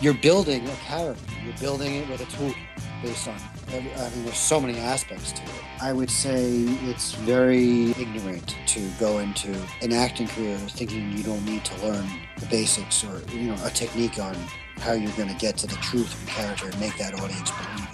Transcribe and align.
you're 0.00 0.14
building 0.14 0.68
a 0.68 0.76
character. 0.76 1.22
You're 1.44 1.56
building 1.58 1.94
it 1.96 2.08
with 2.08 2.20
a 2.20 2.36
tool 2.36 2.54
based 3.02 3.28
on. 3.28 3.36
I 3.68 3.80
mean, 3.80 4.24
there's 4.24 4.36
so 4.36 4.60
many 4.60 4.78
aspects 4.78 5.32
to 5.32 5.42
it. 5.42 5.50
I 5.82 5.92
would 5.92 6.10
say 6.10 6.44
it's 6.88 7.12
very 7.12 7.90
ignorant 7.92 8.54
to 8.66 8.88
go 9.00 9.18
into 9.18 9.52
an 9.82 9.92
acting 9.92 10.28
career 10.28 10.56
thinking 10.56 11.12
you 11.12 11.24
don't 11.24 11.44
need 11.44 11.64
to 11.64 11.86
learn 11.86 12.06
the 12.38 12.46
basics 12.46 13.04
or 13.04 13.22
you 13.32 13.48
know 13.48 13.56
a 13.64 13.70
technique 13.70 14.18
on 14.18 14.34
how 14.78 14.92
you're 14.92 15.12
going 15.12 15.28
to 15.28 15.34
get 15.36 15.56
to 15.58 15.66
the 15.66 15.76
truth 15.76 16.12
of 16.12 16.28
a 16.28 16.30
character 16.30 16.66
and 16.68 16.80
make 16.80 16.96
that 16.98 17.14
audience 17.14 17.50
believe. 17.50 17.85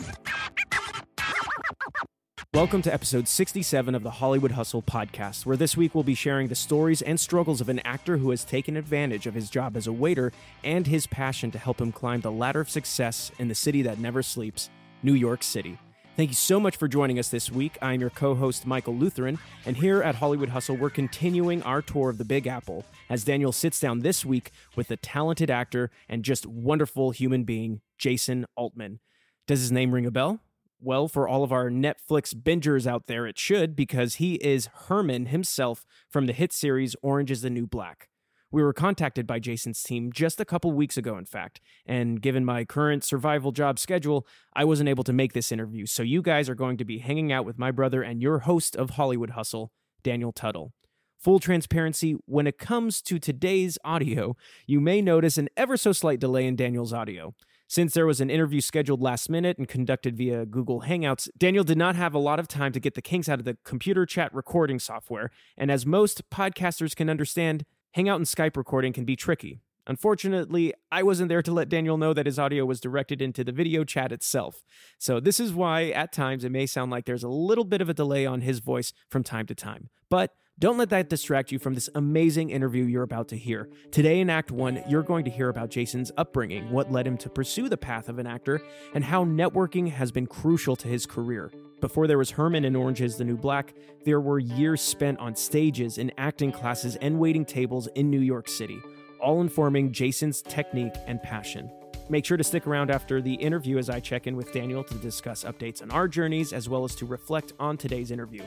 Welcome 2.55 2.83
to 2.83 2.93
episode 2.93 3.29
67 3.29 3.95
of 3.95 4.03
the 4.03 4.11
Hollywood 4.11 4.51
Hustle 4.51 4.83
podcast, 4.83 5.47
where 5.47 5.57
this 5.57 5.75
week 5.75 5.95
we'll 5.95 6.05
be 6.05 6.15
sharing 6.15 6.49
the 6.49 6.55
stories 6.55 7.01
and 7.01 7.19
struggles 7.19 7.63
of 7.63 7.71
an 7.71 7.79
actor 7.79 8.19
who 8.19 8.29
has 8.29 8.45
taken 8.45 8.77
advantage 8.77 9.27
of 9.27 9.33
his 9.33 9.49
job 9.49 9.75
as 9.75 9.87
a 9.87 9.93
waiter 9.93 10.35
and 10.63 10.87
his 10.87 11.07
passion 11.07 11.51
to 11.53 11.59
help 11.59 11.81
him 11.81 11.93
climb 11.93 12.21
the 12.21 12.31
ladder 12.31 12.61
of 12.61 12.69
success 12.69 13.33
in 13.39 13.49
the 13.49 13.55
city 13.55 13.81
that 13.81 13.99
never 13.99 14.23
sleeps, 14.23 14.69
New 15.03 15.15
York 15.15 15.43
City. 15.43 15.79
Thank 16.15 16.29
you 16.29 16.35
so 16.35 16.61
much 16.61 16.77
for 16.77 16.89
joining 16.89 17.19
us 17.19 17.31
this 17.31 17.51
week. 17.51 17.79
I'm 17.81 18.03
your 18.03 18.11
co 18.11 18.35
host, 18.35 18.67
Michael 18.67 18.97
Lutheran, 18.97 19.39
and 19.65 19.79
here 19.79 20.03
at 20.03 20.17
Hollywood 20.17 20.51
Hustle, 20.51 20.77
we're 20.77 20.91
continuing 20.91 21.63
our 21.63 21.81
tour 21.81 22.11
of 22.11 22.19
the 22.19 22.25
Big 22.27 22.47
Apple 22.47 22.85
as 23.09 23.25
Daniel 23.25 23.53
sits 23.53 23.81
down 23.81 24.01
this 24.01 24.27
week 24.27 24.51
with 24.77 24.89
the 24.89 24.99
talented 24.99 25.51
actor 25.51 25.91
and 26.07 26.23
just 26.23 26.45
wonderful 26.45 27.13
human 27.13 27.45
being, 27.45 27.81
Jason 27.97 28.45
Altman. 28.57 29.01
Does 29.47 29.61
his 29.61 29.73
name 29.73 29.95
ring 29.95 30.05
a 30.05 30.11
bell? 30.11 30.41
Well, 30.85 31.07
for 31.07 31.29
all 31.29 31.45
of 31.45 31.53
our 31.53 31.71
Netflix 31.71 32.35
bingers 32.35 32.89
out 32.89 33.07
there, 33.07 33.25
it 33.25 33.39
should, 33.39 33.77
because 33.77 34.17
he 34.17 34.35
is 34.35 34.69
Herman 34.89 35.27
himself 35.27 35.87
from 36.11 36.27
the 36.27 36.33
hit 36.33 36.53
series 36.53 36.97
Orange 37.03 37.31
is 37.31 37.43
the 37.43 37.51
New 37.51 37.69
Black. 37.69 38.09
We 38.51 38.65
were 38.65 38.73
contacted 38.73 39.25
by 39.25 39.39
Jason's 39.39 39.81
team 39.81 40.11
just 40.13 40.41
a 40.41 40.45
couple 40.45 40.73
weeks 40.73 40.97
ago, 40.97 41.17
in 41.17 41.25
fact, 41.25 41.61
and 41.87 42.21
given 42.21 42.45
my 42.45 42.65
current 42.65 43.05
survival 43.05 43.53
job 43.53 43.79
schedule, 43.79 44.27
I 44.55 44.65
wasn't 44.65 44.89
able 44.89 45.05
to 45.05 45.13
make 45.13 45.35
this 45.35 45.53
interview. 45.53 45.87
So 45.87 46.03
you 46.03 46.21
guys 46.21 46.49
are 46.49 46.57
going 46.57 46.79
to 46.79 46.85
be 46.85 46.99
hanging 46.99 47.31
out 47.31 47.45
with 47.45 47.61
my 47.61 47.71
brother 47.71 48.03
and 48.03 48.21
your 48.21 48.41
host 48.41 48.75
of 48.75 48.91
Hollywood 48.91 49.31
Hustle, 49.31 49.71
Daniel 50.03 50.33
Tuttle. 50.33 50.73
Full 51.21 51.39
transparency, 51.39 52.17
when 52.27 52.49
it 52.49 52.59
comes 52.59 53.01
to 53.03 53.21
today's 53.21 53.79
audio, 53.85 54.35
you 54.67 54.81
may 54.81 55.01
notice 55.01 55.39
an 55.39 55.49
ever 55.57 55.77
so 55.77 55.93
slight 55.93 56.19
delay 56.19 56.45
in 56.45 56.57
Daniel's 56.57 56.93
audio. 56.93 57.37
Since 57.73 57.95
there 57.95 58.05
was 58.05 58.21
an 58.21 58.29
interview 58.29 58.61
scheduled 58.61 59.01
last 59.01 59.31
minute 59.31 59.57
and 59.57 59.67
conducted 59.67 60.15
via 60.15 60.45
Google 60.45 60.83
Hangouts, 60.83 61.31
Daniel 61.39 61.65
did 61.65 61.79
not 61.79 61.97
have 61.97 62.13
a 62.13 62.19
lot 62.19 62.39
of 62.39 62.47
time 62.47 62.71
to 62.73 62.79
get 62.79 62.93
the 62.93 63.01
kinks 63.01 63.31
out 63.31 63.39
of 63.39 63.47
the 63.47 63.57
computer 63.65 64.05
chat 64.05 64.31
recording 64.35 64.79
software. 64.79 65.31
And 65.57 65.71
as 65.71 65.87
most 65.87 66.29
podcasters 66.29 66.95
can 66.95 67.09
understand, 67.09 67.65
Hangout 67.93 68.19
and 68.19 68.27
Skype 68.27 68.59
recording 68.59 68.93
can 68.93 69.07
be 69.07 69.17
tricky. 69.17 69.63
Unfortunately, 69.87 70.75
I 70.93 71.03
wasn't 71.03 71.31
there 71.31 71.41
to 71.41 71.51
let 71.51 71.71
Daniel 71.71 71.97
know 71.97 72.13
that 72.13 72.27
his 72.27 72.39
audio 72.39 72.67
was 72.67 72.79
directed 72.79 73.23
into 73.23 73.43
the 73.43 73.53
video 73.53 73.85
chat 73.85 74.13
itself. 74.13 74.63
So, 74.99 75.19
this 75.19 75.41
is 75.41 75.55
why 75.55 75.85
at 75.93 76.13
times 76.13 76.45
it 76.45 76.53
may 76.53 76.67
sound 76.67 76.91
like 76.91 77.07
there's 77.07 77.25
a 77.25 77.29
little 77.31 77.65
bit 77.65 77.81
of 77.81 77.89
a 77.89 77.95
delay 77.95 78.27
on 78.27 78.43
his 78.43 78.59
voice 78.59 78.93
from 79.09 79.25
time 79.25 79.47
to 79.47 79.55
time. 79.55 79.89
But 80.11 80.35
don't 80.59 80.79
let 80.79 80.91
that 80.91 81.09
distract 81.09 81.51
you 81.51 81.59
from 81.59 81.75
this 81.75 81.89
amazing 81.97 82.51
interview 82.51 82.85
you're 82.85 83.03
about 83.03 83.27
to 83.27 83.37
hear. 83.37 83.69
Today 83.91 84.21
in 84.21 84.31
Act 84.31 84.53
1, 84.53 84.85
you're 84.87 85.03
going 85.03 85.25
to 85.25 85.31
hear 85.31 85.49
about 85.49 85.71
Jason's 85.71 86.13
upbringing, 86.17 86.71
what 86.71 86.93
led 86.93 87.05
him 87.05 87.19
to 87.19 87.29
pursue 87.29 87.69
the 87.69 87.77
path 87.77 88.09
of 88.09 88.21
an 88.21 88.29
actor, 88.29 88.63
and 88.95 89.03
how 89.03 89.25
networking 89.25 89.91
has 89.91 90.13
been 90.13 90.25
crucial 90.25 90.77
to 90.77 90.87
his 90.87 91.05
career. 91.05 91.51
Before 91.81 92.07
there 92.07 92.17
was 92.17 92.31
Herman 92.31 92.65
in 92.65 92.77
Orange 92.77 93.01
is 93.01 93.17
the 93.17 93.25
New 93.25 93.37
Black, 93.37 93.75
there 94.05 94.21
were 94.21 94.39
years 94.39 94.81
spent 94.81 95.19
on 95.19 95.35
stages, 95.35 95.99
in 95.99 96.13
acting 96.17 96.53
classes, 96.53 96.95
and 96.95 97.19
waiting 97.19 97.45
tables 97.45 97.89
in 97.97 98.09
New 98.09 98.21
York 98.21 98.47
City, 98.47 98.79
all 99.21 99.41
informing 99.41 99.91
Jason's 99.91 100.43
technique 100.43 100.95
and 101.09 101.21
passion. 101.25 101.73
Make 102.09 102.25
sure 102.25 102.37
to 102.37 102.45
stick 102.45 102.69
around 102.69 102.93
after 102.93 103.21
the 103.21 103.35
interview 103.35 103.79
as 103.79 103.91
I 103.91 103.99
check 103.99 104.29
in 104.29 104.37
with 104.37 104.53
Daniel 104.53 104.85
to 104.85 104.95
discuss 104.95 105.43
updates 105.43 105.83
on 105.83 105.91
our 105.91 106.07
journeys 106.07 106.53
as 106.53 106.69
well 106.69 106.85
as 106.85 106.95
to 106.97 107.05
reflect 107.07 107.53
on 107.59 107.77
today's 107.77 108.13
interview. 108.13 108.45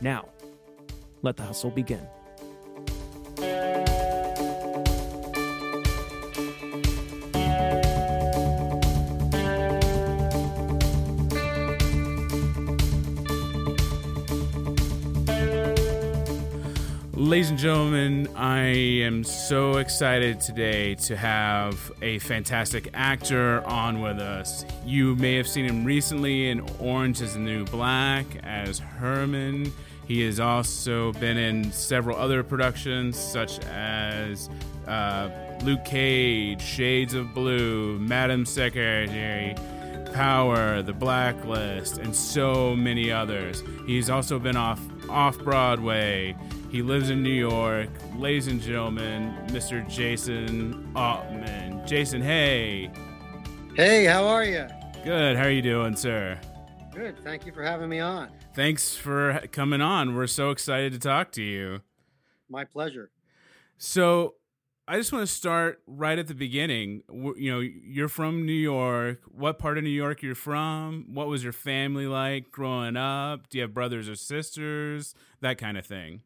Now, 0.00 0.28
let 1.24 1.36
the 1.36 1.42
hustle 1.42 1.70
begin. 1.70 2.06
Ladies 17.16 17.50
and 17.50 17.58
gentlemen, 17.58 18.28
I 18.36 18.66
am 18.66 19.24
so 19.24 19.78
excited 19.78 20.40
today 20.40 20.94
to 20.96 21.16
have 21.16 21.90
a 22.02 22.18
fantastic 22.18 22.90
actor 22.92 23.64
on 23.66 24.02
with 24.02 24.18
us. 24.18 24.64
You 24.84 25.16
may 25.16 25.34
have 25.36 25.48
seen 25.48 25.64
him 25.64 25.84
recently 25.84 26.50
in 26.50 26.60
Orange 26.78 27.22
is 27.22 27.32
the 27.32 27.40
New 27.40 27.64
Black 27.64 28.26
as 28.42 28.78
Herman. 28.78 29.72
He 30.06 30.22
has 30.22 30.38
also 30.38 31.12
been 31.12 31.36
in 31.36 31.72
several 31.72 32.16
other 32.16 32.42
productions, 32.42 33.18
such 33.18 33.58
as 33.66 34.50
uh, 34.86 35.30
Luke 35.62 35.84
Cage, 35.84 36.60
Shades 36.60 37.14
of 37.14 37.32
Blue, 37.32 37.98
Madam 37.98 38.44
Secretary, 38.44 39.54
Power, 40.12 40.82
The 40.82 40.92
Blacklist, 40.92 41.98
and 41.98 42.14
so 42.14 42.76
many 42.76 43.10
others. 43.10 43.62
He's 43.86 44.10
also 44.10 44.38
been 44.38 44.56
off 44.56 44.80
off 45.08 45.38
Broadway. 45.38 46.36
He 46.70 46.82
lives 46.82 47.10
in 47.10 47.22
New 47.22 47.30
York. 47.30 47.88
Ladies 48.16 48.46
and 48.48 48.60
gentlemen, 48.60 49.34
Mr. 49.48 49.88
Jason 49.88 50.90
Altman. 50.96 51.86
Jason, 51.86 52.20
hey. 52.20 52.90
Hey, 53.76 54.04
how 54.04 54.24
are 54.24 54.44
you? 54.44 54.66
Good. 55.04 55.36
How 55.36 55.44
are 55.44 55.50
you 55.50 55.62
doing, 55.62 55.96
sir? 55.96 56.38
Good. 56.92 57.22
Thank 57.22 57.46
you 57.46 57.52
for 57.52 57.62
having 57.62 57.88
me 57.88 58.00
on. 58.00 58.28
Thanks 58.54 58.94
for 58.96 59.42
coming 59.50 59.80
on. 59.80 60.14
We're 60.14 60.28
so 60.28 60.50
excited 60.50 60.92
to 60.92 60.98
talk 61.00 61.32
to 61.32 61.42
you. 61.42 61.80
My 62.48 62.64
pleasure. 62.64 63.10
So, 63.78 64.36
I 64.86 64.96
just 64.96 65.12
want 65.12 65.26
to 65.26 65.34
start 65.34 65.82
right 65.88 66.16
at 66.16 66.28
the 66.28 66.34
beginning. 66.34 67.02
You 67.10 67.52
know, 67.52 67.58
you're 67.58 68.08
from 68.08 68.46
New 68.46 68.52
York. 68.52 69.22
What 69.26 69.58
part 69.58 69.76
of 69.76 69.82
New 69.82 69.90
York 69.90 70.22
you're 70.22 70.36
from? 70.36 71.06
What 71.14 71.26
was 71.26 71.42
your 71.42 71.52
family 71.52 72.06
like 72.06 72.52
growing 72.52 72.96
up? 72.96 73.48
Do 73.48 73.58
you 73.58 73.62
have 73.62 73.74
brothers 73.74 74.08
or 74.08 74.14
sisters? 74.14 75.16
That 75.40 75.58
kind 75.58 75.76
of 75.76 75.84
thing. 75.84 76.20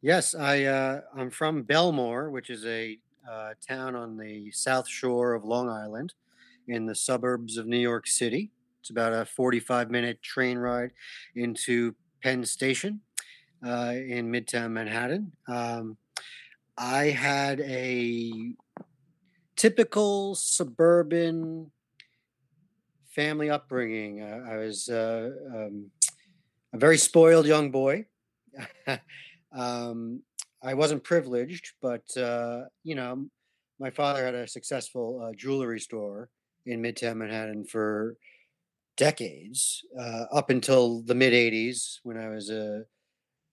Yes, 0.00 0.34
I 0.34 0.64
uh, 0.64 1.00
I'm 1.16 1.30
from 1.30 1.64
Bellmore, 1.64 2.30
which 2.30 2.50
is 2.50 2.64
a 2.66 2.98
uh, 3.28 3.54
town 3.66 3.96
on 3.96 4.16
the 4.16 4.52
south 4.52 4.86
shore 4.86 5.34
of 5.34 5.44
Long 5.44 5.68
Island, 5.68 6.14
in 6.68 6.86
the 6.86 6.94
suburbs 6.94 7.56
of 7.56 7.66
New 7.66 7.78
York 7.78 8.06
City. 8.06 8.52
It's 8.88 8.90
about 8.90 9.12
a 9.12 9.26
45 9.26 9.90
minute 9.90 10.22
train 10.22 10.56
ride 10.56 10.92
into 11.36 11.94
Penn 12.22 12.42
Station 12.46 13.00
uh, 13.62 13.92
in 13.94 14.32
Midtown 14.32 14.70
Manhattan. 14.70 15.32
Um, 15.46 15.98
I 16.78 17.10
had 17.10 17.60
a 17.60 18.54
typical 19.56 20.34
suburban 20.36 21.70
family 23.10 23.50
upbringing. 23.50 24.22
Uh, 24.22 24.46
I 24.50 24.56
was 24.56 24.88
uh, 24.88 25.32
um, 25.54 25.90
a 26.72 26.78
very 26.78 26.96
spoiled 26.96 27.44
young 27.46 27.70
boy. 27.70 28.06
um, 29.52 30.22
I 30.62 30.72
wasn't 30.72 31.04
privileged, 31.04 31.72
but 31.82 32.16
uh, 32.16 32.62
you 32.84 32.94
know, 32.94 33.26
my 33.78 33.90
father 33.90 34.24
had 34.24 34.34
a 34.34 34.48
successful 34.48 35.20
uh, 35.22 35.34
jewelry 35.36 35.78
store 35.78 36.30
in 36.64 36.80
Midtown 36.80 37.16
Manhattan 37.16 37.66
for 37.66 38.16
decades 38.98 39.82
uh, 39.98 40.24
up 40.30 40.50
until 40.50 41.00
the 41.00 41.14
mid 41.14 41.32
80s 41.32 42.00
when 42.02 42.18
I 42.18 42.28
was 42.28 42.50
a. 42.50 42.76
Uh, 42.76 42.78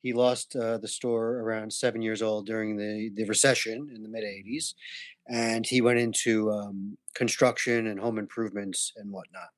he 0.02 0.14
lost 0.14 0.56
uh, 0.56 0.78
the 0.78 0.88
store 0.88 1.40
around 1.40 1.74
seven 1.74 2.00
years 2.04 2.22
old 2.22 2.46
during 2.46 2.78
the, 2.78 3.10
the 3.16 3.24
recession 3.24 3.90
in 3.92 4.04
the 4.04 4.10
mid 4.10 4.24
80s. 4.24 4.76
And 5.28 5.66
he 5.66 5.82
went 5.82 5.98
into 5.98 6.52
um, 6.52 6.96
construction 7.16 7.88
and 7.88 8.00
home 8.00 8.20
improvements 8.20 8.94
and 8.98 9.12
whatnot. 9.12 9.50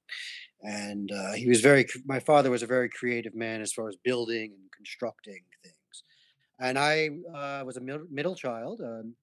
And 0.62 1.12
uh, 1.12 1.34
he 1.34 1.50
was 1.50 1.60
very, 1.60 1.86
my 2.06 2.22
father 2.22 2.50
was 2.50 2.64
a 2.64 2.66
very 2.66 2.88
creative 2.88 3.36
man 3.36 3.60
as 3.60 3.74
far 3.74 3.90
as 3.90 3.98
building 4.06 4.54
and 4.54 4.72
constructing 4.74 5.42
things. 5.62 6.04
And 6.62 6.80
I 6.80 7.10
uh, 7.36 7.66
was 7.66 7.76
a 7.76 7.82
middle 8.10 8.36
child. 8.36 8.80
Um, 8.82 9.16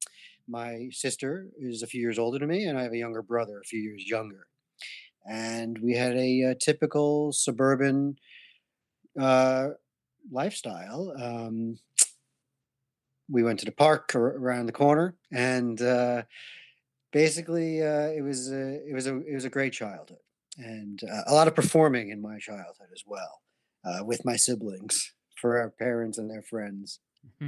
my 0.46 0.90
sister 0.92 1.48
is 1.58 1.82
a 1.82 1.86
few 1.86 2.02
years 2.02 2.18
older 2.18 2.38
than 2.38 2.48
me, 2.48 2.64
and 2.64 2.78
I 2.78 2.82
have 2.82 2.92
a 2.92 2.98
younger 2.98 3.22
brother, 3.22 3.60
a 3.60 3.66
few 3.66 3.80
years 3.80 4.04
younger 4.06 4.46
and 5.26 5.78
we 5.78 5.94
had 5.94 6.16
a, 6.16 6.42
a 6.42 6.50
uh, 6.50 6.54
typical 6.60 7.32
suburban 7.32 8.16
uh, 9.18 9.68
lifestyle. 10.30 11.14
Um, 11.20 11.78
we 13.28 13.42
went 13.42 13.58
to 13.60 13.64
the 13.64 13.72
park 13.72 14.14
around 14.14 14.66
the 14.66 14.72
corner, 14.72 15.16
and 15.32 15.80
uh, 15.80 16.22
basically, 17.12 17.82
uh, 17.82 18.08
it 18.08 18.22
was 18.22 18.52
a, 18.52 18.86
it 18.88 18.94
was 18.94 19.06
a 19.06 19.16
it 19.18 19.34
was 19.34 19.44
a 19.44 19.50
great 19.50 19.72
childhood, 19.72 20.18
and 20.58 21.00
uh, 21.04 21.22
a 21.26 21.34
lot 21.34 21.48
of 21.48 21.54
performing 21.54 22.10
in 22.10 22.20
my 22.20 22.38
childhood 22.38 22.88
as 22.92 23.02
well, 23.06 23.40
uh, 23.84 24.04
with 24.04 24.24
my 24.24 24.36
siblings 24.36 25.12
for 25.40 25.58
our 25.58 25.70
parents 25.70 26.18
and 26.18 26.30
their 26.30 26.42
friends. 26.42 27.00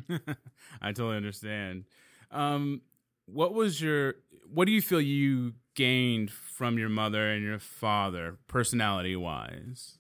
I 0.81 0.93
totally 0.93 1.17
understand. 1.17 1.84
Um, 2.31 2.81
what 3.26 3.55
was 3.55 3.81
your 3.81 4.14
what 4.50 4.66
do 4.66 4.72
you 4.72 4.82
feel 4.82 5.00
you 5.00 5.54
gained 5.75 6.31
from 6.31 6.78
your 6.78 6.88
mother 6.88 7.31
and 7.31 7.44
your 7.44 7.58
father, 7.58 8.38
personality 8.48 9.16
wise? 9.16 9.98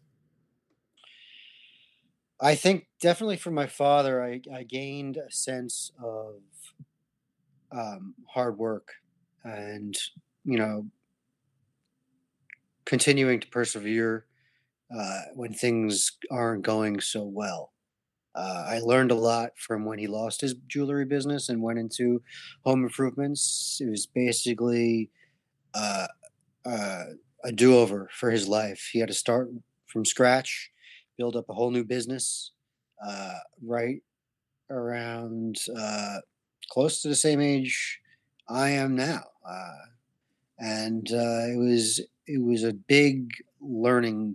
I 2.40 2.54
think 2.54 2.88
definitely 3.00 3.36
from 3.38 3.54
my 3.54 3.66
father, 3.66 4.22
I, 4.22 4.40
I 4.52 4.62
gained 4.62 5.16
a 5.16 5.30
sense 5.30 5.90
of 6.02 6.42
um, 7.72 8.14
hard 8.28 8.58
work 8.58 8.92
and, 9.44 9.96
you 10.44 10.58
know, 10.58 10.90
continuing 12.84 13.40
to 13.40 13.48
persevere 13.48 14.26
uh, 14.96 15.22
when 15.34 15.54
things 15.54 16.18
aren't 16.30 16.64
going 16.64 17.00
so 17.00 17.24
well. 17.24 17.72
Uh, 18.36 18.64
I 18.68 18.80
learned 18.80 19.10
a 19.10 19.16
lot 19.16 19.52
from 19.56 19.86
when 19.86 19.98
he 19.98 20.06
lost 20.06 20.42
his 20.42 20.54
jewelry 20.68 21.06
business 21.06 21.48
and 21.48 21.62
went 21.62 21.78
into 21.78 22.22
home 22.64 22.84
improvements. 22.84 23.78
It 23.80 23.88
was 23.88 24.06
basically 24.06 25.10
uh, 25.74 26.06
uh, 26.66 27.04
a 27.44 27.52
do 27.52 27.76
over 27.76 28.10
for 28.12 28.30
his 28.30 28.46
life. 28.46 28.90
He 28.92 28.98
had 28.98 29.08
to 29.08 29.14
start 29.14 29.48
from 29.86 30.04
scratch, 30.04 30.70
build 31.16 31.34
up 31.34 31.48
a 31.48 31.54
whole 31.54 31.70
new 31.70 31.84
business 31.84 32.52
uh, 33.04 33.38
right 33.64 34.02
around 34.70 35.56
uh, 35.78 36.18
close 36.70 37.00
to 37.02 37.08
the 37.08 37.16
same 37.16 37.40
age 37.40 38.00
I 38.48 38.70
am 38.70 38.94
now. 38.94 39.22
Uh, 39.48 39.86
and 40.58 41.06
it 41.08 41.58
was 41.58 42.00
it 42.26 42.42
was 42.42 42.64
a 42.64 42.72
big 42.72 43.30
learning 43.60 44.34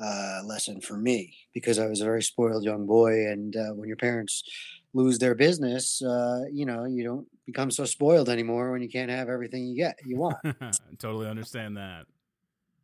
uh, 0.00 0.40
lesson 0.44 0.80
for 0.80 0.96
me 0.96 1.36
because 1.52 1.78
I 1.78 1.86
was 1.86 2.00
a 2.00 2.04
very 2.04 2.22
spoiled 2.22 2.64
young 2.64 2.86
boy. 2.86 3.26
And 3.26 3.54
uh, 3.56 3.74
when 3.74 3.88
your 3.88 3.96
parents 3.96 4.42
lose 4.92 5.18
their 5.18 5.34
business, 5.34 6.02
uh, 6.02 6.42
you 6.52 6.66
know, 6.66 6.84
you 6.84 7.04
don't 7.04 7.26
become 7.46 7.70
so 7.70 7.84
spoiled 7.84 8.28
anymore 8.28 8.72
when 8.72 8.82
you 8.82 8.88
can't 8.88 9.10
have 9.10 9.28
everything 9.28 9.66
you 9.66 9.76
get 9.76 9.98
you 10.04 10.18
want. 10.18 10.36
totally 10.98 11.28
understand 11.28 11.76
that. 11.76 12.06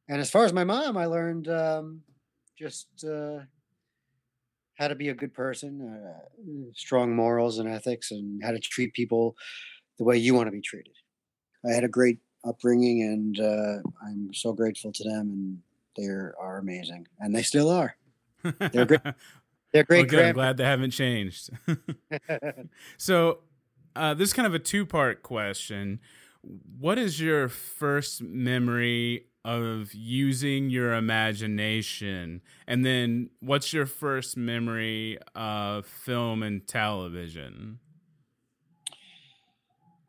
And 0.09 0.21
as 0.21 0.31
far 0.31 0.45
as 0.45 0.53
my 0.53 0.65
mom, 0.65 0.97
I 0.97 1.07
learned 1.07 1.49
um, 1.49 2.03
just 2.59 2.89
uh, 3.05 3.41
how 4.77 4.89
to 4.89 4.95
be 4.95 5.09
a 5.09 5.15
good 5.15 5.33
person, 5.33 5.81
uh, 5.81 6.73
strong 6.75 7.15
morals 7.15 7.59
and 7.59 7.69
ethics, 7.69 8.11
and 8.11 8.43
how 8.43 8.51
to 8.51 8.59
treat 8.59 8.93
people 8.93 9.37
the 9.99 10.05
way 10.05 10.17
you 10.17 10.35
want 10.35 10.49
to 10.49 10.53
be 10.53 10.61
treated. 10.61 10.95
I 11.65 11.73
had 11.73 11.85
a 11.85 11.89
great 11.89 12.19
upbringing, 12.45 13.03
and 13.03 13.39
uh, 13.39 13.83
I'm 14.05 14.35
so 14.35 14.53
grateful 14.53 14.91
to 14.93 15.05
them 15.05 15.31
and 15.31 15.59
they 15.97 16.05
are 16.05 16.59
amazing, 16.59 17.07
and 17.19 17.35
they 17.35 17.43
still 17.43 17.71
are. 17.71 17.97
They're 18.73 18.87
great. 18.87 19.01
They're 19.73 19.85
great. 19.85 19.99
Well, 20.01 20.07
good. 20.07 20.25
I'm 20.25 20.35
glad 20.35 20.57
they 20.57 20.65
haven't 20.65 20.91
changed. 20.91 21.51
so, 22.97 23.39
uh, 23.95 24.15
this 24.15 24.31
is 24.31 24.33
kind 24.33 24.47
of 24.47 24.55
a 24.55 24.59
two 24.59 24.85
part 24.85 25.23
question. 25.23 26.01
What 26.43 26.99
is 26.99 27.21
your 27.21 27.49
first 27.49 28.21
memory 28.21 29.27
of 29.45 29.95
using 29.95 30.71
your 30.71 30.95
imagination? 30.95 32.43
And 32.67 32.85
then, 32.85 33.31
what's 33.39 33.73
your 33.73 33.87
first 33.87 34.37
memory 34.37 35.19
of 35.37 35.87
film 35.87 36.43
and 36.43 36.67
television? 36.67 37.79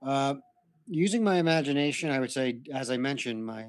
Uh, 0.02 0.36
using 0.88 1.24
my 1.24 1.38
imagination, 1.38 2.10
I 2.10 2.20
would 2.20 2.32
say, 2.32 2.62
as 2.74 2.90
I 2.90 2.98
mentioned, 2.98 3.46
my 3.46 3.68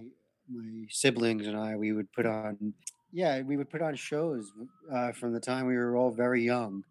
my 0.54 0.86
siblings 0.90 1.46
and 1.46 1.56
I, 1.56 1.76
we 1.76 1.92
would 1.92 2.12
put 2.12 2.26
on, 2.26 2.74
yeah, 3.12 3.40
we 3.42 3.56
would 3.56 3.70
put 3.70 3.82
on 3.82 3.94
shows 3.94 4.50
uh, 4.92 5.12
from 5.12 5.32
the 5.32 5.40
time 5.40 5.66
we 5.66 5.76
were 5.76 5.96
all 5.96 6.10
very 6.10 6.42
young 6.42 6.84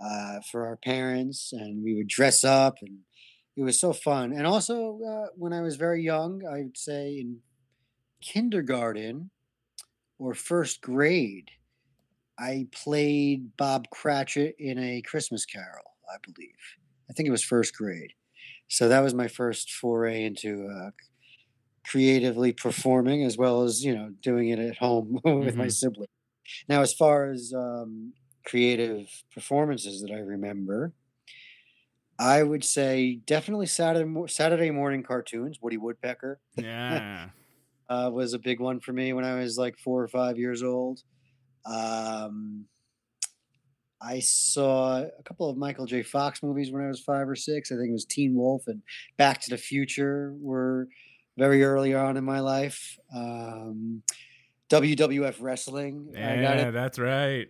uh, 0.00 0.40
for 0.50 0.66
our 0.66 0.76
parents, 0.76 1.52
and 1.52 1.82
we 1.82 1.94
would 1.94 2.08
dress 2.08 2.44
up, 2.44 2.76
and 2.82 2.98
it 3.56 3.62
was 3.62 3.80
so 3.80 3.92
fun. 3.92 4.32
And 4.32 4.46
also, 4.46 5.00
uh, 5.02 5.26
when 5.34 5.52
I 5.52 5.60
was 5.60 5.76
very 5.76 6.02
young, 6.02 6.42
I 6.46 6.62
would 6.62 6.78
say 6.78 7.18
in 7.18 7.38
kindergarten 8.20 9.30
or 10.18 10.34
first 10.34 10.80
grade, 10.80 11.50
I 12.38 12.68
played 12.70 13.56
Bob 13.56 13.90
Cratchit 13.90 14.54
in 14.58 14.78
a 14.78 15.02
Christmas 15.02 15.44
Carol, 15.44 15.96
I 16.08 16.16
believe. 16.24 16.54
I 17.10 17.12
think 17.12 17.28
it 17.28 17.32
was 17.32 17.42
first 17.42 17.74
grade. 17.74 18.12
So 18.68 18.88
that 18.88 19.00
was 19.00 19.14
my 19.14 19.28
first 19.28 19.72
foray 19.72 20.24
into 20.24 20.68
uh, 20.68 20.90
creatively 21.88 22.52
performing 22.52 23.24
as 23.24 23.38
well 23.38 23.62
as 23.62 23.82
you 23.84 23.94
know 23.94 24.10
doing 24.22 24.50
it 24.50 24.58
at 24.58 24.76
home 24.76 25.12
with 25.24 25.24
mm-hmm. 25.24 25.58
my 25.58 25.68
sibling. 25.68 26.08
Now, 26.68 26.82
as 26.82 26.94
far 26.94 27.30
as 27.30 27.52
um, 27.54 28.12
creative 28.46 29.06
performances 29.32 30.02
that 30.02 30.10
I 30.10 30.18
remember, 30.18 30.92
I 32.18 32.42
would 32.42 32.64
say 32.64 33.20
definitely 33.26 33.66
Saturday 33.66 34.10
Saturday 34.28 34.70
morning 34.70 35.02
cartoons. 35.02 35.58
Woody 35.60 35.76
Woodpecker, 35.76 36.40
yeah, 36.56 37.30
uh, 37.88 38.10
was 38.12 38.34
a 38.34 38.38
big 38.38 38.60
one 38.60 38.80
for 38.80 38.92
me 38.92 39.12
when 39.12 39.24
I 39.24 39.38
was 39.38 39.56
like 39.56 39.78
four 39.78 40.02
or 40.02 40.08
five 40.08 40.38
years 40.38 40.62
old. 40.62 41.00
Um, 41.66 42.66
I 44.00 44.20
saw 44.20 45.02
a 45.02 45.22
couple 45.24 45.50
of 45.50 45.56
Michael 45.56 45.86
J. 45.86 46.02
Fox 46.02 46.42
movies 46.42 46.70
when 46.70 46.84
I 46.84 46.88
was 46.88 47.00
five 47.00 47.28
or 47.28 47.34
six. 47.34 47.72
I 47.72 47.76
think 47.76 47.88
it 47.88 47.92
was 47.92 48.04
Teen 48.04 48.36
Wolf 48.36 48.68
and 48.68 48.82
Back 49.16 49.40
to 49.42 49.50
the 49.50 49.58
Future 49.58 50.34
were 50.40 50.88
very 51.38 51.62
early 51.62 51.94
on 51.94 52.16
in 52.16 52.24
my 52.24 52.40
life. 52.40 52.98
Um, 53.14 54.02
WWF 54.68 55.36
wrestling. 55.40 56.10
Yeah, 56.12 56.70
that's 56.70 56.98
right. 56.98 57.48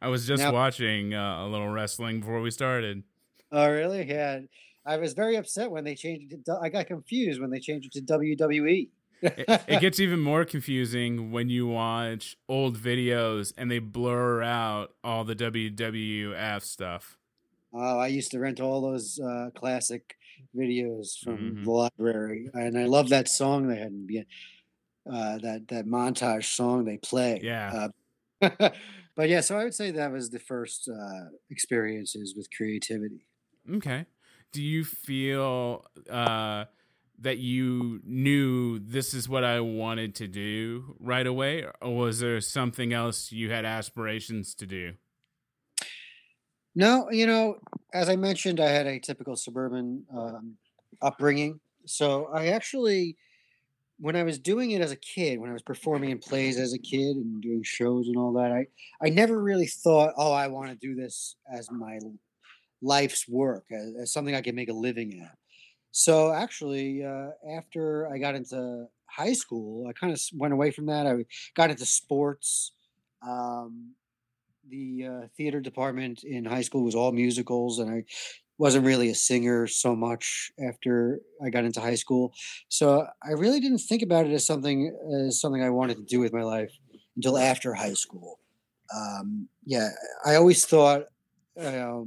I 0.00 0.08
was 0.08 0.26
just 0.26 0.42
now, 0.42 0.52
watching 0.52 1.14
uh, 1.14 1.44
a 1.44 1.46
little 1.46 1.68
wrestling 1.68 2.20
before 2.20 2.40
we 2.40 2.50
started. 2.50 3.04
Oh, 3.52 3.70
really? 3.70 4.08
Yeah. 4.08 4.40
I 4.84 4.96
was 4.96 5.12
very 5.12 5.36
upset 5.36 5.70
when 5.70 5.84
they 5.84 5.94
changed 5.94 6.32
it. 6.32 6.44
To, 6.46 6.58
I 6.60 6.70
got 6.70 6.88
confused 6.88 7.40
when 7.40 7.50
they 7.50 7.60
changed 7.60 7.94
it 7.94 8.04
to 8.04 8.14
WWE. 8.14 8.88
it, 9.22 9.62
it, 9.68 9.80
gets 9.80 10.00
even 10.00 10.18
more 10.18 10.44
confusing 10.44 11.30
when 11.30 11.48
you 11.48 11.68
watch 11.68 12.36
old 12.48 12.76
videos 12.76 13.52
and 13.56 13.70
they 13.70 13.78
blur 13.78 14.42
out 14.42 14.94
all 15.04 15.22
the 15.22 15.36
WWF 15.36 16.62
stuff. 16.62 17.18
Oh, 17.72 18.00
I 18.00 18.08
used 18.08 18.32
to 18.32 18.40
rent 18.40 18.60
all 18.60 18.80
those 18.80 19.20
uh, 19.20 19.50
classic 19.54 20.16
videos 20.56 21.18
from 21.22 21.38
mm-hmm. 21.38 21.64
the 21.64 21.70
library, 21.70 22.48
and 22.54 22.78
I 22.78 22.84
love 22.84 23.08
that 23.10 23.28
song 23.28 23.68
they 23.68 23.78
had. 23.78 23.92
Uh, 25.04 25.36
that 25.38 25.66
that 25.66 25.84
montage 25.84 26.44
song 26.44 26.84
they 26.84 26.96
play. 26.96 27.40
Yeah. 27.42 27.88
Uh, 28.40 28.70
but 29.16 29.28
yeah, 29.28 29.40
so 29.40 29.58
I 29.58 29.64
would 29.64 29.74
say 29.74 29.90
that 29.90 30.12
was 30.12 30.30
the 30.30 30.38
first 30.38 30.88
uh, 30.88 31.24
experiences 31.50 32.34
with 32.36 32.48
creativity. 32.56 33.26
Okay. 33.68 34.06
Do 34.52 34.62
you 34.62 34.84
feel 34.84 35.86
uh, 36.08 36.66
that 37.18 37.38
you 37.38 38.00
knew 38.04 38.78
this 38.78 39.14
is 39.14 39.28
what 39.28 39.44
I 39.44 39.60
wanted 39.60 40.14
to 40.16 40.28
do 40.28 40.96
right 41.00 41.26
away, 41.26 41.64
or 41.80 41.96
was 41.96 42.20
there 42.20 42.40
something 42.40 42.92
else 42.92 43.32
you 43.32 43.50
had 43.50 43.64
aspirations 43.64 44.54
to 44.56 44.66
do? 44.66 44.92
No, 46.74 47.10
you 47.10 47.26
know, 47.26 47.56
as 47.92 48.08
I 48.08 48.16
mentioned, 48.16 48.60
I 48.60 48.70
had 48.70 48.86
a 48.86 48.98
typical 48.98 49.36
suburban 49.36 50.04
um, 50.16 50.56
upbringing. 51.02 51.60
So 51.84 52.28
I 52.32 52.48
actually, 52.48 53.16
when 53.98 54.16
I 54.16 54.22
was 54.22 54.38
doing 54.38 54.70
it 54.70 54.80
as 54.80 54.92
a 54.92 54.96
kid, 54.96 55.38
when 55.38 55.50
I 55.50 55.52
was 55.52 55.62
performing 55.62 56.10
in 56.10 56.18
plays 56.18 56.58
as 56.58 56.72
a 56.72 56.78
kid 56.78 57.16
and 57.16 57.42
doing 57.42 57.62
shows 57.62 58.08
and 58.08 58.16
all 58.16 58.32
that, 58.34 58.52
I 58.52 58.66
I 59.04 59.10
never 59.10 59.42
really 59.42 59.66
thought, 59.66 60.14
oh, 60.16 60.32
I 60.32 60.48
want 60.48 60.70
to 60.70 60.76
do 60.76 60.94
this 60.94 61.36
as 61.52 61.70
my 61.70 61.98
life's 62.80 63.28
work, 63.28 63.64
as, 63.70 63.94
as 64.02 64.12
something 64.12 64.34
I 64.34 64.40
can 64.42 64.54
make 64.54 64.70
a 64.70 64.74
living 64.74 65.20
at. 65.22 65.36
So 65.90 66.32
actually, 66.32 67.04
uh, 67.04 67.30
after 67.56 68.08
I 68.10 68.18
got 68.18 68.34
into 68.34 68.86
high 69.06 69.34
school, 69.34 69.86
I 69.86 69.92
kind 69.92 70.12
of 70.12 70.20
went 70.34 70.54
away 70.54 70.70
from 70.70 70.86
that. 70.86 71.06
I 71.06 71.24
got 71.54 71.70
into 71.70 71.84
sports. 71.84 72.72
Um, 73.20 73.92
the 74.68 75.06
uh, 75.06 75.26
theater 75.36 75.60
department 75.60 76.24
in 76.24 76.44
high 76.44 76.62
school 76.62 76.84
was 76.84 76.94
all 76.94 77.12
musicals, 77.12 77.78
and 77.78 77.90
I 77.90 78.04
wasn't 78.58 78.86
really 78.86 79.10
a 79.10 79.14
singer 79.14 79.66
so 79.66 79.96
much 79.96 80.52
after 80.68 81.20
I 81.44 81.50
got 81.50 81.64
into 81.64 81.80
high 81.80 81.96
school. 81.96 82.32
So 82.68 83.06
I 83.22 83.32
really 83.32 83.60
didn't 83.60 83.78
think 83.78 84.02
about 84.02 84.26
it 84.26 84.32
as 84.32 84.46
something 84.46 84.96
as 85.26 85.40
something 85.40 85.62
I 85.62 85.70
wanted 85.70 85.96
to 85.96 86.04
do 86.04 86.20
with 86.20 86.32
my 86.32 86.42
life 86.42 86.72
until 87.16 87.38
after 87.38 87.74
high 87.74 87.94
school. 87.94 88.38
Um, 88.94 89.48
yeah, 89.64 89.88
I 90.24 90.36
always 90.36 90.64
thought. 90.64 91.04
Uh, 91.58 92.02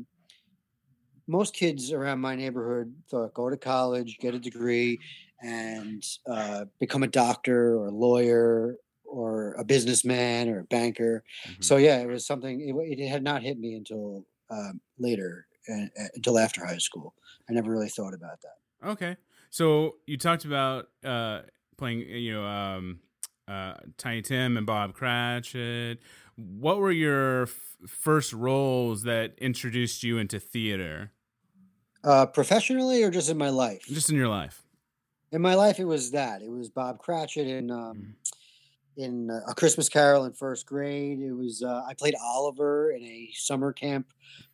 most 1.27 1.55
kids 1.55 1.91
around 1.91 2.19
my 2.19 2.35
neighborhood 2.35 2.93
thought 3.09 3.33
go 3.33 3.49
to 3.49 3.57
college, 3.57 4.17
get 4.19 4.35
a 4.35 4.39
degree, 4.39 4.99
and 5.41 6.03
uh, 6.29 6.65
become 6.79 7.03
a 7.03 7.07
doctor 7.07 7.75
or 7.77 7.87
a 7.87 7.91
lawyer 7.91 8.77
or 9.15 9.53
a 9.53 9.63
businessman 9.63 10.49
or 10.49 10.59
a 10.59 10.63
banker. 10.65 11.23
Mm-hmm. 11.47 11.61
So 11.61 11.77
yeah, 11.77 11.99
it 11.99 12.07
was 12.07 12.25
something. 12.25 12.61
It, 12.61 12.99
it, 12.99 13.07
had 13.07 13.23
not 13.23 13.41
hit 13.41 13.57
me 13.57 13.75
until 13.75 14.25
um, 14.49 14.81
later, 14.99 15.47
uh, 15.69 15.85
until 16.15 16.37
after 16.37 16.65
high 16.65 16.77
school. 16.77 17.13
I 17.49 17.53
never 17.53 17.71
really 17.71 17.89
thought 17.89 18.13
about 18.13 18.39
that. 18.41 18.89
Okay, 18.89 19.15
so 19.49 19.95
you 20.05 20.17
talked 20.17 20.45
about 20.45 20.89
uh, 21.03 21.41
playing, 21.77 22.01
you 22.01 22.33
know, 22.33 22.45
um, 22.45 22.99
uh, 23.47 23.75
Tiny 23.97 24.21
Tim 24.21 24.57
and 24.57 24.65
Bob 24.65 24.93
Cratchit. 24.93 25.99
What 26.35 26.79
were 26.79 26.91
your 26.91 27.43
f- 27.43 27.77
first 27.87 28.33
roles 28.33 29.03
that 29.03 29.35
introduced 29.37 30.03
you 30.03 30.17
into 30.17 30.39
theater? 30.39 31.11
Uh, 32.03 32.25
professionally 32.25 33.01
or 33.03 33.09
just 33.09 33.29
in 33.29 33.37
my 33.37 33.49
life? 33.49 33.83
Just 33.87 34.09
in 34.09 34.15
your 34.15 34.27
life. 34.27 34.61
In 35.31 35.41
my 35.41 35.55
life, 35.55 35.79
it 35.79 35.85
was 35.85 36.11
that. 36.11 36.41
It 36.41 36.49
was 36.49 36.69
Bob 36.69 36.99
Cratchit 36.99 37.47
and 37.47 37.71
um, 37.71 38.15
in 38.97 39.29
uh, 39.29 39.41
A 39.47 39.55
Christmas 39.55 39.89
Carol 39.89 40.25
in 40.25 40.33
first 40.33 40.65
grade. 40.65 41.19
It 41.19 41.33
was 41.33 41.63
uh, 41.63 41.83
I 41.87 41.93
played 41.93 42.15
Oliver 42.21 42.91
in 42.91 43.03
a 43.03 43.29
summer 43.33 43.73
camp 43.73 44.07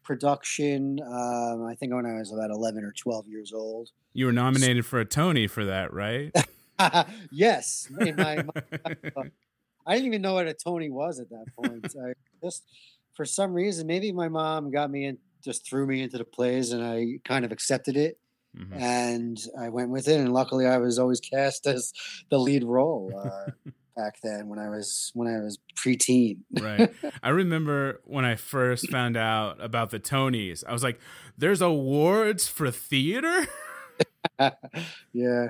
production. 0.04 1.00
Um, 1.02 1.66
I 1.66 1.76
think 1.76 1.94
when 1.94 2.06
I 2.06 2.14
was 2.14 2.32
about 2.32 2.50
eleven 2.52 2.84
or 2.84 2.92
twelve 2.92 3.28
years 3.28 3.54
old. 3.54 3.92
You 4.14 4.26
were 4.26 4.34
nominated 4.34 4.86
for 4.86 5.00
a 5.00 5.06
Tony 5.06 5.48
for 5.48 5.66
that, 5.66 5.94
right? 5.94 6.34
yes. 7.32 7.88
In 8.00 8.16
my, 8.16 8.44
my, 8.44 8.84
I 9.86 9.94
didn't 9.94 10.08
even 10.08 10.22
know 10.22 10.34
what 10.34 10.48
a 10.48 10.54
Tony 10.54 10.90
was 10.90 11.20
at 11.20 11.30
that 11.30 11.46
point. 11.56 11.96
I 11.96 12.14
just 12.44 12.64
for 13.14 13.26
some 13.26 13.54
reason, 13.54 13.88
maybe 13.88 14.12
my 14.12 14.30
mom 14.30 14.72
got 14.72 14.90
me 14.90 15.06
in, 15.06 15.18
just 15.44 15.66
threw 15.66 15.86
me 15.86 16.02
into 16.02 16.18
the 16.18 16.26
plays, 16.26 16.72
and 16.72 16.84
I 16.84 17.20
kind 17.26 17.46
of 17.46 17.52
accepted 17.52 17.98
it. 17.98 18.18
Mm-hmm. 18.58 18.74
And 18.74 19.40
I 19.60 19.70
went 19.70 19.90
with 19.90 20.08
it, 20.08 20.20
and 20.20 20.34
luckily, 20.34 20.66
I 20.66 20.78
was 20.78 21.00
always 21.00 21.20
cast 21.20 21.68
as 21.68 21.94
the 22.30 22.38
lead 22.38 22.64
role 22.64 23.14
uh, 23.16 23.52
back 23.96 24.20
then 24.22 24.48
when 24.48 24.60
I 24.60 24.70
was 24.70 25.12
when 25.14 25.28
I 25.28 25.40
was 25.40 25.60
preteen. 25.76 26.40
right. 26.62 26.92
I 27.24 27.30
remember 27.30 28.02
when 28.06 28.26
I 28.26 28.36
first 28.36 28.90
found 28.90 29.18
out 29.18 29.64
about 29.64 29.92
the 29.92 30.00
Tonys. 30.00 30.64
I 30.68 30.74
was 30.74 30.84
like, 30.84 31.00
"There's 31.38 31.62
awards 31.62 32.48
for 32.48 32.72
theater." 32.72 33.48
yeah, 35.14 35.48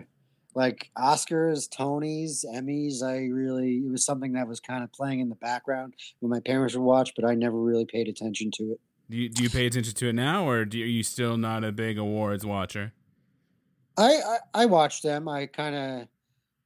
like 0.56 0.90
Oscars, 0.98 1.70
Tonys, 1.70 2.46
Emmys. 2.46 3.04
I 3.04 3.28
really 3.28 3.78
it 3.78 3.92
was 3.92 4.06
something 4.06 4.34
that 4.34 4.48
was 4.48 4.60
kind 4.60 4.84
of 4.84 4.92
playing 4.92 5.20
in 5.20 5.30
the 5.30 5.36
background 5.36 5.96
when 6.20 6.30
my 6.30 6.40
parents 6.40 6.76
would 6.76 6.84
watch, 6.84 7.14
but 7.16 7.26
I 7.26 7.36
never 7.36 7.58
really 7.58 7.86
paid 7.86 8.08
attention 8.08 8.52
to 8.52 8.74
it. 8.74 8.80
Do 9.10 9.18
you, 9.18 9.30
do 9.30 9.44
you 9.44 9.50
pay 9.50 9.66
attention 9.66 9.94
to 9.94 10.08
it 10.08 10.14
now, 10.14 10.48
or 10.48 10.64
do 10.64 10.78
you, 10.78 10.86
are 10.86 10.88
you 10.88 11.04
still 11.04 11.36
not 11.36 11.66
a 11.66 11.72
big 11.72 11.98
awards 11.98 12.46
watcher? 12.46 12.94
I 13.98 14.14
I, 14.14 14.38
I 14.54 14.66
watch 14.68 15.02
them. 15.02 15.28
I 15.28 15.48
kind 15.48 15.76
of 15.76 16.08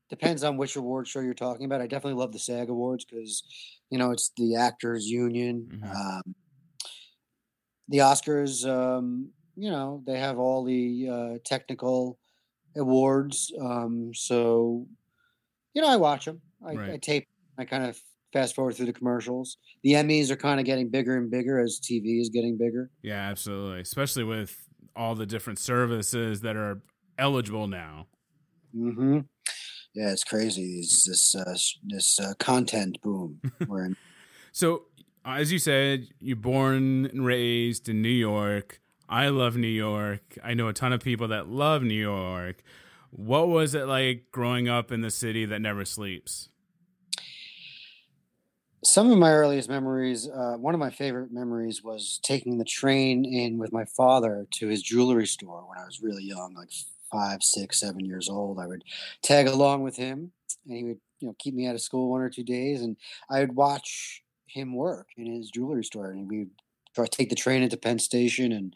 depends 0.10 0.44
on 0.44 0.58
which 0.58 0.76
award 0.76 1.08
show 1.08 1.20
you're 1.20 1.34
talking 1.34 1.66
about. 1.66 1.82
I 1.82 1.88
definitely 1.88 2.20
love 2.20 2.32
the 2.32 2.40
SAG 2.40 2.70
Awards 2.70 3.06
because 3.06 3.44
you 3.90 3.98
know 3.98 4.12
it's 4.12 4.32
the 4.38 4.56
actors 4.56 5.08
union. 5.08 5.70
Mm-hmm. 5.72 5.92
Um, 5.92 6.36
the 7.88 8.00
Oscars, 8.00 8.68
um, 8.68 9.30
you 9.56 9.70
know, 9.70 10.04
they 10.06 10.20
have 10.20 10.40
all 10.40 10.64
the 10.64 11.10
uh, 11.12 11.38
technical 11.46 12.18
awards. 12.76 13.54
Um, 13.60 14.12
so, 14.14 14.88
you 15.74 15.82
know, 15.82 15.90
I 15.90 15.96
watch 15.96 16.26
them. 16.26 16.42
I, 16.66 16.74
right. 16.74 16.92
I 16.94 16.98
tape. 16.98 17.28
I 17.58 17.66
kind 17.66 17.86
of 17.86 17.98
fast 18.34 18.56
forward 18.56 18.76
through 18.76 18.88
the 18.88 18.94
commercials. 18.94 19.58
The 19.84 19.94
Emmys 19.94 20.30
are 20.30 20.36
kind 20.36 20.60
of 20.60 20.66
getting 20.66 20.90
bigger 20.90 21.18
and 21.18 21.32
bigger 21.32 21.60
as 21.60 21.80
TV 21.80 22.20
is 22.20 22.30
getting 22.30 22.58
bigger. 22.58 22.90
Yeah, 23.02 23.30
absolutely. 23.30 23.82
Especially 23.82 24.24
with 24.24 24.58
all 24.96 25.16
the 25.16 25.26
different 25.26 25.60
services 25.60 26.42
that 26.42 26.56
are 26.56 26.82
eligible 27.18 27.68
now. 27.68 28.08
Mm-hmm. 28.76 29.20
Yeah, 29.96 30.12
it's 30.12 30.26
crazy. 30.26 30.80
It's 30.80 31.06
this 31.06 31.36
uh, 31.36 31.56
this 31.86 32.20
uh, 32.20 32.34
content 32.38 33.02
boom 33.02 33.40
we're 33.68 33.86
in. 33.86 33.98
so, 34.52 34.84
as 35.24 35.54
you 35.54 35.60
said, 35.60 36.10
you're 36.20 36.36
born 36.36 37.06
and 37.06 37.26
raised 37.26 37.88
in 37.88 38.02
New 38.02 38.10
York. 38.10 38.82
I 39.08 39.30
love 39.30 39.56
New 39.56 39.68
York. 39.68 40.38
I 40.44 40.54
know 40.54 40.68
a 40.68 40.74
ton 40.74 40.92
of 40.92 41.02
people 41.02 41.30
that 41.30 41.48
love 41.48 41.82
New 41.82 41.94
York. 41.94 42.62
What 43.12 43.48
was 43.48 43.74
it 43.74 43.88
like 43.88 44.26
growing 44.34 44.68
up 44.68 44.92
in 44.92 45.00
the 45.00 45.12
city 45.12 45.46
that 45.46 45.62
never 45.62 45.86
sleeps? 45.86 46.50
Some 48.84 49.10
of 49.10 49.18
my 49.18 49.32
earliest 49.32 49.70
memories, 49.70 50.28
uh, 50.28 50.58
one 50.58 50.74
of 50.74 50.80
my 50.80 50.92
favorite 50.92 51.32
memories 51.32 51.82
was 51.82 52.20
taking 52.22 52.58
the 52.58 52.66
train 52.66 53.24
in 53.24 53.58
with 53.58 53.72
my 53.72 53.86
father 53.86 54.46
to 54.56 54.68
his 54.68 54.82
jewelry 54.82 55.26
store 55.26 55.64
when 55.68 55.78
I 55.78 55.86
was 55.86 56.02
really 56.02 56.24
young, 56.24 56.54
like 56.54 56.70
five, 57.12 57.44
six, 57.44 57.80
seven 57.80 58.06
years 58.06 58.30
old. 58.30 58.60
I 58.60 58.68
would 58.68 58.84
tag 59.22 59.48
along 59.48 59.84
with 59.84 59.96
him 59.96 60.32
and 60.68 60.78
he 60.78 60.84
would, 60.84 61.00
you 61.20 61.28
know, 61.28 61.36
keep 61.40 61.54
me 61.54 61.68
out 61.68 61.76
of 61.76 61.82
school 61.82 62.10
one 62.10 62.22
or 62.22 62.30
two 62.30 62.44
days 62.44 62.82
and 62.82 62.98
I 63.30 63.40
would 63.40 63.56
watch 63.56 64.24
him 64.48 64.76
work 64.76 65.10
in 65.18 65.26
his 65.26 65.50
jewelry 65.50 65.84
store 65.84 66.12
and 66.12 66.30
we'd 66.30 66.50
take 67.04 67.30
the 67.30 67.36
train 67.36 67.62
into 67.62 67.78
Penn 67.78 68.00
Station, 68.00 68.52
and 68.52 68.76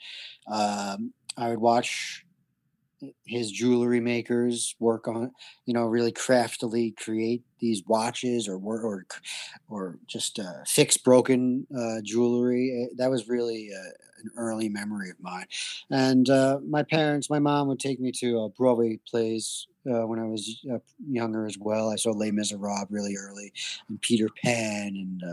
um, 0.52 1.14
I 1.38 1.50
would 1.50 1.60
watch 1.60 2.26
his 3.26 3.52
jewelry 3.52 4.00
makers 4.00 4.76
work 4.80 5.08
on, 5.08 5.32
you 5.66 5.74
know, 5.74 5.86
really 5.86 6.12
craftily 6.12 6.92
create 6.92 7.44
these 7.60 7.84
watches 7.86 8.48
or 8.48 8.58
or 8.58 9.06
or 9.68 10.00
just 10.08 10.40
uh, 10.40 10.64
fix 10.66 10.98
broken 10.98 11.66
uh, 11.78 12.02
jewelry. 12.04 12.84
Eh, 12.84 12.94
that 12.98 13.10
was 13.10 13.28
really 13.28 13.70
uh, 13.74 13.92
an 14.24 14.32
early 14.38 14.70
memory 14.70 15.10
of 15.10 15.20
mine. 15.20 15.46
And 15.90 16.30
uh, 16.30 16.60
my 16.68 16.84
parents, 16.84 17.30
my 17.30 17.40
mom 17.40 17.68
would 17.68 17.80
take 17.80 18.00
me 18.00 18.12
to 18.20 18.42
uh, 18.42 18.48
Broadway 18.50 19.00
plays 19.10 19.68
uh, 19.90 20.06
when 20.06 20.20
I 20.20 20.26
was 20.26 20.66
younger 21.10 21.46
as 21.46 21.58
well. 21.58 21.90
I 21.90 21.96
saw 21.96 22.12
Les 22.12 22.32
Miserables 22.32 22.88
really 22.90 23.16
early, 23.16 23.54
and 23.88 24.00
Peter 24.02 24.28
Pan, 24.44 24.96
and 24.96 25.24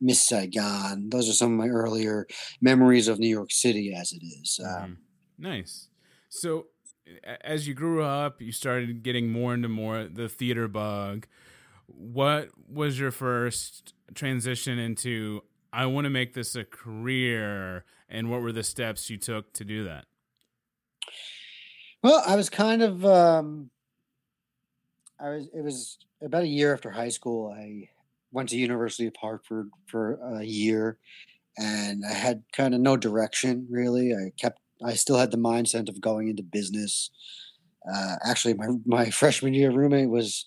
Miss 0.00 0.26
Saigon. 0.26 1.10
Those 1.10 1.28
are 1.28 1.34
some 1.34 1.52
of 1.52 1.58
my 1.58 1.68
earlier 1.68 2.26
memories 2.60 3.08
of 3.08 3.18
New 3.18 3.28
York 3.28 3.52
City 3.52 3.94
as 3.94 4.12
it 4.12 4.22
is. 4.24 4.58
Mm-hmm. 4.62 4.84
Um, 4.84 4.98
nice. 5.38 5.89
So, 6.30 6.68
as 7.42 7.66
you 7.68 7.74
grew 7.74 8.02
up, 8.02 8.40
you 8.40 8.52
started 8.52 9.02
getting 9.02 9.30
more 9.30 9.52
into 9.52 9.68
more 9.68 10.04
the 10.04 10.28
theater 10.28 10.68
bug. 10.68 11.26
What 11.86 12.50
was 12.68 12.98
your 12.98 13.10
first 13.10 13.94
transition 14.14 14.78
into? 14.78 15.42
I 15.72 15.86
want 15.86 16.04
to 16.04 16.10
make 16.10 16.34
this 16.34 16.54
a 16.54 16.64
career, 16.64 17.84
and 18.08 18.30
what 18.30 18.42
were 18.42 18.52
the 18.52 18.62
steps 18.62 19.10
you 19.10 19.18
took 19.18 19.52
to 19.54 19.64
do 19.64 19.84
that? 19.84 20.06
Well, 22.02 22.22
I 22.26 22.36
was 22.36 22.48
kind 22.48 22.82
of. 22.82 23.04
Um, 23.04 23.70
I 25.18 25.30
was. 25.30 25.48
It 25.52 25.62
was 25.62 25.98
about 26.22 26.44
a 26.44 26.48
year 26.48 26.72
after 26.72 26.90
high 26.90 27.08
school. 27.08 27.52
I 27.52 27.88
went 28.30 28.48
to 28.50 28.56
University 28.56 29.06
of 29.06 29.16
Hartford 29.16 29.70
for 29.86 30.14
a 30.38 30.44
year, 30.44 30.98
and 31.58 32.04
I 32.08 32.12
had 32.14 32.44
kind 32.52 32.74
of 32.74 32.80
no 32.80 32.96
direction 32.96 33.66
really. 33.68 34.14
I 34.14 34.30
kept, 34.36 34.60
I 34.84 34.94
still 34.94 35.18
had 35.18 35.30
the 35.30 35.36
mindset 35.36 35.88
of 35.88 36.00
going 36.00 36.28
into 36.28 36.42
business. 36.42 37.10
Uh, 37.92 38.16
actually, 38.24 38.54
my 38.54 38.68
my 38.84 39.10
freshman 39.10 39.54
year 39.54 39.70
roommate 39.70 40.10
was 40.10 40.44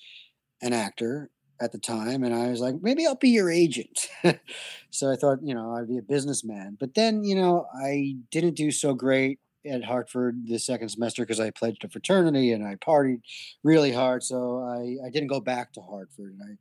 an 0.61 0.73
actor 0.73 1.29
at 1.61 1.71
the 1.71 1.79
time, 1.79 2.23
and 2.23 2.33
I 2.33 2.49
was 2.49 2.59
like, 2.59 2.75
maybe 2.81 3.05
I'll 3.05 3.15
be 3.15 3.29
your 3.29 3.49
agent. 3.49 4.09
so 4.89 5.11
I 5.11 5.15
thought, 5.15 5.39
you 5.43 5.53
know, 5.53 5.75
I'd 5.75 5.87
be 5.87 5.97
a 5.97 6.01
businessman. 6.01 6.77
But 6.79 6.95
then, 6.95 7.23
you 7.23 7.35
know, 7.35 7.67
I 7.73 8.15
didn't 8.31 8.55
do 8.55 8.71
so 8.71 8.93
great 8.93 9.39
at 9.65 9.83
Hartford 9.83 10.45
the 10.45 10.59
second 10.59 10.89
semester 10.89 11.23
because 11.23 11.39
I 11.39 11.51
pledged 11.51 11.85
a 11.85 11.89
fraternity 11.89 12.51
and 12.51 12.67
I 12.67 12.75
partied 12.75 13.21
really 13.63 13.93
hard. 13.93 14.23
So 14.23 14.59
I, 14.59 15.05
I 15.05 15.09
didn't 15.09 15.29
go 15.29 15.39
back 15.39 15.71
to 15.73 15.81
Hartford. 15.81 16.35
And 16.37 16.41
I 16.43 16.57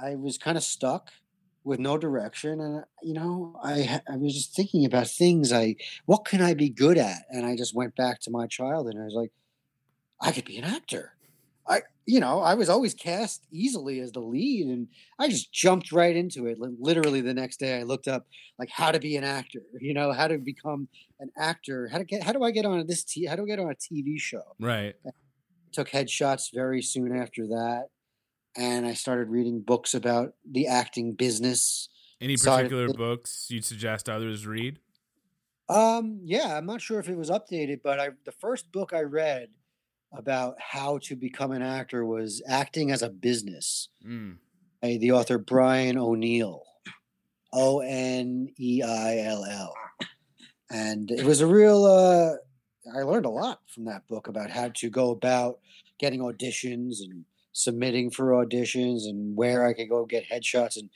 I 0.00 0.14
was 0.14 0.38
kind 0.38 0.56
of 0.56 0.62
stuck 0.62 1.10
with 1.68 1.78
no 1.78 1.98
direction 1.98 2.60
and 2.60 2.78
uh, 2.78 2.84
you 3.02 3.12
know 3.12 3.54
I 3.62 4.00
I 4.10 4.16
was 4.16 4.34
just 4.34 4.56
thinking 4.56 4.86
about 4.86 5.06
things 5.06 5.52
I 5.52 5.76
what 6.06 6.24
can 6.24 6.40
I 6.40 6.54
be 6.54 6.70
good 6.70 6.96
at 6.96 7.26
and 7.28 7.44
I 7.44 7.56
just 7.56 7.74
went 7.74 7.94
back 7.94 8.20
to 8.22 8.30
my 8.30 8.46
childhood 8.46 8.94
and 8.94 9.02
I 9.02 9.04
was 9.04 9.14
like 9.14 9.32
I 10.20 10.32
could 10.32 10.46
be 10.46 10.56
an 10.56 10.64
actor. 10.64 11.12
I 11.68 11.82
you 12.06 12.20
know, 12.20 12.40
I 12.40 12.54
was 12.54 12.70
always 12.70 12.94
cast 12.94 13.46
easily 13.52 14.00
as 14.00 14.12
the 14.12 14.20
lead 14.20 14.66
and 14.66 14.88
I 15.18 15.28
just 15.28 15.52
jumped 15.52 15.92
right 15.92 16.16
into 16.16 16.46
it. 16.46 16.56
Literally 16.58 17.20
the 17.20 17.34
next 17.34 17.58
day 17.58 17.78
I 17.78 17.82
looked 17.82 18.08
up 18.08 18.26
like 18.58 18.70
how 18.70 18.90
to 18.90 18.98
be 18.98 19.16
an 19.16 19.24
actor, 19.24 19.60
you 19.80 19.92
know, 19.92 20.12
how 20.12 20.26
to 20.26 20.38
become 20.38 20.88
an 21.20 21.30
actor, 21.38 21.88
how 21.92 21.98
to 21.98 22.04
get 22.04 22.22
how 22.22 22.32
do 22.32 22.42
I 22.42 22.50
get 22.50 22.64
on 22.64 22.86
this 22.86 23.04
t- 23.04 23.26
how 23.26 23.36
do 23.36 23.42
I 23.42 23.46
get 23.46 23.60
on 23.60 23.70
a 23.70 23.74
TV 23.74 24.18
show? 24.18 24.56
Right. 24.58 24.94
I 25.06 25.10
took 25.70 25.90
headshots 25.90 26.46
very 26.52 26.80
soon 26.80 27.14
after 27.14 27.46
that 27.48 27.88
and 28.56 28.86
I 28.86 28.94
started 28.94 29.28
reading 29.28 29.60
books 29.60 29.94
about 29.94 30.34
the 30.50 30.66
acting 30.66 31.14
business. 31.14 31.88
Any 32.20 32.36
particular 32.36 32.88
books 32.88 33.46
you'd 33.48 33.64
suggest 33.64 34.08
others 34.08 34.46
read? 34.46 34.80
Um, 35.68 36.20
yeah, 36.24 36.56
I'm 36.56 36.66
not 36.66 36.80
sure 36.80 36.98
if 36.98 37.08
it 37.08 37.16
was 37.16 37.30
updated, 37.30 37.80
but 37.84 38.00
I 38.00 38.10
the 38.24 38.32
first 38.32 38.72
book 38.72 38.92
I 38.92 39.02
read 39.02 39.48
about 40.12 40.56
how 40.58 40.98
to 40.98 41.14
become 41.14 41.52
an 41.52 41.62
actor 41.62 42.04
was 42.04 42.42
Acting 42.48 42.90
as 42.90 43.02
a 43.02 43.10
Business. 43.10 43.88
Mm. 44.06 44.36
By 44.80 44.96
the 44.96 45.12
author 45.12 45.38
Brian 45.38 45.98
O'Neill. 45.98 46.62
O 47.52 47.80
N 47.80 48.48
E 48.58 48.82
I 48.82 49.18
L 49.20 49.44
L. 49.44 49.74
And 50.70 51.10
it 51.10 51.24
was 51.24 51.40
a 51.40 51.46
real 51.46 51.84
uh 51.84 52.34
I 52.94 53.02
learned 53.02 53.26
a 53.26 53.30
lot 53.30 53.60
from 53.66 53.84
that 53.86 54.06
book 54.06 54.28
about 54.28 54.50
how 54.50 54.68
to 54.68 54.90
go 54.90 55.10
about 55.10 55.58
getting 55.98 56.20
auditions 56.20 57.00
and 57.00 57.24
submitting 57.58 58.10
for 58.10 58.26
auditions 58.30 59.08
and 59.08 59.36
where 59.36 59.66
I 59.66 59.72
could 59.72 59.88
go 59.88 60.06
get 60.06 60.28
headshots 60.30 60.76
and 60.76 60.88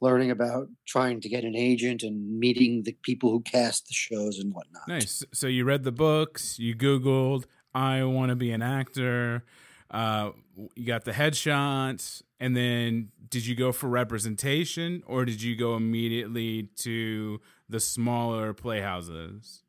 learning 0.00 0.30
about 0.30 0.68
trying 0.86 1.20
to 1.20 1.28
get 1.28 1.44
an 1.44 1.54
agent 1.54 2.02
and 2.02 2.38
meeting 2.38 2.82
the 2.82 2.96
people 3.02 3.30
who 3.30 3.40
cast 3.40 3.86
the 3.86 3.94
shows 3.94 4.38
and 4.38 4.52
whatnot. 4.52 4.88
Nice. 4.88 5.24
So 5.32 5.46
you 5.46 5.64
read 5.64 5.84
the 5.84 5.92
books, 5.92 6.58
you 6.58 6.74
Googled, 6.74 7.44
I 7.74 8.04
want 8.04 8.30
to 8.30 8.36
be 8.36 8.50
an 8.52 8.62
actor. 8.62 9.44
Uh, 9.90 10.30
you 10.74 10.86
got 10.86 11.04
the 11.04 11.12
headshots, 11.12 12.22
and 12.40 12.56
then 12.56 13.10
did 13.28 13.46
you 13.46 13.54
go 13.54 13.72
for 13.72 13.88
representation 13.88 15.02
or 15.06 15.24
did 15.24 15.42
you 15.42 15.56
go 15.56 15.76
immediately 15.76 16.70
to 16.76 17.40
the 17.68 17.80
smaller 17.80 18.52
playhouses? 18.54 19.62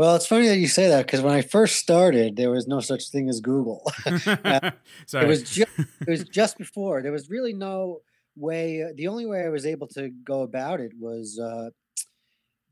Well, 0.00 0.16
it's 0.16 0.26
funny 0.26 0.48
that 0.48 0.56
you 0.56 0.66
say 0.66 0.88
that 0.88 1.04
because 1.04 1.20
when 1.20 1.34
I 1.34 1.42
first 1.42 1.76
started, 1.76 2.36
there 2.36 2.50
was 2.50 2.66
no 2.66 2.80
such 2.80 3.10
thing 3.10 3.28
as 3.28 3.42
Google. 3.42 3.82
uh, 4.06 4.70
Sorry. 5.04 5.26
it 5.26 5.28
was 5.28 5.42
just 5.42 5.78
it 5.78 6.08
was 6.08 6.24
just 6.24 6.56
before. 6.56 7.02
There 7.02 7.12
was 7.12 7.28
really 7.28 7.52
no 7.52 8.00
way. 8.34 8.82
The 8.94 9.08
only 9.08 9.26
way 9.26 9.44
I 9.44 9.50
was 9.50 9.66
able 9.66 9.88
to 9.88 10.08
go 10.08 10.40
about 10.40 10.80
it 10.80 10.92
was, 10.98 11.38
uh, 11.38 11.68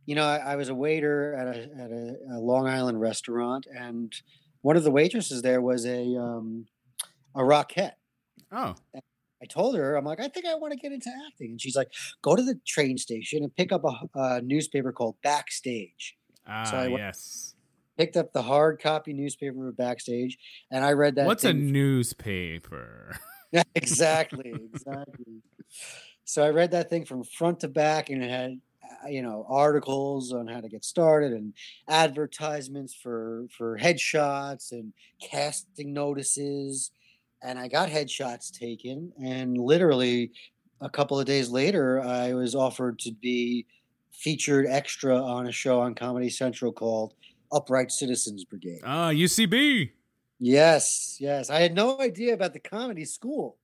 you 0.06 0.14
know, 0.14 0.24
I, 0.24 0.38
I, 0.38 0.56
was 0.56 0.70
a 0.70 0.74
waiter 0.74 1.34
at 1.34 1.48
a 1.48 1.62
at 1.78 1.90
a, 1.90 2.16
a, 2.32 2.40
Long 2.40 2.66
Island 2.66 2.98
restaurant, 2.98 3.66
and 3.78 4.10
one 4.62 4.78
of 4.78 4.84
the 4.84 4.90
waitresses 4.90 5.42
there 5.42 5.60
was 5.60 5.84
a 5.84 6.16
um, 6.16 6.64
a 7.34 7.40
Rockette. 7.40 7.96
Oh. 8.50 8.74
And 8.94 9.02
I 9.42 9.44
told 9.44 9.76
her, 9.76 9.96
I'm 9.96 10.06
like, 10.06 10.20
I 10.20 10.28
think 10.28 10.46
I 10.46 10.54
want 10.54 10.72
to 10.72 10.78
get 10.78 10.92
into 10.92 11.10
acting, 11.26 11.50
and 11.50 11.60
she's 11.60 11.76
like, 11.76 11.92
go 12.22 12.34
to 12.34 12.42
the 12.42 12.58
train 12.66 12.96
station 12.96 13.42
and 13.42 13.54
pick 13.54 13.70
up 13.70 13.84
a, 13.84 14.08
a 14.14 14.40
newspaper 14.40 14.92
called 14.92 15.16
Backstage 15.22 16.17
Ah, 16.48 16.64
so 16.64 16.76
I 16.78 16.86
yes. 16.88 17.54
Picked 17.96 18.16
up 18.16 18.32
the 18.32 18.42
hard 18.42 18.80
copy 18.80 19.12
newspaper 19.12 19.72
backstage, 19.72 20.38
and 20.70 20.84
I 20.84 20.92
read 20.92 21.16
that. 21.16 21.26
What's 21.26 21.44
a 21.44 21.52
newspaper? 21.52 23.16
Exactly, 23.74 24.52
exactly. 24.74 25.40
so 26.24 26.44
I 26.44 26.50
read 26.50 26.72
that 26.72 26.90
thing 26.90 27.06
from 27.06 27.24
front 27.24 27.60
to 27.60 27.68
back, 27.68 28.10
and 28.10 28.22
it 28.22 28.28
had 28.28 28.60
uh, 29.04 29.08
you 29.08 29.22
know 29.22 29.46
articles 29.48 30.32
on 30.32 30.46
how 30.46 30.60
to 30.60 30.68
get 30.68 30.84
started 30.84 31.32
and 31.32 31.52
advertisements 31.88 32.94
for 32.94 33.46
for 33.50 33.78
headshots 33.78 34.72
and 34.72 34.92
casting 35.20 35.92
notices 35.92 36.90
and 37.42 37.58
i 37.58 37.68
got 37.68 37.88
headshots 37.88 38.50
taken 38.50 39.12
and 39.22 39.58
literally 39.58 40.30
a 40.80 40.88
couple 40.88 41.18
of 41.18 41.26
days 41.26 41.50
later 41.50 42.00
i 42.00 42.32
was 42.32 42.54
offered 42.54 42.98
to 42.98 43.12
be 43.12 43.66
featured 44.12 44.66
extra 44.68 45.16
on 45.16 45.46
a 45.46 45.52
show 45.52 45.80
on 45.80 45.94
Comedy 45.94 46.30
Central 46.30 46.72
called 46.72 47.14
Upright 47.52 47.90
Citizens 47.90 48.44
Brigade. 48.44 48.80
Ah, 48.84 49.06
uh, 49.06 49.10
UCB. 49.10 49.90
Yes, 50.40 51.16
yes. 51.20 51.50
I 51.50 51.60
had 51.60 51.74
no 51.74 52.00
idea 52.00 52.34
about 52.34 52.52
the 52.52 52.60
comedy 52.60 53.04
school, 53.04 53.56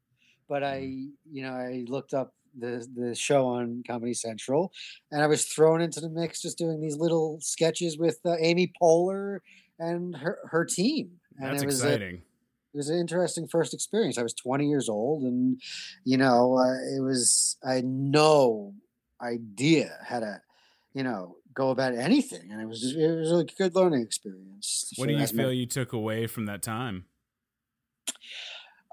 but 0.48 0.62
I, 0.64 0.80
mm. 0.80 1.10
you 1.30 1.42
know, 1.42 1.52
I 1.52 1.84
looked 1.86 2.14
up 2.14 2.34
the 2.58 2.86
the 2.94 3.14
show 3.14 3.46
on 3.46 3.82
Comedy 3.86 4.14
Central, 4.14 4.72
and 5.10 5.22
I 5.22 5.26
was 5.26 5.46
thrown 5.46 5.80
into 5.80 6.00
the 6.00 6.08
mix 6.08 6.42
just 6.42 6.58
doing 6.58 6.80
these 6.80 6.96
little 6.96 7.38
sketches 7.40 7.98
with 7.98 8.18
uh, 8.24 8.36
Amy 8.38 8.72
Poehler 8.80 9.40
and 9.78 10.16
her 10.16 10.38
her 10.50 10.64
team. 10.64 11.10
And 11.38 11.52
That's 11.52 11.62
it 11.62 11.66
was 11.66 11.82
exciting. 11.82 12.16
A, 12.16 12.74
it 12.74 12.76
was 12.76 12.90
an 12.90 12.98
interesting 12.98 13.46
first 13.46 13.72
experience. 13.72 14.18
I 14.18 14.22
was 14.22 14.34
20 14.34 14.68
years 14.68 14.88
old, 14.88 15.22
and 15.22 15.60
you 16.04 16.16
know, 16.16 16.58
uh, 16.58 16.96
it 16.96 17.02
was 17.02 17.56
I 17.66 17.74
had 17.74 17.84
no 17.84 18.74
idea 19.20 19.98
how 20.06 20.20
to 20.20 20.40
you 20.94 21.02
know, 21.02 21.36
go 21.52 21.70
about 21.70 21.94
anything. 21.94 22.50
And 22.50 22.62
it 22.62 22.66
was 22.66 22.80
just, 22.80 22.96
it 22.96 23.18
was 23.18 23.32
a 23.32 23.44
good 23.44 23.74
learning 23.74 24.02
experience. 24.02 24.92
What 24.96 25.08
do 25.08 25.14
you 25.14 25.26
feel 25.26 25.52
you 25.52 25.66
took 25.66 25.92
away 25.92 26.26
from 26.26 26.46
that 26.46 26.62
time? 26.62 27.06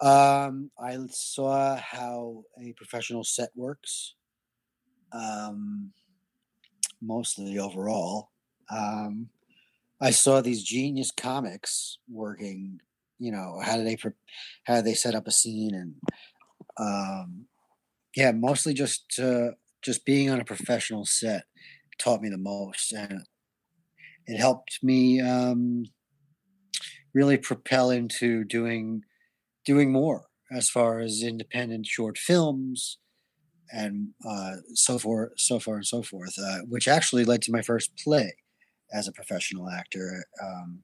Um, 0.02 0.72
I 0.80 0.98
saw 1.10 1.76
how 1.76 2.44
a 2.60 2.74
professional 2.74 3.24
set 3.24 3.50
works. 3.56 4.16
Um, 5.14 5.92
mostly 7.02 7.60
overall. 7.60 8.32
Um, 8.70 9.30
I 10.02 10.10
saw 10.10 10.42
these 10.42 10.64
genius 10.64 11.12
comics 11.12 12.00
working. 12.10 12.80
You 13.20 13.32
know, 13.32 13.60
how 13.64 13.78
do 13.78 13.84
they 13.84 13.98
how 14.64 14.78
do 14.78 14.82
they 14.82 14.96
set 14.96 15.14
up 15.14 15.28
a 15.28 15.32
scene 15.32 15.76
and 15.76 15.96
um, 16.78 17.46
yeah, 18.16 18.32
mostly 18.32 18.74
just 18.74 19.20
uh, 19.20 19.52
just 19.84 20.06
being 20.06 20.30
on 20.30 20.40
a 20.40 20.46
professional 20.46 21.06
set 21.06 21.44
taught 22.00 22.22
me 22.22 22.30
the 22.30 22.38
most, 22.38 22.92
and 22.94 23.24
it 24.28 24.38
helped 24.38 24.80
me 24.82 25.22
um, 25.22 25.86
really 27.14 27.38
propel 27.38 27.90
into 27.90 28.44
doing 28.44 29.02
doing 29.66 29.92
more 29.92 30.26
as 30.52 30.70
far 30.70 31.00
as 31.00 31.22
independent 31.24 31.86
short 31.86 32.18
films 32.18 32.98
and 33.72 34.10
uh, 34.28 34.56
so 34.74 34.98
forth, 34.98 35.32
so 35.38 35.60
far 35.60 35.76
and 35.76 35.86
so 35.86 36.02
forth, 36.02 36.34
uh, 36.38 36.60
which 36.68 36.88
actually 36.88 37.24
led 37.24 37.42
to 37.42 37.52
my 37.52 37.62
first 37.62 37.92
play 38.04 38.34
as 38.92 39.08
a 39.08 39.14
professional 39.14 39.70
actor 39.70 40.26
um, 40.44 40.84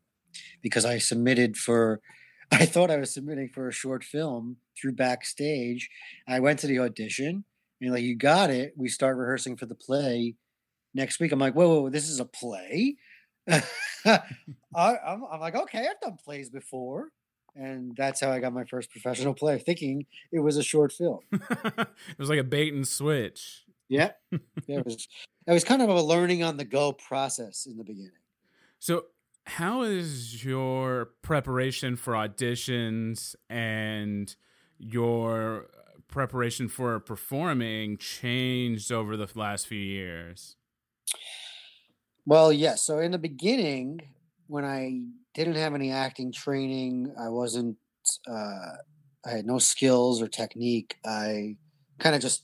because 0.62 0.86
I 0.86 0.98
submitted 0.98 1.58
for. 1.58 2.02
I 2.50 2.66
thought 2.66 2.90
I 2.90 2.96
was 2.96 3.14
submitting 3.14 3.50
for 3.54 3.68
a 3.68 3.74
short 3.74 4.06
film 4.06 4.56
through 4.80 4.94
backstage. 4.94 5.90
I 6.30 6.40
went 6.40 6.60
to 6.60 6.68
the 6.68 6.80
audition 6.80 7.44
and 7.82 7.92
like, 7.92 8.04
you 8.04 8.16
got 8.16 8.50
it. 8.50 8.74
We 8.76 8.90
start 8.90 9.18
rehearsing 9.18 9.58
for 9.58 9.66
the 9.66 9.76
play 9.76 10.36
next 10.94 11.20
week. 11.20 11.32
I'm 11.32 11.40
like, 11.40 11.54
whoa, 11.54 11.68
whoa, 11.68 11.82
whoa 11.82 11.90
this 11.90 12.10
is 12.10 12.20
a 12.20 12.26
play. 12.26 12.98
I, 13.48 14.22
I'm, 14.76 15.24
I'm 15.32 15.40
like, 15.40 15.56
okay, 15.56 15.88
I've 15.88 16.00
done 16.02 16.18
plays 16.24 16.50
before. 16.50 17.10
And 17.56 17.96
that's 17.96 18.22
how 18.22 18.32
I 18.32 18.40
got 18.40 18.54
my 18.54 18.66
first 18.66 18.92
professional 18.92 19.34
play, 19.34 19.58
thinking 19.58 20.06
it 20.32 20.40
was 20.40 20.58
a 20.58 20.64
short 20.64 20.92
film. 20.92 21.20
it 21.32 21.88
was 22.20 22.30
like 22.30 22.40
a 22.40 22.44
bait 22.44 22.74
and 22.74 22.88
switch. 22.88 23.64
Yeah. 23.90 24.12
yeah 24.32 24.40
it 24.68 24.86
was 24.86 25.08
it 25.48 25.54
was 25.54 25.64
kind 25.64 25.82
of 25.82 25.90
a 25.90 26.02
learning 26.02 26.44
on 26.44 26.58
the 26.58 26.66
go 26.66 26.92
process 26.92 27.66
in 27.66 27.78
the 27.78 27.84
beginning. 27.84 28.12
So 28.80 29.06
how 29.46 29.84
is 29.84 30.44
your 30.44 31.14
preparation 31.22 31.96
for 31.96 32.14
auditions 32.14 33.34
and 33.50 34.36
your 34.78 35.68
preparation 36.08 36.68
for 36.68 37.00
performing 37.00 37.98
changed 37.98 38.92
over 38.92 39.18
the 39.18 39.28
last 39.36 39.68
few 39.68 39.80
years? 39.80 40.56
Well, 42.26 42.52
yes. 42.52 42.82
So 42.84 43.00
in 43.00 43.12
the 43.12 43.18
beginning, 43.18 44.02
when 44.48 44.66
I 44.66 45.02
didn't 45.34 45.56
have 45.56 45.74
any 45.74 45.92
acting 45.92 46.32
training, 46.32 47.14
I 47.20 47.30
wasn't. 47.30 47.78
Uh, 48.28 48.76
I 49.26 49.32
had 49.32 49.46
no 49.46 49.60
skills 49.60 50.22
or 50.22 50.28
technique. 50.28 50.98
I 51.06 51.58
kind 52.00 52.16
of 52.16 52.22
just 52.22 52.44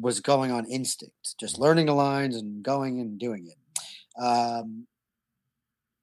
was 0.00 0.20
going 0.20 0.50
on 0.50 0.66
instinct, 0.66 1.38
just 1.38 1.58
learning 1.58 1.86
the 1.86 1.94
lines 1.94 2.36
and 2.36 2.62
going 2.62 3.00
and 3.00 3.18
doing 3.18 3.48
it. 3.48 4.22
Um, 4.22 4.86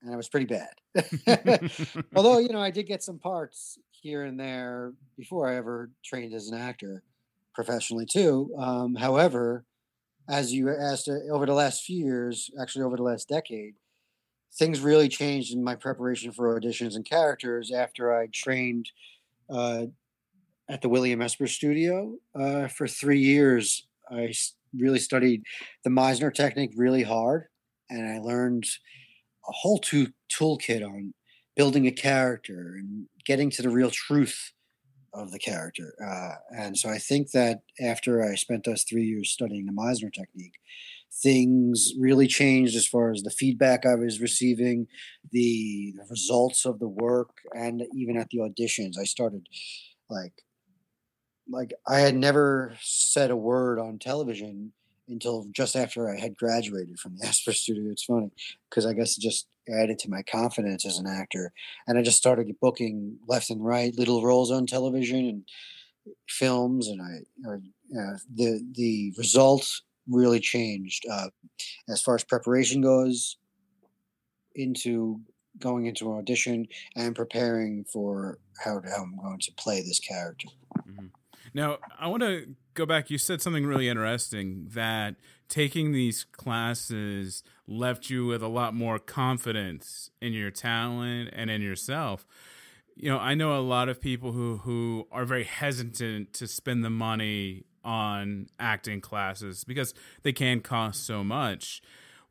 and 0.01 0.13
it 0.13 0.17
was 0.17 0.29
pretty 0.29 0.45
bad. 0.45 0.73
Although, 2.15 2.39
you 2.39 2.49
know, 2.49 2.61
I 2.61 2.71
did 2.71 2.87
get 2.87 3.03
some 3.03 3.19
parts 3.19 3.77
here 4.01 4.23
and 4.23 4.39
there 4.39 4.93
before 5.17 5.47
I 5.47 5.55
ever 5.55 5.91
trained 6.03 6.33
as 6.33 6.49
an 6.49 6.57
actor 6.57 7.03
professionally, 7.53 8.05
too. 8.05 8.53
Um, 8.57 8.95
however, 8.95 9.63
as 10.27 10.51
you 10.51 10.69
asked 10.69 11.07
uh, 11.07 11.31
over 11.31 11.45
the 11.45 11.53
last 11.53 11.83
few 11.83 12.03
years, 12.03 12.49
actually 12.59 12.83
over 12.83 12.97
the 12.97 13.03
last 13.03 13.29
decade, 13.29 13.75
things 14.57 14.79
really 14.81 15.07
changed 15.07 15.53
in 15.53 15.63
my 15.63 15.75
preparation 15.75 16.31
for 16.31 16.59
auditions 16.59 16.95
and 16.95 17.05
characters 17.05 17.71
after 17.71 18.17
I 18.17 18.27
trained 18.33 18.89
uh, 19.49 19.85
at 20.69 20.81
the 20.81 20.89
William 20.89 21.21
Esper 21.21 21.47
Studio 21.47 22.15
uh, 22.33 22.67
for 22.67 22.87
three 22.87 23.19
years. 23.19 23.87
I 24.09 24.33
really 24.77 24.99
studied 24.99 25.43
the 25.83 25.89
Meisner 25.89 26.33
technique 26.33 26.73
really 26.75 27.03
hard, 27.03 27.45
and 27.89 28.09
I 28.09 28.19
learned 28.19 28.65
a 29.47 29.51
whole 29.51 29.79
to- 29.79 30.13
toolkit 30.31 30.83
on 30.83 31.13
building 31.55 31.87
a 31.87 31.91
character 31.91 32.75
and 32.77 33.07
getting 33.25 33.49
to 33.51 33.61
the 33.61 33.69
real 33.69 33.91
truth 33.91 34.53
of 35.13 35.31
the 35.31 35.39
character. 35.39 35.93
Uh, 36.03 36.35
and 36.57 36.77
so 36.77 36.89
I 36.89 36.97
think 36.97 37.31
that 37.31 37.61
after 37.81 38.23
I 38.23 38.35
spent 38.35 38.63
those 38.63 38.83
three 38.83 39.03
years 39.03 39.29
studying 39.29 39.65
the 39.65 39.73
Meisner 39.73 40.11
technique, 40.13 40.55
things 41.13 41.93
really 41.99 42.27
changed 42.27 42.75
as 42.75 42.87
far 42.87 43.11
as 43.11 43.21
the 43.21 43.29
feedback 43.29 43.85
I 43.85 43.95
was 43.95 44.21
receiving, 44.21 44.87
the, 45.31 45.93
the 45.97 46.05
results 46.09 46.65
of 46.65 46.79
the 46.79 46.87
work, 46.87 47.31
and 47.53 47.83
even 47.93 48.17
at 48.17 48.29
the 48.29 48.39
auditions. 48.39 48.97
I 48.97 49.03
started 49.03 49.47
like, 50.09 50.33
like 51.49 51.73
I 51.85 51.99
had 51.99 52.15
never 52.15 52.73
said 52.79 53.31
a 53.31 53.35
word 53.35 53.79
on 53.79 53.99
television 53.99 54.71
until 55.09 55.47
just 55.51 55.75
after 55.75 56.09
I 56.09 56.17
had 56.17 56.37
graduated 56.37 56.99
from 56.99 57.17
the 57.17 57.25
Esper 57.27 57.51
Studio. 57.51 57.91
It's 57.91 58.05
funny 58.05 58.31
because 58.69 58.85
I 58.85 58.93
guess 58.93 59.17
just 59.17 59.47
added 59.71 59.99
to 59.99 60.09
my 60.09 60.21
confidence 60.23 60.85
as 60.85 60.97
an 60.97 61.07
actor, 61.07 61.51
and 61.87 61.97
I 61.97 62.01
just 62.01 62.17
started 62.17 62.53
booking 62.61 63.17
left 63.27 63.49
and 63.49 63.63
right 63.63 63.97
little 63.97 64.23
roles 64.23 64.51
on 64.51 64.65
television 64.65 65.27
and 65.27 65.43
films, 66.27 66.87
and 66.87 67.01
I 67.01 67.47
or, 67.47 67.61
the 68.33 68.65
the 68.73 69.13
results 69.17 69.83
really 70.07 70.39
changed 70.39 71.05
uh, 71.09 71.29
as 71.89 72.01
far 72.01 72.15
as 72.15 72.23
preparation 72.23 72.81
goes 72.81 73.37
into 74.55 75.21
going 75.59 75.85
into 75.85 76.11
an 76.11 76.17
audition 76.17 76.67
and 76.95 77.15
preparing 77.15 77.85
for 77.85 78.39
how, 78.63 78.81
how 78.83 79.03
I'm 79.03 79.17
going 79.21 79.39
to 79.39 79.51
play 79.53 79.81
this 79.81 79.99
character. 79.99 80.47
Mm-hmm. 80.87 81.07
Now, 81.53 81.77
I 81.99 82.07
want 82.07 82.23
to 82.23 82.55
go 82.73 82.85
back. 82.85 83.09
You 83.09 83.17
said 83.17 83.41
something 83.41 83.65
really 83.65 83.89
interesting 83.89 84.67
that 84.71 85.15
taking 85.51 85.91
these 85.91 86.23
classes 86.23 87.43
left 87.67 88.09
you 88.09 88.25
with 88.25 88.41
a 88.41 88.47
lot 88.47 88.73
more 88.73 88.97
confidence 88.97 90.09
in 90.21 90.31
your 90.31 90.49
talent 90.49 91.29
and 91.33 91.51
in 91.51 91.61
yourself. 91.61 92.25
You 92.95 93.09
know, 93.09 93.19
I 93.19 93.35
know 93.35 93.59
a 93.59 93.61
lot 93.61 93.89
of 93.89 94.01
people 94.01 94.31
who 94.31 94.57
who 94.57 95.07
are 95.11 95.25
very 95.25 95.43
hesitant 95.43 96.33
to 96.33 96.47
spend 96.47 96.83
the 96.83 96.89
money 96.89 97.65
on 97.83 98.47
acting 98.59 99.01
classes 99.01 99.63
because 99.63 99.93
they 100.23 100.31
can 100.31 100.61
cost 100.61 101.05
so 101.05 101.23
much. 101.23 101.81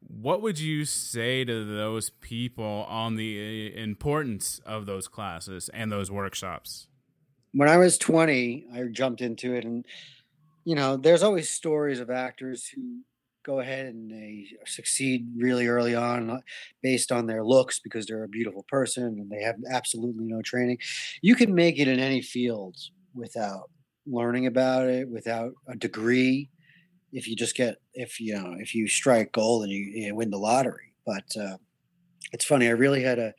what 0.03 0.41
would 0.41 0.59
you 0.59 0.87
say 0.87 1.45
to 1.45 1.65
those 1.77 2.09
people 2.09 2.87
on 2.89 3.17
the 3.17 3.71
uh, 3.77 3.79
importance 3.79 4.59
of 4.65 4.87
those 4.87 5.07
classes 5.09 5.69
and 5.75 5.93
those 5.93 6.11
workshops? 6.11 6.87
When 7.53 7.69
I 7.69 7.77
was 7.77 7.99
20, 7.99 8.69
I 8.73 8.85
jumped 8.85 9.21
into 9.21 9.55
it 9.55 9.65
and 9.67 9.85
you 10.65 10.75
know, 10.75 10.97
there's 10.97 11.23
always 11.23 11.49
stories 11.49 12.01
of 12.01 12.11
actors 12.11 12.69
who 12.69 13.01
go 13.51 13.59
ahead 13.59 13.87
and 13.87 14.11
they 14.11 14.47
succeed 14.65 15.27
really 15.37 15.67
early 15.67 15.95
on 15.95 16.31
uh, 16.31 16.39
based 16.83 17.11
on 17.11 17.27
their 17.27 17.45
looks 17.45 17.81
because 17.81 18.07
they're 18.07 18.23
a 18.23 18.29
beautiful 18.29 18.65
person 18.69 19.05
and 19.05 19.31
they 19.31 19.43
have 19.43 19.57
absolutely 19.69 20.25
no 20.25 20.41
training. 20.43 20.79
You 21.21 21.35
can 21.35 21.53
make 21.55 21.79
it 21.81 21.89
in 21.89 21.99
any 21.99 22.23
field 22.23 22.77
without 23.13 23.69
learning 24.07 24.47
about 24.47 24.89
it, 24.89 25.09
without 25.09 25.53
a 25.69 25.77
degree 25.77 26.49
if 27.13 27.27
you 27.27 27.35
just 27.35 27.57
get 27.57 27.79
if 27.93 28.21
you 28.21 28.35
know 28.35 28.55
if 28.61 28.73
you 28.73 28.87
strike 28.87 29.33
gold 29.33 29.65
and 29.65 29.73
you, 29.73 29.79
you 29.79 30.15
win 30.15 30.31
the 30.31 30.39
lottery. 30.39 30.95
But 31.05 31.25
uh, 31.37 31.57
it's 32.33 32.45
funny. 32.45 32.69
I 32.69 32.73
really 32.73 33.03
had 33.03 33.19
a 33.19 33.35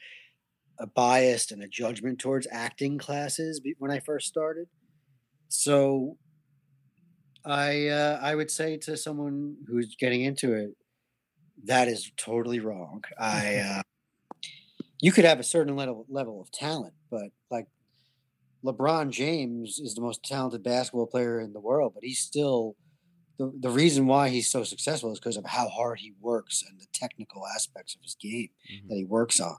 a 0.80 0.88
bias 0.88 1.52
and 1.52 1.64
a 1.64 1.68
judgment 1.68 2.20
towards 2.20 2.48
acting 2.52 2.98
classes 2.98 3.62
when 3.78 3.92
I 3.92 4.00
first 4.00 4.28
started. 4.28 4.68
So 5.48 6.18
I 7.46 7.88
uh, 7.88 8.20
I 8.22 8.36
would 8.36 8.52
say 8.52 8.78
to 8.78 8.98
someone 8.98 9.58
who's 9.68 9.96
getting 9.96 10.22
into 10.22 10.54
it, 10.54 10.72
that 11.66 11.88
is 11.88 12.12
totally 12.18 12.60
wrong. 12.60 13.04
I 13.20 13.56
uh, 13.78 13.82
you 15.00 15.12
could 15.12 15.26
have 15.26 15.40
a 15.40 15.44
certain 15.44 15.76
level 15.76 16.06
level 16.10 16.42
of 16.42 16.52
talent, 16.52 16.94
but 17.10 17.30
like 17.50 17.68
LeBron 18.64 19.10
James 19.10 19.80
is 19.80 19.96
the 19.96 20.02
most 20.02 20.24
talented 20.24 20.64
basketball 20.64 21.08
player 21.08 21.40
in 21.40 21.54
the 21.54 21.60
world, 21.60 21.94
but 21.96 22.04
he's 22.04 22.20
still 22.20 22.76
the, 23.40 23.52
the 23.60 23.70
reason 23.70 24.06
why 24.06 24.30
he's 24.30 24.52
so 24.52 24.64
successful 24.64 25.12
is 25.12 25.20
because 25.20 25.38
of 25.38 25.46
how 25.46 25.68
hard 25.68 26.00
he 26.00 26.14
works 26.22 26.64
and 26.70 26.80
the 26.80 26.86
technical 26.94 27.44
aspects 27.56 27.96
of 27.96 28.02
his 28.04 28.16
game 28.22 28.50
mm-hmm. 28.72 28.88
that 28.88 28.96
he 28.96 29.06
works 29.06 29.40
on. 29.40 29.58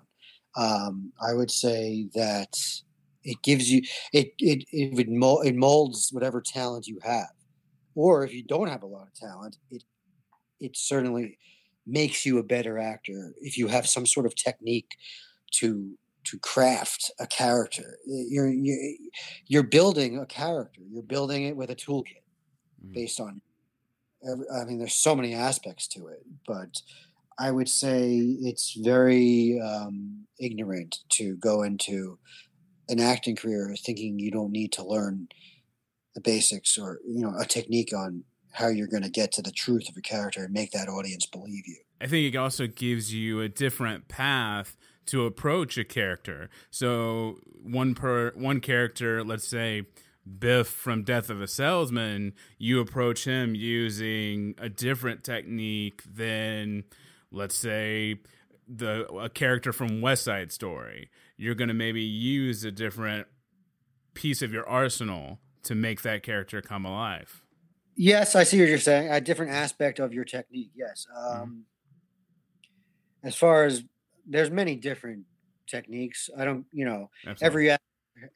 Um, 0.57 1.13
I 1.21 1.35
would 1.35 1.51
say 1.51 2.09
that 2.15 2.55
it 3.25 3.43
gives 3.43 3.71
you 3.71 3.83
it 4.13 4.33
it 4.39 4.65
it, 4.71 4.95
would 4.95 5.09
mold, 5.11 5.47
it 5.47 5.57
molds 5.57 6.11
whatever 6.13 6.41
talent 6.41 6.87
you 6.87 6.99
have, 7.03 7.31
or 7.95 8.25
if 8.25 8.33
you 8.33 8.43
don't 8.43 8.69
have 8.69 8.83
a 8.83 8.87
lot 8.87 9.07
of 9.07 9.15
talent, 9.15 9.57
it 9.71 9.85
it 10.61 10.77
certainly 10.77 11.39
makes 11.87 12.25
you 12.25 12.39
a 12.39 12.43
better 12.43 12.79
actor 12.79 13.35
if 13.41 13.59
you 13.59 13.67
have 13.67 13.87
some 13.87 14.07
sort 14.07 14.27
of 14.27 14.35
technique 14.35 14.97
to 15.51 15.97
to 16.25 16.39
craft 16.39 17.11
a 17.19 17.27
character. 17.27 17.99
You're 18.07 18.49
you're, 18.49 18.95
you're 19.47 19.63
building 19.63 20.19
a 20.19 20.27
character. 20.27 20.81
You're 20.91 21.03
building 21.03 21.45
it 21.45 21.57
with 21.57 21.71
a 21.71 21.77
toolkit 21.77 22.23
mm-hmm. 22.81 22.93
based 22.93 23.21
on 23.21 23.43
I 24.55 24.65
mean, 24.65 24.79
there's 24.79 24.95
so 24.95 25.17
many 25.17 25.35
aspects 25.35 25.89
to 25.89 26.07
it, 26.07 26.25
but 26.47 26.81
I 27.39 27.51
would 27.51 27.69
say 27.69 28.19
it's 28.41 28.77
very 28.81 29.61
um, 29.61 30.27
ignorant 30.39 30.99
to 31.11 31.37
go 31.37 31.63
into 31.63 32.19
an 32.89 33.01
acting 33.01 33.37
career 33.37 33.75
thinking 33.79 34.19
you 34.19 34.31
don't 34.31 34.53
need 34.53 34.73
to 34.73 34.85
learn 34.85 35.29
the 36.15 36.21
basics 36.21 36.79
or 36.79 36.99
you 37.07 37.23
know 37.23 37.35
a 37.39 37.45
technique 37.45 37.93
on 37.95 38.25
how 38.53 38.69
you're 38.69 38.87
going 38.87 39.03
to 39.03 39.11
get 39.11 39.33
to 39.33 39.43
the 39.43 39.51
truth 39.51 39.89
of 39.89 39.97
a 39.97 40.01
character 40.01 40.45
and 40.45 40.53
make 40.53 40.73
that 40.73 40.89
audience 40.89 41.27
believe 41.27 41.67
you. 41.67 41.79
I 42.01 42.07
think 42.07 42.35
it 42.35 42.37
also 42.37 42.67
gives 42.67 43.15
you 43.15 43.41
a 43.41 43.49
different 43.49 44.09
path 44.09 44.77
to 45.07 45.25
approach 45.25 45.79
a 45.79 45.85
character. 45.85 46.51
So 46.71 47.39
one 47.63 47.95
per 47.95 48.33
one 48.35 48.61
character, 48.61 49.25
let's 49.25 49.47
say 49.47 49.87
Biff 50.39 50.69
from 50.69 51.03
Death 51.03 51.31
of 51.31 51.41
a 51.41 51.49
Salesman, 51.49 52.35
you 52.59 52.81
approach 52.81 53.25
him 53.25 53.55
using 53.55 54.55
a 54.59 54.69
different 54.69 55.25
technique 55.25 56.03
than, 56.05 56.85
let's 57.31 57.57
say, 57.57 58.21
the 58.69 59.07
a 59.13 59.29
character 59.29 59.73
from 59.73 60.01
West 60.01 60.25
Side 60.25 60.53
Story. 60.53 61.11
You're 61.37 61.55
going 61.55 61.69
to 61.69 61.75
maybe 61.75 62.03
use 62.03 62.65
a 62.65 62.71
different 62.71 63.27
piece 64.15 64.43
of 64.43 64.53
your 64.53 64.69
arsenal 64.69 65.41
to 65.65 65.75
make 65.75 66.03
that 66.03 66.23
character 66.23 66.61
come 66.61 66.85
alive. 66.85 67.43
Yes, 67.95 68.35
I 68.35 68.45
see 68.45 68.59
what 68.59 68.69
you're 68.69 68.79
saying. 68.79 69.11
A 69.11 69.21
different 69.21 69.53
aspect 69.53 69.99
of 69.99 70.13
your 70.13 70.25
technique. 70.25 70.71
Yes. 70.75 71.07
Um, 71.15 71.25
mm-hmm. 71.27 71.59
As 73.29 73.37
far 73.37 73.65
as 73.65 73.85
there's 74.27 74.51
many 74.51 74.77
different 74.77 75.25
techniques. 75.73 76.31
I 76.39 76.45
don't, 76.45 76.67
you 76.73 76.85
know, 76.85 77.11
Absolutely. 77.27 77.71
every 77.71 77.77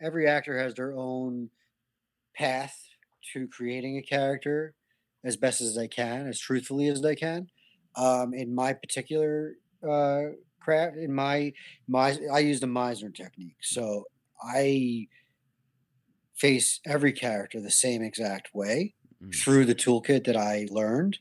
every 0.01 0.27
actor 0.27 0.59
has 0.59 0.75
their 0.75 0.93
own 0.97 1.51
path 2.35 2.77
to 3.33 3.47
creating 3.49 3.99
a 3.99 4.03
character 4.03 4.75
as 5.25 5.37
best 5.37 5.61
as 5.61 5.75
they 5.75 5.89
can, 5.89 6.27
as 6.27 6.41
truthfully 6.41 6.89
as 6.89 7.03
they 7.03 7.15
can. 7.15 7.49
Um, 7.95 8.35
in 8.35 8.55
my 8.55 8.73
particular 8.73 9.55
uh, 9.89 10.23
craft, 10.61 10.97
in 10.97 11.13
my 11.13 11.53
my, 11.89 12.17
I 12.33 12.41
use 12.41 12.61
the 12.61 12.67
Meisner 12.67 13.15
technique. 13.15 13.57
So 13.61 14.05
I 14.43 15.07
face 16.37 16.81
every 16.87 17.13
character 17.13 17.61
the 17.61 17.71
same 17.71 18.03
exact 18.03 18.55
way 18.55 18.95
mm-hmm. 19.23 19.31
through 19.31 19.65
the 19.65 19.75
toolkit 19.75 20.25
that 20.25 20.37
I 20.37 20.67
learned. 20.71 21.19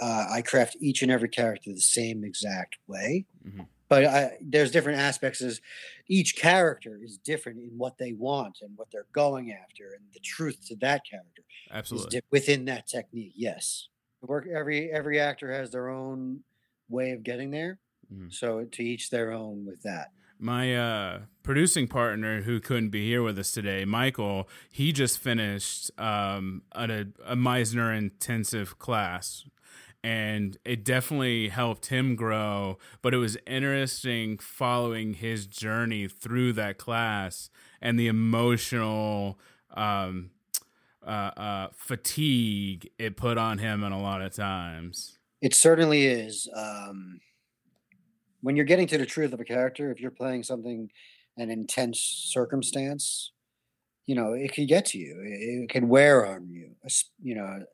Uh, 0.00 0.26
I 0.30 0.42
craft 0.42 0.76
each 0.80 1.02
and 1.02 1.12
every 1.12 1.28
character 1.28 1.70
the 1.72 1.80
same 1.80 2.24
exact 2.24 2.76
way. 2.88 3.26
Mm-hmm 3.46 3.62
but 3.92 4.06
I, 4.06 4.38
there's 4.40 4.70
different 4.70 5.00
aspects 5.00 5.42
as 5.42 5.60
each 6.08 6.34
character 6.36 6.98
is 7.02 7.18
different 7.18 7.58
in 7.58 7.76
what 7.76 7.98
they 7.98 8.14
want 8.14 8.60
and 8.62 8.70
what 8.74 8.88
they're 8.90 9.06
going 9.12 9.52
after 9.52 9.92
and 9.92 10.06
the 10.14 10.20
truth 10.20 10.66
to 10.68 10.76
that 10.76 11.02
character 11.08 11.42
absolutely 11.70 12.20
di- 12.20 12.26
within 12.30 12.64
that 12.64 12.86
technique 12.86 13.34
yes 13.36 13.88
work 14.22 14.46
every 14.48 14.90
every 14.90 15.20
actor 15.20 15.52
has 15.52 15.70
their 15.70 15.90
own 15.90 16.40
way 16.88 17.10
of 17.10 17.22
getting 17.22 17.50
there 17.50 17.78
mm-hmm. 18.10 18.30
so 18.30 18.64
to 18.72 18.82
each 18.82 19.10
their 19.10 19.30
own 19.30 19.66
with 19.66 19.82
that 19.82 20.08
my 20.42 20.74
uh, 20.74 21.20
producing 21.42 21.86
partner 21.86 22.42
who 22.42 22.60
couldn't 22.60 22.90
be 22.90 23.06
here 23.08 23.22
with 23.22 23.38
us 23.38 23.52
today 23.52 23.84
michael 23.84 24.48
he 24.70 24.92
just 24.92 25.18
finished 25.18 25.90
um, 25.98 26.62
a, 26.72 27.06
a 27.24 27.36
meisner 27.36 27.96
intensive 27.96 28.78
class 28.78 29.44
and 30.04 30.56
it 30.64 30.84
definitely 30.84 31.48
helped 31.48 31.86
him 31.86 32.16
grow. 32.16 32.78
But 33.02 33.14
it 33.14 33.18
was 33.18 33.36
interesting 33.46 34.38
following 34.38 35.14
his 35.14 35.46
journey 35.46 36.08
through 36.08 36.54
that 36.54 36.78
class 36.78 37.50
and 37.80 37.98
the 37.98 38.08
emotional 38.08 39.38
um, 39.70 40.30
uh, 41.06 41.30
uh, 41.36 41.68
fatigue 41.74 42.90
it 42.98 43.16
put 43.16 43.38
on 43.38 43.58
him 43.58 43.84
in 43.84 43.92
a 43.92 44.00
lot 44.00 44.22
of 44.22 44.34
times. 44.34 45.18
It 45.40 45.54
certainly 45.54 46.06
is. 46.06 46.48
Um, 46.54 47.20
when 48.42 48.56
you're 48.56 48.64
getting 48.64 48.88
to 48.88 48.98
the 48.98 49.06
truth 49.06 49.32
of 49.32 49.40
a 49.40 49.44
character, 49.44 49.90
if 49.90 50.00
you're 50.00 50.10
playing 50.10 50.42
something, 50.42 50.90
an 51.38 51.50
intense 51.50 52.00
circumstance, 52.00 53.32
you 54.06 54.14
know, 54.14 54.34
it 54.34 54.52
could 54.52 54.68
get 54.68 54.84
to 54.86 54.98
you. 54.98 55.20
It, 55.24 55.62
it 55.62 55.68
can 55.70 55.88
wear 55.88 56.26
on 56.26 56.48
you. 56.50 56.72
You 57.22 57.36
know, 57.36 57.64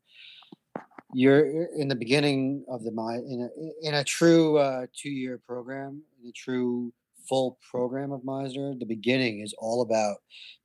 you're 1.15 1.67
in 1.77 1.89
the 1.89 1.97
beginning 1.97 2.65
of 2.69 2.85
the 2.85 2.91
in 2.91 3.49
a 3.49 3.89
in 3.89 3.95
a 3.95 4.05
true 4.05 4.59
uh, 4.59 4.87
two 4.95 5.11
year 5.11 5.41
program, 5.47 6.03
in 6.23 6.29
a 6.29 6.33
true 6.33 6.93
full 7.29 7.59
program 7.71 8.13
of 8.13 8.23
Meisner. 8.23 8.79
The 8.79 8.87
beginning 8.87 9.41
is 9.41 9.55
all 9.59 9.83
about 9.83 10.19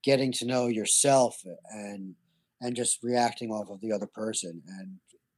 getting 0.04 0.32
to 0.34 0.46
know 0.46 0.68
yourself 0.68 1.42
and 1.72 2.16
and 2.62 2.76
just 2.76 3.00
reacting 3.04 3.52
off 3.52 3.70
of 3.70 3.80
the 3.82 3.94
other 3.94 4.08
person. 4.08 4.62
And 4.80 4.98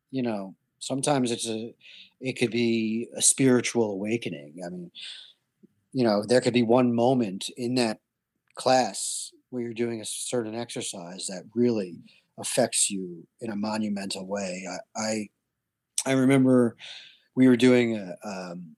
you 0.09 0.23
know, 0.23 0.55
sometimes 0.85 1.31
it's 1.31 1.49
a 1.49 1.73
it 2.21 2.33
could 2.33 2.51
be 2.51 3.07
a 3.15 3.21
spiritual 3.21 3.91
awakening. 3.91 4.61
I 4.65 4.69
mean, 4.69 4.91
you 5.91 6.03
know, 6.03 6.23
there 6.23 6.41
could 6.41 6.53
be 6.53 6.63
one 6.63 6.93
moment 6.93 7.49
in 7.57 7.75
that 7.75 7.99
class 8.55 9.31
where 9.49 9.63
you're 9.63 9.73
doing 9.73 9.99
a 9.99 10.05
certain 10.05 10.55
exercise 10.55 11.27
that 11.27 11.43
really 11.53 11.97
affects 12.37 12.89
you 12.89 13.25
in 13.41 13.51
a 13.51 13.55
monumental 13.55 14.25
way. 14.25 14.65
I 14.69 15.01
I, 15.01 15.29
I 16.05 16.11
remember 16.13 16.77
we 17.35 17.47
were 17.47 17.57
doing 17.57 17.97
a, 17.97 18.15
um, 18.23 18.75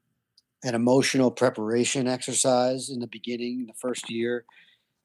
an 0.63 0.76
emotional 0.76 1.30
preparation 1.30 2.08
exercise 2.08 2.89
in 2.89 3.00
the 3.00 3.08
beginning, 3.08 3.67
the 3.67 3.74
first 3.74 4.10
year. 4.10 4.46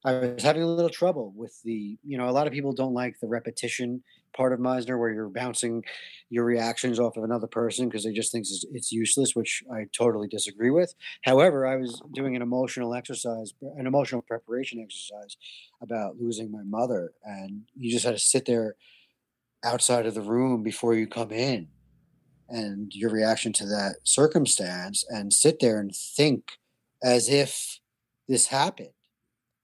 I 0.04 0.12
was 0.12 0.42
having 0.42 0.62
a 0.62 0.66
little 0.66 0.90
trouble 0.90 1.32
with 1.36 1.60
the, 1.62 1.98
you 2.04 2.16
know, 2.18 2.28
a 2.28 2.32
lot 2.32 2.46
of 2.46 2.52
people 2.52 2.72
don't 2.72 2.94
like 2.94 3.20
the 3.20 3.28
repetition 3.28 4.02
part 4.32 4.52
of 4.52 4.60
Meisner 4.60 4.98
where 4.98 5.10
you're 5.10 5.28
bouncing 5.28 5.84
your 6.30 6.44
reactions 6.44 6.98
off 6.98 7.16
of 7.16 7.24
another 7.24 7.46
person 7.46 7.88
because 7.88 8.04
they 8.04 8.12
just 8.12 8.32
think 8.32 8.42
it's, 8.42 8.64
it's 8.72 8.92
useless, 8.92 9.34
which 9.34 9.62
I 9.72 9.86
totally 9.96 10.28
disagree 10.28 10.70
with. 10.70 10.94
However, 11.24 11.66
I 11.66 11.76
was 11.76 12.00
doing 12.14 12.36
an 12.36 12.42
emotional 12.42 12.94
exercise, 12.94 13.52
an 13.76 13.86
emotional 13.86 14.22
preparation 14.22 14.80
exercise 14.80 15.36
about 15.82 16.16
losing 16.18 16.50
my 16.50 16.62
mother, 16.64 17.12
and 17.24 17.62
you 17.76 17.90
just 17.90 18.04
had 18.04 18.14
to 18.14 18.20
sit 18.20 18.46
there 18.46 18.76
outside 19.64 20.06
of 20.06 20.14
the 20.14 20.22
room 20.22 20.62
before 20.62 20.94
you 20.94 21.06
come 21.06 21.30
in 21.30 21.68
and 22.48 22.92
your 22.94 23.10
reaction 23.10 23.52
to 23.52 23.66
that 23.66 23.96
circumstance 24.04 25.04
and 25.08 25.32
sit 25.32 25.60
there 25.60 25.78
and 25.78 25.94
think 25.94 26.52
as 27.02 27.28
if 27.28 27.80
this 28.28 28.46
happened 28.46 28.88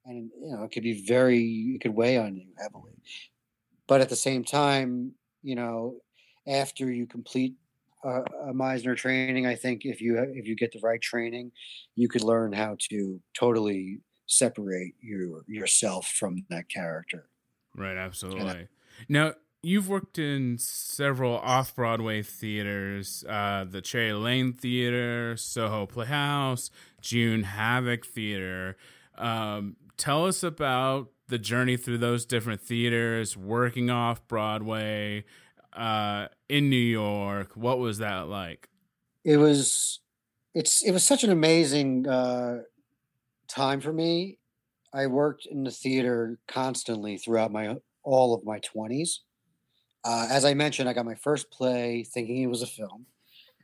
and 0.09 0.31
you 0.41 0.51
know 0.51 0.65
it 0.65 0.73
could 0.73 0.83
be 0.83 1.05
very 1.07 1.75
it 1.75 1.81
could 1.81 1.95
weigh 1.95 2.17
on 2.17 2.35
you 2.35 2.47
heavily 2.59 2.93
but 3.89 4.01
at 4.01 4.09
the 4.09 4.17
same 4.17 4.45
time, 4.45 5.13
you 5.43 5.57
know, 5.57 5.97
after 6.47 6.91
you 6.91 7.07
complete 7.07 7.55
a, 8.05 8.21
a 8.49 8.55
Meisner 8.55 8.97
training, 8.97 9.47
I 9.47 9.57
think 9.57 9.85
if 9.85 10.01
you 10.01 10.19
if 10.19 10.47
you 10.47 10.55
get 10.55 10.73
the 10.73 10.81
right 10.81 11.01
training, 11.01 11.51
you 11.97 12.09
could 12.09 12.23
learn 12.23 12.53
how 12.53 12.77
to 12.91 13.21
totally 13.35 14.01
separate 14.27 14.95
your 15.01 15.43
yourself 15.49 16.07
from 16.07 16.45
that 16.51 16.69
character. 16.69 17.29
Right, 17.75 17.97
absolutely. 17.97 18.69
now, 19.09 19.35
you've 19.63 19.89
worked 19.89 20.19
in 20.19 20.59
several 20.59 21.39
off 21.39 21.75
Broadway 21.75 22.23
theaters 22.23 23.25
uh, 23.29 23.65
the 23.69 23.81
Cherry 23.81 24.13
Lane 24.13 24.53
Theater, 24.53 25.37
Soho 25.37 25.87
Playhouse, 25.87 26.71
June 27.01 27.45
Havoc 27.45 28.05
Theater. 28.05 28.77
Um, 29.17 29.77
tell 29.97 30.27
us 30.27 30.43
about 30.43 31.11
the 31.29 31.39
journey 31.39 31.77
through 31.77 31.99
those 31.99 32.25
different 32.25 32.61
theaters, 32.61 33.37
working 33.37 33.91
off 33.91 34.27
Broadway 34.27 35.25
uh, 35.75 36.29
in 36.49 36.71
New 36.71 36.77
York. 36.77 37.53
What 37.55 37.79
was 37.79 37.99
that 37.99 38.29
like? 38.29 38.69
It 39.25 39.37
was, 39.37 40.01
it's 40.55 40.83
it 40.83 40.93
was 40.93 41.05
such 41.05 41.25
an 41.25 41.31
amazing 41.31 42.09
uh, 42.09 42.63
time 43.49 43.81
for 43.81 43.93
me. 43.93 44.39
I 44.93 45.07
worked 45.07 45.47
in 45.47 45.65
the 45.65 45.71
theater 45.71 46.39
constantly 46.49 47.19
throughout 47.19 47.53
my 47.53 47.77
all 48.03 48.35
of 48.35 48.45
my 48.45 48.59
twenties. 48.61 49.21
Uh, 50.05 50.29
as 50.31 50.45
I 50.45 50.55
mentioned, 50.55 50.89
I 50.89 50.95
got 50.95 51.05
my 51.05 51.17
first 51.17 51.51
play 51.51 52.05
thinking 52.05 52.43
it 52.43 52.47
was 52.47 52.63
a 52.63 52.67
film, 52.67 53.07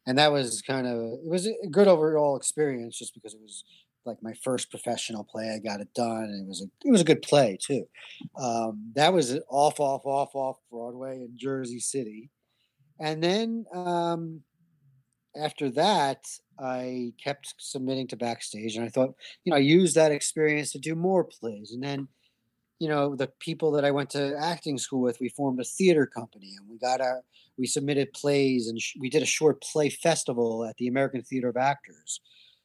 and 0.06 0.18
that 0.18 0.32
was 0.32 0.60
kind 0.60 0.86
of 0.86 0.98
it 1.24 1.30
was 1.30 1.46
a 1.46 1.68
good 1.70 1.88
overall 1.88 2.36
experience 2.36 2.98
just 2.98 3.14
because 3.14 3.32
it 3.32 3.40
was 3.40 3.64
like 4.06 4.22
my 4.22 4.34
first 4.42 4.70
professional 4.70 5.24
play. 5.24 5.50
I 5.54 5.58
got 5.58 5.80
it 5.80 5.88
done, 5.94 6.24
and 6.24 6.44
it 6.44 6.48
was 6.48 6.62
a 6.62 6.66
it 6.86 6.90
was 6.90 7.00
a 7.00 7.04
good 7.04 7.22
play 7.22 7.58
too. 7.60 7.86
Um, 8.38 8.92
that 8.94 9.12
was 9.12 9.38
off, 9.48 9.80
off, 9.80 10.04
off, 10.04 10.34
off 10.34 10.58
Broadway 10.70 11.16
in 11.16 11.32
Jersey 11.36 11.80
City, 11.80 12.30
and 13.00 13.22
then 13.22 13.64
um, 13.74 14.40
after 15.36 15.70
that, 15.70 16.24
I 16.58 17.12
kept 17.22 17.54
submitting 17.58 18.08
to 18.08 18.16
backstage, 18.16 18.76
and 18.76 18.84
I 18.84 18.88
thought, 18.88 19.14
you 19.44 19.50
know, 19.50 19.56
I 19.56 19.60
used 19.60 19.96
that 19.96 20.12
experience 20.12 20.72
to 20.72 20.78
do 20.78 20.94
more 20.94 21.24
plays, 21.24 21.72
and 21.72 21.82
then 21.82 22.08
you 22.80 22.88
know 22.88 23.14
the 23.14 23.28
people 23.40 23.70
that 23.72 23.84
i 23.84 23.90
went 23.90 24.10
to 24.10 24.36
acting 24.38 24.78
school 24.78 25.00
with 25.00 25.20
we 25.20 25.28
formed 25.28 25.60
a 25.60 25.64
theater 25.64 26.06
company 26.06 26.54
and 26.58 26.68
we 26.68 26.78
got 26.78 27.00
our 27.00 27.22
we 27.56 27.66
submitted 27.66 28.12
plays 28.12 28.68
and 28.68 28.80
sh- 28.80 28.96
we 29.00 29.08
did 29.08 29.22
a 29.22 29.26
short 29.26 29.62
play 29.62 29.88
festival 29.88 30.64
at 30.64 30.76
the 30.76 30.88
american 30.88 31.22
theater 31.22 31.48
of 31.48 31.56
actors 31.56 32.20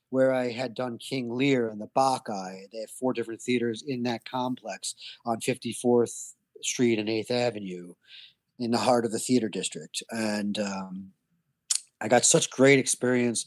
where 0.10 0.34
i 0.34 0.52
had 0.52 0.74
done 0.74 0.98
king 0.98 1.30
lear 1.30 1.70
and 1.70 1.82
the 1.82 1.90
bacchae 1.96 2.68
they 2.72 2.80
have 2.80 2.90
four 2.92 3.14
different 3.14 3.42
theaters 3.42 3.84
in 3.88 4.04
that 4.04 4.26
complex 4.26 4.96
on 5.26 5.40
54th 5.40 6.34
street 6.62 7.00
and 7.00 7.10
8th 7.10 7.32
avenue 7.32 7.94
in 8.60 8.72
the 8.72 8.78
heart 8.78 9.06
of 9.06 9.12
the 9.12 9.20
theater 9.20 9.50
district 9.50 10.04
and 10.12 10.60
um, 10.60 11.12
I 12.02 12.08
got 12.08 12.26
such 12.26 12.50
great 12.50 12.80
experience 12.80 13.46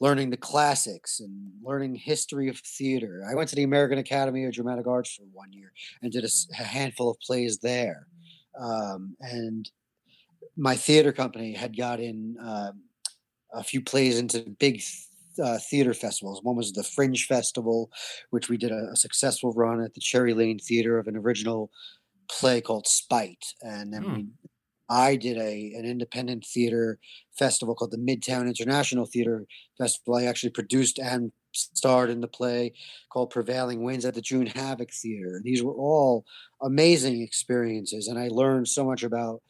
learning 0.00 0.30
the 0.30 0.36
classics 0.36 1.20
and 1.20 1.52
learning 1.62 1.94
history 1.94 2.48
of 2.48 2.58
theater. 2.58 3.24
I 3.28 3.34
went 3.34 3.48
to 3.50 3.56
the 3.56 3.62
American 3.62 3.98
Academy 3.98 4.44
of 4.44 4.52
Dramatic 4.52 4.86
Arts 4.86 5.14
for 5.14 5.22
one 5.32 5.52
year 5.52 5.72
and 6.02 6.12
did 6.12 6.24
a, 6.24 6.62
handful 6.62 7.10
of 7.10 7.18
plays 7.20 7.58
there. 7.58 8.06
Um, 8.60 9.16
and 9.20 9.70
my 10.56 10.76
theater 10.76 11.12
company 11.12 11.54
had 11.54 11.76
got 11.76 12.00
in 12.00 12.36
uh, 12.42 12.72
a 13.52 13.62
few 13.62 13.80
plays 13.80 14.18
into 14.18 14.40
big 14.58 14.82
uh, 15.42 15.58
theater 15.58 15.94
festivals. 15.94 16.42
One 16.42 16.56
was 16.56 16.72
the 16.72 16.84
Fringe 16.84 17.26
Festival, 17.26 17.90
which 18.30 18.48
we 18.48 18.56
did 18.56 18.72
a, 18.72 18.90
a, 18.92 18.96
successful 18.96 19.52
run 19.52 19.80
at 19.80 19.94
the 19.94 20.00
Cherry 20.00 20.34
Lane 20.34 20.58
Theater 20.58 20.98
of 20.98 21.06
an 21.06 21.16
original 21.16 21.70
play 22.28 22.60
called 22.60 22.86
Spite, 22.86 23.44
and 23.62 23.92
then 23.92 24.04
mm. 24.04 24.14
we 24.14 24.26
I 24.88 25.16
did 25.16 25.38
a 25.38 25.72
an 25.76 25.84
independent 25.84 26.44
theater 26.44 26.98
festival 27.38 27.74
called 27.74 27.90
the 27.90 27.98
Midtown 27.98 28.46
International 28.46 29.06
Theater 29.06 29.44
Festival. 29.78 30.16
I 30.16 30.24
actually 30.24 30.50
produced 30.50 30.98
and 30.98 31.32
starred 31.52 32.10
in 32.10 32.20
the 32.20 32.28
play 32.28 32.72
called 33.10 33.30
Prevailing 33.30 33.82
Winds 33.82 34.04
at 34.04 34.14
the 34.14 34.20
June 34.20 34.46
Havoc 34.46 34.90
Theater. 34.92 35.40
These 35.42 35.62
were 35.62 35.74
all 35.74 36.24
amazing 36.62 37.22
experiences, 37.22 38.08
and 38.08 38.18
I 38.18 38.28
learned 38.28 38.68
so 38.68 38.84
much 38.84 39.02
about. 39.02 39.42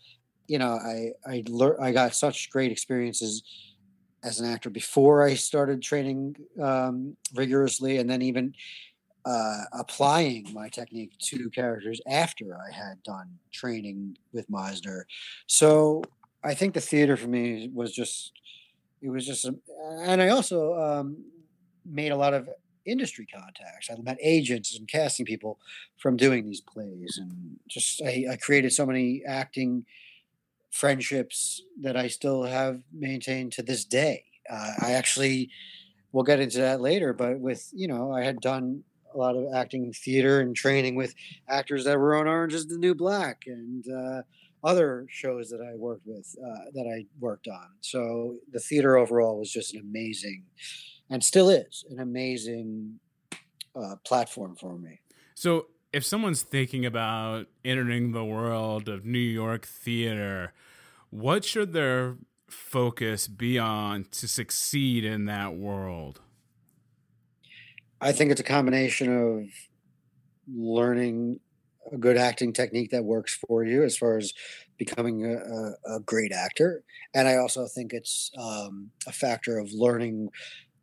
You 0.47 0.59
know, 0.59 0.73
I 0.75 1.13
I 1.27 1.43
learned 1.49 1.83
I 1.83 1.93
got 1.93 2.15
such 2.15 2.51
great 2.51 2.71
experiences 2.71 3.43
as 4.25 4.41
an 4.41 4.51
actor 4.51 4.71
before 4.71 5.23
I 5.23 5.35
started 5.35 5.83
training 5.83 6.37
um, 6.61 7.17
rigorously, 7.35 7.99
and 7.99 8.09
then 8.09 8.23
even 8.23 8.55
uh, 9.25 9.65
applying 9.73 10.53
my 10.53 10.69
technique 10.69 11.13
to 11.19 11.51
characters 11.51 12.01
after 12.07 12.57
I 12.57 12.73
had 12.73 13.03
done 13.03 13.39
training 13.53 14.17
with 14.33 14.51
Meisner. 14.51 15.03
So 15.47 16.03
I 16.43 16.55
think 16.55 16.75
the 16.75 16.81
theater 16.81 17.17
for 17.17 17.29
me 17.29 17.71
was 17.73 17.93
just, 17.93 18.33
it 19.01 19.11
was 19.11 19.27
just, 19.27 19.45
a, 19.45 19.55
and 20.03 20.21
I 20.21 20.29
also 20.29 20.75
um, 20.75 21.25
made 21.85 22.13
a 22.13 22.17
lot 22.17 22.35
of 22.35 22.49
industry 22.85 23.27
contacts. 23.27 23.89
I 23.91 24.01
met 24.03 24.19
agents 24.21 24.77
and 24.77 24.89
casting 24.89 25.27
people 25.27 25.59
from 25.97 26.17
doing 26.17 26.45
these 26.45 26.61
plays, 26.61 27.19
and 27.21 27.59
just 27.67 28.03
I, 28.03 28.27
I 28.33 28.37
created 28.37 28.73
so 28.73 28.87
many 28.87 29.23
acting 29.27 29.87
friendships 30.75 31.63
that 31.81 31.97
I 31.97 32.09
still 32.09 32.43
have 32.43 32.81
maintained 32.93 33.53
to 33.53 33.63
this 33.63 33.85
day. 33.85 34.25
Uh, 34.51 34.73
I 34.83 34.93
actually, 34.93 35.51
we'll 36.11 36.25
get 36.25 36.41
into 36.41 36.59
that 36.59 36.81
later, 36.81 37.13
but 37.13 37.39
with 37.39 37.71
you 37.73 37.87
know, 37.87 38.13
I 38.13 38.25
had 38.25 38.41
done 38.41 38.83
a 39.15 39.17
lot 39.17 39.37
of 39.37 39.47
acting 39.55 39.93
theater 39.93 40.41
and 40.41 40.57
training 40.57 40.97
with 40.97 41.15
actors 41.49 41.85
that 41.85 41.97
were 41.97 42.17
on 42.17 42.27
Orange 42.27 42.55
is 42.55 42.67
the 42.67 42.77
New 42.77 42.97
Black 42.97 43.45
and 43.47 43.85
uh, 43.89 44.23
other 44.65 45.07
shows 45.09 45.49
that 45.51 45.61
I 45.61 45.77
worked 45.77 46.07
with 46.07 46.35
uh, 46.45 46.71
that 46.75 46.93
I 46.93 47.07
worked 47.21 47.47
on. 47.47 47.69
So 47.81 48.39
the 48.53 48.59
theater 48.59 48.97
overall 48.97 49.39
was 49.39 49.53
just 49.53 49.75
an 49.75 49.81
amazing, 49.81 50.43
and 51.09 51.23
still 51.23 51.51
is 51.51 51.85
an 51.89 52.01
amazing 52.01 52.99
uh, 53.77 53.95
platform 54.05 54.57
for 54.57 54.77
me. 54.77 54.99
So 55.37 55.67
if 55.95 56.05
someone's 56.05 56.43
thinking 56.43 56.85
about 56.85 57.47
entering 57.65 58.11
the 58.11 58.25
world 58.25 58.89
of 58.89 59.05
New 59.05 59.17
York 59.17 59.65
theater, 59.65 60.53
what 61.11 61.45
should 61.45 61.73
their 61.73 62.17
focus 62.49 63.29
be 63.29 63.61
on 63.61 64.05
to 64.11 64.27
succeed 64.27 65.05
in 65.05 65.27
that 65.27 65.55
world? 65.55 66.21
I 68.01 68.11
think 68.11 68.33
it's 68.33 68.41
a 68.41 68.45
combination 68.45 69.17
of 69.17 69.45
learning 70.53 71.39
a 71.93 71.97
good 71.97 72.17
acting 72.17 72.53
technique 72.53 72.91
that 72.91 73.05
works 73.05 73.39
for 73.47 73.63
you 73.63 73.85
as 73.85 73.97
far 73.97 74.19
as 74.19 74.33
becoming 74.79 75.25
a, 75.25 75.95
a, 75.95 76.01
great 76.01 76.33
actor. 76.33 76.83
And 77.15 77.29
I 77.29 77.37
also 77.37 77.69
think 77.69 77.93
it's 77.93 78.33
um, 78.37 78.91
a 79.07 79.13
factor 79.13 79.59
of 79.59 79.73
learning 79.73 80.31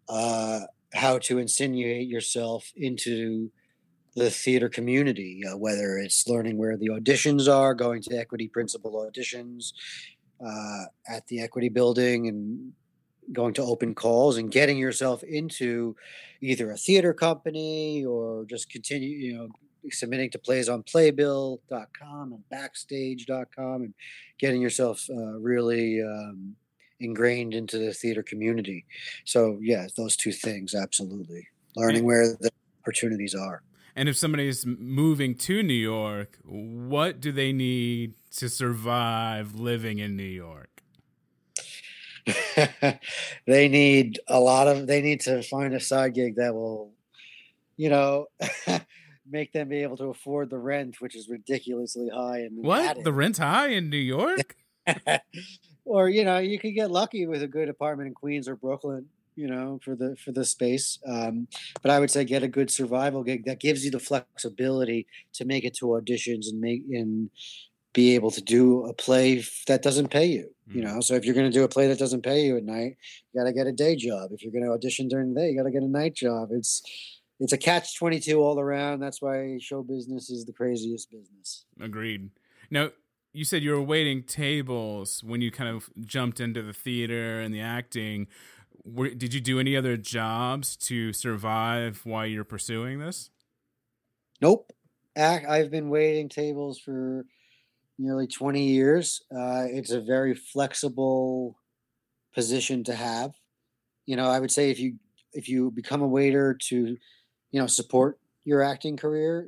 uh, 0.08 0.62
how 0.94 1.18
to 1.18 1.38
insinuate 1.38 2.08
yourself 2.08 2.72
into 2.78 3.52
the 4.16 4.30
theater 4.30 4.70
community, 4.70 5.42
uh, 5.46 5.58
whether 5.58 5.98
it's 5.98 6.28
learning 6.28 6.58
where 6.58 6.78
the 6.78 6.90
auditions 6.90 7.52
are, 7.52 7.74
going 7.74 8.02
to 8.02 8.18
equity 8.18 8.48
principal 8.48 8.94
auditions 8.94 9.74
uh, 10.46 10.86
at 11.08 11.26
the 11.28 11.42
equity 11.42 11.70
building 11.70 12.28
and 12.28 12.74
going 13.32 13.54
to 13.54 13.62
open 13.62 13.96
calls 13.96 14.38
and 14.38 14.52
getting 14.52 14.78
yourself 14.78 15.24
into 15.24 15.96
either 16.42 16.72
a 16.72 16.78
theater 16.78 17.14
company 17.14 18.04
or 18.04 18.46
just 18.50 18.70
continue, 18.70 19.10
you 19.10 19.38
know, 19.38 19.48
submitting 19.90 20.30
to 20.30 20.40
plays 20.40 20.70
on 20.70 20.84
playbill.com 20.84 22.34
and 22.34 22.50
backstage.com 22.50 23.82
and 23.84 23.94
getting 24.40 24.62
yourself 24.62 25.06
uh, 25.10 25.40
really 25.40 26.02
um, 26.02 26.56
ingrained 27.00 27.54
into 27.54 27.78
the 27.78 27.94
theater 27.94 28.24
community. 28.24 28.86
So, 29.26 29.60
yeah, 29.62 29.88
those 29.98 30.16
two 30.16 30.32
things, 30.32 30.76
absolutely. 30.76 31.48
Learning 31.76 32.04
where 32.04 32.28
the 32.40 32.52
opportunities 32.84 33.34
are. 33.34 33.64
And 33.96 34.08
if 34.08 34.18
somebody 34.18 34.48
is 34.48 34.66
moving 34.66 35.36
to 35.36 35.64
New 35.64 35.74
York, 35.74 36.38
what 36.44 37.20
do 37.20 37.32
they 37.32 37.52
need 37.52 38.14
to 38.38 38.50
survive 38.50 39.56
living 39.56 40.00
in 40.00 40.16
New 40.16 40.24
York? 40.24 40.82
they 43.48 43.68
need 43.68 44.20
a 44.28 44.40
lot 44.40 44.68
of 44.68 44.88
they 44.88 45.02
need 45.02 45.22
to 45.22 45.42
find 45.42 45.74
a 45.74 45.80
side 45.80 46.14
gig 46.14 46.36
that 46.36 46.54
will 46.54 46.92
you 47.78 47.90
know 47.90 48.28
make 49.30 49.52
them 49.54 49.70
be 49.70 49.82
able 49.82 49.98
to 49.98 50.06
afford 50.06 50.50
the 50.50 50.58
rent 50.58 51.02
which 51.02 51.16
is 51.16 51.30
ridiculously 51.30 52.10
high 52.10 52.42
in 52.42 52.62
what? 52.62 53.04
The 53.04 53.12
rent 53.12 53.38
high 53.38 53.70
in 53.70 53.90
new 53.90 53.98
york? 53.98 54.56
Or 55.84 56.10
you 56.10 56.24
know 56.24 56.38
you 56.38 56.60
could 56.60 56.76
get 56.76 56.92
lucky 56.92 57.26
with 57.26 57.42
a 57.42 57.48
good 57.48 57.68
apartment 57.68 58.08
in 58.08 58.14
queens 58.14 58.48
or 58.48 58.56
brooklyn 58.56 59.08
you 59.36 59.48
know 59.48 59.80
for 59.84 59.96
the 59.96 60.16
for 60.18 60.32
the 60.32 60.46
space 60.46 61.00
um, 61.08 61.48
but 61.82 61.92
i 61.92 62.00
would 62.00 62.12
say 62.12 62.24
get 62.24 62.44
a 62.44 62.48
good 62.48 62.70
survival 62.70 63.24
gig 63.24 63.46
that 63.46 63.60
gives 63.60 63.84
you 63.86 63.92
the 63.92 64.00
flexibility 64.00 65.08
to 65.34 65.46
make 65.46 65.64
it 65.64 65.74
to 65.74 65.86
auditions 65.86 66.50
and 66.50 66.60
make 66.60 66.84
and 66.92 67.30
be 67.94 68.16
able 68.16 68.32
to 68.32 68.42
do 68.42 68.86
a 68.86 68.94
play 68.94 69.44
that 69.68 69.82
doesn't 69.82 70.10
pay 70.10 70.26
you 70.26 70.50
you 70.68 70.82
mm. 70.82 70.86
know? 70.86 71.02
So 71.02 71.16
if 71.16 71.26
you're 71.26 71.36
going 71.36 71.52
to 71.52 71.58
do 71.58 71.64
a 71.64 71.68
play 71.68 71.88
that 71.88 72.00
doesn't 72.00 72.22
pay 72.22 72.46
you 72.46 72.58
at 72.58 72.64
night 72.64 72.98
you 73.32 73.42
got 73.42 73.46
to 73.46 73.54
get 73.54 73.68
a 73.68 73.72
day 73.72 73.96
job. 73.96 74.32
If 74.32 74.44
you're 74.44 74.52
going 74.52 74.66
to 74.66 74.72
audition 74.72 75.08
during 75.08 75.34
the 75.34 75.42
day 75.42 75.50
you 75.50 75.58
got 75.58 75.64
to 75.64 75.72
get 75.72 75.84
a 75.84 75.88
night 75.88 76.16
job. 76.16 76.50
It's 76.52 76.82
it's 77.40 77.54
a 77.54 77.58
catch 77.58 77.98
22 77.98 78.40
all 78.40 78.60
around. 78.60 79.00
That's 79.00 79.22
why 79.22 79.58
show 79.60 79.82
business 79.82 80.30
is 80.30 80.46
the 80.46 80.54
craziest 80.54 81.10
business. 81.10 81.66
Agreed. 81.80 82.30
Now 82.70 82.92
you 83.34 83.46
said 83.46 83.64
you 83.64 83.72
were 83.72 83.82
waiting 83.82 84.24
tables 84.24 85.24
when 85.24 85.42
you 85.42 85.52
kind 85.52 85.70
of 85.70 85.90
jumped 86.02 86.40
into 86.40 86.62
the 86.62 86.74
theater 86.74 87.40
and 87.40 87.54
the 87.54 87.62
acting. 87.62 88.28
Were, 88.84 89.10
did 89.10 89.34
you 89.34 89.42
do 89.42 89.60
any 89.60 89.76
other 89.76 89.98
jobs 89.98 90.76
to 90.78 91.14
survive 91.14 92.02
while 92.04 92.26
you're 92.26 92.44
pursuing 92.44 93.00
this? 93.00 93.30
Nope. 94.42 94.72
I've 95.16 95.70
been 95.70 95.90
waiting 95.90 96.30
tables 96.30 96.80
for 96.80 97.26
nearly 98.00 98.28
20 98.28 98.64
years. 98.64 99.22
Uh, 99.32 99.66
it's 99.70 99.92
a 99.92 100.02
very 100.02 100.34
flexible 100.34 101.58
position 102.34 102.84
to 102.86 102.96
have. 102.96 103.32
You 104.06 104.16
know, 104.16 104.28
I 104.28 104.40
would 104.40 104.52
say 104.52 104.72
if 104.72 104.80
you 104.80 104.96
if 105.34 105.48
you 105.48 105.72
become 105.72 106.02
a 106.02 106.08
waiter 106.08 106.58
to, 106.70 106.76
you 107.52 107.60
know, 107.60 107.68
support 107.68 108.20
your 108.44 108.62
acting 108.62 108.98
career, 108.98 109.48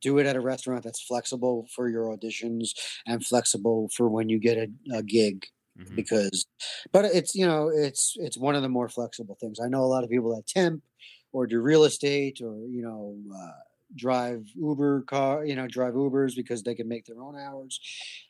do 0.00 0.18
it 0.18 0.26
at 0.26 0.36
a 0.36 0.40
restaurant 0.40 0.84
that's 0.84 1.02
flexible 1.02 1.66
for 1.74 1.88
your 1.88 2.16
auditions 2.16 2.70
and 3.06 3.24
flexible 3.24 3.88
for 3.94 4.08
when 4.08 4.28
you 4.28 4.38
get 4.38 4.56
a, 4.56 4.96
a 4.96 5.02
gig. 5.02 5.46
Mm-hmm. 5.78 5.94
Because, 5.94 6.44
but 6.92 7.04
it's 7.04 7.34
you 7.34 7.46
know 7.46 7.70
it's 7.72 8.14
it's 8.16 8.36
one 8.36 8.56
of 8.56 8.62
the 8.62 8.68
more 8.68 8.88
flexible 8.88 9.36
things. 9.40 9.60
I 9.60 9.68
know 9.68 9.82
a 9.82 9.86
lot 9.86 10.02
of 10.02 10.10
people 10.10 10.34
that 10.34 10.46
temp 10.46 10.82
or 11.32 11.46
do 11.46 11.60
real 11.60 11.84
estate 11.84 12.40
or 12.42 12.66
you 12.68 12.82
know 12.82 13.16
uh, 13.32 13.52
drive 13.94 14.44
Uber 14.54 15.02
car, 15.02 15.44
you 15.44 15.56
know, 15.56 15.66
drive 15.66 15.94
Ubers 15.94 16.34
because 16.36 16.62
they 16.62 16.74
can 16.74 16.88
make 16.88 17.06
their 17.06 17.20
own 17.20 17.36
hours. 17.38 17.80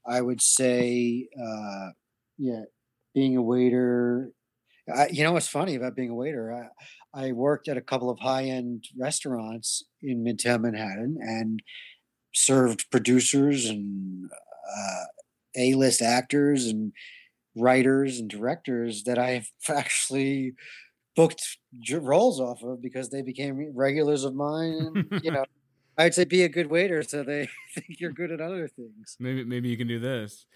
I 0.07 0.21
would 0.21 0.41
say, 0.41 1.29
uh, 1.41 1.89
yeah, 2.37 2.63
being 3.15 3.37
a 3.37 3.43
waiter. 3.43 4.33
I, 4.95 5.09
you 5.09 5.23
know 5.23 5.33
what's 5.33 5.49
funny 5.49 5.75
about 5.75 5.97
being 5.97 6.11
a 6.11 6.15
waiter? 6.15 6.71
I, 7.15 7.27
I 7.29 7.33
worked 7.33 7.69
at 7.69 7.77
a 7.77 7.83
couple 7.83 8.11
of 8.11 8.19
high 8.19 8.45
end 8.45 8.85
restaurants 8.99 9.85
in 10.03 10.25
Midtown 10.25 10.63
Manhattan 10.63 11.19
and 11.21 11.63
served 12.35 12.91
producers 12.91 13.67
and 13.67 14.31
uh, 14.31 15.05
A 15.57 15.75
list 15.75 16.01
actors 16.01 16.67
and 16.67 16.93
writers 17.59 18.19
and 18.19 18.31
directors 18.31 19.05
that 19.05 19.19
I've 19.19 19.51
actually 19.69 20.55
booked 21.17 21.59
roles 21.93 22.41
off 22.41 22.63
of 22.63 22.81
because 22.81 23.11
they 23.11 23.23
became 23.23 23.73
regulars 23.75 24.25
of 24.25 24.35
mine. 24.35 25.07
And, 25.11 25.25
you 25.25 25.33
know, 25.33 25.45
I'd 25.99 26.15
say 26.15 26.25
be 26.25 26.45
a 26.45 26.49
good 26.49 26.71
waiter 26.71 27.03
so 27.03 27.25
they 27.25 27.49
think 27.75 28.01
you're 28.01 28.13
good 28.13 28.31
at 28.31 28.41
other 28.41 28.69
things. 28.69 29.17
Maybe 29.19 29.45
maybe 29.45 29.69
you 29.69 29.77
can 29.77 29.89
do 29.89 29.99
this. 29.99 30.47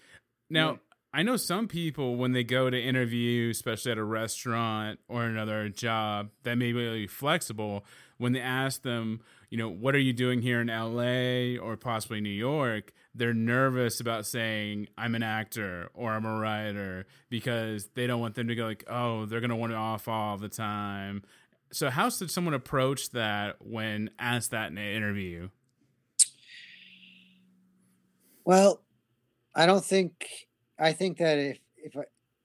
Now, 0.49 0.71
yeah. 0.71 0.77
I 1.15 1.23
know 1.23 1.35
some 1.35 1.67
people 1.67 2.15
when 2.15 2.31
they 2.31 2.43
go 2.43 2.69
to 2.69 2.81
interview, 2.81 3.51
especially 3.51 3.91
at 3.91 3.97
a 3.97 4.03
restaurant 4.03 4.99
or 5.09 5.25
another 5.25 5.67
job, 5.69 6.29
that 6.43 6.55
may 6.55 6.71
be 6.71 7.07
flexible. 7.07 7.85
When 8.17 8.31
they 8.31 8.39
ask 8.39 8.83
them, 8.83 9.19
you 9.49 9.57
know, 9.57 9.69
what 9.69 9.95
are 9.95 9.99
you 9.99 10.13
doing 10.13 10.41
here 10.41 10.61
in 10.61 10.67
LA 10.67 11.61
or 11.61 11.75
possibly 11.75 12.21
New 12.21 12.29
York? 12.29 12.93
They're 13.15 13.33
nervous 13.33 13.99
about 13.99 14.25
saying 14.25 14.87
I'm 14.97 15.13
an 15.13 15.23
actor 15.23 15.89
or 15.93 16.11
I'm 16.11 16.25
a 16.25 16.39
writer 16.39 17.05
because 17.29 17.87
they 17.93 18.07
don't 18.07 18.19
want 18.19 18.35
them 18.35 18.47
to 18.47 18.55
go 18.55 18.65
like, 18.65 18.83
oh, 18.87 19.25
they're 19.25 19.41
gonna 19.41 19.55
want 19.55 19.71
it 19.71 19.77
off 19.77 20.07
all 20.07 20.37
the 20.37 20.49
time. 20.49 21.23
So, 21.71 21.89
how 21.89 22.09
should 22.09 22.31
someone 22.31 22.53
approach 22.53 23.11
that 23.11 23.57
when 23.59 24.09
asked 24.19 24.51
that 24.51 24.71
in 24.71 24.77
an 24.77 24.95
interview? 24.95 25.49
Well, 28.45 28.81
I 29.55 29.65
don't 29.65 29.83
think. 29.83 30.27
I 30.79 30.91
think 30.91 31.19
that 31.19 31.37
if, 31.37 31.59
if 31.77 31.95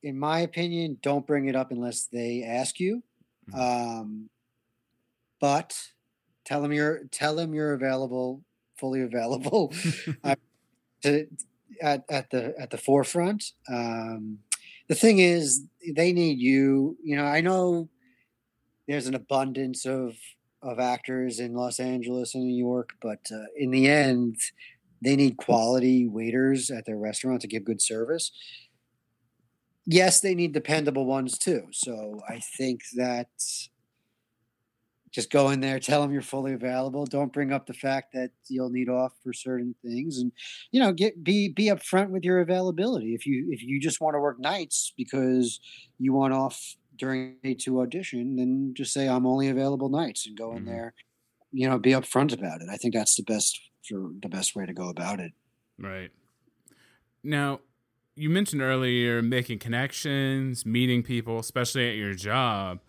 in 0.03 0.19
my 0.19 0.41
opinion, 0.41 0.99
don't 1.03 1.27
bring 1.27 1.47
it 1.47 1.57
up 1.57 1.71
unless 1.71 2.07
they 2.07 2.45
ask 2.45 2.79
you. 2.79 3.03
Mm-hmm. 3.51 4.01
Um, 4.01 4.31
but 5.41 5.77
tell 6.45 6.63
them 6.63 6.73
you're 6.73 7.05
tell 7.11 7.37
them 7.37 7.55
you're 7.55 7.75
available, 7.75 8.43
fully 8.77 9.03
available, 9.03 9.73
uh, 10.25 10.35
to 11.03 11.27
at 11.83 12.05
at 12.09 12.31
the 12.31 12.55
at 12.59 12.71
the 12.71 12.79
forefront. 12.79 13.45
Um, 13.69 14.39
the 14.89 14.95
thing 14.95 15.19
is, 15.19 15.65
they 15.95 16.13
need 16.13 16.39
you. 16.39 16.97
You 17.03 17.17
know, 17.17 17.25
I 17.25 17.41
know 17.41 17.89
there's 18.87 19.07
an 19.07 19.15
abundance 19.15 19.85
of 19.85 20.17
of 20.63 20.79
actors 20.79 21.39
in 21.39 21.55
Los 21.55 21.79
Angeles 21.79 22.35
and 22.35 22.45
New 22.45 22.57
York, 22.57 22.91
but 23.01 23.21
uh, 23.33 23.45
in 23.57 23.71
the 23.71 23.89
end, 23.89 24.37
they 25.03 25.15
need 25.15 25.37
quality 25.37 26.09
waiters 26.09 26.71
at 26.71 26.85
their 26.87 26.97
restaurant 26.97 27.41
to 27.43 27.49
give 27.49 27.65
good 27.65 27.81
service. 27.81 28.33
Yes, 29.87 30.21
they 30.21 30.35
need 30.35 30.53
dependable 30.53 31.07
ones 31.07 31.39
too. 31.39 31.69
So 31.73 32.21
I 32.29 32.41
think 32.57 32.81
that 32.97 33.29
just 35.13 35.31
go 35.31 35.51
in 35.51 35.61
there, 35.61 35.79
tell 35.81 36.03
them 36.03 36.13
you're 36.13 36.23
fully 36.23 36.53
available. 36.53 37.05
Don't 37.05 37.33
bring 37.33 37.53
up 37.53 37.67
the 37.67 37.75
fact 37.75 38.13
that 38.13 38.31
you'll 38.49 38.71
need 38.71 38.89
off 38.89 39.13
for 39.23 39.33
certain 39.33 39.75
things, 39.83 40.19
and 40.19 40.33
you 40.71 40.81
know, 40.81 40.93
get 40.93 41.23
be 41.23 41.49
be 41.49 41.67
upfront 41.67 42.11
with 42.11 42.25
your 42.25 42.41
availability. 42.41 43.15
If 43.15 43.27
you 43.27 43.49
if 43.51 43.63
you 43.63 43.81
just 43.81 44.01
want 44.01 44.15
to 44.15 44.21
work 44.21 44.39
nights 44.39 44.93
because 44.97 45.61
you 45.99 46.13
want 46.13 46.35
off 46.35 46.77
during 46.97 47.37
a 47.45 47.55
to 47.55 47.81
audition, 47.81 48.37
then 48.37 48.75
just 48.77 48.93
say 48.93 49.09
I'm 49.09 49.27
only 49.27 49.49
available 49.49 49.89
nights 49.89 50.27
and 50.27 50.37
go 50.37 50.53
in 50.53 50.59
mm-hmm. 50.59 50.71
there. 50.71 50.95
You 51.53 51.69
know, 51.69 51.79
be 51.79 51.93
upfront 51.93 52.35
about 52.35 52.61
it. 52.61 52.69
I 52.71 52.77
think 52.77 52.95
that's 52.95 53.17
the 53.17 53.23
best 53.23 53.59
for 53.89 54.11
the 54.21 54.29
best 54.29 54.55
way 54.55 54.67
to 54.67 54.73
go 54.75 54.89
about 54.89 55.21
it. 55.21 55.33
Right. 55.79 56.11
Now, 57.23 57.61
you 58.15 58.29
mentioned 58.29 58.61
earlier 58.61 59.23
making 59.23 59.61
connections, 59.61 60.67
meeting 60.67 61.03
people, 61.03 61.39
especially 61.39 61.89
at 61.89 61.97
your 61.97 62.15
job. 62.15 62.81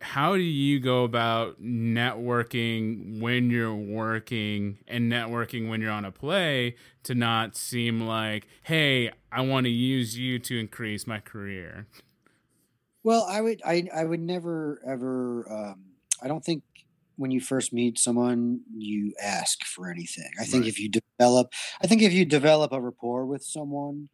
How 0.00 0.34
do 0.34 0.42
you 0.42 0.80
go 0.80 1.04
about 1.04 1.62
networking 1.62 3.20
when 3.20 3.50
you're 3.50 3.74
working 3.74 4.78
and 4.88 5.12
networking 5.12 5.68
when 5.68 5.80
you're 5.80 5.90
on 5.90 6.04
a 6.04 6.12
play 6.12 6.76
to 7.02 7.14
not 7.14 7.56
seem 7.56 8.00
like, 8.00 8.46
hey, 8.62 9.10
I 9.30 9.42
want 9.42 9.64
to 9.64 9.70
use 9.70 10.18
you 10.18 10.38
to 10.40 10.58
increase 10.58 11.06
my 11.06 11.18
career? 11.18 11.86
Well, 13.02 13.26
I 13.28 13.40
would 13.40 13.60
I 13.64 13.88
I 13.94 14.04
would 14.04 14.20
never 14.20 14.80
ever 14.88 15.46
um, 15.50 15.84
I 16.22 16.28
don't 16.28 16.44
think 16.44 16.62
when 17.16 17.30
you 17.30 17.40
first 17.40 17.72
meet 17.72 17.98
someone 17.98 18.60
you 18.74 19.12
ask 19.22 19.64
for 19.64 19.90
anything. 19.90 20.30
I 20.40 20.44
think 20.44 20.62
right. 20.62 20.68
if 20.70 20.80
you 20.80 20.88
develop 20.88 21.52
I 21.82 21.86
think 21.86 22.00
if 22.00 22.12
you 22.12 22.24
develop 22.24 22.72
a 22.72 22.80
rapport 22.80 23.26
with 23.26 23.44
someone 23.44 24.08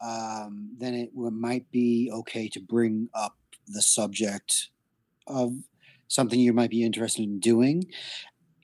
um, 0.00 0.76
then 0.78 0.94
it 0.94 1.10
might 1.14 1.70
be 1.72 2.10
okay 2.12 2.48
to 2.50 2.60
bring 2.60 3.08
up 3.14 3.36
the 3.66 3.82
subject 3.82 4.70
of 5.28 5.52
something 6.08 6.40
you 6.40 6.52
might 6.52 6.70
be 6.70 6.84
interested 6.84 7.22
in 7.22 7.38
doing. 7.38 7.84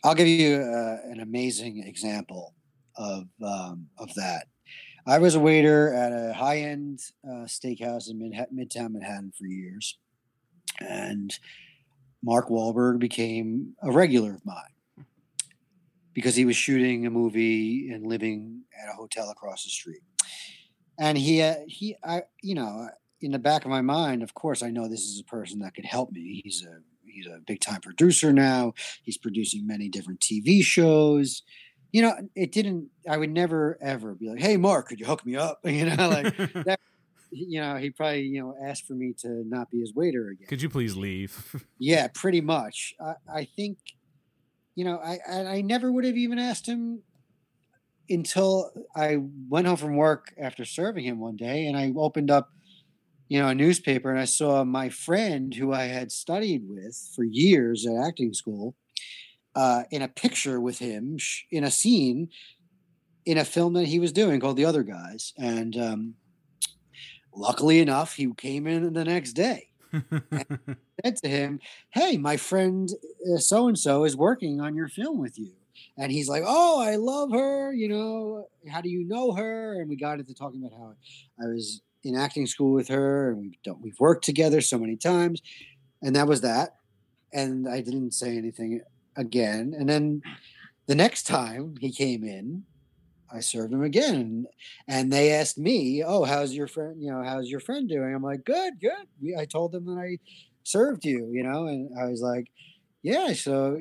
I'll 0.02 0.14
give 0.14 0.28
you 0.28 0.56
uh, 0.56 0.96
an 1.10 1.20
amazing 1.20 1.84
example 1.86 2.54
of 2.96 3.24
um, 3.42 3.88
of 3.98 4.12
that. 4.14 4.46
I 5.06 5.18
was 5.18 5.34
a 5.34 5.40
waiter 5.40 5.92
at 5.92 6.12
a 6.12 6.32
high 6.32 6.58
end 6.58 7.00
uh, 7.26 7.44
steakhouse 7.44 8.10
in 8.10 8.18
Midtown 8.54 8.92
Manhattan 8.92 9.32
for 9.36 9.46
years, 9.46 9.98
and 10.80 11.36
Mark 12.22 12.48
Wahlberg 12.48 12.98
became 12.98 13.74
a 13.82 13.92
regular 13.92 14.34
of 14.34 14.46
mine 14.46 15.06
because 16.14 16.34
he 16.36 16.44
was 16.44 16.56
shooting 16.56 17.06
a 17.06 17.10
movie 17.10 17.90
and 17.92 18.06
living 18.06 18.62
at 18.82 18.92
a 18.92 18.96
hotel 18.96 19.28
across 19.30 19.64
the 19.64 19.70
street. 19.70 20.02
And 20.98 21.18
he, 21.18 21.42
uh, 21.42 21.56
he, 21.66 21.96
I, 22.04 22.22
you 22.40 22.54
know, 22.54 22.88
in 23.24 23.32
the 23.32 23.38
back 23.38 23.64
of 23.64 23.70
my 23.70 23.80
mind, 23.80 24.22
of 24.22 24.34
course, 24.34 24.62
I 24.62 24.70
know 24.70 24.88
this 24.88 25.04
is 25.04 25.20
a 25.20 25.24
person 25.24 25.60
that 25.60 25.74
could 25.74 25.86
help 25.86 26.12
me. 26.12 26.40
He's 26.44 26.64
a 26.64 26.80
he's 27.06 27.26
a 27.26 27.40
big 27.46 27.60
time 27.60 27.80
producer 27.80 28.32
now. 28.32 28.74
He's 29.02 29.18
producing 29.18 29.66
many 29.66 29.88
different 29.88 30.20
TV 30.20 30.62
shows 30.62 31.42
you 31.94 32.02
know, 32.02 32.12
it 32.34 32.50
didn't. 32.50 32.88
I 33.08 33.16
would 33.16 33.30
never 33.30 33.78
ever 33.80 34.16
be 34.16 34.28
like, 34.28 34.40
"Hey, 34.40 34.56
Mark, 34.56 34.88
could 34.88 34.98
you 34.98 35.06
hook 35.06 35.24
me 35.24 35.36
up?" 35.36 35.60
You 35.64 35.86
know, 35.86 36.08
like 36.08 36.36
that. 36.64 36.80
You 37.30 37.60
know, 37.60 37.76
he 37.76 37.90
probably 37.90 38.22
you 38.22 38.42
know 38.42 38.56
asked 38.64 38.84
for 38.86 38.94
me 38.94 39.14
to 39.18 39.44
not 39.46 39.70
be 39.70 39.78
his 39.78 39.94
waiter 39.94 40.28
again. 40.28 40.48
Could 40.48 40.60
you 40.60 40.68
please 40.68 40.96
leave? 40.96 41.64
yeah, 41.78 42.08
pretty 42.12 42.40
much. 42.40 42.94
I, 43.00 43.14
I 43.32 43.44
think, 43.44 43.78
you 44.74 44.84
know, 44.84 44.98
I 44.98 45.18
I 45.30 45.60
never 45.60 45.92
would 45.92 46.04
have 46.04 46.16
even 46.16 46.38
asked 46.40 46.66
him 46.66 47.02
until 48.10 48.72
I 48.96 49.18
went 49.48 49.68
home 49.68 49.76
from 49.76 49.96
work 49.96 50.34
after 50.36 50.64
serving 50.64 51.04
him 51.04 51.20
one 51.20 51.36
day, 51.36 51.66
and 51.66 51.76
I 51.76 51.92
opened 51.96 52.30
up, 52.30 52.50
you 53.28 53.40
know, 53.40 53.48
a 53.48 53.54
newspaper, 53.54 54.10
and 54.10 54.20
I 54.20 54.26
saw 54.26 54.64
my 54.64 54.88
friend 54.88 55.54
who 55.54 55.72
I 55.72 55.84
had 55.84 56.12
studied 56.12 56.62
with 56.68 56.96
for 57.14 57.24
years 57.24 57.86
at 57.86 57.96
acting 57.96 58.34
school 58.34 58.74
uh, 59.54 59.84
in 59.90 60.02
a 60.02 60.08
picture 60.08 60.60
with 60.60 60.78
him 60.78 61.18
in 61.50 61.64
a 61.64 61.70
scene 61.70 62.28
in 63.24 63.38
a 63.38 63.44
film 63.44 63.72
that 63.74 63.86
he 63.86 63.98
was 63.98 64.12
doing 64.12 64.40
called 64.40 64.56
The 64.56 64.66
Other 64.66 64.82
Guys. 64.82 65.32
And 65.38 65.76
um, 65.76 66.14
luckily 67.34 67.80
enough, 67.80 68.16
he 68.16 68.30
came 68.36 68.66
in 68.66 68.92
the 68.92 69.04
next 69.04 69.32
day. 69.32 69.68
And 71.02 71.18
said 71.18 71.28
to 71.28 71.28
him, 71.28 71.60
"Hey, 71.90 72.16
my 72.16 72.36
friend 72.36 72.88
so 73.38 73.68
and 73.68 73.78
so 73.78 74.04
is 74.04 74.16
working 74.16 74.60
on 74.60 74.74
your 74.74 74.88
film 74.88 75.18
with 75.18 75.38
you." 75.38 75.52
And 75.98 76.10
he's 76.10 76.28
like, 76.28 76.44
"Oh, 76.46 76.80
I 76.80 76.96
love 76.96 77.32
her. 77.32 77.72
You 77.72 77.88
know, 77.88 78.48
how 78.70 78.80
do 78.80 78.88
you 78.88 79.06
know 79.06 79.32
her?" 79.32 79.80
And 79.80 79.88
we 79.88 79.96
got 79.96 80.20
into 80.20 80.32
talking 80.32 80.64
about 80.64 80.78
how 80.78 80.94
I 81.42 81.48
was 81.48 81.82
in 82.04 82.16
acting 82.16 82.46
school 82.46 82.72
with 82.72 82.88
her, 82.88 83.30
and 83.30 83.40
we've 83.40 83.76
we've 83.80 84.00
worked 84.00 84.24
together 84.24 84.60
so 84.60 84.78
many 84.78 84.96
times, 84.96 85.42
and 86.02 86.16
that 86.16 86.28
was 86.28 86.42
that. 86.42 86.76
And 87.32 87.68
I 87.68 87.80
didn't 87.80 88.12
say 88.12 88.36
anything 88.36 88.80
again. 89.16 89.74
And 89.78 89.88
then 89.88 90.22
the 90.86 90.94
next 90.94 91.24
time 91.24 91.76
he 91.80 91.92
came 91.92 92.24
in, 92.24 92.64
I 93.32 93.40
served 93.40 93.72
him 93.72 93.82
again, 93.82 94.46
and 94.86 95.12
they 95.12 95.32
asked 95.32 95.58
me, 95.58 96.02
"Oh, 96.04 96.24
how's 96.24 96.54
your 96.54 96.68
friend? 96.68 97.02
You 97.02 97.10
know, 97.10 97.22
how's 97.24 97.48
your 97.50 97.60
friend 97.60 97.88
doing?" 97.88 98.14
I'm 98.14 98.22
like, 98.22 98.44
"Good, 98.44 98.74
good." 98.80 99.36
I 99.38 99.44
told 99.46 99.72
them 99.72 99.86
that 99.86 99.98
I 99.98 100.18
served 100.64 101.04
you, 101.04 101.30
you 101.32 101.42
know, 101.42 101.66
and 101.66 101.90
I 101.98 102.06
was 102.06 102.20
like, 102.22 102.50
"Yeah." 103.04 103.32
So 103.34 103.78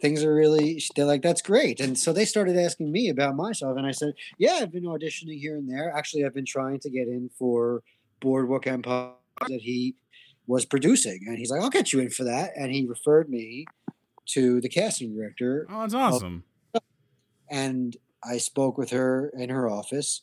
things 0.00 0.24
are 0.24 0.34
really. 0.34 0.82
They're 0.96 1.04
like, 1.04 1.20
"That's 1.20 1.42
great," 1.42 1.80
and 1.80 1.98
so 1.98 2.14
they 2.14 2.24
started 2.24 2.56
asking 2.56 2.90
me 2.90 3.10
about 3.10 3.36
myself, 3.36 3.76
and 3.76 3.86
I 3.86 3.90
said, 3.92 4.14
"Yeah, 4.38 4.60
I've 4.62 4.72
been 4.72 4.84
auditioning 4.84 5.38
here 5.38 5.56
and 5.58 5.68
there. 5.70 5.92
Actually, 5.94 6.24
I've 6.24 6.32
been 6.32 6.46
trying 6.46 6.80
to 6.80 6.90
get 6.90 7.08
in 7.08 7.28
for 7.38 7.82
Boardwalk 8.20 8.66
Empire 8.66 9.12
that 9.48 9.60
he 9.60 9.96
was 10.46 10.64
producing, 10.64 11.24
and 11.26 11.36
he's 11.36 11.50
like, 11.50 11.60
"I'll 11.60 11.70
get 11.70 11.92
you 11.92 12.00
in 12.00 12.08
for 12.08 12.24
that," 12.24 12.52
and 12.56 12.72
he 12.72 12.86
referred 12.86 13.28
me 13.28 13.66
to 14.28 14.60
the 14.62 14.68
casting 14.68 15.14
director. 15.14 15.66
Oh, 15.68 15.80
that's 15.80 15.94
awesome. 15.94 16.44
And 17.50 17.96
I 18.24 18.38
spoke 18.38 18.78
with 18.78 18.90
her 18.90 19.30
in 19.36 19.50
her 19.50 19.68
office. 19.68 20.22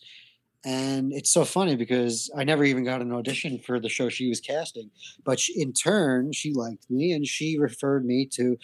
And 0.65 1.13
it's 1.13 1.31
so 1.31 1.45
funny 1.45 1.75
because 1.75 2.29
I 2.35 2.43
never 2.43 2.65
even 2.65 2.83
got 2.83 3.01
an 3.01 3.13
audition 3.13 3.59
for 3.59 3.79
the 3.79 3.87
show 3.87 4.09
she 4.09 4.27
was 4.27 4.41
casting. 4.41 4.91
But 5.23 5.39
she, 5.39 5.61
in 5.61 5.71
turn, 5.71 6.33
she 6.33 6.53
liked 6.53 6.89
me 6.89 7.13
and 7.13 7.25
she 7.25 7.57
referred 7.57 8.05
me 8.05 8.25
to 8.33 8.57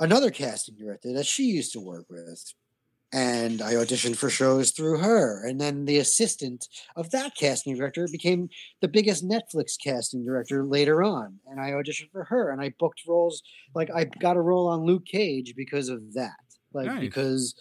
another 0.00 0.30
casting 0.30 0.76
director 0.76 1.12
that 1.14 1.26
she 1.26 1.44
used 1.44 1.72
to 1.72 1.80
work 1.80 2.06
with 2.10 2.52
and 3.12 3.62
I 3.62 3.74
auditioned 3.74 4.16
for 4.16 4.28
shows 4.28 4.70
through 4.70 4.98
her. 4.98 5.46
And 5.46 5.60
then 5.60 5.86
the 5.86 5.98
assistant 5.98 6.68
of 6.94 7.10
that 7.10 7.34
casting 7.34 7.74
director 7.74 8.06
became 8.10 8.50
the 8.82 8.88
biggest 8.88 9.26
Netflix 9.26 9.76
casting 9.82 10.24
director 10.24 10.64
later 10.64 11.02
on. 11.02 11.38
And 11.46 11.60
I 11.60 11.70
auditioned 11.70 12.10
for 12.12 12.24
her 12.24 12.50
and 12.50 12.60
I 12.60 12.74
booked 12.78 13.02
roles. 13.08 13.42
Like 13.74 13.90
I 13.94 14.04
got 14.04 14.36
a 14.36 14.42
role 14.42 14.68
on 14.68 14.84
Luke 14.84 15.06
Cage 15.06 15.54
because 15.56 15.88
of 15.88 16.14
that. 16.14 16.36
Like 16.74 16.86
nice. 16.86 17.00
because 17.00 17.54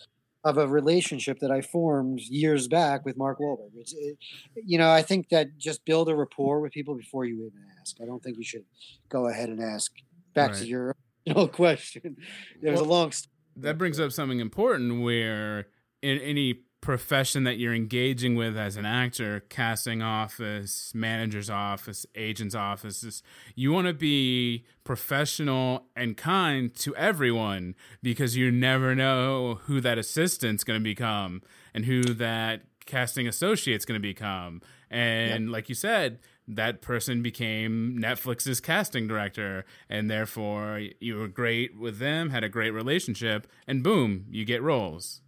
of 0.48 0.58
a 0.58 0.68
relationship 0.68 1.40
that 1.40 1.52
I 1.52 1.62
formed 1.62 2.22
years 2.22 2.68
back 2.68 3.06
with 3.06 3.18
Mark 3.18 3.40
Wahlberg. 3.40 3.72
It's, 3.76 3.94
it, 3.94 4.18
you 4.56 4.78
know, 4.78 4.90
I 4.90 5.02
think 5.02 5.30
that 5.30 5.58
just 5.58 5.84
build 5.86 6.10
a 6.10 6.16
rapport 6.16 6.62
with 6.62 6.72
people 6.72 6.96
before 6.96 7.26
you 7.26 7.36
even 7.36 7.64
ask. 7.80 7.98
I 8.02 8.06
don't 8.06 8.24
think 8.24 8.38
you 8.38 8.44
should 8.44 8.66
go 9.10 9.28
ahead 9.28 9.50
and 9.50 9.62
ask. 9.62 9.92
Back 10.34 10.52
right. 10.52 10.60
to 10.60 10.66
your 10.66 10.96
original 11.28 11.48
question. 11.64 12.18
It 12.62 12.70
was 12.70 12.82
well, 12.82 12.90
a 12.90 12.94
long 12.94 13.12
story 13.12 13.32
that 13.58 13.78
brings 13.78 14.00
up 14.00 14.12
something 14.12 14.40
important 14.40 15.02
where 15.02 15.68
in 16.02 16.20
any 16.20 16.62
profession 16.82 17.44
that 17.44 17.58
you're 17.58 17.74
engaging 17.74 18.36
with 18.36 18.58
as 18.58 18.78
an 18.78 18.86
actor, 18.86 19.44
casting 19.50 20.02
office, 20.02 20.92
manager's 20.94 21.50
office, 21.50 22.06
agent's 22.16 22.56
office, 22.56 23.24
you 23.56 23.72
want 23.72 23.88
to 23.88 23.94
be 23.94 24.64
professional 24.84 25.88
and 25.96 26.16
kind 26.16 26.74
to 26.76 26.96
everyone 26.96 27.76
because 28.02 28.38
you 28.38 28.52
never 28.52 28.96
know 28.96 29.60
who 29.64 29.82
that 29.82 29.98
assistant's 29.98 30.64
going 30.64 30.80
to 30.80 30.84
become 30.84 31.42
and 31.74 31.86
who 31.86 32.04
that 32.04 32.62
casting 32.86 33.28
associate's 33.28 33.86
going 33.86 34.00
to 34.00 34.08
become. 34.08 34.62
And 34.90 35.46
yep. 35.46 35.54
like 35.54 35.70
you 35.70 35.76
said, 35.76 36.20
that 36.48 36.82
person 36.82 37.22
became 37.22 37.98
Netflix's 38.00 38.62
casting 38.62 39.08
director, 39.08 39.66
and 39.90 40.10
therefore 40.10 40.82
you 41.02 41.18
were 41.18 41.28
great 41.28 41.78
with 41.78 42.00
them, 42.00 42.30
had 42.30 42.44
a 42.44 42.50
great 42.50 42.72
relationship, 42.72 43.48
and 43.68 43.84
boom, 43.84 44.26
you 44.30 44.46
get 44.46 44.64
roles. 44.64 45.22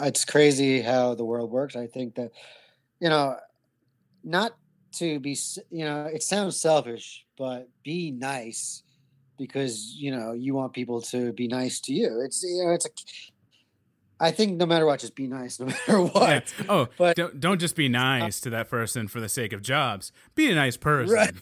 It's 0.00 0.24
crazy 0.24 0.80
how 0.80 1.14
the 1.14 1.24
world 1.24 1.50
works. 1.50 1.76
I 1.76 1.86
think 1.86 2.14
that, 2.16 2.30
you 3.00 3.08
know, 3.08 3.36
not 4.24 4.52
to 4.94 5.20
be, 5.20 5.36
you 5.70 5.84
know, 5.84 6.04
it 6.06 6.22
sounds 6.22 6.60
selfish, 6.60 7.24
but 7.36 7.68
be 7.82 8.10
nice 8.10 8.82
because 9.38 9.94
you 9.96 10.10
know 10.10 10.32
you 10.32 10.54
want 10.54 10.72
people 10.72 11.00
to 11.00 11.32
be 11.32 11.48
nice 11.48 11.80
to 11.80 11.94
you. 11.94 12.20
It's 12.24 12.42
you 12.42 12.64
know 12.64 12.72
it's 12.72 12.86
a 12.86 12.90
I 14.20 14.32
think 14.32 14.56
no 14.56 14.66
matter 14.66 14.84
what, 14.84 14.98
just 14.98 15.14
be 15.14 15.28
nice 15.28 15.60
no 15.60 15.66
matter 15.88 16.02
what. 16.02 16.52
Yeah. 16.58 16.66
Oh, 16.68 16.88
but 16.98 17.16
don't 17.16 17.40
don't 17.40 17.60
just 17.60 17.76
be 17.76 17.88
nice 17.88 18.42
uh, 18.42 18.44
to 18.44 18.50
that 18.50 18.68
person 18.68 19.08
for 19.08 19.20
the 19.20 19.28
sake 19.28 19.52
of 19.52 19.62
jobs. 19.62 20.12
Be 20.34 20.50
a 20.50 20.54
nice 20.54 20.76
person. 20.76 21.14
Right. 21.14 21.34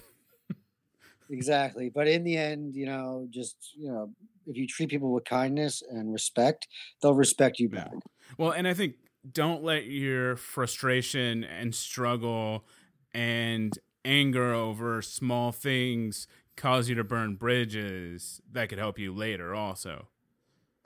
exactly. 1.31 1.91
But 1.93 2.07
in 2.07 2.23
the 2.23 2.37
end, 2.37 2.77
you 2.77 2.87
know, 2.87 3.27
just 3.31 3.57
you 3.77 3.91
know, 3.91 4.13
if 4.47 4.57
you 4.57 4.67
treat 4.69 4.91
people 4.91 5.13
with 5.13 5.25
kindness 5.25 5.83
and 5.91 6.13
respect, 6.13 6.69
they'll 7.03 7.15
respect 7.15 7.59
you 7.59 7.69
back. 7.69 7.93
Well, 8.39 8.53
and 8.53 8.67
I 8.69 8.75
think 8.75 8.97
don't 9.31 9.63
let 9.63 9.87
your 9.87 10.37
frustration 10.37 11.45
and 11.45 11.75
struggle 11.75 12.67
and 13.13 13.79
anger 14.05 14.53
over 14.53 15.03
small 15.03 15.53
things 15.53 16.29
cause 16.57 16.89
you 16.89 16.95
to 16.95 17.05
burn 17.05 17.37
bridges 17.37 18.41
that 18.51 18.69
could 18.69 18.79
help 18.79 18.99
you 18.99 19.13
later 19.15 19.55
also. 19.55 20.09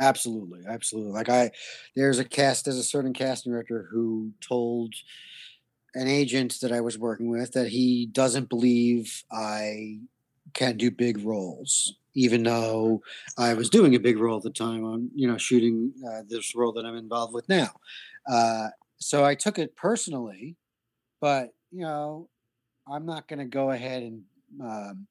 Absolutely, 0.01 0.63
absolutely. 0.67 1.13
Like 1.13 1.29
I, 1.29 1.51
there's 1.95 2.19
a 2.19 2.25
cast, 2.25 2.65
there's 2.65 2.79
a 2.79 2.83
certain 2.83 3.13
casting 3.13 3.53
director 3.53 3.87
who 3.91 4.33
told 4.41 4.95
an 5.95 6.09
agent 6.09 6.59
that 6.63 6.73
I 6.73 6.81
was 6.81 6.99
working 6.99 7.31
with 7.31 7.53
that 7.53 7.69
he 7.69 8.07
doesn't 8.07 8.49
believe 8.49 9.25
I 9.33 10.01
can 10.55 10.77
do 10.77 10.91
big 10.91 11.19
roles, 11.25 11.99
even 12.15 12.43
though 12.43 13.03
I 13.39 13.55
was 13.55 13.71
doing 13.71 13.95
a 13.95 14.01
big 14.01 14.19
role 14.19 14.39
at 14.39 14.43
the 14.43 14.51
time 14.51 14.85
on, 14.85 15.11
you 15.15 15.29
know, 15.29 15.39
shooting 15.39 15.93
uh, 16.07 16.23
this 16.29 16.55
role 16.55 16.73
that 16.73 16.85
I'm 16.85 16.97
involved 16.97 17.35
with 17.35 17.49
now. 17.49 17.71
Uh, 18.29 18.69
so 18.99 19.25
I 19.25 19.35
took 19.35 19.59
it 19.59 19.77
personally, 19.77 20.57
but 21.21 21.51
you 21.71 21.83
know, 21.83 22.29
I'm 22.91 23.07
not 23.07 23.29
going 23.29 23.39
to 23.39 23.45
go 23.45 23.71
ahead 23.71 24.03
and 24.03 24.23
um, 24.61 25.07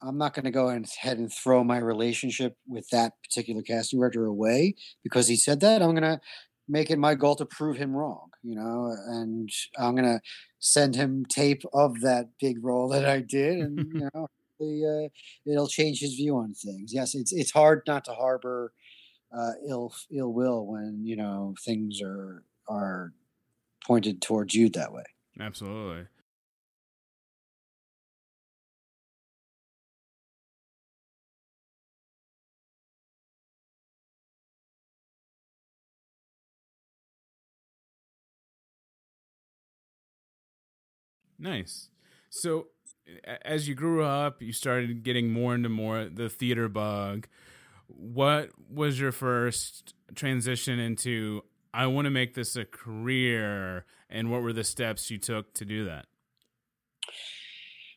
I'm 0.00 0.16
not 0.16 0.34
going 0.34 0.44
to 0.44 0.50
go 0.50 0.68
ahead 0.68 1.18
and 1.18 1.32
throw 1.32 1.64
my 1.64 1.78
relationship 1.78 2.56
with 2.68 2.88
that 2.90 3.14
particular 3.22 3.62
casting 3.62 3.98
director 3.98 4.26
away 4.26 4.76
because 5.02 5.26
he 5.26 5.36
said 5.36 5.60
that. 5.60 5.82
I'm 5.82 5.90
going 5.90 6.02
to 6.02 6.20
make 6.68 6.90
it 6.90 6.98
my 6.98 7.14
goal 7.14 7.34
to 7.36 7.46
prove 7.46 7.76
him 7.76 7.96
wrong, 7.96 8.28
you 8.42 8.54
know, 8.54 8.94
and 9.08 9.50
I'm 9.78 9.96
going 9.96 10.04
to 10.04 10.20
send 10.60 10.94
him 10.94 11.24
tape 11.24 11.62
of 11.72 12.00
that 12.02 12.28
big 12.40 12.64
role 12.64 12.88
that 12.90 13.06
I 13.06 13.20
did, 13.20 13.58
and 13.58 13.78
you 13.92 14.08
know, 14.14 14.28
uh, 14.60 15.08
it'll 15.50 15.68
change 15.68 16.00
his 16.00 16.14
view 16.14 16.36
on 16.36 16.54
things. 16.54 16.92
Yes, 16.92 17.14
it's 17.14 17.32
it's 17.32 17.50
hard 17.52 17.82
not 17.86 18.04
to 18.06 18.12
harbor 18.12 18.72
uh, 19.36 19.52
ill 19.68 19.94
ill 20.12 20.32
will 20.32 20.66
when 20.66 21.02
you 21.04 21.16
know 21.16 21.54
things 21.64 22.00
are 22.02 22.44
are 22.68 23.12
pointed 23.86 24.22
towards 24.22 24.54
you 24.54 24.68
that 24.70 24.92
way. 24.92 25.04
Absolutely. 25.40 26.06
Nice. 41.38 41.88
So, 42.30 42.68
as 43.44 43.68
you 43.68 43.74
grew 43.74 44.02
up, 44.04 44.42
you 44.42 44.52
started 44.52 45.02
getting 45.02 45.30
more 45.32 45.54
into 45.54 45.68
more 45.68 46.04
the 46.04 46.28
theater 46.28 46.68
bug. 46.68 47.26
What 47.86 48.50
was 48.70 49.00
your 49.00 49.12
first 49.12 49.94
transition 50.14 50.78
into? 50.78 51.42
I 51.72 51.86
want 51.86 52.06
to 52.06 52.10
make 52.10 52.34
this 52.34 52.56
a 52.56 52.64
career, 52.64 53.84
and 54.08 54.30
what 54.30 54.42
were 54.42 54.52
the 54.52 54.64
steps 54.64 55.10
you 55.10 55.18
took 55.18 55.54
to 55.54 55.64
do 55.64 55.84
that? 55.84 56.06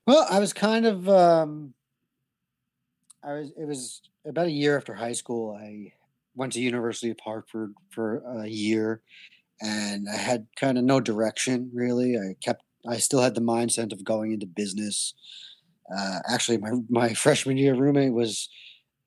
Well, 0.05 0.25
I 0.29 0.39
was 0.39 0.53
kind 0.53 0.85
of. 0.85 1.07
Um, 1.09 1.73
I 3.23 3.33
was. 3.33 3.51
It 3.57 3.65
was 3.67 4.01
about 4.25 4.47
a 4.47 4.51
year 4.51 4.77
after 4.77 4.93
high 4.93 5.13
school. 5.13 5.57
I 5.59 5.93
went 6.35 6.53
to 6.53 6.61
University 6.61 7.11
of 7.11 7.19
Hartford 7.19 7.73
for 7.89 8.23
a 8.43 8.47
year, 8.47 9.01
and 9.61 10.07
I 10.09 10.17
had 10.17 10.47
kind 10.55 10.77
of 10.77 10.83
no 10.83 10.99
direction 10.99 11.69
really. 11.73 12.17
I 12.17 12.35
kept 12.43 12.63
I 12.87 12.97
still 12.97 13.21
had 13.21 13.35
the 13.35 13.41
mindset 13.41 13.91
of 13.91 14.03
going 14.03 14.31
into 14.31 14.45
business. 14.45 15.13
Uh, 15.95 16.19
actually, 16.29 16.57
my 16.57 16.71
my 16.89 17.13
freshman 17.13 17.57
year 17.57 17.75
roommate 17.75 18.13
was 18.13 18.49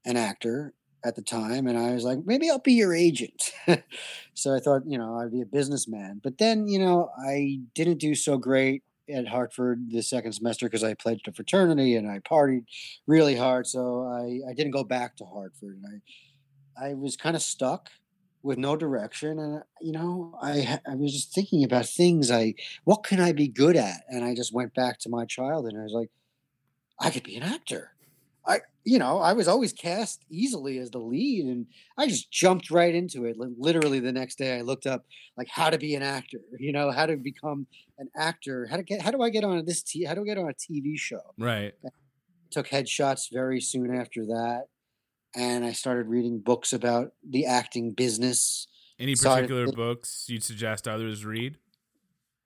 an 0.04 0.16
actor 0.16 0.74
at 1.04 1.16
the 1.16 1.22
time, 1.22 1.66
and 1.66 1.78
I 1.78 1.92
was 1.92 2.04
like, 2.04 2.20
maybe 2.24 2.50
I'll 2.50 2.58
be 2.58 2.72
your 2.72 2.94
agent. 2.94 3.52
so 4.34 4.54
I 4.54 4.60
thought, 4.60 4.82
you 4.86 4.98
know, 4.98 5.18
I'd 5.18 5.32
be 5.32 5.42
a 5.42 5.46
businessman. 5.46 6.20
But 6.22 6.38
then, 6.38 6.66
you 6.66 6.78
know, 6.78 7.10
I 7.18 7.60
didn't 7.74 7.98
do 7.98 8.14
so 8.14 8.38
great 8.38 8.82
at 9.14 9.28
Hartford 9.28 9.90
the 9.90 10.02
second 10.02 10.32
semester 10.32 10.66
because 10.66 10.82
I 10.82 10.94
pledged 10.94 11.28
a 11.28 11.32
fraternity 11.32 11.94
and 11.94 12.10
I 12.10 12.20
partied 12.20 12.64
really 13.06 13.36
hard. 13.36 13.66
So 13.66 14.06
I, 14.06 14.50
I 14.50 14.54
didn't 14.54 14.70
go 14.70 14.82
back 14.82 15.16
to 15.16 15.26
Hartford. 15.26 15.78
And 15.82 15.84
I 15.86 16.00
I 16.76 16.94
was 16.94 17.16
kind 17.16 17.36
of 17.36 17.42
stuck 17.42 17.90
with 18.44 18.58
no 18.58 18.76
direction 18.76 19.38
and 19.38 19.62
you 19.80 19.90
know 19.90 20.38
i 20.40 20.78
i 20.86 20.94
was 20.94 21.12
just 21.12 21.34
thinking 21.34 21.64
about 21.64 21.86
things 21.86 22.30
i 22.30 22.54
what 22.84 23.02
can 23.02 23.18
i 23.18 23.32
be 23.32 23.48
good 23.48 23.74
at? 23.74 24.02
And 24.08 24.24
i 24.24 24.34
just 24.34 24.52
went 24.52 24.74
back 24.74 24.98
to 25.00 25.08
my 25.08 25.24
child 25.24 25.66
and 25.66 25.78
i 25.78 25.82
was 25.82 25.92
like 25.92 26.10
i 27.00 27.10
could 27.10 27.24
be 27.24 27.36
an 27.36 27.42
actor. 27.42 27.90
I 28.46 28.60
you 28.84 28.98
know 28.98 29.18
i 29.18 29.32
was 29.32 29.48
always 29.48 29.72
cast 29.72 30.26
easily 30.28 30.78
as 30.78 30.90
the 30.90 30.98
lead 30.98 31.46
and 31.46 31.66
i 31.96 32.06
just 32.06 32.30
jumped 32.30 32.70
right 32.70 32.94
into 32.94 33.24
it 33.24 33.38
literally 33.38 34.00
the 34.00 34.12
next 34.12 34.36
day 34.36 34.58
i 34.58 34.60
looked 34.60 34.86
up 34.86 35.06
like 35.38 35.48
how 35.48 35.70
to 35.70 35.78
be 35.78 35.94
an 35.94 36.02
actor 36.02 36.40
you 36.58 36.70
know 36.70 36.90
how 36.90 37.06
to 37.06 37.16
become 37.16 37.66
an 37.98 38.10
actor 38.14 38.66
how 38.70 38.76
to 38.76 38.82
get 38.82 39.00
how 39.00 39.10
do 39.10 39.22
i 39.22 39.30
get 39.30 39.44
on 39.44 39.64
this 39.64 39.82
t 39.82 40.04
how 40.04 40.14
do 40.14 40.20
i 40.20 40.24
get 40.24 40.36
on 40.36 40.50
a 40.50 40.52
tv 40.52 40.98
show? 40.98 41.22
Right. 41.38 41.72
Took 42.50 42.68
headshots 42.68 43.32
very 43.32 43.60
soon 43.60 43.92
after 43.92 44.26
that 44.26 44.66
and 45.34 45.64
I 45.64 45.72
started 45.72 46.06
reading 46.08 46.38
books 46.40 46.72
about 46.72 47.12
the 47.28 47.46
acting 47.46 47.92
business 47.92 48.66
Any 48.98 49.14
particular 49.16 49.70
books 49.72 50.26
you'd 50.28 50.44
suggest 50.44 50.86
others 50.86 51.24
read? 51.24 51.58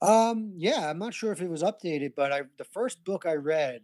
Um, 0.01 0.53
yeah, 0.57 0.89
I'm 0.89 0.99
not 0.99 1.13
sure 1.13 1.33
if 1.33 1.41
it 1.43 1.51
was 1.51 1.63
updated, 1.63 2.13
but 2.17 2.33
I 2.33 2.43
the 2.57 2.65
first 2.65 3.05
book 3.05 3.27
I 3.27 3.35
read 3.35 3.83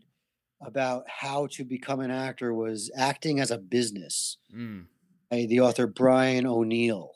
about 0.65 1.05
how 1.09 1.49
to 1.49 1.65
become 1.65 2.01
an 2.01 2.11
actor 2.11 2.55
was 2.55 2.91
Acting 2.97 3.41
as 3.41 3.51
a 3.51 3.59
Business 3.59 4.39
Mm. 4.55 4.87
by 5.31 5.47
the 5.47 5.61
author 5.61 5.87
Brian 5.87 6.47
O'Neill. 6.47 7.11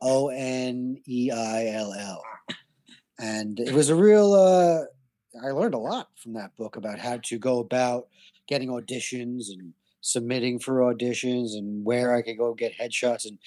O 0.00 0.28
N 0.28 0.96
E 1.06 1.30
I 1.30 1.66
L 1.68 1.92
L. 1.92 2.22
And 3.18 3.58
it 3.60 3.72
was 3.72 3.88
a 3.90 3.94
real 3.94 4.32
uh 4.34 4.84
I 5.44 5.50
learned 5.50 5.74
a 5.74 5.78
lot 5.78 6.08
from 6.16 6.34
that 6.34 6.54
book 6.56 6.76
about 6.76 6.98
how 7.00 7.16
to 7.18 7.38
go 7.38 7.58
about 7.58 8.08
getting 8.46 8.68
auditions 8.68 9.46
and 9.50 9.72
submitting 10.04 10.58
for 10.58 10.80
auditions 10.80 11.56
and 11.56 11.82
where 11.82 12.14
I 12.14 12.20
could 12.20 12.36
go 12.36 12.52
get 12.52 12.76
headshots 12.78 13.24
and 13.24 13.38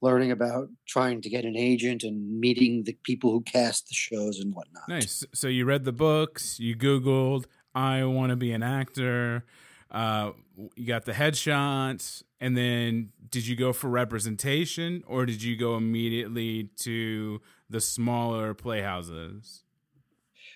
learning 0.00 0.30
about 0.30 0.68
trying 0.86 1.20
to 1.20 1.28
get 1.28 1.44
an 1.44 1.56
agent 1.56 2.04
and 2.04 2.38
meeting 2.38 2.84
the 2.84 2.96
people 3.02 3.32
who 3.32 3.40
cast 3.40 3.88
the 3.88 3.94
shows 3.94 4.38
and 4.38 4.54
whatnot. 4.54 4.88
Nice. 4.88 5.24
So 5.34 5.48
you 5.48 5.64
read 5.64 5.84
the 5.84 5.92
books, 5.92 6.60
you 6.60 6.76
Googled, 6.76 7.46
I 7.74 8.04
want 8.04 8.30
to 8.30 8.36
be 8.36 8.52
an 8.52 8.62
actor. 8.62 9.44
Uh, 9.90 10.32
you 10.76 10.86
got 10.86 11.04
the 11.04 11.12
headshots, 11.12 12.22
and 12.40 12.56
then 12.56 13.10
did 13.28 13.46
you 13.48 13.56
go 13.56 13.72
for 13.72 13.88
representation 13.88 15.02
or 15.08 15.26
did 15.26 15.42
you 15.42 15.56
go 15.56 15.76
immediately 15.76 16.70
to 16.76 17.40
the 17.68 17.80
smaller 17.80 18.54
playhouses? 18.54 19.63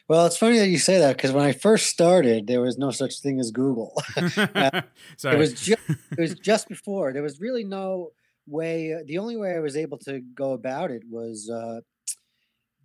Well, 0.09 0.25
it's 0.25 0.39
funny 0.39 0.59
that 0.59 0.69
you 0.69 0.79
say 0.79 0.99
that 0.99 1.17
because 1.19 1.33
when 1.33 1.45
I 1.45 1.53
first 1.53 1.87
started, 1.87 2.47
there 2.47 2.63
was 2.63 2.79
no 2.79 2.91
such 2.91 3.21
thing 3.21 3.39
as 3.39 3.51
Google. 3.51 3.93
uh, 4.17 4.81
Sorry. 5.19 5.37
it 5.37 5.39
was 5.39 5.53
just 5.53 5.83
it 5.89 6.19
was 6.19 6.35
just 6.35 6.67
before. 6.67 7.13
There 7.13 7.23
was 7.23 7.41
really 7.41 7.63
no 7.63 8.13
way. 8.47 8.95
The 9.05 9.19
only 9.19 9.37
way 9.37 9.55
I 9.55 9.61
was 9.61 9.77
able 9.77 9.99
to 9.99 10.21
go 10.21 10.53
about 10.53 10.91
it 10.91 11.03
was, 11.11 11.51
uh, 11.51 11.81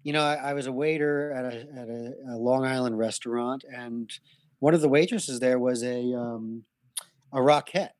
you 0.03 0.11
know, 0.11 0.21
I, 0.21 0.35
I 0.35 0.53
was 0.53 0.67
a 0.67 0.73
waiter 0.73 1.31
at 1.31 1.45
a 1.45 1.59
at 1.59 1.87
a, 1.87 2.13
a 2.33 2.37
Long 2.37 2.65
Island 2.65 2.97
restaurant, 2.97 3.63
and 3.73 4.11
one 4.59 4.73
of 4.73 4.81
the 4.81 4.89
waitresses 4.89 5.39
there 5.39 5.59
was 5.59 5.81
a 5.81 6.13
um, 6.13 6.65
a 7.31 7.37
Rockette. 7.37 7.91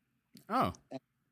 oh, 0.49 0.73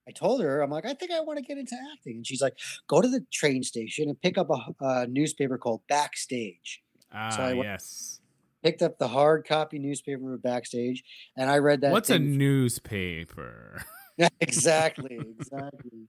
I 0.07 0.11
told 0.13 0.41
her, 0.41 0.61
I'm 0.61 0.71
like, 0.71 0.85
I 0.85 0.93
think 0.93 1.11
I 1.11 1.19
want 1.19 1.39
to 1.39 1.43
get 1.43 1.57
into 1.57 1.75
acting, 1.93 2.17
and 2.17 2.27
she's 2.27 2.41
like, 2.41 2.57
go 2.87 3.01
to 3.01 3.07
the 3.07 3.25
train 3.33 3.63
station 3.63 4.07
and 4.07 4.19
pick 4.21 4.37
up 4.37 4.49
a, 4.49 4.73
a 4.79 5.07
newspaper 5.07 5.57
called 5.57 5.81
Backstage. 5.89 6.80
Ah, 7.13 7.41
I 7.41 7.53
went- 7.53 7.63
yes. 7.63 8.19
Picked 8.63 8.83
up 8.83 8.99
the 8.99 9.07
hard 9.07 9.47
copy 9.47 9.79
newspaper 9.79 10.37
Backstage, 10.37 11.03
and 11.35 11.49
I 11.49 11.57
read 11.57 11.81
that. 11.81 11.91
What's 11.91 12.11
a 12.11 12.19
newspaper? 12.19 13.83
exactly, 14.39 15.17
exactly. 15.39 16.07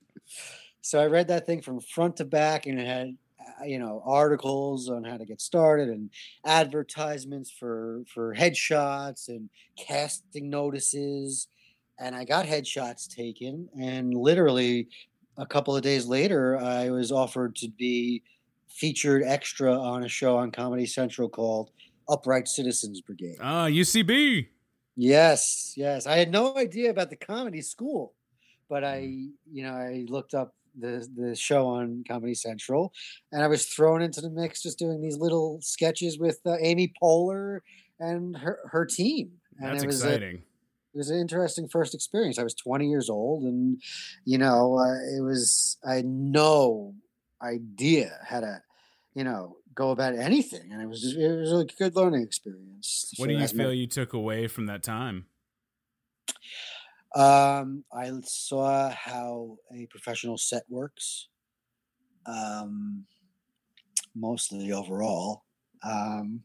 So 0.82 1.00
I 1.00 1.06
read 1.06 1.28
that 1.28 1.46
thing 1.46 1.62
from 1.62 1.80
front 1.80 2.16
to 2.18 2.26
back, 2.26 2.66
and 2.66 2.78
it 2.78 2.86
had, 2.86 3.16
uh, 3.40 3.64
you 3.64 3.78
know, 3.78 4.02
articles 4.04 4.90
on 4.90 5.02
how 5.04 5.16
to 5.16 5.24
get 5.24 5.40
started, 5.40 5.88
and 5.88 6.10
advertisements 6.44 7.50
for 7.50 8.02
for 8.12 8.34
headshots 8.34 9.28
and 9.28 9.48
casting 9.78 10.50
notices. 10.50 11.48
And 11.98 12.14
I 12.14 12.24
got 12.24 12.46
headshots 12.46 13.08
taken, 13.08 13.68
and 13.80 14.12
literally 14.12 14.88
a 15.38 15.46
couple 15.46 15.74
of 15.74 15.82
days 15.82 16.04
later, 16.06 16.58
I 16.58 16.90
was 16.90 17.10
offered 17.12 17.56
to 17.56 17.68
be 17.68 18.22
featured 18.76 19.22
extra 19.24 19.72
on 19.72 20.04
a 20.04 20.08
show 20.08 20.36
on 20.36 20.50
Comedy 20.50 20.86
Central 20.86 21.28
called 21.28 21.70
Upright 22.08 22.48
Citizens 22.48 23.00
Brigade. 23.00 23.36
Ah, 23.40 23.66
UCB. 23.66 24.48
Yes, 24.96 25.72
yes. 25.76 26.06
I 26.06 26.16
had 26.16 26.30
no 26.30 26.56
idea 26.56 26.90
about 26.90 27.10
the 27.10 27.16
comedy 27.16 27.62
school, 27.62 28.14
but 28.68 28.84
I, 28.84 28.98
you 29.50 29.62
know, 29.62 29.72
I 29.72 30.04
looked 30.08 30.34
up 30.34 30.54
the 30.78 31.06
the 31.16 31.34
show 31.34 31.66
on 31.66 32.04
Comedy 32.08 32.34
Central, 32.34 32.92
and 33.30 33.42
I 33.42 33.46
was 33.46 33.66
thrown 33.66 34.02
into 34.02 34.20
the 34.20 34.30
mix 34.30 34.62
just 34.62 34.78
doing 34.78 35.00
these 35.00 35.16
little 35.18 35.58
sketches 35.62 36.18
with 36.18 36.40
uh, 36.46 36.56
Amy 36.60 36.92
Poehler 37.02 37.60
and 38.00 38.36
her 38.36 38.58
her 38.70 38.84
team. 38.86 39.32
And 39.58 39.72
That's 39.72 39.82
it 39.84 39.86
was 39.86 40.02
a- 40.02 40.08
exciting. 40.08 40.42
it 40.94 40.98
was 40.98 41.10
an 41.10 41.18
interesting 41.20 41.68
first 41.68 41.94
experience. 41.94 42.38
I 42.38 42.42
was 42.42 42.54
20 42.54 42.88
years 42.88 43.08
old, 43.10 43.44
and 43.44 43.80
you 44.24 44.38
know, 44.38 44.78
uh, 44.78 45.16
it 45.16 45.22
was 45.22 45.78
I 45.86 46.02
no 46.04 46.94
idea 47.42 48.18
how 48.26 48.40
to, 48.40 48.62
you 49.14 49.24
know, 49.24 49.56
go 49.74 49.90
about 49.90 50.14
anything, 50.14 50.72
and 50.72 50.82
it 50.82 50.88
was 50.88 51.02
just, 51.02 51.16
it 51.16 51.38
was 51.38 51.52
a 51.52 51.64
good 51.64 51.96
learning 51.96 52.22
experience. 52.22 53.12
what 53.16 53.28
do 53.28 53.34
you 53.34 53.48
feel 53.48 53.72
you 53.72 53.86
took 53.86 54.12
away 54.12 54.46
from 54.46 54.66
that 54.66 54.82
time? 54.82 55.26
Um, 57.14 57.84
I 57.92 58.10
saw 58.24 58.90
how 58.90 59.58
a 59.74 59.86
professional 59.86 60.38
set 60.38 60.64
works. 60.68 61.28
Um, 62.24 63.04
mostly 64.14 64.72
overall. 64.72 65.44
Um, 65.82 66.42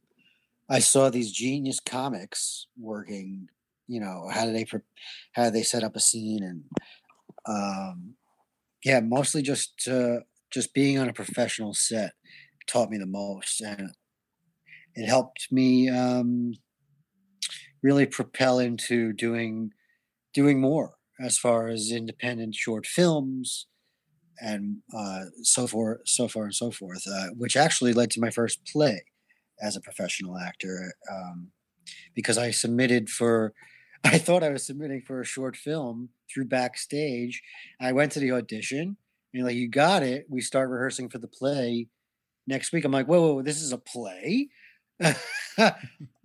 I 0.70 0.80
saw 0.80 1.10
these 1.10 1.32
genius 1.32 1.80
comics 1.80 2.68
working. 2.78 3.48
You 3.88 4.02
know, 4.02 4.28
how 4.30 4.45
do 4.45 4.52
they 4.52 4.66
how 5.34 5.45
do 5.45 5.52
they 5.52 5.64
set 5.64 5.84
up 5.84 5.95
a 5.95 6.00
scene 6.00 6.43
and 6.43 6.64
um, 7.45 8.16
yeah, 8.84 9.00
mostly 9.00 9.41
just 9.41 9.88
uh, 9.88 10.20
just 10.52 10.74
being 10.74 10.98
on 10.98 11.10
a 11.10 11.14
professional 11.14 11.74
set 11.74 12.12
taught 12.68 12.89
me 12.89 12.98
the 12.98 13.06
most, 13.06 13.62
and 13.62 13.91
it 14.95 15.08
helped 15.08 15.48
me 15.52 15.89
um, 15.89 16.54
really 17.82 18.06
propel 18.06 18.60
into 18.60 19.14
doing 19.14 19.72
doing 20.34 20.60
more 20.60 20.95
as 21.20 21.38
far 21.38 21.68
as 21.68 21.91
independent 21.91 22.54
short 22.54 22.86
films 22.86 23.66
and 24.39 24.78
uh, 24.95 25.26
so 25.41 25.66
forth, 25.66 26.02
so 26.06 26.28
far 26.28 26.43
and 26.43 26.54
so 26.54 26.70
forth, 26.70 27.04
uh, 27.08 27.28
which 27.36 27.58
actually 27.58 27.91
led 27.91 28.12
to 28.12 28.22
my 28.22 28.30
first 28.30 28.60
play 28.72 29.04
as 29.60 29.76
a 29.76 29.82
professional 29.82 30.38
actor 30.38 30.93
um, 31.12 31.48
because 32.14 32.38
I 32.38 32.52
submitted 32.52 33.10
for. 33.10 33.54
I 34.04 34.20
thought 34.20 34.43
I 34.43 34.50
was 34.50 34.66
submitting 34.66 35.02
for 35.02 35.22
a 35.22 35.26
short 35.26 35.58
film 35.58 36.10
through 36.32 36.45
backstage. 36.45 37.41
I 37.82 37.91
went 37.93 38.12
to 38.12 38.20
the 38.20 38.32
audition 38.32 38.95
and 39.38 39.48
like, 39.48 39.56
you 39.56 39.70
got 39.70 40.04
it. 40.04 40.26
We 40.30 40.42
start 40.42 40.70
rehearsing 40.70 41.10
for 41.10 41.18
the 41.18 41.28
play 41.28 41.88
next 42.46 42.72
week. 42.72 42.86
I'm 42.86 42.92
like, 42.92 43.08
whoa, 43.08 43.22
whoa, 43.22 43.34
whoa 43.36 43.42
this 43.42 43.62
is 43.62 43.72
a 43.72 43.78
play. 43.78 44.50
I, 45.02 45.74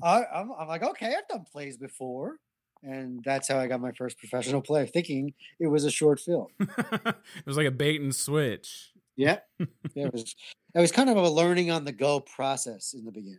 I'm, 0.02 0.50
I'm 0.58 0.68
like, 0.68 0.82
okay, 0.82 1.14
I've 1.14 1.28
done 1.28 1.44
plays 1.52 1.76
before 1.76 2.38
and 2.82 3.22
that's 3.24 3.48
how 3.48 3.58
I 3.58 3.68
got 3.68 3.80
my 3.80 3.92
first 3.92 4.18
professional 4.18 4.60
play, 4.60 4.86
thinking 4.86 5.34
it 5.60 5.68
was 5.68 5.84
a 5.84 5.90
short 5.90 6.20
film. 6.20 6.48
it 6.60 7.46
was 7.46 7.56
like 7.56 7.66
a 7.66 7.72
bait 7.72 8.00
and 8.00 8.14
switch. 8.14 8.90
Yeah, 9.16 9.38
yeah 9.58 9.66
it 10.06 10.12
was. 10.12 10.34
It 10.74 10.80
was 10.80 10.90
kind 10.90 11.10
of 11.10 11.18
a 11.18 11.28
learning 11.28 11.70
on 11.70 11.84
the 11.84 11.92
go 11.92 12.20
process 12.20 12.94
in 12.94 13.04
the 13.04 13.12
beginning. 13.12 13.38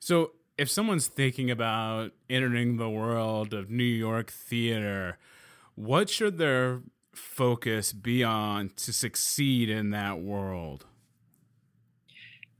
So, 0.00 0.32
if 0.58 0.70
someone's 0.70 1.06
thinking 1.06 1.50
about 1.50 2.12
entering 2.30 2.76
the 2.76 2.88
world 2.88 3.52
of 3.52 3.70
New 3.70 3.84
York 3.84 4.30
theater, 4.30 5.18
what 5.74 6.08
should 6.08 6.38
their 6.38 6.80
focus 7.12 7.92
be 7.92 8.24
on 8.24 8.70
to 8.76 8.92
succeed 8.92 9.68
in 9.68 9.90
that 9.90 10.20
world? 10.20 10.86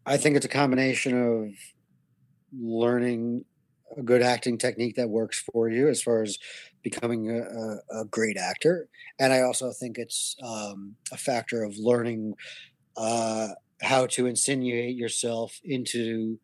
I 0.05 0.17
think 0.17 0.37
it's 0.37 0.47
a 0.47 0.51
combination 0.51 1.21
of 1.21 1.53
learning 2.53 3.45
a 3.97 4.03
good 4.03 4.23
acting 4.23 4.59
technique 4.59 4.97
that 4.97 5.09
works 5.09 5.43
for 5.53 5.69
you 5.69 5.89
as 5.89 6.03
far 6.03 6.23
as 6.23 6.39
becoming 6.83 7.31
a, 7.31 8.01
a, 8.01 8.05
great 8.05 8.37
actor. 8.37 8.89
And 9.19 9.33
I 9.33 9.41
also 9.43 9.73
think 9.73 9.99
it's 9.99 10.37
um, 10.43 10.97
a 11.13 11.17
factor 11.17 11.65
of 11.65 11.77
learning 11.79 12.35
uh, 12.97 13.49
how 13.83 14.07
to 14.07 14.27
insinuate 14.27 14.97
yourself 14.97 15.61
into 15.65 16.39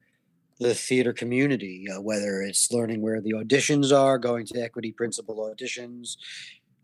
the 0.62 0.74
theater 0.74 1.12
community, 1.12 1.86
uh, 1.90 2.00
whether 2.00 2.42
it's 2.42 2.70
learning 2.72 3.02
where 3.02 3.20
the 3.20 3.32
auditions 3.32 3.96
are, 3.96 4.18
going 4.18 4.46
to 4.46 4.60
equity 4.60 4.92
principal 4.92 5.36
auditions 5.36 6.16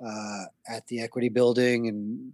uh, 0.05 0.45
at 0.69 0.87
the 0.89 1.01
equity 1.01 1.29
building 1.29 1.89
and 1.89 2.33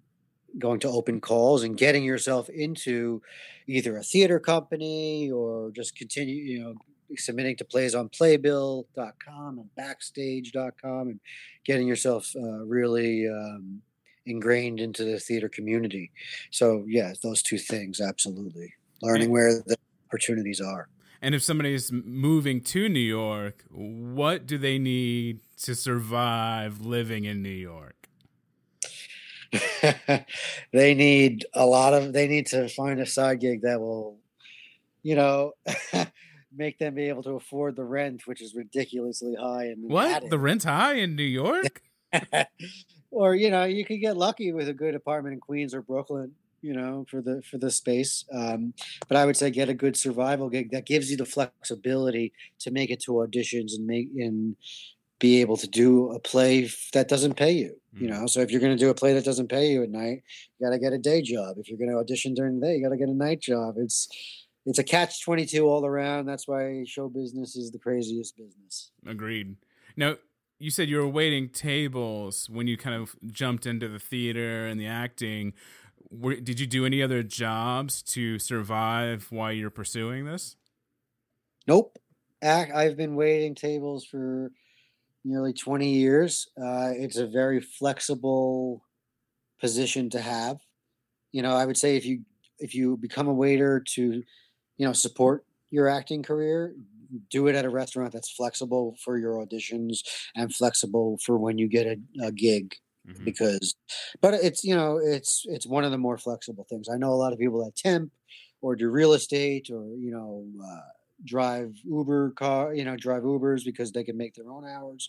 going 0.58 0.80
to 0.80 0.88
open 0.88 1.20
calls 1.20 1.62
and 1.62 1.76
getting 1.76 2.04
yourself 2.04 2.48
into 2.48 3.20
either 3.66 3.96
a 3.96 4.02
theater 4.02 4.38
company 4.38 5.30
or 5.30 5.70
just 5.72 5.96
continue, 5.96 6.36
you 6.36 6.62
know, 6.62 6.74
submitting 7.16 7.56
to 7.56 7.64
plays 7.64 7.94
on 7.94 8.08
playbill.com 8.08 9.58
and 9.58 9.74
backstage.com 9.76 11.08
and 11.08 11.20
getting 11.64 11.86
yourself 11.86 12.32
uh, 12.36 12.64
really 12.64 13.28
um, 13.28 13.82
ingrained 14.26 14.80
into 14.80 15.04
the 15.04 15.18
theater 15.18 15.48
community. 15.48 16.10
So, 16.50 16.84
yeah, 16.86 17.12
those 17.22 17.42
two 17.42 17.58
things, 17.58 18.00
absolutely. 18.00 18.72
Learning 19.02 19.30
where 19.30 19.62
the 19.66 19.76
opportunities 20.08 20.60
are. 20.60 20.88
And 21.24 21.34
if 21.34 21.42
somebody's 21.42 21.90
moving 21.90 22.60
to 22.64 22.86
New 22.86 23.00
York, 23.00 23.64
what 23.70 24.44
do 24.46 24.58
they 24.58 24.78
need 24.78 25.40
to 25.62 25.74
survive 25.74 26.82
living 26.82 27.24
in 27.24 27.42
New 27.42 27.48
York? 27.48 28.10
they 30.72 30.92
need 30.92 31.46
a 31.54 31.64
lot 31.64 31.94
of 31.94 32.12
they 32.12 32.28
need 32.28 32.46
to 32.48 32.68
find 32.68 33.00
a 33.00 33.06
side 33.06 33.40
gig 33.40 33.62
that 33.62 33.80
will 33.80 34.18
you 35.02 35.14
know 35.14 35.52
make 36.54 36.78
them 36.78 36.94
be 36.94 37.08
able 37.08 37.22
to 37.22 37.36
afford 37.36 37.76
the 37.76 37.84
rent 37.84 38.26
which 38.26 38.42
is 38.42 38.54
ridiculously 38.54 39.34
high 39.34 39.68
in 39.68 39.88
what? 39.88 40.28
The 40.28 40.38
rent's 40.38 40.64
high 40.64 40.94
in 40.94 41.16
new 41.16 41.22
york? 41.22 41.82
Or 43.10 43.36
you 43.36 43.48
know 43.48 43.62
you 43.62 43.84
could 43.84 44.00
get 44.00 44.16
lucky 44.16 44.52
with 44.52 44.68
a 44.68 44.74
good 44.74 44.96
apartment 44.96 45.34
in 45.34 45.40
queens 45.40 45.72
or 45.72 45.82
brooklyn 45.82 46.32
you 46.64 46.72
know 46.72 47.04
for 47.10 47.20
the 47.20 47.42
for 47.42 47.58
the 47.58 47.70
space 47.70 48.24
um, 48.32 48.72
but 49.06 49.16
i 49.16 49.26
would 49.26 49.36
say 49.36 49.50
get 49.50 49.68
a 49.68 49.74
good 49.74 49.96
survival 49.96 50.48
gig 50.48 50.70
that 50.70 50.86
gives 50.86 51.10
you 51.10 51.16
the 51.16 51.26
flexibility 51.26 52.32
to 52.58 52.70
make 52.70 52.90
it 52.90 53.00
to 53.00 53.12
auditions 53.12 53.74
and 53.74 53.86
make 53.86 54.08
and 54.16 54.56
be 55.20 55.40
able 55.40 55.56
to 55.56 55.68
do 55.68 56.10
a 56.10 56.18
play 56.18 56.68
that 56.92 57.08
doesn't 57.08 57.34
pay 57.34 57.52
you 57.52 57.76
you 57.96 58.08
mm. 58.08 58.10
know? 58.10 58.26
So 58.26 58.40
if 58.40 58.50
you're 58.50 58.60
going 58.60 58.76
to 58.76 58.84
do 58.84 58.90
a 58.90 58.94
play 58.94 59.12
that 59.14 59.24
doesn't 59.24 59.48
pay 59.48 59.68
you 59.68 59.82
at 59.82 59.90
night 59.90 60.22
you 60.58 60.66
got 60.66 60.72
to 60.72 60.78
get 60.78 60.92
a 60.92 60.98
day 60.98 61.22
job. 61.22 61.56
If 61.58 61.68
you're 61.68 61.78
going 61.78 61.90
to 61.90 61.96
audition 61.96 62.34
during 62.34 62.58
the 62.58 62.66
day 62.66 62.76
you 62.76 62.82
got 62.82 62.90
to 62.90 62.96
get 62.96 63.08
a 63.08 63.14
night 63.14 63.40
job. 63.40 63.76
It's 63.78 64.08
it's 64.66 64.78
a 64.78 64.84
catch 64.84 65.22
22 65.22 65.66
all 65.66 65.84
around. 65.84 66.24
That's 66.24 66.48
why 66.48 66.84
show 66.86 67.08
business 67.08 67.54
is 67.54 67.70
the 67.70 67.78
craziest 67.78 68.36
business. 68.36 68.90
Agreed. 69.06 69.56
Now 69.96 70.16
you 70.58 70.70
said 70.70 70.88
you 70.88 70.96
were 70.96 71.08
waiting 71.08 71.48
tables 71.48 72.48
when 72.48 72.66
you 72.66 72.76
kind 72.76 73.00
of 73.00 73.14
jumped 73.30 73.66
into 73.66 73.88
the 73.88 73.98
theater 73.98 74.66
and 74.66 74.80
the 74.80 74.86
acting 74.86 75.52
were, 76.20 76.36
did 76.36 76.60
you 76.60 76.66
do 76.66 76.86
any 76.86 77.02
other 77.02 77.22
jobs 77.22 78.02
to 78.02 78.38
survive 78.38 79.26
while 79.30 79.52
you're 79.52 79.70
pursuing 79.70 80.24
this 80.24 80.56
nope 81.66 81.96
i've 82.42 82.96
been 82.96 83.16
waiting 83.16 83.54
tables 83.54 84.04
for 84.04 84.50
nearly 85.24 85.52
20 85.52 85.90
years. 85.90 86.48
Uh, 86.56 86.90
it's 86.94 87.16
a 87.16 87.26
very 87.26 87.60
flexible 87.60 88.84
position 89.60 90.10
to 90.10 90.20
have. 90.20 90.58
You 91.32 91.42
know, 91.42 91.56
I 91.56 91.64
would 91.64 91.76
say 91.78 91.96
if 91.96 92.04
you 92.04 92.20
if 92.60 92.74
you 92.74 92.96
become 92.96 93.26
a 93.26 93.34
waiter 93.34 93.80
to, 93.80 94.22
you 94.76 94.86
know, 94.86 94.92
support 94.92 95.44
your 95.70 95.88
acting 95.88 96.22
career, 96.22 96.74
do 97.30 97.48
it 97.48 97.56
at 97.56 97.64
a 97.64 97.70
restaurant 97.70 98.12
that's 98.12 98.30
flexible 98.30 98.96
for 99.02 99.18
your 99.18 99.44
auditions 99.44 100.00
and 100.36 100.54
flexible 100.54 101.18
for 101.24 101.36
when 101.36 101.58
you 101.58 101.66
get 101.66 101.86
a, 101.86 102.26
a 102.26 102.30
gig. 102.30 102.76
Mm-hmm. 103.08 103.24
Because, 103.24 103.74
but 104.22 104.34
it's 104.34 104.64
you 104.64 104.74
know 104.74 104.98
it's 105.02 105.42
it's 105.46 105.66
one 105.66 105.84
of 105.84 105.90
the 105.90 105.98
more 105.98 106.16
flexible 106.16 106.66
things. 106.70 106.88
I 106.88 106.96
know 106.96 107.10
a 107.10 107.20
lot 107.20 107.34
of 107.34 107.38
people 107.38 107.62
that 107.64 107.76
temp 107.76 108.10
or 108.62 108.76
do 108.76 108.88
real 108.88 109.12
estate 109.12 109.68
or 109.70 109.84
you 109.98 110.10
know 110.10 110.46
uh, 110.64 110.80
drive 111.22 111.74
Uber 111.84 112.32
car, 112.32 112.74
you 112.74 112.84
know, 112.84 112.96
drive 112.96 113.22
Ubers 113.22 113.64
because 113.64 113.92
they 113.92 114.04
can 114.04 114.16
make 114.16 114.34
their 114.34 114.50
own 114.50 114.66
hours. 114.66 115.08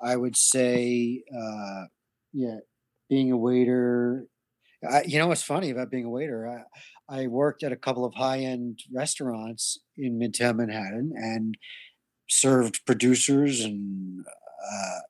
I 0.00 0.16
would 0.16 0.36
say, 0.36 1.22
uh, 1.34 1.84
yeah, 2.32 2.58
being 3.08 3.32
a 3.32 3.36
waiter. 3.36 4.26
I, 4.88 5.02
you 5.02 5.18
know 5.18 5.26
what's 5.26 5.42
funny 5.42 5.70
about 5.70 5.90
being 5.90 6.06
a 6.06 6.10
waiter? 6.10 6.64
I, 7.08 7.22
I 7.22 7.26
worked 7.26 7.62
at 7.62 7.72
a 7.72 7.76
couple 7.76 8.04
of 8.04 8.14
high 8.14 8.38
end 8.38 8.80
restaurants 8.94 9.78
in 9.96 10.18
Midtown 10.18 10.56
Manhattan 10.56 11.12
and 11.14 11.56
served 12.28 12.86
producers 12.86 13.60
and 13.60 14.24
uh, 14.72 15.00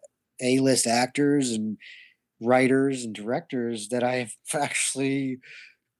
A 0.43 0.59
list 0.59 0.87
actors 0.87 1.53
and 1.53 1.77
writers 2.41 3.05
and 3.05 3.15
directors 3.15 3.89
that 3.89 4.03
I've 4.03 4.35
actually 4.55 5.39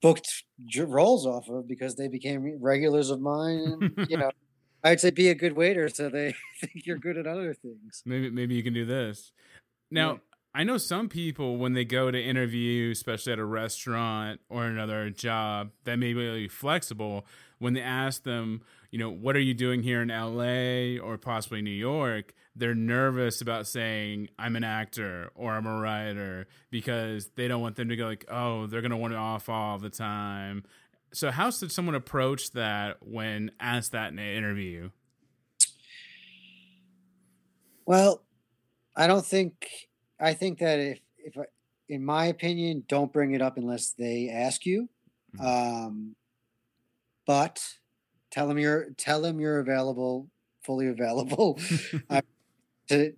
booked 0.01 0.43
roles 0.77 1.25
off 1.25 1.47
of 1.49 1.67
because 1.67 1.95
they 1.95 2.07
became 2.07 2.57
regulars 2.59 3.09
of 3.09 3.21
mine. 3.21 3.93
And, 3.97 4.09
you 4.09 4.17
know, 4.17 4.31
I'd 4.83 4.99
say 4.99 5.11
be 5.11 5.29
a 5.29 5.35
good 5.35 5.53
waiter 5.53 5.89
so 5.89 6.09
they 6.09 6.33
think 6.59 6.85
you're 6.85 6.97
good 6.97 7.17
at 7.17 7.27
other 7.27 7.53
things. 7.53 8.01
Maybe 8.05 8.29
maybe 8.29 8.55
you 8.55 8.63
can 8.63 8.73
do 8.73 8.85
this. 8.85 9.31
Now, 9.91 10.13
yeah. 10.13 10.17
I 10.53 10.63
know 10.63 10.77
some 10.77 11.07
people 11.07 11.57
when 11.57 11.73
they 11.73 11.85
go 11.85 12.11
to 12.11 12.21
interview, 12.21 12.91
especially 12.91 13.33
at 13.33 13.39
a 13.39 13.45
restaurant 13.45 14.41
or 14.49 14.65
another 14.65 15.09
job, 15.09 15.71
that 15.83 15.97
may 15.97 16.13
be 16.13 16.47
flexible. 16.47 17.25
When 17.59 17.73
they 17.73 17.81
ask 17.81 18.23
them, 18.23 18.61
you 18.89 18.97
know, 18.97 19.09
what 19.09 19.35
are 19.35 19.41
you 19.41 19.53
doing 19.53 19.83
here 19.83 20.01
in 20.01 20.07
LA 20.07 21.01
or 21.01 21.17
possibly 21.17 21.61
New 21.61 21.69
York? 21.69 22.33
They're 22.55 22.75
nervous 22.75 23.41
about 23.41 23.65
saying 23.65 24.29
I'm 24.37 24.55
an 24.55 24.63
actor 24.63 25.31
or 25.35 25.53
I'm 25.53 25.65
a 25.65 25.79
writer 25.79 26.47
because 26.69 27.29
they 27.35 27.47
don't 27.47 27.61
want 27.61 27.77
them 27.77 27.89
to 27.89 27.95
go 27.95 28.05
like, 28.05 28.25
oh, 28.29 28.67
they're 28.67 28.81
gonna 28.81 28.97
want 28.97 29.13
it 29.13 29.17
off 29.17 29.47
all 29.47 29.77
the 29.77 29.89
time. 29.89 30.63
So, 31.13 31.31
how 31.31 31.49
should 31.49 31.71
someone 31.71 31.95
approach 31.95 32.51
that 32.51 32.97
when 33.01 33.51
asked 33.59 33.93
that 33.93 34.11
in 34.11 34.19
an 34.19 34.35
interview? 34.35 34.89
Well, 37.85 38.21
I 38.95 39.07
don't 39.07 39.25
think 39.25 39.67
I 40.19 40.33
think 40.33 40.59
that 40.59 40.79
if 40.79 40.99
if 41.17 41.35
in 41.89 42.05
my 42.05 42.25
opinion, 42.25 42.83
don't 42.87 43.11
bring 43.11 43.33
it 43.33 43.41
up 43.41 43.57
unless 43.57 43.91
they 43.91 44.29
ask 44.29 44.65
you. 44.65 44.89
Mm-hmm. 45.35 45.85
Um, 45.85 46.15
but 47.25 47.61
tell 48.31 48.47
them 48.47 48.57
you're 48.57 48.91
tell 48.97 49.21
them 49.21 49.39
you're 49.39 49.59
available, 49.59 50.29
fully 50.63 50.87
available, 50.87 51.59
uh, 52.09 52.21
to 52.91 53.13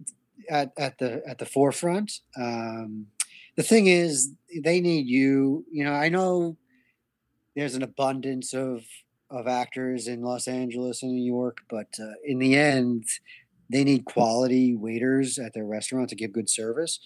at 0.50 0.72
at 0.78 0.98
the 0.98 1.22
at 1.28 1.38
the 1.38 1.46
forefront. 1.46 2.12
Um, 2.38 3.08
the 3.56 3.64
thing 3.64 3.88
is, 3.88 4.32
they 4.64 4.82
need 4.82 5.08
you. 5.08 5.66
You 5.72 5.86
know, 5.86 5.94
I 5.94 6.10
know 6.10 6.58
there's 7.56 7.76
an 7.76 7.84
abundance 7.84 8.54
of 8.54 8.84
of 9.30 9.48
actors 9.48 10.08
in 10.08 10.22
Los 10.22 10.48
Angeles 10.48 11.02
and 11.02 11.12
New 11.12 11.24
York, 11.24 11.58
but 11.70 11.88
uh, 12.00 12.14
in 12.24 12.40
the 12.40 12.56
end, 12.56 13.06
they 13.70 13.84
need 13.84 14.06
quality 14.06 14.76
waiters 14.76 15.40
at 15.40 15.54
their 15.54 15.66
restaurant 15.66 16.10
to 16.10 16.16
give 16.16 16.32
good 16.32 16.50
service. 16.50 17.00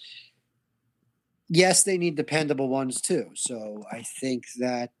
Yes, 1.48 1.82
they 1.82 1.96
need 1.96 2.16
dependable 2.16 2.68
ones 2.68 3.00
too. 3.00 3.30
So 3.34 3.82
I 3.90 4.02
think 4.02 4.44
that 4.58 4.92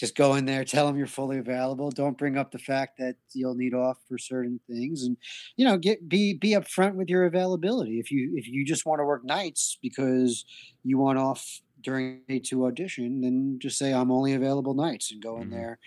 just 0.00 0.16
go 0.16 0.34
in 0.34 0.46
there, 0.46 0.64
tell 0.64 0.86
them 0.86 0.96
you're 0.96 1.06
fully 1.06 1.36
available. 1.36 1.90
Don't 1.90 2.16
bring 2.16 2.38
up 2.38 2.52
the 2.52 2.58
fact 2.58 2.96
that 2.96 3.16
you'll 3.34 3.54
need 3.54 3.74
off 3.74 3.98
for 4.08 4.16
certain 4.16 4.58
things, 4.66 5.04
and 5.04 5.18
you 5.56 5.66
know, 5.66 5.76
get 5.76 6.08
be 6.08 6.32
be 6.32 6.52
upfront 6.52 6.94
with 6.94 7.10
your 7.10 7.26
availability. 7.26 8.00
If 8.00 8.10
you 8.10 8.32
if 8.34 8.48
you 8.48 8.64
just 8.64 8.86
want 8.86 9.00
to 9.00 9.04
work 9.04 9.26
nights 9.26 9.76
because 9.82 10.46
you 10.82 10.96
want 10.96 11.18
off 11.18 11.60
during 11.82 12.22
a 12.30 12.38
to 12.40 12.64
audition, 12.64 13.20
then 13.20 13.58
just 13.60 13.76
say 13.76 13.92
I'm 13.92 14.10
only 14.10 14.32
available 14.32 14.72
nights 14.72 15.12
and 15.12 15.22
go 15.22 15.36
in 15.36 15.48
mm-hmm. 15.48 15.52
there. 15.52 15.78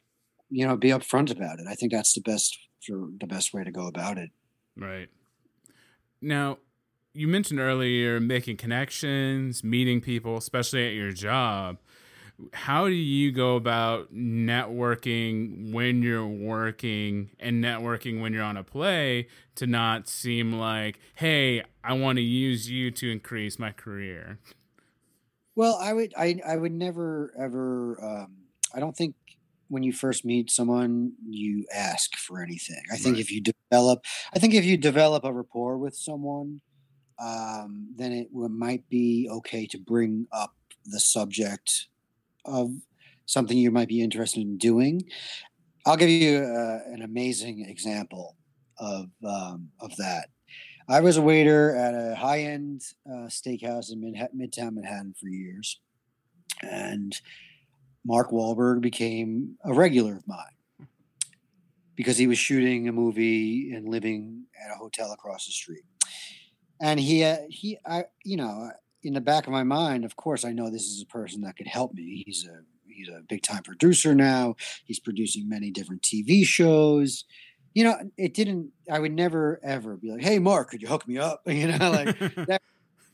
You 0.51 0.68
know, 0.68 0.78
be 0.78 0.89
upfront 0.89 1.32
about 1.32 1.57
it. 1.59 1.66
I 1.68 1.74
think 1.74 1.91
that's 1.91 2.14
the 2.14 2.22
best 2.22 2.55
for 2.86 3.09
the 3.20 3.26
best 3.26 3.51
way 3.51 3.64
to 3.64 3.72
go 3.72 3.88
about 3.88 4.20
it. 4.20 4.30
Right. 4.78 5.09
Now, 6.22 6.59
you 7.14 7.28
mentioned 7.28 7.59
earlier 7.59 8.20
making 8.20 8.57
connections, 8.57 9.64
meeting 9.64 10.01
people, 10.01 10.38
especially 10.38 10.88
at 10.88 10.93
your 10.93 11.11
job. 11.11 11.80
How 12.53 12.87
do 12.87 12.93
you 12.93 13.31
go 13.31 13.55
about 13.55 14.13
networking 14.13 15.71
when 15.71 16.01
you're 16.01 16.27
working 16.27 17.31
and 17.39 17.63
networking 17.63 18.21
when 18.21 18.33
you're 18.33 18.43
on 18.43 18.57
a 18.57 18.63
play 18.63 19.27
to 19.55 19.67
not 19.67 20.09
seem 20.09 20.53
like, 20.53 20.99
hey, 21.15 21.63
I 21.83 21.93
want 21.93 22.17
to 22.17 22.21
use 22.21 22.69
you 22.69 22.91
to 22.91 23.11
increase 23.11 23.57
my 23.57 23.71
career? 23.71 24.39
Well, 25.55 25.77
I 25.79 25.93
would 25.93 26.13
I 26.17 26.39
I 26.45 26.57
would 26.57 26.71
never 26.71 27.33
ever 27.39 28.03
um, 28.03 28.37
I 28.73 28.79
don't 28.79 28.95
think 28.95 29.15
when 29.69 29.83
you 29.83 29.93
first 29.93 30.25
meet 30.25 30.51
someone 30.51 31.13
you 31.25 31.65
ask 31.73 32.15
for 32.15 32.41
anything. 32.41 32.81
I 32.91 32.97
think 32.97 33.15
right. 33.15 33.21
if 33.21 33.31
you 33.31 33.41
develop 33.41 34.03
I 34.33 34.39
think 34.39 34.53
if 34.53 34.65
you 34.65 34.77
develop 34.77 35.23
a 35.23 35.31
rapport 35.31 35.77
with 35.77 35.95
someone 35.95 36.61
um, 37.19 37.93
then 37.95 38.11
it 38.11 38.29
might 38.33 38.89
be 38.89 39.29
okay 39.31 39.67
to 39.67 39.77
bring 39.77 40.27
up 40.31 40.53
the 40.85 40.99
subject 40.99 41.87
of 42.45 42.71
something 43.25 43.57
you 43.57 43.71
might 43.71 43.87
be 43.87 44.01
interested 44.01 44.41
in 44.41 44.57
doing. 44.57 45.03
I'll 45.85 45.97
give 45.97 46.09
you 46.09 46.39
uh, 46.39 46.79
an 46.87 47.01
amazing 47.01 47.65
example 47.67 48.35
of 48.77 49.07
um, 49.25 49.69
of 49.79 49.95
that. 49.97 50.29
I 50.87 50.99
was 50.99 51.17
a 51.17 51.21
waiter 51.21 51.75
at 51.75 51.93
a 51.93 52.15
high 52.15 52.41
end 52.41 52.81
uh, 53.09 53.27
steakhouse 53.27 53.91
in 53.91 54.01
Midtown 54.37 54.75
Manhattan 54.75 55.13
for 55.19 55.27
years. 55.27 55.79
And 56.61 57.19
Mark 58.05 58.31
Wahlberg 58.31 58.81
became 58.81 59.57
a 59.63 59.73
regular 59.73 60.17
of 60.17 60.27
mine 60.27 60.87
because 61.95 62.17
he 62.17 62.27
was 62.27 62.37
shooting 62.37 62.87
a 62.87 62.91
movie 62.91 63.71
and 63.73 63.87
living 63.87 64.45
at 64.63 64.75
a 64.75 64.77
hotel 64.77 65.11
across 65.13 65.45
the 65.45 65.51
street. 65.51 65.83
And 66.81 66.99
he, 66.99 67.23
uh, 67.23 67.37
he, 67.49 67.77
I, 67.85 68.05
you 68.25 68.35
know, 68.35 68.71
in 69.04 69.14
the 69.14 69.22
back 69.22 69.45
of 69.45 69.54
my 69.54 69.64
mind, 69.64 70.06
of 70.06 70.16
course, 70.16 70.45
I 70.45 70.54
know 70.54 70.70
this 70.70 70.84
is 70.84 71.01
a 71.01 71.06
person 71.06 71.41
that 71.41 71.58
could 71.58 71.68
help 71.68 71.93
me. 71.93 72.24
He's 72.26 72.47
a 72.47 72.62
he's 72.88 73.10
a 73.10 73.22
big 73.28 73.41
time 73.41 73.64
producer 73.64 74.16
now. 74.16 74.56
He's 74.86 74.99
producing 74.99 75.49
many 75.49 75.72
different 75.72 76.01
TV 76.01 76.45
shows. 76.45 77.26
You 77.74 77.86
know, 77.86 77.95
it 78.18 78.34
didn't. 78.34 78.72
I 78.89 78.99
would 78.99 79.14
never 79.14 79.60
ever 79.64 79.97
be 79.97 80.12
like, 80.12 80.22
"Hey, 80.22 80.39
Mark, 80.39 80.70
could 80.70 80.82
you 80.82 80.88
hook 80.88 81.08
me 81.08 81.18
up?" 81.18 81.41
You 81.47 81.68
know, 81.78 81.91
like 81.91 82.18
that. 82.47 82.62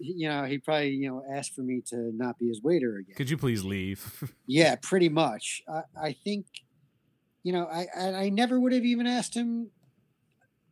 You 0.01 0.29
know, 0.29 0.45
he 0.45 0.59
probably 0.59 0.91
you 0.91 1.09
know 1.09 1.23
asked 1.29 1.53
for 1.53 1.61
me 1.61 1.81
to 1.87 2.11
not 2.15 2.39
be 2.39 2.47
his 2.47 2.61
waiter 2.61 2.97
again. 2.97 3.15
Could 3.15 3.29
you 3.29 3.37
please 3.37 3.65
leave? 3.65 4.33
yeah, 4.47 4.75
pretty 4.81 5.09
much. 5.09 5.61
I, 5.67 5.81
I 6.01 6.13
think, 6.13 6.45
you 7.43 7.51
know, 7.51 7.65
I 7.65 7.87
I 7.97 8.13
I 8.13 8.29
never 8.29 8.59
would 8.59 8.71
have 8.71 8.85
even 8.85 9.07
asked 9.07 9.35
him 9.35 9.71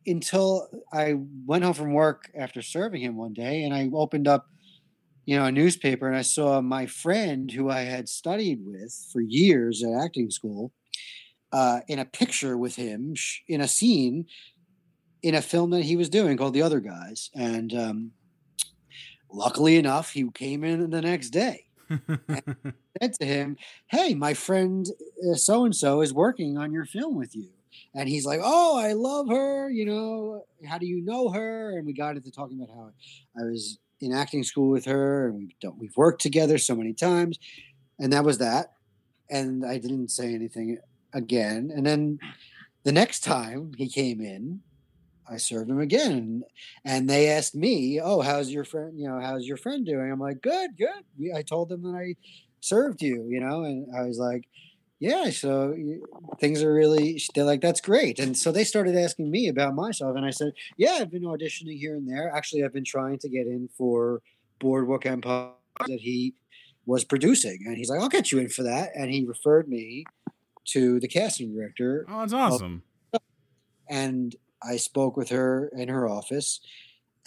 until 0.06 0.68
I 0.92 1.16
went 1.44 1.62
home 1.62 1.74
from 1.74 1.92
work 1.92 2.30
after 2.34 2.62
serving 2.62 3.02
him 3.02 3.16
one 3.16 3.34
day, 3.34 3.64
and 3.64 3.74
I 3.74 3.90
opened 3.92 4.26
up 4.26 4.46
you 5.28 5.36
know, 5.36 5.44
a 5.44 5.52
newspaper 5.52 6.08
and 6.08 6.16
I 6.16 6.22
saw 6.22 6.62
my 6.62 6.86
friend 6.86 7.50
who 7.50 7.68
I 7.68 7.80
had 7.80 8.08
studied 8.08 8.60
with 8.64 8.96
for 9.12 9.20
years 9.20 9.84
at 9.84 9.92
acting 10.02 10.30
school 10.30 10.72
uh, 11.52 11.80
in 11.86 11.98
a 11.98 12.06
picture 12.06 12.56
with 12.56 12.76
him 12.76 13.14
sh- 13.14 13.42
in 13.46 13.60
a 13.60 13.68
scene 13.68 14.24
in 15.22 15.34
a 15.34 15.42
film 15.42 15.68
that 15.72 15.84
he 15.84 15.96
was 15.96 16.08
doing 16.08 16.38
called 16.38 16.54
The 16.54 16.62
Other 16.62 16.80
Guys. 16.80 17.28
And 17.34 17.74
um, 17.74 18.12
luckily 19.30 19.76
enough, 19.76 20.12
he 20.12 20.30
came 20.30 20.64
in 20.64 20.88
the 20.88 21.02
next 21.02 21.28
day. 21.28 21.66
and 21.90 22.72
said 22.98 23.12
to 23.20 23.26
him, 23.26 23.58
Hey, 23.88 24.14
my 24.14 24.32
friend 24.32 24.86
so 25.34 25.66
and 25.66 25.76
so 25.76 26.00
is 26.00 26.14
working 26.14 26.56
on 26.56 26.72
your 26.72 26.86
film 26.86 27.16
with 27.16 27.36
you. 27.36 27.50
And 27.94 28.08
he's 28.08 28.24
like, 28.24 28.40
Oh, 28.42 28.78
I 28.78 28.94
love 28.94 29.28
her. 29.28 29.68
You 29.68 29.84
know, 29.84 30.44
how 30.66 30.78
do 30.78 30.86
you 30.86 31.04
know 31.04 31.28
her? 31.28 31.76
And 31.76 31.84
we 31.84 31.92
got 31.92 32.16
into 32.16 32.30
talking 32.30 32.62
about 32.62 32.74
how 32.74 32.92
I 33.38 33.44
was 33.44 33.78
in 34.00 34.12
acting 34.12 34.44
school 34.44 34.70
with 34.70 34.84
her, 34.84 35.28
and 35.28 35.36
we've 35.36 35.58
done, 35.60 35.74
we've 35.78 35.96
worked 35.96 36.22
together 36.22 36.58
so 36.58 36.74
many 36.74 36.92
times, 36.92 37.38
and 37.98 38.12
that 38.12 38.24
was 38.24 38.38
that. 38.38 38.74
And 39.30 39.64
I 39.64 39.78
didn't 39.78 40.08
say 40.08 40.34
anything 40.34 40.78
again. 41.12 41.70
And 41.74 41.84
then 41.84 42.18
the 42.84 42.92
next 42.92 43.20
time 43.20 43.72
he 43.76 43.88
came 43.88 44.20
in, 44.20 44.60
I 45.30 45.36
served 45.36 45.70
him 45.70 45.80
again, 45.80 46.42
and 46.84 47.08
they 47.08 47.28
asked 47.28 47.54
me, 47.54 48.00
"Oh, 48.00 48.22
how's 48.22 48.50
your 48.50 48.64
friend? 48.64 48.98
You 48.98 49.08
know, 49.08 49.20
how's 49.20 49.46
your 49.46 49.58
friend 49.58 49.84
doing?" 49.84 50.10
I'm 50.10 50.20
like, 50.20 50.40
"Good, 50.40 50.70
good." 50.78 51.32
I 51.34 51.42
told 51.42 51.68
them 51.68 51.82
that 51.82 51.94
I 51.94 52.14
served 52.60 53.02
you, 53.02 53.26
you 53.28 53.40
know, 53.40 53.64
and 53.64 53.94
I 53.94 54.02
was 54.02 54.18
like, 54.18 54.48
yeah, 55.00 55.30
so 55.30 55.76
things 56.40 56.62
are 56.62 56.72
really 56.72 57.20
they're 57.34 57.44
like 57.44 57.60
that's 57.60 57.80
great, 57.80 58.18
and 58.18 58.36
so 58.36 58.50
they 58.50 58.64
started 58.64 58.96
asking 58.96 59.30
me 59.30 59.48
about 59.48 59.74
myself, 59.74 60.16
and 60.16 60.26
I 60.26 60.30
said, 60.30 60.52
yeah, 60.76 60.98
I've 61.00 61.10
been 61.10 61.22
auditioning 61.22 61.78
here 61.78 61.94
and 61.94 62.08
there. 62.08 62.32
Actually, 62.34 62.64
I've 62.64 62.72
been 62.72 62.84
trying 62.84 63.18
to 63.20 63.28
get 63.28 63.46
in 63.46 63.68
for 63.76 64.22
Boardwalk 64.58 65.06
Empire 65.06 65.50
that 65.86 66.00
he 66.00 66.34
was 66.86 67.04
producing, 67.04 67.64
and 67.66 67.76
he's 67.76 67.90
like, 67.90 68.00
I'll 68.00 68.08
get 68.08 68.32
you 68.32 68.38
in 68.38 68.48
for 68.48 68.64
that, 68.64 68.90
and 68.94 69.10
he 69.10 69.24
referred 69.24 69.68
me 69.68 70.04
to 70.66 70.98
the 71.00 71.08
casting 71.08 71.54
director. 71.54 72.04
Oh, 72.08 72.20
that's 72.20 72.32
awesome. 72.32 72.82
And 73.88 74.34
I 74.62 74.76
spoke 74.76 75.16
with 75.16 75.30
her 75.30 75.70
in 75.76 75.88
her 75.88 76.08
office, 76.08 76.60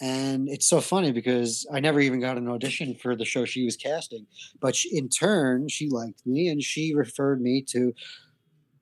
and 0.00 0.48
it's 0.48 0.66
so 0.66 0.80
funny 0.80 1.12
because 1.12 1.66
I 1.72 1.80
never 1.80 2.00
even 2.00 2.20
got 2.20 2.38
an 2.38 2.48
audition 2.48 2.94
for 2.94 3.14
the 3.14 3.24
show 3.24 3.44
she 3.44 3.64
was 3.64 3.76
casting. 3.76 4.26
But 4.60 4.74
she, 4.74 4.96
in 4.96 5.08
turn, 5.08 5.68
she 5.68 5.88
liked 5.88 6.26
me 6.26 6.48
and 6.48 6.62
she 6.62 6.94
referred 6.94 7.40
me 7.40 7.62
to 7.68 7.94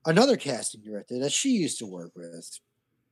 another 0.05 0.37
casting 0.37 0.81
director 0.81 1.19
that 1.19 1.31
she 1.31 1.49
used 1.49 1.77
to 1.79 1.85
work 1.85 2.11
with. 2.15 2.59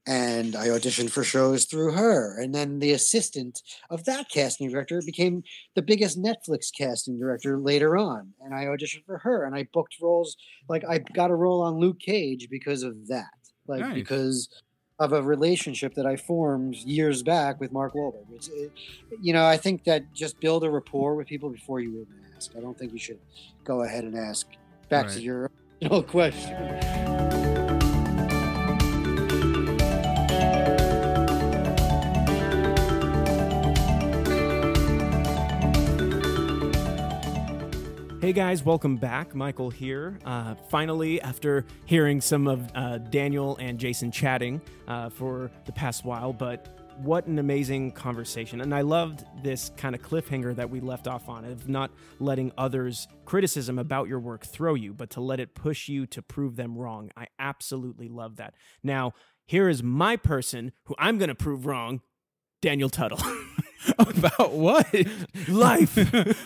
And 0.08 0.56
I 0.56 0.70
auditioned 0.70 1.12
for 1.12 1.24
shows 1.24 1.66
through 1.66 1.91
her. 1.91 2.41
And 2.41 2.56
then 2.56 2.80
the 2.80 2.93
assistant 2.93 3.62
of 3.91 4.06
that 4.06 4.30
casting 4.30 4.72
director 4.72 5.02
became 5.06 5.43
the 5.76 5.84
biggest 5.84 6.20
Netflix 6.20 6.72
casting 6.76 7.20
director 7.20 7.60
later 7.60 7.95
on. 7.95 8.34
And 8.41 8.56
I 8.56 8.66
auditioned 8.66 9.06
for 9.06 9.20
her 9.20 9.45
and 9.45 9.54
I 9.54 9.68
booked 9.72 9.97
roles. 10.02 10.36
Like 10.68 10.84
I 10.89 10.97
got 10.97 11.30
a 11.30 11.36
role 11.36 11.62
on 11.62 11.78
Luke 11.78 12.00
Cage 12.00 12.47
because 12.50 12.82
of 12.82 13.08
that. 13.10 13.28
Like 13.68 13.82
nice. 13.82 13.93
because 13.93 14.50
of 15.00 15.14
a 15.14 15.22
relationship 15.22 15.93
that 15.95 16.06
I 16.06 16.18
formed 16.18 16.76
years 16.76 17.24
back 17.24 17.60
with 17.60 17.72
Mark 17.72 17.93
Wahlberg. 17.93 18.26
It's, 18.34 18.50
it, 18.50 18.72
you 19.22 19.32
know, 19.32 19.45
I 19.45 19.58
think 19.58 19.86
that 19.86 20.14
just 20.14 20.39
build 20.39 20.64
a 20.64 20.70
rapport 20.70 21.16
with 21.16 21.28
people 21.28 21.50
before 21.50 21.80
you 21.80 21.91
even 21.91 22.08
ask. 22.36 22.52
I 22.56 22.60
don't 22.60 22.78
think 22.78 22.91
you 22.91 23.00
should 23.00 23.20
go 23.64 23.84
ahead 23.84 24.04
and 24.04 24.18
ask. 24.18 24.47
Back 24.89 25.06
right. 25.06 25.14
to 25.14 25.22
your 25.22 25.52
original 25.82 26.04
question. 26.04 27.38
Hey 38.30 38.34
guys, 38.34 38.63
welcome 38.63 38.95
back. 38.95 39.34
Michael 39.34 39.71
here. 39.71 40.19
Uh, 40.23 40.53
finally, 40.69 41.19
after 41.19 41.65
hearing 41.86 42.21
some 42.21 42.47
of 42.47 42.69
uh, 42.75 42.99
Daniel 42.99 43.57
and 43.57 43.80
Jason 43.80 44.11
chatting 44.11 44.61
uh, 44.88 45.09
for 45.09 45.49
the 45.65 45.71
past 45.71 46.05
while, 46.05 46.32
but 46.32 46.67
what 46.97 47.25
an 47.25 47.39
amazing 47.39 47.91
conversation. 47.91 48.61
And 48.61 48.75
I 48.75 48.82
loved 48.82 49.25
this 49.41 49.71
kind 49.77 49.95
of 49.95 50.03
cliffhanger 50.03 50.55
that 50.57 50.69
we 50.69 50.80
left 50.80 51.07
off 51.07 51.27
on 51.27 51.43
of 51.43 51.67
not 51.67 51.89
letting 52.19 52.51
others' 52.55 53.07
criticism 53.25 53.80
about 53.80 54.07
your 54.07 54.19
work 54.19 54.45
throw 54.45 54.75
you, 54.75 54.93
but 54.93 55.09
to 55.09 55.21
let 55.21 55.39
it 55.39 55.55
push 55.55 55.89
you 55.89 56.05
to 56.05 56.21
prove 56.21 56.55
them 56.55 56.77
wrong. 56.77 57.09
I 57.17 57.30
absolutely 57.39 58.09
love 58.09 58.36
that. 58.36 58.53
Now, 58.84 59.13
here 59.47 59.67
is 59.67 59.82
my 59.82 60.17
person 60.17 60.71
who 60.84 60.93
I'm 60.99 61.17
going 61.17 61.30
to 61.30 61.36
prove 61.36 61.65
wrong 61.65 62.01
Daniel 62.61 62.89
Tuttle. 62.89 63.17
About 63.99 64.53
what? 64.53 64.88
Life. 65.47 65.95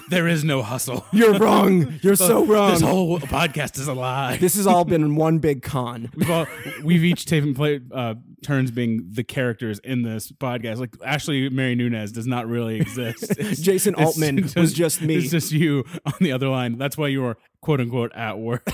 there 0.10 0.28
is 0.28 0.44
no 0.44 0.62
hustle. 0.62 1.06
You're 1.14 1.38
wrong. 1.38 2.00
You're 2.02 2.16
so 2.16 2.46
wrong. 2.46 2.72
This 2.72 2.82
whole 2.82 3.20
podcast 3.20 3.78
is 3.80 3.88
a 3.88 3.94
lie. 3.94 4.38
This 4.38 4.56
has 4.56 4.68
all 4.68 4.86
been 4.86 5.16
one 5.16 5.40
big 5.40 5.64
con. 5.64 6.12
We've 6.16 6.30
all 6.30 6.48
we've 6.84 7.04
each 7.04 7.26
taken 7.26 7.54
play, 7.54 7.82
uh, 7.92 8.16
turns 8.44 8.72
being 8.72 9.08
the 9.12 9.24
characters 9.24 9.80
in 9.80 10.04
this 10.04 10.32
podcast. 10.32 10.78
Like 10.78 10.96
Ashley 11.04 11.50
Mary 11.50 11.76
Nunez 11.76 12.12
does 12.12 12.28
not 12.28 12.48
really 12.48 12.80
exist. 12.80 13.34
Jason 13.62 13.96
Altman 13.96 14.44
just, 14.44 14.56
was 14.56 14.74
just 14.74 15.02
me. 15.02 15.16
It's 15.16 15.32
just 15.32 15.52
you 15.52 15.86
on 16.06 16.14
the 16.20 16.32
other 16.32 16.50
line. 16.50 16.78
That's 16.78 16.98
why 16.98 17.08
you 17.08 17.26
are 17.26 17.38
quote 17.62 17.82
unquote 17.82 18.14
at 18.14 18.38
work. 18.38 18.68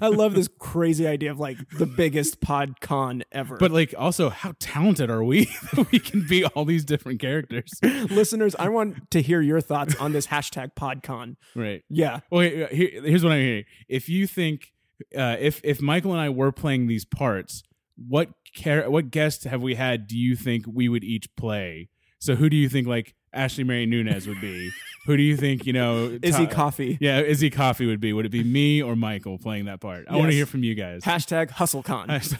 I 0.00 0.08
love 0.08 0.34
this 0.34 0.48
crazy 0.58 1.06
idea 1.06 1.30
of 1.30 1.38
like 1.38 1.56
the 1.70 1.86
biggest 1.86 2.40
pod 2.40 2.80
con 2.80 3.24
ever. 3.32 3.56
But 3.56 3.70
like 3.70 3.94
also 3.96 4.30
how 4.30 4.54
talented 4.58 5.10
are 5.10 5.24
we 5.24 5.44
that 5.72 5.90
we 5.90 5.98
can 5.98 6.26
be 6.26 6.44
all 6.44 6.64
these 6.64 6.84
different 6.84 7.20
characters? 7.20 7.70
Listeners, 7.82 8.54
I 8.58 8.68
want 8.68 9.10
to 9.12 9.22
hear 9.22 9.40
your 9.40 9.60
thoughts 9.60 9.94
on 9.96 10.12
this 10.12 10.28
hashtag 10.28 10.74
podcon. 10.74 11.36
Right. 11.54 11.82
Yeah. 11.88 12.20
Well, 12.30 12.42
here, 12.42 12.68
here's 12.70 13.24
what 13.24 13.32
I'm 13.32 13.40
hearing. 13.42 13.64
If 13.88 14.08
you 14.08 14.26
think 14.26 14.72
uh, 15.16 15.36
if 15.38 15.60
if 15.64 15.80
Michael 15.80 16.12
and 16.12 16.20
I 16.20 16.28
were 16.28 16.52
playing 16.52 16.86
these 16.86 17.04
parts, 17.04 17.62
what 17.96 18.30
care 18.54 18.88
what 18.90 19.10
guest 19.10 19.44
have 19.44 19.62
we 19.62 19.74
had 19.74 20.06
do 20.06 20.18
you 20.18 20.36
think 20.36 20.64
we 20.66 20.88
would 20.88 21.04
each 21.04 21.34
play? 21.36 21.88
So 22.18 22.36
who 22.36 22.48
do 22.48 22.56
you 22.56 22.68
think 22.68 22.86
like 22.86 23.14
Ashley 23.34 23.64
Mary 23.64 23.86
Nunez 23.86 24.26
would 24.26 24.40
be? 24.40 24.70
Who 25.06 25.16
do 25.16 25.22
you 25.22 25.36
think, 25.36 25.66
you 25.66 25.72
know, 25.72 26.18
Izzy 26.22 26.46
Coffee. 26.46 26.96
Yeah, 27.00 27.20
Izzy 27.20 27.50
Coffee 27.50 27.86
would 27.86 28.00
be. 28.00 28.12
Would 28.12 28.26
it 28.26 28.30
be 28.30 28.42
me 28.42 28.82
or 28.82 28.96
Michael 28.96 29.38
playing 29.38 29.66
that 29.66 29.80
part? 29.80 30.06
I 30.08 30.16
want 30.16 30.30
to 30.30 30.36
hear 30.36 30.46
from 30.46 30.64
you 30.64 30.74
guys. 30.74 31.02
Hashtag 31.02 31.50
HustleCon. 31.50 32.08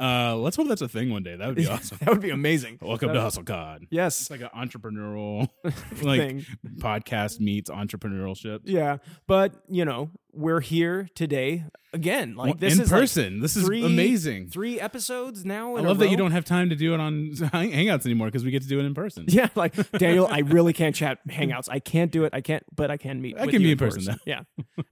Uh, 0.00 0.36
let's 0.36 0.56
hope 0.56 0.68
that's 0.68 0.82
a 0.82 0.88
thing 0.88 1.10
one 1.10 1.22
day. 1.22 1.36
That 1.36 1.46
would 1.46 1.56
be 1.56 1.66
awesome. 1.68 1.98
that 2.00 2.10
would 2.10 2.20
be 2.20 2.30
amazing. 2.30 2.78
Welcome 2.80 3.12
to 3.12 3.18
HustleCon. 3.18 3.86
Yes, 3.90 4.20
it's 4.20 4.30
like 4.30 4.40
an 4.40 4.48
entrepreneurial 4.56 5.48
like 6.02 6.20
thing. 6.20 6.46
podcast 6.78 7.40
meets 7.40 7.70
entrepreneurship. 7.70 8.60
Yeah, 8.64 8.98
but 9.26 9.54
you 9.68 9.84
know, 9.84 10.10
we're 10.32 10.60
here 10.60 11.08
today 11.14 11.64
again. 11.92 12.34
Like 12.36 12.58
this 12.58 12.76
in 12.76 12.82
is 12.82 12.88
person. 12.88 13.34
Like 13.34 13.42
this 13.42 13.56
is 13.56 13.64
three, 13.64 13.84
amazing. 13.84 14.48
Three 14.48 14.80
episodes 14.80 15.44
now. 15.44 15.76
I 15.76 15.80
love 15.80 15.98
that 15.98 16.10
you 16.10 16.16
don't 16.16 16.32
have 16.32 16.44
time 16.44 16.70
to 16.70 16.76
do 16.76 16.94
it 16.94 17.00
on 17.00 17.30
Hangouts 17.34 18.06
anymore 18.06 18.28
because 18.28 18.44
we 18.44 18.50
get 18.50 18.62
to 18.62 18.68
do 18.68 18.78
it 18.80 18.84
in 18.84 18.94
person. 18.94 19.24
Yeah, 19.28 19.48
like 19.54 19.74
Daniel, 19.92 20.26
I 20.30 20.40
really 20.40 20.72
can't 20.72 20.94
chat 20.94 21.18
Hangouts. 21.28 21.68
I 21.70 21.78
can't 21.80 22.10
do 22.10 22.24
it. 22.24 22.32
I 22.34 22.40
can't, 22.40 22.62
but 22.74 22.90
I 22.90 22.96
can 22.96 23.20
meet. 23.20 23.38
I 23.38 23.46
can 23.46 23.62
be 23.62 23.72
in 23.72 23.78
person. 23.78 24.04
though. 24.04 24.14
Yeah, 24.24 24.42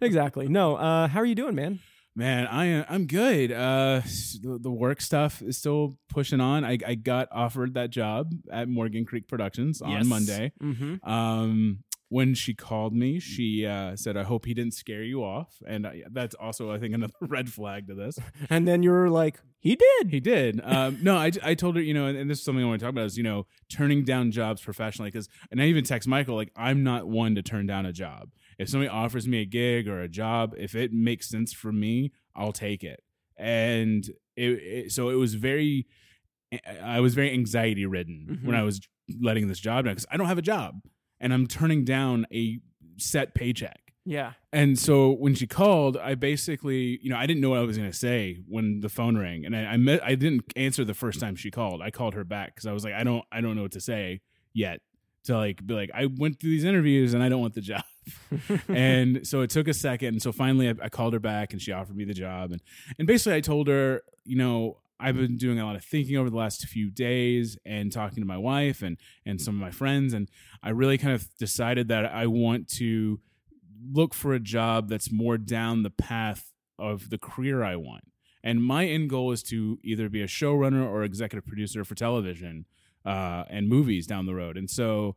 exactly. 0.00 0.48
No, 0.48 0.76
uh, 0.76 1.08
how 1.08 1.20
are 1.20 1.26
you 1.26 1.34
doing, 1.34 1.54
man? 1.54 1.80
Man, 2.16 2.46
I 2.46 2.82
I'm 2.88 3.06
good. 3.06 3.52
Uh, 3.52 4.00
the, 4.40 4.58
the, 4.58 4.70
work 4.70 5.02
stuff 5.02 5.42
is 5.42 5.58
still 5.58 5.98
pushing 6.08 6.40
on. 6.40 6.64
I, 6.64 6.78
I 6.86 6.94
got 6.94 7.28
offered 7.30 7.74
that 7.74 7.90
job 7.90 8.32
at 8.50 8.70
Morgan 8.70 9.04
Creek 9.04 9.28
Productions 9.28 9.82
on 9.82 9.90
yes. 9.90 10.06
Monday. 10.06 10.52
Mm-hmm. 10.62 11.06
Um, 11.06 11.84
when 12.08 12.34
she 12.34 12.54
called 12.54 12.94
me, 12.94 13.20
she 13.20 13.66
uh, 13.66 13.96
said, 13.96 14.16
"I 14.16 14.22
hope 14.22 14.46
he 14.46 14.54
didn't 14.54 14.72
scare 14.72 15.02
you 15.02 15.24
off," 15.24 15.60
and 15.66 15.86
I, 15.86 16.04
that's 16.10 16.34
also, 16.36 16.72
I 16.72 16.78
think, 16.78 16.94
another 16.94 17.12
red 17.20 17.50
flag 17.50 17.88
to 17.88 17.94
this. 17.94 18.18
And 18.48 18.66
then 18.66 18.82
you 18.82 18.92
were 18.92 19.10
like, 19.10 19.38
"He 19.58 19.76
did, 19.76 20.08
he 20.08 20.20
did." 20.20 20.62
Um, 20.64 20.98
no, 21.02 21.18
I, 21.18 21.32
I 21.42 21.54
told 21.54 21.76
her, 21.76 21.82
you 21.82 21.92
know, 21.92 22.06
and, 22.06 22.16
and, 22.16 22.30
this 22.30 22.38
is 22.38 22.44
something 22.46 22.64
I 22.64 22.66
want 22.66 22.80
to 22.80 22.84
talk 22.86 22.92
about 22.92 23.06
is, 23.06 23.18
you 23.18 23.24
know, 23.24 23.46
turning 23.68 24.04
down 24.04 24.30
jobs 24.30 24.62
professionally 24.62 25.10
because, 25.10 25.28
and 25.50 25.60
I 25.60 25.66
even 25.66 25.84
text 25.84 26.08
Michael 26.08 26.34
like, 26.34 26.52
I'm 26.56 26.82
not 26.82 27.06
one 27.06 27.34
to 27.34 27.42
turn 27.42 27.66
down 27.66 27.84
a 27.84 27.92
job 27.92 28.30
if 28.58 28.68
somebody 28.68 28.88
offers 28.88 29.26
me 29.28 29.40
a 29.42 29.44
gig 29.46 29.86
or 29.88 30.00
a 30.00 30.08
job, 30.08 30.54
if 30.58 30.74
it 30.74 30.92
makes 30.92 31.28
sense 31.28 31.52
for 31.52 31.72
me, 31.72 32.12
I'll 32.34 32.52
take 32.52 32.82
it. 32.84 33.00
And 33.36 34.08
it, 34.36 34.50
it 34.50 34.92
so 34.92 35.08
it 35.10 35.14
was 35.16 35.34
very 35.34 35.86
I 36.82 37.00
was 37.00 37.14
very 37.14 37.32
anxiety 37.32 37.86
ridden 37.86 38.40
when 38.42 38.54
Mhm. 38.54 38.58
I 38.58 38.62
was 38.62 38.80
letting 39.20 39.48
this 39.48 39.58
job 39.60 39.84
down 39.84 39.94
because 39.94 40.06
I 40.10 40.16
don't 40.16 40.26
have 40.28 40.38
a 40.38 40.42
job 40.42 40.80
and 41.20 41.32
I'm 41.34 41.46
turning 41.46 41.84
down 41.84 42.26
a 42.32 42.60
set 42.98 43.34
paycheck. 43.34 43.80
Yeah. 44.04 44.34
And 44.52 44.78
so 44.78 45.10
when 45.10 45.34
she 45.34 45.46
called, 45.48 45.96
I 45.96 46.14
basically, 46.14 47.00
you 47.02 47.10
know, 47.10 47.16
I 47.16 47.26
didn't 47.26 47.40
know 47.40 47.50
what 47.50 47.58
I 47.58 47.62
was 47.62 47.76
going 47.76 47.90
to 47.90 47.96
say 47.96 48.38
when 48.46 48.78
the 48.80 48.88
phone 48.88 49.18
rang, 49.18 49.44
and 49.44 49.56
I 49.56 49.64
I, 49.72 49.76
met, 49.76 50.02
I 50.04 50.14
didn't 50.14 50.44
answer 50.54 50.84
the 50.84 50.94
first 50.94 51.18
time 51.18 51.34
she 51.34 51.50
called. 51.50 51.82
I 51.82 51.90
called 51.90 52.14
her 52.14 52.22
back 52.24 52.54
because 52.54 52.66
I 52.66 52.72
was 52.72 52.84
like, 52.84 52.94
I 52.94 53.02
don't, 53.02 53.24
I 53.32 53.40
don't 53.40 53.56
know 53.56 53.62
what 53.62 53.72
to 53.72 53.80
say 53.80 54.20
yet. 54.54 54.80
To 55.26 55.36
like 55.36 55.66
be 55.66 55.74
like, 55.74 55.90
I 55.94 56.06
went 56.06 56.40
through 56.40 56.50
these 56.50 56.64
interviews 56.64 57.14
and 57.14 57.22
I 57.22 57.28
don't 57.28 57.40
want 57.40 57.54
the 57.54 57.60
job. 57.60 57.82
and 58.68 59.26
so 59.26 59.40
it 59.40 59.50
took 59.50 59.68
a 59.68 59.74
second. 59.74 60.08
And 60.08 60.22
so 60.22 60.32
finally, 60.32 60.68
I, 60.68 60.74
I 60.82 60.88
called 60.88 61.12
her 61.12 61.20
back, 61.20 61.52
and 61.52 61.60
she 61.60 61.72
offered 61.72 61.96
me 61.96 62.04
the 62.04 62.14
job. 62.14 62.52
And 62.52 62.62
and 62.98 63.06
basically, 63.06 63.34
I 63.34 63.40
told 63.40 63.68
her, 63.68 64.02
you 64.24 64.36
know, 64.36 64.78
I've 64.98 65.16
been 65.16 65.36
doing 65.36 65.60
a 65.60 65.66
lot 65.66 65.76
of 65.76 65.84
thinking 65.84 66.16
over 66.16 66.30
the 66.30 66.36
last 66.36 66.66
few 66.66 66.90
days 66.90 67.58
and 67.66 67.92
talking 67.92 68.22
to 68.22 68.26
my 68.26 68.38
wife 68.38 68.82
and 68.82 68.96
and 69.24 69.40
some 69.40 69.54
of 69.54 69.60
my 69.60 69.70
friends, 69.70 70.14
and 70.14 70.30
I 70.62 70.70
really 70.70 70.98
kind 70.98 71.14
of 71.14 71.36
decided 71.36 71.88
that 71.88 72.06
I 72.06 72.26
want 72.26 72.68
to 72.76 73.20
look 73.92 74.14
for 74.14 74.32
a 74.32 74.40
job 74.40 74.88
that's 74.88 75.12
more 75.12 75.38
down 75.38 75.82
the 75.82 75.90
path 75.90 76.52
of 76.78 77.10
the 77.10 77.18
career 77.18 77.62
I 77.62 77.76
want. 77.76 78.04
And 78.42 78.62
my 78.62 78.86
end 78.86 79.10
goal 79.10 79.32
is 79.32 79.42
to 79.44 79.78
either 79.82 80.08
be 80.08 80.22
a 80.22 80.26
showrunner 80.26 80.86
or 80.88 81.02
executive 81.02 81.46
producer 81.46 81.84
for 81.84 81.94
television 81.94 82.64
uh, 83.06 83.44
and 83.48 83.68
movies 83.68 84.06
down 84.06 84.26
the 84.26 84.34
road. 84.34 84.58
And 84.58 84.68
so 84.68 85.16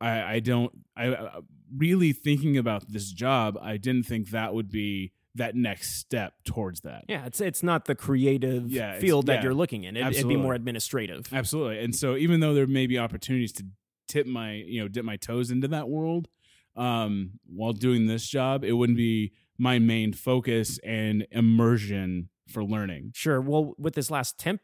I, 0.00 0.22
I 0.22 0.40
don't, 0.40 0.72
I 0.96 1.08
uh, 1.08 1.40
really 1.74 2.12
thinking 2.12 2.56
about 2.56 2.90
this 2.90 3.12
job, 3.12 3.58
I 3.60 3.76
didn't 3.76 4.04
think 4.04 4.30
that 4.30 4.54
would 4.54 4.70
be 4.70 5.12
that 5.34 5.54
next 5.54 5.98
step 5.98 6.32
towards 6.44 6.80
that. 6.80 7.04
Yeah, 7.08 7.26
it's 7.26 7.42
it's 7.42 7.62
not 7.62 7.84
the 7.84 7.94
creative 7.94 8.70
Yeah, 8.70 8.98
field 8.98 9.26
that 9.26 9.34
yeah, 9.34 9.42
you're 9.44 9.54
looking 9.54 9.84
in. 9.84 9.96
It, 9.96 10.06
it'd 10.06 10.28
be 10.28 10.36
more 10.36 10.54
administrative. 10.54 11.28
Absolutely. 11.32 11.80
And 11.80 11.94
so 11.94 12.16
even 12.16 12.40
though 12.40 12.54
there 12.54 12.66
may 12.66 12.86
be 12.86 12.98
opportunities 12.98 13.52
to 13.52 13.66
tip 14.08 14.26
my, 14.26 14.54
you 14.54 14.80
know, 14.80 14.88
dip 14.88 15.04
my 15.04 15.16
toes 15.16 15.50
into 15.50 15.68
that 15.68 15.88
world, 15.88 16.28
um, 16.74 17.32
while 17.46 17.72
doing 17.72 18.06
this 18.06 18.26
job, 18.26 18.64
it 18.64 18.72
wouldn't 18.72 18.96
be 18.96 19.32
my 19.58 19.78
main 19.78 20.12
focus 20.12 20.78
and 20.84 21.26
immersion 21.30 22.30
for 22.48 22.64
learning. 22.64 23.12
Sure. 23.14 23.40
Well, 23.40 23.74
with 23.78 23.94
this 23.94 24.10
last 24.10 24.38
temp 24.38 24.60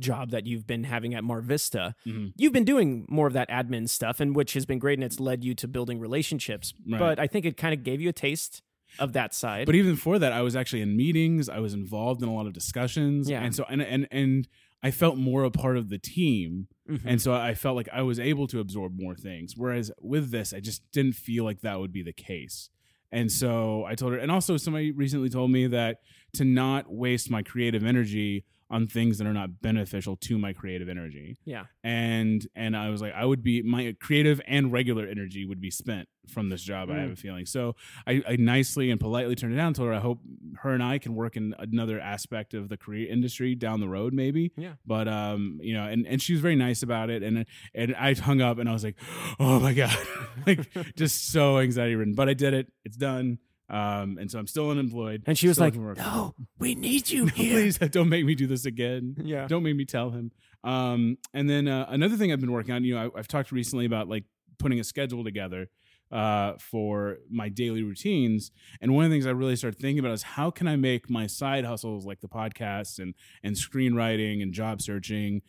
job 0.00 0.30
that 0.30 0.46
you've 0.46 0.66
been 0.66 0.84
having 0.84 1.14
at 1.14 1.24
Mar 1.24 1.40
Vista, 1.40 1.94
Mhm. 2.06 2.32
you've 2.36 2.52
been 2.52 2.64
doing 2.64 3.06
more 3.08 3.26
of 3.26 3.32
that 3.32 3.48
admin 3.50 3.88
stuff, 3.88 4.20
and 4.20 4.34
which 4.34 4.54
has 4.54 4.66
been 4.66 4.78
great, 4.78 4.98
and 4.98 5.04
it's 5.04 5.20
led 5.20 5.44
you 5.44 5.54
to 5.54 5.68
building 5.68 5.98
relationships. 6.00 6.74
Right. 6.86 6.98
But 6.98 7.18
I 7.18 7.26
think 7.26 7.44
it 7.44 7.56
kind 7.56 7.74
of 7.74 7.82
gave 7.84 8.00
you 8.00 8.08
a 8.08 8.12
taste 8.12 8.62
of 8.98 9.12
that 9.14 9.34
side. 9.34 9.66
But 9.66 9.74
even 9.74 9.96
for 9.96 10.18
that, 10.18 10.32
I 10.32 10.42
was 10.42 10.54
actually 10.54 10.82
in 10.82 10.96
meetings. 10.96 11.48
I 11.48 11.58
was 11.58 11.74
involved 11.74 12.22
in 12.22 12.28
a 12.28 12.34
lot 12.34 12.46
of 12.46 12.52
discussions. 12.52 13.28
Yeah. 13.28 13.42
And 13.42 13.54
so 13.54 13.64
and 13.68 13.82
and 13.82 14.06
and 14.10 14.46
I 14.82 14.90
felt 14.90 15.16
more 15.16 15.44
a 15.44 15.50
part 15.50 15.76
of 15.78 15.88
the 15.88 15.98
team. 15.98 16.68
Mhm. 16.88 17.00
And 17.04 17.20
so 17.20 17.32
I 17.32 17.54
felt 17.54 17.74
like 17.74 17.88
I 17.92 18.02
was 18.02 18.20
able 18.20 18.46
to 18.48 18.60
absorb 18.60 19.00
more 19.00 19.14
things. 19.16 19.56
Whereas 19.56 19.90
with 20.00 20.30
this, 20.30 20.52
I 20.52 20.60
just 20.60 20.82
didn't 20.92 21.14
feel 21.14 21.42
like 21.44 21.62
that 21.62 21.80
would 21.80 21.90
be 21.92 22.02
the 22.02 22.12
case. 22.12 22.68
And 23.10 23.32
so 23.32 23.84
I 23.84 23.94
told 23.94 24.12
her, 24.12 24.18
and 24.18 24.30
also 24.30 24.56
somebody 24.56 24.90
recently 24.92 25.30
told 25.30 25.50
me 25.50 25.66
that 25.68 26.00
to 26.34 26.44
not 26.44 26.92
waste 26.92 27.30
my 27.30 27.42
creative 27.42 27.84
energy 27.84 28.44
on 28.70 28.86
things 28.86 29.18
that 29.18 29.26
are 29.26 29.32
not 29.32 29.60
beneficial 29.60 30.16
to 30.16 30.38
my 30.38 30.52
creative 30.52 30.88
energy. 30.88 31.36
yeah. 31.44 31.64
And 31.82 32.46
and 32.54 32.76
I 32.76 32.88
was 32.90 33.00
like, 33.02 33.12
I 33.14 33.24
would 33.24 33.42
be 33.42 33.62
my 33.62 33.94
creative 34.00 34.40
and 34.46 34.72
regular 34.72 35.06
energy 35.06 35.44
would 35.44 35.60
be 35.60 35.70
spent 35.70 36.08
from 36.28 36.48
this 36.48 36.62
job. 36.62 36.90
I 36.90 36.94
have 37.00 37.10
Mm. 37.10 37.12
a 37.12 37.16
feeling. 37.16 37.46
So 37.46 37.76
I, 38.06 38.22
I 38.26 38.36
nicely 38.36 38.90
and 38.90 38.98
politely 38.98 39.34
turned 39.34 39.52
it 39.52 39.56
down. 39.58 39.74
Told 39.74 39.88
her 39.88 39.94
I 39.94 39.98
hope 40.00 40.20
her 40.62 40.72
and 40.72 40.82
I 40.82 40.98
can 40.98 41.14
work 41.14 41.36
in 41.36 41.54
another 41.58 42.00
aspect 42.00 42.54
of 42.54 42.70
the 42.70 42.78
career 42.78 43.06
industry 43.12 43.54
down 43.54 43.80
the 43.80 43.88
road, 43.88 44.14
maybe. 44.14 44.50
Yeah. 44.56 44.72
But 44.86 45.06
um, 45.08 45.58
you 45.62 45.74
know, 45.74 45.84
and 45.84 46.06
and 46.06 46.22
she 46.22 46.32
was 46.32 46.40
very 46.40 46.56
nice 46.56 46.82
about 46.82 47.10
it. 47.10 47.22
And 47.22 47.44
and 47.74 47.94
I 47.96 48.14
hung 48.14 48.40
up 48.40 48.58
and 48.58 48.68
I 48.68 48.72
was 48.72 48.82
like, 48.84 48.96
oh 49.38 49.60
my 49.60 49.74
god, 49.74 49.96
like 50.46 50.66
just 50.96 51.30
so 51.30 51.58
anxiety 51.58 51.94
ridden. 51.94 52.14
But 52.14 52.28
I 52.30 52.34
did 52.34 52.54
it. 52.54 52.72
It's 52.86 52.96
done. 52.96 53.38
Um, 53.70 54.18
and 54.18 54.30
so 54.30 54.38
I'm 54.38 54.46
still 54.46 54.70
unemployed. 54.70 55.22
And 55.26 55.38
she 55.38 55.48
was 55.48 55.58
like, 55.58 55.74
looking 55.74 55.82
for 55.82 55.88
work. 55.88 55.98
"No, 55.98 56.34
we 56.58 56.74
need 56.74 57.10
you 57.10 57.24
No, 57.26 57.30
here." 57.32 57.60
please 57.60 57.78
don't 57.90 58.08
make 58.08 58.24
me 58.24 58.34
do 58.34 58.46
this 58.46 58.66
again. 58.66 59.16
Yeah. 59.22 59.46
Don't 59.46 59.62
make 59.62 59.76
me 59.76 59.84
tell 59.84 60.10
him. 60.10 60.32
Um, 60.62 61.18
and 61.32 61.48
then 61.48 61.68
uh, 61.68 61.86
another 61.88 62.16
thing 62.16 62.32
I've 62.32 62.40
been 62.40 62.52
working 62.52 62.74
on, 62.74 62.84
you 62.84 62.94
know, 62.94 63.10
I, 63.14 63.18
I've 63.18 63.28
talked 63.28 63.52
recently 63.52 63.86
about 63.86 64.08
like 64.08 64.24
putting 64.58 64.80
a 64.80 64.84
schedule 64.84 65.24
together 65.24 65.68
uh, 66.12 66.54
for 66.60 67.18
my 67.30 67.48
daily 67.48 67.82
routines. 67.82 68.50
And 68.80 68.94
one 68.94 69.04
of 69.04 69.10
the 69.10 69.14
things 69.14 69.26
I 69.26 69.30
really 69.30 69.56
started 69.56 69.80
thinking 69.80 69.98
about 69.98 70.12
is 70.12 70.22
how 70.22 70.50
can 70.50 70.68
I 70.68 70.76
make 70.76 71.10
my 71.10 71.26
side 71.26 71.64
hustles 71.64 72.04
like 72.06 72.20
the 72.20 72.28
podcast 72.28 72.98
and 72.98 73.14
and 73.42 73.56
screenwriting 73.56 74.42
and 74.42 74.52
job 74.52 74.80
searching 74.82 75.42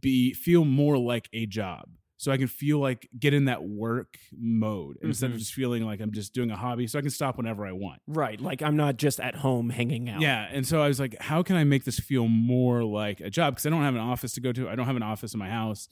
be 0.00 0.32
feel 0.32 0.64
more 0.64 0.96
like 0.98 1.28
a 1.32 1.46
job. 1.46 1.88
So 2.20 2.32
I 2.32 2.36
can 2.36 2.48
feel 2.48 2.80
like 2.80 3.08
get 3.18 3.32
in 3.32 3.44
that 3.44 3.62
work 3.62 4.18
mode 4.36 4.98
instead 5.02 5.30
of 5.30 5.36
Mhm. 5.36 5.38
just 5.38 5.54
feeling 5.54 5.84
like 5.84 6.00
I'm 6.00 6.10
just 6.12 6.34
doing 6.34 6.50
a 6.50 6.56
hobby. 6.56 6.88
So 6.88 6.98
I 6.98 7.02
can 7.02 7.10
stop 7.10 7.36
whenever 7.36 7.64
I 7.64 7.70
want. 7.72 8.02
Right. 8.08 8.40
Like 8.40 8.60
I'm 8.60 8.76
not 8.76 8.96
just 8.96 9.20
at 9.20 9.36
home 9.36 9.70
hanging 9.70 10.08
out. 10.10 10.20
Yeah, 10.20 10.48
and 10.50 10.66
so 10.66 10.82
I 10.82 10.88
was 10.88 10.98
like, 10.98 11.16
how 11.20 11.44
can 11.44 11.54
I 11.54 11.62
make 11.62 11.84
this 11.84 12.00
feel 12.00 12.26
more 12.26 12.82
like 12.82 13.20
a 13.20 13.30
job? 13.30 13.54
Because 13.54 13.66
I 13.66 13.70
don't 13.70 13.82
have 13.82 13.94
an 13.94 14.00
office 14.00 14.32
to 14.34 14.40
go 14.40 14.52
to. 14.52 14.68
I 14.68 14.74
don't 14.74 14.86
have 14.86 14.96
an 14.96 15.02
office 15.02 15.32
in 15.32 15.38
my 15.38 15.48
house. 15.48 15.88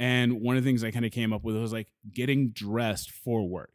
And 0.00 0.40
one 0.40 0.56
of 0.56 0.64
the 0.64 0.68
things 0.68 0.82
I 0.82 0.90
kind 0.90 1.04
of 1.04 1.12
came 1.12 1.32
up 1.32 1.44
with 1.44 1.54
was 1.56 1.72
like 1.72 1.88
getting 2.12 2.50
dressed 2.50 3.10
for 3.12 3.48
work. 3.48 3.70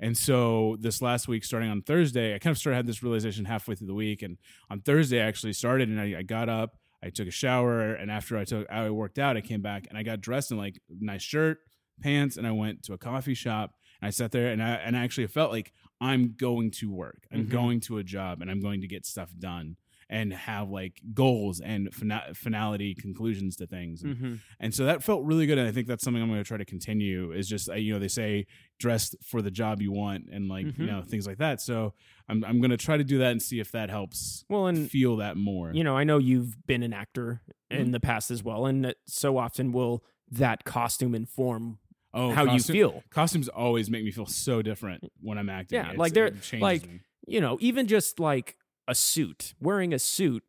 And 0.00 0.16
so 0.16 0.76
this 0.80 1.02
last 1.02 1.28
week, 1.28 1.44
starting 1.44 1.68
on 1.68 1.82
Thursday, 1.82 2.34
I 2.34 2.38
kind 2.38 2.52
of 2.52 2.58
started 2.58 2.76
had 2.76 2.86
this 2.86 3.02
realization 3.02 3.44
halfway 3.44 3.74
through 3.74 3.86
the 3.88 3.94
week. 3.94 4.22
And 4.22 4.38
on 4.70 4.80
Thursday, 4.80 5.20
I 5.20 5.26
actually 5.26 5.52
started, 5.52 5.88
and 5.90 6.00
I, 6.00 6.18
I 6.18 6.22
got 6.22 6.48
up, 6.48 6.76
I 7.04 7.10
took 7.10 7.26
a 7.28 7.32
shower, 7.32 7.94
and 7.94 8.10
after 8.10 8.36
I 8.38 8.44
took, 8.44 8.68
I 8.70 8.88
worked 8.90 9.18
out, 9.18 9.36
I 9.36 9.40
came 9.40 9.60
back 9.62 9.86
and 9.88 9.98
I 9.98 10.02
got 10.02 10.20
dressed 10.20 10.50
in 10.52 10.56
like 10.58 10.80
nice 10.88 11.22
shirt, 11.22 11.58
pants, 12.00 12.36
and 12.36 12.46
I 12.46 12.52
went 12.52 12.84
to 12.84 12.92
a 12.92 12.98
coffee 12.98 13.34
shop. 13.34 13.74
And 14.00 14.06
I 14.06 14.10
sat 14.10 14.32
there, 14.32 14.52
and 14.52 14.62
I 14.62 14.70
and 14.74 14.96
I 14.96 15.02
actually 15.04 15.26
felt 15.26 15.50
like 15.52 15.72
I'm 16.00 16.34
going 16.36 16.70
to 16.72 16.90
work, 16.90 17.26
I'm 17.32 17.46
Mhm. 17.46 17.50
going 17.50 17.80
to 17.80 17.98
a 17.98 18.04
job, 18.04 18.40
and 18.40 18.50
I'm 18.50 18.60
going 18.60 18.80
to 18.80 18.88
get 18.88 19.04
stuff 19.06 19.32
done 19.38 19.76
and 20.12 20.32
have 20.32 20.68
like 20.68 21.00
goals 21.14 21.58
and 21.60 21.88
fina- 21.94 22.34
finality 22.34 22.94
conclusions 22.94 23.56
to 23.56 23.66
things. 23.66 24.02
And, 24.02 24.16
hmm 24.18 24.34
and 24.60 24.74
so 24.74 24.84
that 24.84 25.02
felt 25.02 25.24
really 25.24 25.46
good. 25.46 25.56
And 25.58 25.66
I 25.66 25.72
think 25.72 25.86
that's 25.88 26.04
something 26.04 26.22
I'm 26.22 26.28
going 26.28 26.38
to 26.44 26.46
try 26.46 26.58
to 26.58 26.64
continue 26.66 27.32
is 27.32 27.48
just, 27.48 27.68
uh, 27.70 27.74
you 27.74 27.94
know, 27.94 27.98
they 27.98 28.08
say 28.08 28.46
dress 28.78 29.14
for 29.24 29.40
the 29.40 29.50
job 29.50 29.80
you 29.80 29.90
want 29.90 30.26
and 30.30 30.48
like, 30.48 30.66
Mhm. 30.66 30.78
you 30.80 30.86
know, 30.86 31.00
things 31.02 31.26
like 31.26 31.38
that. 31.38 31.60
So 31.62 31.94
I'm, 32.28 32.44
I'm 32.44 32.60
going 32.60 32.70
to 32.70 32.76
try 32.76 32.96
to 32.98 33.04
do 33.04 33.18
that 33.18 33.32
and 33.32 33.40
see 33.40 33.58
if 33.58 33.72
that 33.72 33.88
helps 33.88 34.44
Well, 34.50 34.66
and 34.66 34.90
feel 34.90 35.16
that 35.16 35.36
more. 35.38 35.72
you 35.72 35.82
know, 35.82 35.96
I 35.96 36.04
know 36.04 36.18
you've 36.18 36.66
been 36.66 36.82
an 36.82 36.92
actor 36.92 37.40
in 37.70 37.88
Mhm. 37.88 37.92
the 37.92 38.00
past 38.00 38.30
as 38.30 38.42
well, 38.44 38.66
and 38.66 38.94
so 39.06 39.38
often 39.38 39.72
will 39.72 40.04
that 40.30 40.64
costume 40.64 41.14
inform 41.14 41.78
oh, 42.14 42.32
how 42.32 42.44
costume- 42.44 42.76
you 42.76 42.82
feel. 42.90 43.02
Costumes 43.10 43.48
always 43.48 43.88
make 43.90 44.04
me 44.04 44.10
feel 44.10 44.26
so 44.26 44.60
different 44.62 45.02
when 45.20 45.38
I'm 45.38 45.48
acting. 45.48 45.76
Yeah, 45.76 45.82
It's- 45.84 45.98
like 45.98 46.12
they're- 46.12 46.34
like- 46.60 46.86
me. 46.86 47.00
You 47.28 47.40
know, 47.40 47.56
even 47.60 47.86
just 47.86 48.18
like 48.20 48.56
a 48.88 48.94
suit, 48.94 49.54
wearing 49.60 49.92
a 49.94 49.98
suit 49.98 50.42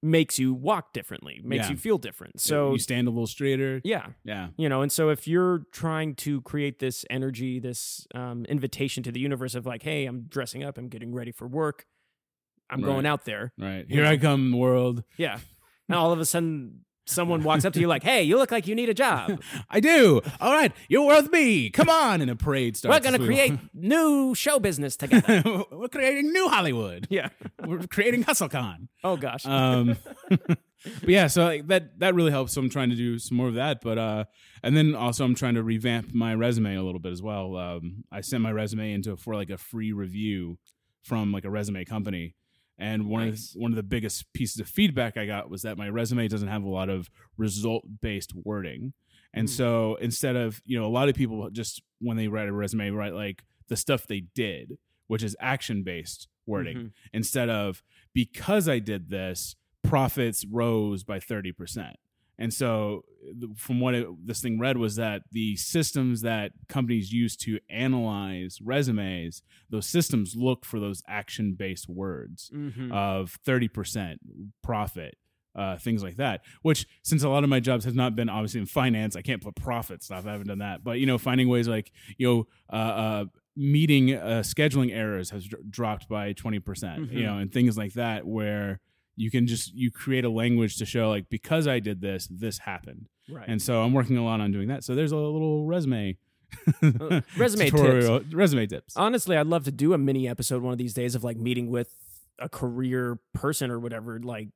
makes 0.00 0.38
you 0.38 0.54
walk 0.54 0.92
differently, 0.92 1.40
makes 1.42 1.64
Yeah. 1.66 1.72
you 1.72 1.76
feel 1.76 1.98
different. 1.98 2.40
So 2.40 2.72
you 2.72 2.78
stand 2.78 3.08
a 3.08 3.10
little 3.10 3.26
straighter. 3.26 3.80
yeah, 3.82 4.08
Yeah. 4.24 4.50
you 4.56 4.68
know, 4.68 4.82
and 4.82 4.92
so 4.92 5.08
if 5.10 5.26
you're 5.26 5.64
trying 5.72 6.14
to 6.16 6.40
create 6.42 6.78
this 6.78 7.04
energy, 7.10 7.58
this 7.58 8.06
um, 8.14 8.44
invitation 8.44 9.02
to 9.02 9.10
the 9.10 9.18
universe 9.18 9.56
of 9.56 9.66
like, 9.66 9.82
hey, 9.82 10.06
I'm 10.06 10.22
dressing 10.28 10.62
up, 10.62 10.78
I'm 10.78 10.88
getting 10.88 11.12
ready 11.12 11.32
for 11.32 11.48
work, 11.48 11.84
I'm 12.70 12.80
going 12.80 13.06
out 13.06 13.24
there, 13.24 13.52
Right. 13.58 13.86
Here 13.88 14.04
I 14.04 14.16
come, 14.18 14.52
world. 14.52 15.02
yeah. 15.16 15.40
Now 15.88 15.98
all 16.00 16.12
of 16.12 16.20
a 16.20 16.24
sudden, 16.26 16.84
someone 17.08 17.42
walks 17.42 17.64
up 17.64 17.72
to 17.74 17.80
you 17.80 17.86
like, 17.88 18.02
hey, 18.02 18.22
you 18.22 18.36
look 18.36 18.50
like 18.50 18.66
you 18.66 18.74
need 18.74 18.88
a 18.88 18.94
job. 18.94 19.42
I 19.70 19.80
do. 19.80 20.20
All 20.40 20.52
right. 20.52 20.72
You're 20.88 21.06
worth 21.06 21.30
me. 21.32 21.70
Come 21.70 21.88
on. 21.88 22.20
And 22.20 22.30
a 22.30 22.36
parade 22.36 22.76
starts. 22.76 22.94
We're 22.96 23.10
gonna 23.10 23.24
create 23.24 23.58
new 23.74 24.34
show 24.34 24.58
business 24.58 24.96
together. 24.96 25.42
We're 25.72 25.88
creating 25.88 26.32
new 26.32 26.48
Hollywood. 26.48 27.06
yeah. 27.10 27.30
We're 27.64 27.86
creating 27.86 28.24
HustleCon. 28.24 28.88
Oh 29.02 29.16
gosh. 29.16 29.46
Um, 29.46 29.96
but 30.28 31.08
yeah, 31.08 31.26
so 31.26 31.44
like, 31.44 31.66
that 31.68 31.98
that 32.00 32.14
really 32.14 32.30
helps. 32.30 32.52
So 32.54 32.60
I'm 32.60 32.70
trying 32.70 32.90
to 32.90 32.96
do 32.96 33.18
some 33.18 33.36
more 33.36 33.48
of 33.48 33.54
that. 33.54 33.80
But 33.80 33.98
uh, 33.98 34.24
and 34.62 34.76
then 34.76 34.94
also 34.94 35.24
I'm 35.24 35.34
trying 35.34 35.54
to 35.54 35.62
revamp 35.62 36.14
my 36.14 36.34
resume 36.34 36.76
a 36.76 36.82
little 36.82 37.00
bit 37.00 37.12
as 37.12 37.22
well. 37.22 37.56
Um, 37.56 38.04
I 38.12 38.20
sent 38.20 38.42
my 38.42 38.52
resume 38.52 38.92
into 38.92 39.16
for 39.16 39.34
like 39.34 39.50
a 39.50 39.58
free 39.58 39.92
review 39.92 40.58
from 41.02 41.32
like 41.32 41.44
a 41.44 41.50
resume 41.50 41.84
company. 41.84 42.34
And 42.78 43.06
one 43.08 43.30
Nice. 43.30 43.54
of 43.54 43.60
one 43.60 43.72
of 43.72 43.76
the 43.76 43.82
biggest 43.82 44.32
pieces 44.32 44.60
of 44.60 44.68
feedback 44.68 45.16
I 45.16 45.26
got 45.26 45.50
was 45.50 45.62
that 45.62 45.76
my 45.76 45.88
resume 45.88 46.28
doesn't 46.28 46.48
have 46.48 46.62
a 46.62 46.68
lot 46.68 46.88
of 46.88 47.10
result 47.36 47.84
based 48.00 48.32
wording. 48.44 48.92
And 49.34 49.48
Hmm. 49.48 49.52
so 49.52 49.94
instead 49.96 50.36
of, 50.36 50.62
you 50.64 50.78
know, 50.78 50.86
a 50.86 50.88
lot 50.88 51.08
of 51.08 51.14
people 51.16 51.50
just 51.50 51.82
when 52.00 52.16
they 52.16 52.28
write 52.28 52.48
a 52.48 52.52
resume 52.52 52.90
write 52.90 53.14
like 53.14 53.44
the 53.66 53.76
stuff 53.76 54.06
they 54.06 54.20
did, 54.34 54.78
which 55.08 55.22
is 55.22 55.36
action 55.40 55.82
based 55.82 56.28
wording 56.46 56.76
Mhm. 56.76 56.92
instead 57.12 57.50
of 57.50 57.82
because 58.14 58.68
I 58.68 58.78
did 58.78 59.10
this, 59.10 59.56
profits 59.82 60.44
rose 60.46 61.02
by 61.04 61.18
30%. 61.20 61.96
And 62.38 62.54
so, 62.54 63.04
from 63.56 63.80
what 63.80 63.94
it, 63.94 64.06
this 64.24 64.40
thing 64.40 64.58
read, 64.60 64.76
was 64.76 64.94
that 64.96 65.22
the 65.32 65.56
systems 65.56 66.20
that 66.22 66.52
companies 66.68 67.12
use 67.12 67.36
to 67.38 67.58
analyze 67.68 68.58
resumes, 68.62 69.42
those 69.70 69.86
systems 69.86 70.34
look 70.36 70.64
for 70.64 70.78
those 70.78 71.02
action 71.08 71.54
based 71.54 71.88
words 71.88 72.50
Mhm. 72.54 72.92
of 72.92 73.38
30% 73.44 74.18
profit, 74.62 75.18
uh, 75.56 75.76
things 75.78 76.02
like 76.02 76.16
that. 76.16 76.42
Which, 76.62 76.86
since 77.02 77.24
a 77.24 77.28
lot 77.28 77.42
of 77.42 77.50
my 77.50 77.58
jobs 77.60 77.84
has 77.84 77.94
not 77.94 78.14
been 78.14 78.28
obviously 78.28 78.60
in 78.60 78.66
finance, 78.66 79.16
I 79.16 79.22
can't 79.22 79.42
put 79.42 79.56
profit 79.56 80.02
stuff. 80.04 80.24
I 80.26 80.30
haven't 80.32 80.46
done 80.46 80.58
that. 80.58 80.84
But 80.84 81.00
you 81.00 81.06
know, 81.06 81.18
finding 81.18 81.48
ways 81.48 81.66
like 81.66 81.90
you 82.18 82.26
know, 82.28 82.46
uh, 82.72 82.76
uh, 82.76 83.24
meeting 83.56 84.14
uh, 84.14 84.42
scheduling 84.44 84.92
errors 84.94 85.30
has 85.30 85.44
dr- 85.44 85.68
dropped 85.68 86.08
by 86.08 86.32
twenty 86.34 86.60
percent. 86.60 87.10
You 87.12 87.20
Mhm. 87.20 87.24
know, 87.24 87.38
and 87.38 87.52
things 87.52 87.76
like 87.76 87.94
that 87.94 88.24
where 88.26 88.78
you 89.18 89.30
can 89.30 89.46
just 89.46 89.74
you 89.74 89.90
create 89.90 90.24
a 90.24 90.30
language 90.30 90.76
to 90.76 90.86
show 90.86 91.08
like 91.08 91.28
because 91.28 91.66
I 91.66 91.80
did 91.80 92.00
this, 92.00 92.28
this 92.28 92.58
happened. 92.58 93.08
Right. 93.28 93.46
And 93.46 93.60
so 93.60 93.82
I'm 93.82 93.92
working 93.92 94.16
a 94.16 94.24
lot 94.24 94.40
on 94.40 94.52
doing 94.52 94.68
that. 94.68 94.84
So 94.84 94.94
there's 94.94 95.12
a 95.12 95.16
little 95.16 95.66
resume. 95.66 96.16
Uh, 96.82 97.20
resume 97.36 97.68
tutorial, 97.70 98.20
resume 98.32 98.66
tips. 98.66 98.96
Honestly, 98.96 99.36
I'd 99.36 99.46
love 99.46 99.64
to 99.64 99.72
do 99.72 99.92
a 99.92 99.98
mini 99.98 100.28
episode 100.28 100.62
one 100.62 100.72
of 100.72 100.78
these 100.78 100.94
days 100.94 101.14
of 101.14 101.24
like 101.24 101.36
meeting 101.36 101.68
with 101.68 101.92
a 102.38 102.48
career 102.48 103.18
person 103.34 103.70
or 103.70 103.78
whatever. 103.78 104.18
Like, 104.18 104.48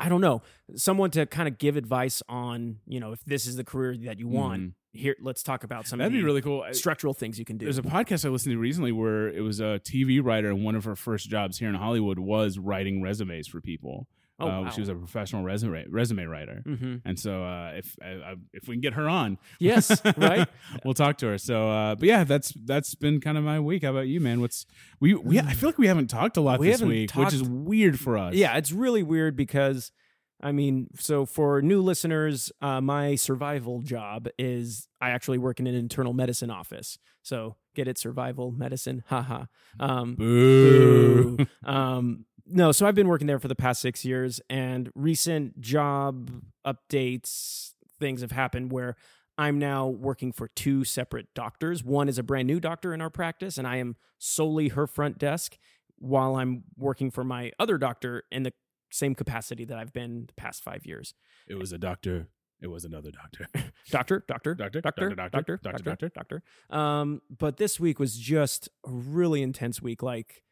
I 0.00 0.08
don't 0.08 0.22
know, 0.22 0.42
someone 0.74 1.10
to 1.12 1.26
kind 1.26 1.46
of 1.46 1.58
give 1.58 1.76
advice 1.76 2.22
on, 2.28 2.78
you 2.86 2.98
know, 2.98 3.12
if 3.12 3.22
this 3.24 3.46
is 3.46 3.56
the 3.56 3.64
career 3.64 3.96
that 4.06 4.18
you 4.18 4.28
want. 4.28 4.60
Mm-hmm. 4.60 4.70
Here, 4.92 5.14
let's 5.20 5.44
talk 5.44 5.62
about 5.62 5.86
some. 5.86 6.00
That'd 6.00 6.12
of 6.12 6.18
be 6.18 6.24
really 6.24 6.42
cool. 6.42 6.64
Structural 6.72 7.14
things 7.14 7.38
you 7.38 7.44
can 7.44 7.58
do. 7.58 7.66
There's 7.66 7.78
a 7.78 7.82
podcast 7.82 8.24
I 8.24 8.28
listened 8.30 8.54
to 8.54 8.58
recently 8.58 8.90
where 8.90 9.28
it 9.28 9.42
was 9.42 9.60
a 9.60 9.80
TV 9.84 10.20
writer, 10.20 10.50
and 10.50 10.64
one 10.64 10.74
of 10.74 10.82
her 10.82 10.96
first 10.96 11.28
jobs 11.28 11.58
here 11.58 11.68
in 11.68 11.76
Hollywood 11.76 12.18
was 12.18 12.58
writing 12.58 13.00
resumes 13.00 13.46
for 13.46 13.60
people. 13.60 14.08
Oh, 14.40 14.48
uh, 14.48 14.60
wow. 14.62 14.70
She 14.70 14.80
was 14.80 14.88
a 14.88 14.94
professional 14.94 15.42
resume 15.42 15.84
resume 15.88 16.24
writer, 16.24 16.62
hmm 16.64 16.96
and 17.04 17.18
so 17.18 17.44
uh, 17.44 17.72
if 17.74 17.94
I, 18.02 18.08
I, 18.08 18.34
if 18.52 18.68
we 18.68 18.74
can 18.74 18.80
get 18.80 18.94
her 18.94 19.08
on, 19.08 19.38
Yes, 19.58 20.00
right. 20.16 20.48
we'll 20.84 20.94
talk 20.94 21.18
to 21.18 21.26
her. 21.28 21.38
So, 21.38 21.70
uh, 21.70 21.94
but 21.94 22.08
yeah, 22.08 22.24
that's 22.24 22.52
that's 22.64 22.94
been 22.94 23.20
kind 23.20 23.36
of 23.38 23.44
my 23.44 23.60
week. 23.60 23.82
How 23.84 23.90
about 23.90 24.06
you, 24.08 24.20
man? 24.20 24.40
What's 24.40 24.66
we 25.00 25.14
we 25.14 25.38
I 25.38 25.52
feel 25.52 25.68
like 25.68 25.78
we 25.78 25.86
haven't 25.88 26.08
talked 26.08 26.36
a 26.36 26.40
lot 26.40 26.60
We 26.60 26.70
this 26.70 26.80
week, 26.82 27.12
which 27.14 27.32
is 27.34 27.42
weird 27.42 27.98
for 28.00 28.16
us. 28.18 28.34
Yeah, 28.34 28.56
it's 28.56 28.72
really 28.72 29.02
weird 29.02 29.36
because, 29.36 29.92
I 30.40 30.52
mean, 30.52 30.88
so 30.98 31.26
for 31.26 31.60
new 31.60 31.82
listeners, 31.82 32.50
uh, 32.62 32.80
my 32.80 33.14
survival 33.16 33.80
job 33.82 34.28
is 34.38 34.88
I 35.00 35.10
actually 35.10 35.38
work 35.38 35.60
in 35.60 35.66
an 35.66 35.74
internal 35.74 36.12
medicine 36.12 36.50
office. 36.50 36.98
So 37.22 37.56
get 37.74 37.86
it, 37.86 37.98
survival 37.98 38.50
medicine, 38.50 39.04
haha. 39.06 39.44
Um, 39.78 40.14
Boo. 40.14 41.36
boo. 41.36 41.46
um, 41.64 42.24
no, 42.52 42.72
so 42.72 42.86
I've 42.86 42.94
been 42.94 43.08
working 43.08 43.26
there 43.26 43.38
for 43.38 43.48
the 43.48 43.54
past 43.54 43.80
six 43.80 44.04
years, 44.04 44.40
and 44.50 44.90
recent 44.94 45.60
job 45.60 46.42
updates, 46.66 47.72
things 47.98 48.20
have 48.20 48.32
happened 48.32 48.72
where 48.72 48.96
I'm 49.38 49.58
now 49.58 49.86
working 49.86 50.32
for 50.32 50.48
two 50.48 50.84
separate 50.84 51.28
doctors. 51.34 51.82
One 51.82 52.08
is 52.08 52.18
a 52.18 52.22
brand 52.22 52.46
new 52.46 52.60
doctor 52.60 52.92
in 52.92 53.00
our 53.00 53.10
practice, 53.10 53.56
and 53.56 53.66
I 53.66 53.76
am 53.76 53.96
solely 54.18 54.68
her 54.68 54.86
front 54.86 55.18
desk 55.18 55.56
while 55.96 56.36
I'm 56.36 56.64
working 56.76 57.10
for 57.10 57.24
my 57.24 57.52
other 57.58 57.78
doctor 57.78 58.24
in 58.30 58.42
the 58.42 58.52
same 58.90 59.14
capacity 59.14 59.64
that 59.64 59.78
I've 59.78 59.92
been 59.92 60.26
the 60.26 60.34
past 60.34 60.62
five 60.62 60.84
years. 60.84 61.14
It 61.48 61.54
was 61.58 61.72
a 61.72 61.78
doctor. 61.78 62.28
It 62.62 62.66
was 62.66 62.84
another 62.84 63.10
doctor. 63.10 63.46
Doctor, 63.90 64.22
doctor, 64.28 64.54
Doctor, 64.54 64.82
doctor, 64.82 65.08
doctor, 65.08 65.14
doctor, 65.14 65.30
doctor, 65.32 65.56
doctor, 65.56 65.82
doctor, 65.82 66.08
doctor, 66.10 66.42
doctor. 66.70 66.78
Um, 66.78 67.22
but 67.30 67.56
this 67.56 67.80
week 67.80 67.98
was 67.98 68.18
just 68.18 68.68
a 68.86 68.90
really 68.90 69.40
intense 69.40 69.80
week. 69.80 70.02
Like, 70.02 70.42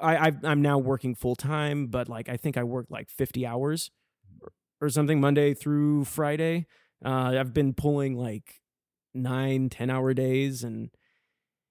I 0.00 0.16
I've, 0.16 0.44
I'm 0.44 0.62
now 0.62 0.78
working 0.78 1.14
full 1.14 1.36
time, 1.36 1.86
but 1.86 2.08
like 2.08 2.28
I 2.28 2.36
think 2.36 2.56
I 2.56 2.64
worked 2.64 2.90
like 2.90 3.10
50 3.10 3.46
hours 3.46 3.90
or, 4.40 4.52
or 4.80 4.88
something 4.88 5.20
Monday 5.20 5.54
through 5.54 6.04
Friday. 6.04 6.66
Uh, 7.04 7.34
I've 7.38 7.54
been 7.54 7.74
pulling 7.74 8.16
like 8.16 8.62
nine, 9.14 9.68
10 9.68 9.90
hour 9.90 10.14
days, 10.14 10.64
and 10.64 10.90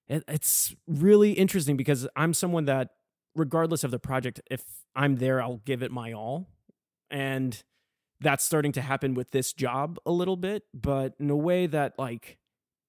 it, 0.07 0.23
it's 0.27 0.75
really 0.87 1.33
interesting 1.33 1.77
because 1.77 2.07
I'm 2.15 2.33
someone 2.33 2.65
that, 2.65 2.89
regardless 3.35 3.83
of 3.83 3.91
the 3.91 3.99
project, 3.99 4.41
if 4.49 4.63
I'm 4.95 5.17
there, 5.17 5.41
I'll 5.41 5.61
give 5.65 5.81
it 5.83 5.91
my 5.91 6.13
all, 6.13 6.49
and 7.09 7.61
that's 8.21 8.43
starting 8.43 8.71
to 8.73 8.81
happen 8.81 9.13
with 9.13 9.31
this 9.31 9.53
job 9.53 9.97
a 10.05 10.11
little 10.11 10.37
bit, 10.37 10.63
but 10.73 11.13
in 11.19 11.29
a 11.29 11.35
way 11.35 11.67
that 11.67 11.93
like 11.97 12.37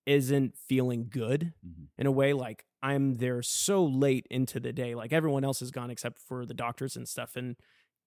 isn't 0.06 0.56
feeling 0.56 1.08
good. 1.10 1.52
Mhm. 1.66 1.88
In 1.98 2.06
a 2.06 2.12
way 2.12 2.32
like 2.32 2.64
I'm 2.82 3.14
there 3.14 3.42
so 3.42 3.84
late 3.84 4.26
into 4.30 4.60
the 4.60 4.72
day, 4.72 4.94
like 4.94 5.12
everyone 5.12 5.44
else 5.44 5.60
is 5.60 5.70
gone 5.70 5.90
except 5.90 6.18
for 6.20 6.46
the 6.46 6.54
doctors 6.54 6.96
and 6.96 7.08
stuff, 7.08 7.34
and 7.36 7.56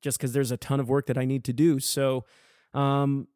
just 0.02 0.18
because 0.18 0.32
there's 0.34 0.52
a 0.52 0.58
ton 0.58 0.80
of 0.80 0.88
work 0.90 1.08
that 1.08 1.18
I 1.18 1.26
need 1.26 1.44
to 1.46 1.54
do. 1.54 1.80
So, 1.80 2.26
um, 2.74 3.28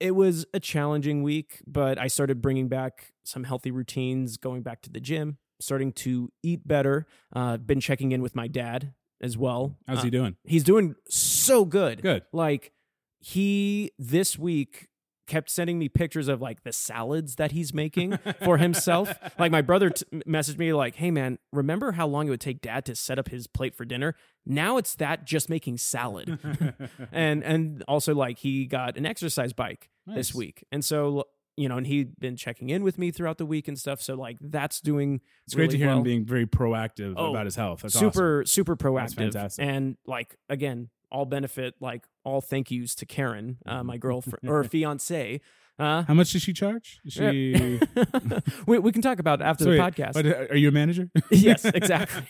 it 0.00 0.14
was 0.14 0.46
a 0.54 0.60
challenging 0.60 1.22
week, 1.22 1.62
but 1.66 1.98
I 1.98 2.06
started 2.08 2.40
bringing 2.42 2.68
back 2.68 3.12
some 3.24 3.44
healthy 3.44 3.70
routines, 3.70 4.36
going 4.36 4.62
back 4.62 4.80
to 4.82 4.90
the 4.90 5.00
gym, 5.00 5.38
starting 5.60 5.92
to 5.92 6.30
eat 6.42 6.66
better. 6.66 7.06
Uh, 7.34 7.56
been 7.58 7.80
checking 7.80 8.12
in 8.12 8.22
with 8.22 8.34
my 8.34 8.46
dad 8.48 8.94
as 9.22 9.36
well. 9.38 9.78
How's 9.86 9.98
Uh, 9.98 10.02
he 10.04 10.10
doing? 10.10 10.36
He's 10.44 10.64
doing 10.64 10.94
so 11.08 11.64
good. 11.64 12.02
Good. 12.02 12.24
Like 12.32 12.72
he 13.18 13.90
this 13.98 14.38
week 14.38 14.88
kept 15.26 15.50
sending 15.50 15.78
me 15.78 15.88
pictures 15.88 16.28
of 16.28 16.40
like 16.40 16.62
the 16.62 16.72
salads 16.72 17.36
that 17.36 17.52
he's 17.52 17.74
making 17.74 18.18
for 18.44 18.58
himself. 18.58 19.12
like 19.38 19.50
my 19.52 19.62
brother 19.62 19.90
t- 19.90 20.04
messaged 20.26 20.58
me 20.58 20.72
like, 20.72 20.96
"Hey 20.96 21.10
man, 21.10 21.38
remember 21.52 21.92
how 21.92 22.06
long 22.06 22.26
it 22.26 22.30
would 22.30 22.40
take 22.40 22.60
dad 22.60 22.84
to 22.86 22.94
set 22.94 23.18
up 23.18 23.28
his 23.28 23.46
plate 23.46 23.74
for 23.74 23.84
dinner? 23.84 24.14
Now 24.44 24.76
it's 24.76 24.94
that 24.96 25.24
just 25.24 25.48
making 25.48 25.78
salad." 25.78 26.38
and 27.12 27.42
and 27.44 27.82
also 27.88 28.14
like 28.14 28.38
he 28.38 28.66
got 28.66 28.96
an 28.96 29.06
exercise 29.06 29.52
bike 29.52 29.90
this 30.06 30.34
week. 30.34 30.64
And 30.72 30.84
so 30.84 31.24
you 31.58 31.70
know, 31.70 31.78
and 31.78 31.86
he'd 31.86 32.20
been 32.20 32.36
checking 32.36 32.68
in 32.68 32.82
with 32.82 32.98
me 32.98 33.10
throughout 33.10 33.38
the 33.38 33.46
week 33.46 33.66
and 33.66 33.78
stuff. 33.78 34.02
So 34.02 34.14
like 34.14 34.36
that's 34.42 34.78
doing 34.80 35.22
It's 35.46 35.54
great 35.54 35.70
to 35.70 35.78
hear 35.78 35.86
well 35.86 35.96
him 35.98 36.02
being 36.02 36.24
very 36.26 36.46
proactive 36.46 37.14
Oh, 37.16 37.30
about 37.30 37.46
his 37.46 37.56
health. 37.56 37.80
That's 37.80 37.96
awesome. 37.96 38.12
super 38.12 38.42
super 38.44 38.76
proactive 38.76 39.14
fantastic. 39.16 39.64
and 39.64 39.96
like 40.06 40.36
again 40.50 40.90
all 41.10 41.24
benefit 41.24 41.74
like 41.80 42.04
all 42.24 42.40
thank 42.40 42.70
yous 42.70 42.94
to 42.94 43.06
karen 43.06 43.58
uh, 43.66 43.76
Mm-hmm. 43.78 43.86
my 43.86 43.96
girlfriend 43.98 44.48
or 44.48 44.64
fiance 44.64 45.40
uh 45.78 46.02
How 46.04 46.14
much 46.14 46.32
does 46.32 46.40
she 46.42 46.54
charge? 46.54 47.00
Is 47.04 47.12
she 47.12 47.78
we, 48.66 48.78
we 48.78 48.92
can 48.92 49.02
talk 49.02 49.18
about 49.18 49.42
after 49.42 49.64
the 49.64 49.76
podcast 49.78 50.14
But 50.14 50.26
uh, 50.26 50.46
are 50.50 50.56
you 50.56 50.68
a 50.68 50.72
manager? 50.72 51.10
yes 51.30 51.64
exactly 51.66 52.24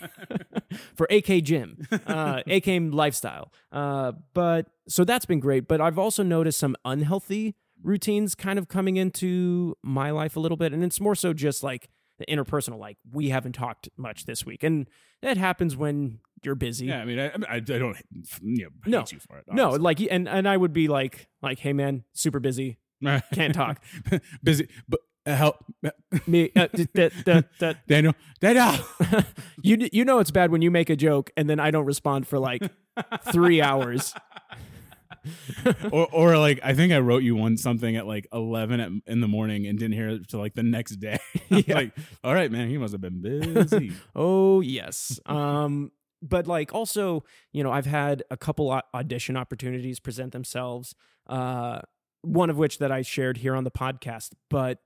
for 0.95 1.07
ak 1.11 1.43
gym 1.43 1.77
uh 2.07 2.41
ak 2.45 2.67
lifestyle 2.91 3.51
uh 3.71 4.11
but 4.33 4.67
so 4.87 5.03
that's 5.03 5.25
been 5.25 5.39
great 5.39 5.67
but 5.67 5.79
i've 5.81 5.97
also 5.97 6.23
noticed 6.23 6.59
some 6.59 6.75
unhealthy 6.85 7.55
routines 7.83 8.35
kind 8.35 8.59
of 8.59 8.67
coming 8.67 8.97
into 8.97 9.75
my 9.83 10.11
life 10.11 10.35
a 10.35 10.39
little 10.39 10.57
bit 10.57 10.73
and 10.73 10.83
it's 10.83 10.99
more 10.99 11.15
so 11.15 11.31
just 11.33 11.63
like 11.63 11.89
the 12.19 12.25
interpersonal 12.25 12.79
like 12.79 12.97
we 13.11 13.29
haven't 13.29 13.53
talked 13.53 13.87
much 13.95 14.25
this 14.25 14.45
week 14.45 14.63
and 14.63 14.89
that 15.21 15.37
happens 15.37 15.77
when 15.77 16.19
you're 16.43 16.55
busy 16.55 16.85
yeah, 16.87 16.99
I 17.01 17.05
mean, 17.05 17.19
I, 17.19 17.27
I, 17.27 17.55
I 17.55 17.59
don't 17.59 17.97
you 18.41 18.63
know, 18.63 18.69
hate 18.83 18.91
No. 18.91 19.03
you 19.11 19.19
for 19.19 19.37
it. 19.37 19.45
No, 19.51 19.71
like 19.71 19.99
and 20.01 20.27
and 20.29 20.47
I 20.47 20.55
would 20.57 20.73
be 20.73 20.87
like 20.87 21.27
like, 21.41 21.59
hey 21.59 21.73
man, 21.73 22.03
super 22.13 22.39
busy, 22.39 22.77
can't 23.33 23.53
talk. 23.53 23.81
Busy, 24.43 24.67
but 24.87 24.99
uh, 25.25 25.35
help, 25.35 25.57
Me, 26.27 26.51
uh, 26.55 26.67
d- 26.73 26.87
d- 26.95 27.73
Daniel. 27.87 28.13
Daniel. 28.39 28.75
you 29.61 29.89
you 29.91 30.05
know 30.05 30.19
it's 30.19 30.31
bad 30.31 30.51
when 30.51 30.61
you 30.61 30.71
make 30.71 30.89
a 30.89 30.95
joke 30.95 31.31
and 31.35 31.49
then 31.49 31.59
I 31.59 31.69
don't 31.71 31.85
respond 31.85 32.27
for 32.27 32.39
like 32.39 32.61
three 33.31 33.61
hours. 33.61 34.13
or, 35.91 36.07
or 36.13 36.37
like, 36.37 36.59
I 36.63 36.73
think 36.73 36.93
I 36.93 36.99
wrote 36.99 37.23
you 37.23 37.35
one 37.35 37.57
something 37.57 37.95
at 37.97 38.07
like 38.07 38.27
eleven 38.31 38.79
at, 38.79 38.91
in 39.07 39.19
the 39.19 39.27
morning 39.27 39.67
and 39.67 39.77
didn't 39.77 39.93
hear 39.95 40.09
it 40.09 40.29
till 40.29 40.39
like 40.39 40.53
the 40.55 40.63
next 40.63 40.95
day. 40.97 41.17
Yeah. 41.49 41.75
Like, 41.75 41.91
all 42.23 42.33
right, 42.33 42.51
man, 42.51 42.69
he 42.69 42.77
must 42.77 42.93
have 42.93 43.01
been 43.01 43.21
busy. 43.21 43.93
Oh 44.15 44.61
yes. 44.61 45.19
Um, 45.25 45.91
but 46.21 46.47
like 46.47 46.73
also, 46.73 47.23
you 47.51 47.63
know, 47.63 47.71
I've 47.71 47.85
had 47.85 48.23
a 48.31 48.37
couple 48.37 48.79
audition 48.93 49.37
opportunities 49.37 49.99
present 49.99 50.31
themselves. 50.33 50.95
Uh, 51.27 51.79
one 52.21 52.49
of 52.49 52.57
which 52.57 52.79
that 52.79 52.91
I 52.91 53.01
shared 53.03 53.37
here 53.37 53.55
on 53.55 53.63
the 53.63 53.71
podcast, 53.71 54.31
but 54.49 54.79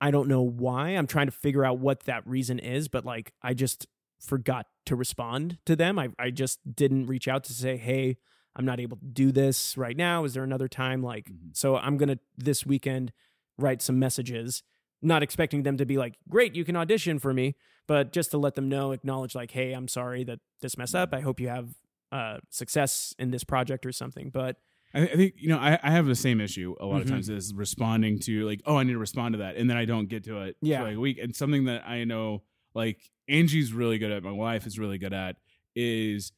I 0.00 0.10
don't 0.10 0.28
know 0.28 0.42
why. 0.42 0.90
I'm 0.90 1.06
trying 1.06 1.26
to 1.26 1.32
figure 1.32 1.64
out 1.64 1.78
what 1.78 2.00
that 2.04 2.26
reason 2.26 2.58
is, 2.58 2.88
but 2.88 3.04
like 3.04 3.32
I 3.42 3.54
just 3.54 3.86
forgot 4.20 4.66
to 4.86 4.96
respond 4.96 5.58
to 5.66 5.76
them. 5.76 5.98
I 5.98 6.10
I 6.18 6.30
just 6.30 6.58
didn't 6.74 7.06
reach 7.06 7.26
out 7.28 7.44
to 7.44 7.52
say, 7.52 7.76
"Hey, 7.76 8.18
I'm 8.56 8.64
not 8.66 8.80
able 8.80 8.96
to 8.98 9.04
do 9.06 9.32
this 9.32 9.76
right 9.76 9.96
now. 9.96 10.24
Is 10.24 10.34
there 10.34 10.44
another 10.44 10.68
time?" 10.68 11.02
Like, 11.02 11.30
Mhm. 11.30 11.56
so 11.56 11.76
I'm 11.76 11.96
gonna 11.96 12.18
this 12.36 12.66
weekend 12.66 13.12
write 13.58 13.80
some 13.82 13.98
messages, 13.98 14.62
not 15.04 15.22
expecting 15.22 15.62
them 15.62 15.76
to 15.76 15.84
be 15.86 15.96
like, 15.98 16.14
"Great, 16.28 16.54
you 16.54 16.64
can 16.64 16.76
audition 16.76 17.18
for 17.18 17.32
me," 17.34 17.56
but 17.86 18.12
just 18.12 18.30
to 18.32 18.38
let 18.38 18.54
them 18.54 18.68
know, 18.68 18.92
acknowledge 18.92 19.34
like, 19.34 19.50
"Hey, 19.52 19.72
I'm 19.72 19.88
sorry 19.88 20.24
that 20.24 20.40
this 20.62 20.76
messed 20.78 20.94
up. 20.94 21.12
I 21.12 21.20
hope 21.20 21.40
you 21.40 21.48
have 21.48 21.70
uh, 22.12 22.38
success 22.50 23.14
in 23.18 23.30
this 23.30 23.44
project 23.44 23.84
or 23.86 23.92
something." 23.92 24.30
But 24.30 24.56
I, 24.94 25.02
I 25.02 25.16
think 25.16 25.34
you 25.36 25.48
know 25.48 25.58
I, 25.58 25.78
I 25.82 25.90
have 25.90 26.06
the 26.06 26.14
same 26.14 26.40
issue 26.40 26.74
a 26.80 26.86
lot 26.86 27.00
of 27.02 27.06
Mhm. 27.06 27.10
times 27.10 27.28
is 27.28 27.52
responding 27.54 28.18
to 28.20 28.46
like 28.46 28.60
oh 28.66 28.76
I 28.76 28.84
need 28.84 28.92
to 28.92 28.98
respond 28.98 29.32
to 29.34 29.38
that 29.38 29.56
and 29.56 29.68
then 29.68 29.76
I 29.76 29.84
don't 29.84 30.08
get 30.08 30.22
to 30.24 30.42
it 30.42 30.56
Yeah. 30.62 30.78
for 30.80 30.84
like 30.88 30.96
a 30.96 31.00
week 31.00 31.18
and 31.20 31.34
something 31.34 31.64
that 31.64 31.86
I 31.86 32.04
know 32.04 32.44
like 32.74 33.00
Angie's 33.28 33.72
really 33.72 33.98
good 33.98 34.12
at 34.12 34.22
my 34.22 34.30
wife 34.30 34.66
is 34.66 34.78
really 34.78 34.98
good 34.98 35.12
at 35.12 35.36
is 35.74 36.30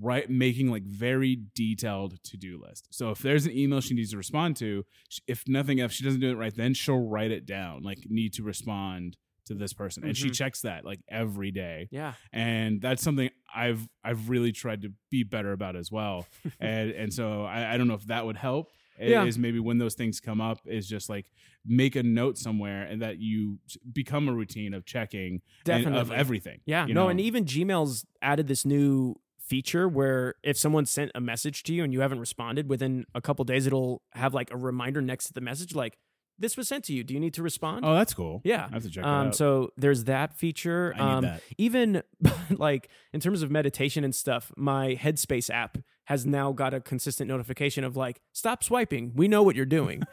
right 0.00 0.28
making 0.28 0.70
like 0.70 0.82
very 0.84 1.38
detailed 1.54 2.22
to 2.24 2.36
do 2.36 2.60
list 2.60 2.88
so 2.90 3.10
if 3.10 3.18
there's 3.20 3.46
an 3.46 3.52
email 3.56 3.80
she 3.80 3.94
needs 3.94 4.10
to 4.10 4.16
respond 4.16 4.56
to 4.56 4.84
if 5.26 5.44
nothing 5.46 5.80
else 5.80 5.92
she 5.92 6.04
doesn't 6.04 6.20
do 6.20 6.30
it 6.30 6.34
right 6.34 6.54
then 6.56 6.74
she'll 6.74 7.06
write 7.06 7.30
it 7.30 7.46
down 7.46 7.82
like 7.82 7.98
need 8.08 8.32
to 8.32 8.42
respond 8.42 9.16
to 9.46 9.52
this 9.54 9.74
person, 9.74 10.04
and 10.04 10.16
she 10.16 10.28
Mhm. 10.30 10.34
checks 10.34 10.62
that 10.62 10.86
like 10.86 11.00
every 11.06 11.50
day 11.50 11.86
Yeah. 11.90 12.14
and 12.32 12.80
that's 12.80 13.02
something 13.02 13.28
I've 13.54 13.86
I've 14.02 14.30
really 14.30 14.52
tried 14.52 14.80
to 14.82 14.92
be 15.10 15.22
better 15.22 15.52
about 15.52 15.76
as 15.76 15.92
well. 15.92 16.26
and 16.60 16.90
and 16.92 17.12
so 17.12 17.42
I, 17.44 17.74
I 17.74 17.76
don't 17.76 17.86
know 17.86 17.92
if 17.92 18.06
that 18.06 18.24
would 18.24 18.36
help. 18.38 18.70
Yeah. 18.98 19.22
Is 19.24 19.36
maybe 19.38 19.58
when 19.60 19.76
those 19.76 19.94
things 19.94 20.18
come 20.18 20.40
up, 20.40 20.60
is 20.66 20.88
just 20.88 21.10
like 21.10 21.26
make 21.66 21.94
a 21.94 22.02
note 22.02 22.38
somewhere 22.38 22.84
and 22.84 23.02
that 23.02 23.18
you 23.18 23.58
become 23.92 24.28
a 24.28 24.32
routine 24.32 24.72
of 24.72 24.86
checking 24.86 25.42
Definitely. 25.64 26.00
of 26.00 26.10
everything. 26.10 26.60
Yeah, 26.64 26.86
you 26.86 26.94
no, 26.94 27.02
know? 27.02 27.08
and 27.10 27.20
even 27.20 27.44
Gmail's 27.44 28.06
added 28.22 28.46
this 28.48 28.64
new 28.64 29.16
feature 29.46 29.88
where 29.88 30.34
if 30.42 30.56
someone 30.56 30.86
sent 30.86 31.12
a 31.14 31.20
message 31.20 31.62
to 31.64 31.74
you 31.74 31.84
and 31.84 31.92
you 31.92 32.00
haven't 32.00 32.20
responded 32.20 32.68
within 32.68 33.04
a 33.14 33.20
couple 33.20 33.44
days, 33.44 33.66
it'll 33.66 34.02
have 34.12 34.34
like 34.34 34.50
a 34.50 34.56
reminder 34.56 35.00
next 35.00 35.26
to 35.26 35.32
the 35.32 35.40
message, 35.40 35.74
like 35.74 35.98
this 36.38 36.56
was 36.56 36.68
sent 36.68 36.84
to 36.84 36.92
you. 36.92 37.04
Do 37.04 37.14
you 37.14 37.20
need 37.20 37.34
to 37.34 37.42
respond? 37.42 37.84
oh, 37.84 37.94
that's 37.94 38.14
cool. 38.14 38.40
yeah. 38.44 38.66
I 38.70 38.74
have 38.74 38.82
to 38.82 38.90
check 38.90 39.04
Um, 39.04 39.32
so 39.32 39.70
there's 39.76 40.04
that 40.04 40.34
feature. 40.34 40.94
I 40.96 40.98
need 40.98 41.12
um, 41.12 41.24
that. 41.24 41.42
Even 41.58 42.02
like 42.50 42.88
in 43.12 43.20
terms 43.20 43.42
of 43.42 43.50
meditation 43.50 44.04
and 44.04 44.14
stuff, 44.14 44.52
my 44.56 44.94
Headspace 45.00 45.50
app 45.50 45.78
has 46.06 46.26
now 46.26 46.52
got 46.52 46.74
a 46.74 46.80
consistent 46.80 47.28
notification 47.28 47.84
of 47.84 47.96
like, 47.96 48.20
stop 48.32 48.62
swiping. 48.62 49.12
We 49.14 49.28
know 49.28 49.42
what 49.42 49.56
you're 49.56 49.64
doing. 49.64 50.02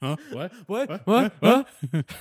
huh? 0.00 0.16
What? 0.30 0.52
what? 0.66 0.88
What? 1.06 1.32
What? 1.40 1.66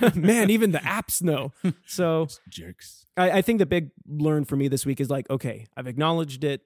Huh? 0.01 0.12
Man, 0.16 0.49
even 0.49 0.72
the 0.72 0.80
apps 0.80 1.22
know. 1.22 1.51
So 1.86 2.28
Jerks. 2.49 3.05
I, 3.18 3.32
I 3.32 3.41
think 3.41 3.59
the 3.59 3.66
big 3.66 3.89
learn 4.07 4.45
for 4.45 4.55
me 4.55 4.68
this 4.68 4.86
week 4.86 4.99
is 5.01 5.09
like, 5.09 5.30
okay, 5.30 5.68
I've 5.76 5.88
acknowledged 5.88 6.43
it. 6.43 6.62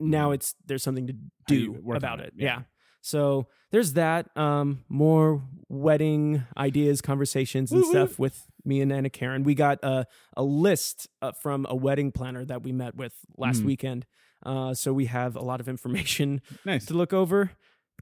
Now 0.00 0.30
it's 0.30 0.54
there's 0.66 0.82
something 0.82 1.06
to 1.08 1.14
do 1.46 1.82
about 1.94 2.20
it, 2.20 2.26
it. 2.28 2.32
yeah. 2.36 2.44
Yeah. 2.46 2.62
So 3.00 3.46
there's 3.70 3.94
that. 3.94 4.36
Um, 4.36 4.84
more 4.88 5.42
wedding 5.68 6.44
ideas, 6.56 7.00
conversations, 7.00 7.72
and 7.72 7.84
stuff 7.84 8.18
with 8.18 8.44
me 8.64 8.80
and 8.80 8.92
Anna 8.92 9.08
Karen. 9.10 9.44
We 9.44 9.54
got 9.54 9.78
a 9.82 10.06
a 10.36 10.42
list 10.42 11.08
uh, 11.22 11.32
from 11.32 11.66
a 11.68 11.74
wedding 11.76 12.12
planner 12.12 12.44
that 12.44 12.62
we 12.62 12.72
met 12.72 12.94
with 12.96 13.14
last 13.36 13.62
Mhm. 13.62 13.66
weekend. 13.66 14.06
Uh, 14.44 14.72
so 14.74 14.92
we 14.92 15.06
have 15.06 15.34
a 15.36 15.42
lot 15.42 15.60
of 15.60 15.68
information 15.68 16.40
Nice. 16.64 16.86
to 16.86 16.94
look 16.94 17.12
over. 17.12 17.50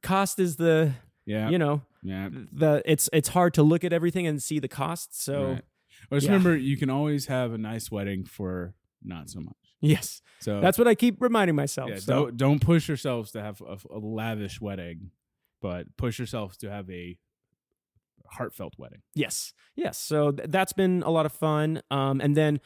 Cost 0.02 0.38
is 0.38 0.56
the 0.56 0.92
Yeah. 1.24 1.48
you 1.50 1.58
know 1.58 1.82
yeah. 2.07 2.28
the 2.52 2.82
it's 2.84 3.09
it's 3.12 3.28
hard 3.28 3.54
to 3.54 3.62
look 3.62 3.84
at 3.84 3.92
everything 3.92 4.26
and 4.26 4.42
see 4.42 4.59
the 4.59 4.68
costs. 4.68 5.22
So 5.22 5.44
Right. 5.44 5.62
Well, 6.11 6.18
just 6.18 6.26
yeah. 6.26 6.34
remember, 6.34 6.57
you 6.57 6.76
can 6.76 6.90
always 6.90 7.26
have 7.26 7.52
a 7.52 7.59
nice 7.59 7.90
wedding 7.90 8.24
for 8.24 8.74
not 9.02 9.28
so 9.30 9.40
much. 9.40 9.57
yes, 9.80 10.20
So 10.40 10.61
that's 10.61 10.78
what 10.78 10.86
I 10.86 10.94
keep 10.94 11.20
reminding 11.20 11.57
myself. 11.57 11.90
Yeah, 11.90 11.98
so. 11.98 12.12
don't 12.12 12.36
don't 12.36 12.61
push 12.61 12.88
yourselves 12.88 13.32
to 13.32 13.42
have 13.42 13.61
a, 13.61 13.78
a 13.90 13.98
lavish 13.98 14.61
wedding, 14.61 15.11
but 15.61 15.96
push 15.96 16.18
yourselves 16.18 16.57
to 16.59 16.70
have 16.70 16.88
a 16.90 17.18
heartfelt 18.30 18.74
wedding. 18.78 19.02
Yes, 19.14 19.52
yes. 19.74 19.98
So 19.98 20.32
th- 20.32 20.48
that's 20.50 20.72
been 20.72 21.02
a 21.02 21.11
lot 21.11 21.26
of 21.26 21.32
fun. 21.32 21.82
Um, 21.90 22.20
and 22.20 22.36
then 22.36 22.61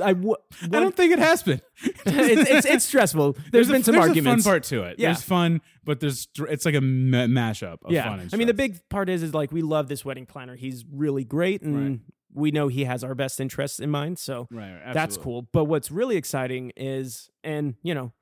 I 0.00 0.12
w- 0.12 0.36
I 0.62 0.66
don't 0.68 0.94
think 0.94 1.12
it 1.12 1.18
has 1.18 1.42
been. 1.42 1.60
it's, 1.84 2.50
it's 2.50 2.66
it's 2.66 2.84
stressful. 2.84 3.36
There's 3.50 3.68
a, 3.68 3.72
been 3.72 3.82
some 3.82 3.94
there's 3.94 4.08
arguments. 4.08 4.44
a 4.44 4.48
fun 4.48 4.52
part 4.52 4.62
to 4.64 4.82
it. 4.84 4.96
Yeah. 4.98 5.08
There's 5.08 5.22
fun, 5.22 5.60
but 5.84 5.98
there's 6.00 6.28
it's 6.48 6.64
like 6.64 6.74
a 6.74 6.80
mashup 6.80 7.78
of 7.84 7.90
yeah, 7.90 8.04
fun. 8.04 8.20
And 8.20 8.32
I 8.32 8.36
mean 8.36 8.46
the 8.46 8.54
big 8.54 8.88
part 8.88 9.08
is 9.08 9.22
is 9.22 9.34
like 9.34 9.50
we 9.50 9.62
love 9.62 9.88
this 9.88 10.04
wedding 10.04 10.26
planner. 10.26 10.54
He's 10.56 10.84
really 10.92 11.24
great, 11.24 11.62
and 11.62 11.76
Right. 11.90 12.00
we 12.32 12.50
know 12.52 12.68
he 12.68 12.84
has 12.84 13.02
our 13.02 13.14
best 13.14 13.40
interests 13.40 13.80
in 13.80 13.90
mind. 13.90 14.18
So 14.18 14.46
right, 14.50 14.80
right, 14.84 14.94
that's 14.94 15.16
cool. 15.16 15.48
But 15.52 15.64
what's 15.64 15.90
really 15.90 16.16
exciting 16.16 16.72
is, 16.76 17.28
and 17.42 17.74
you 17.82 17.94
know, 17.94 18.12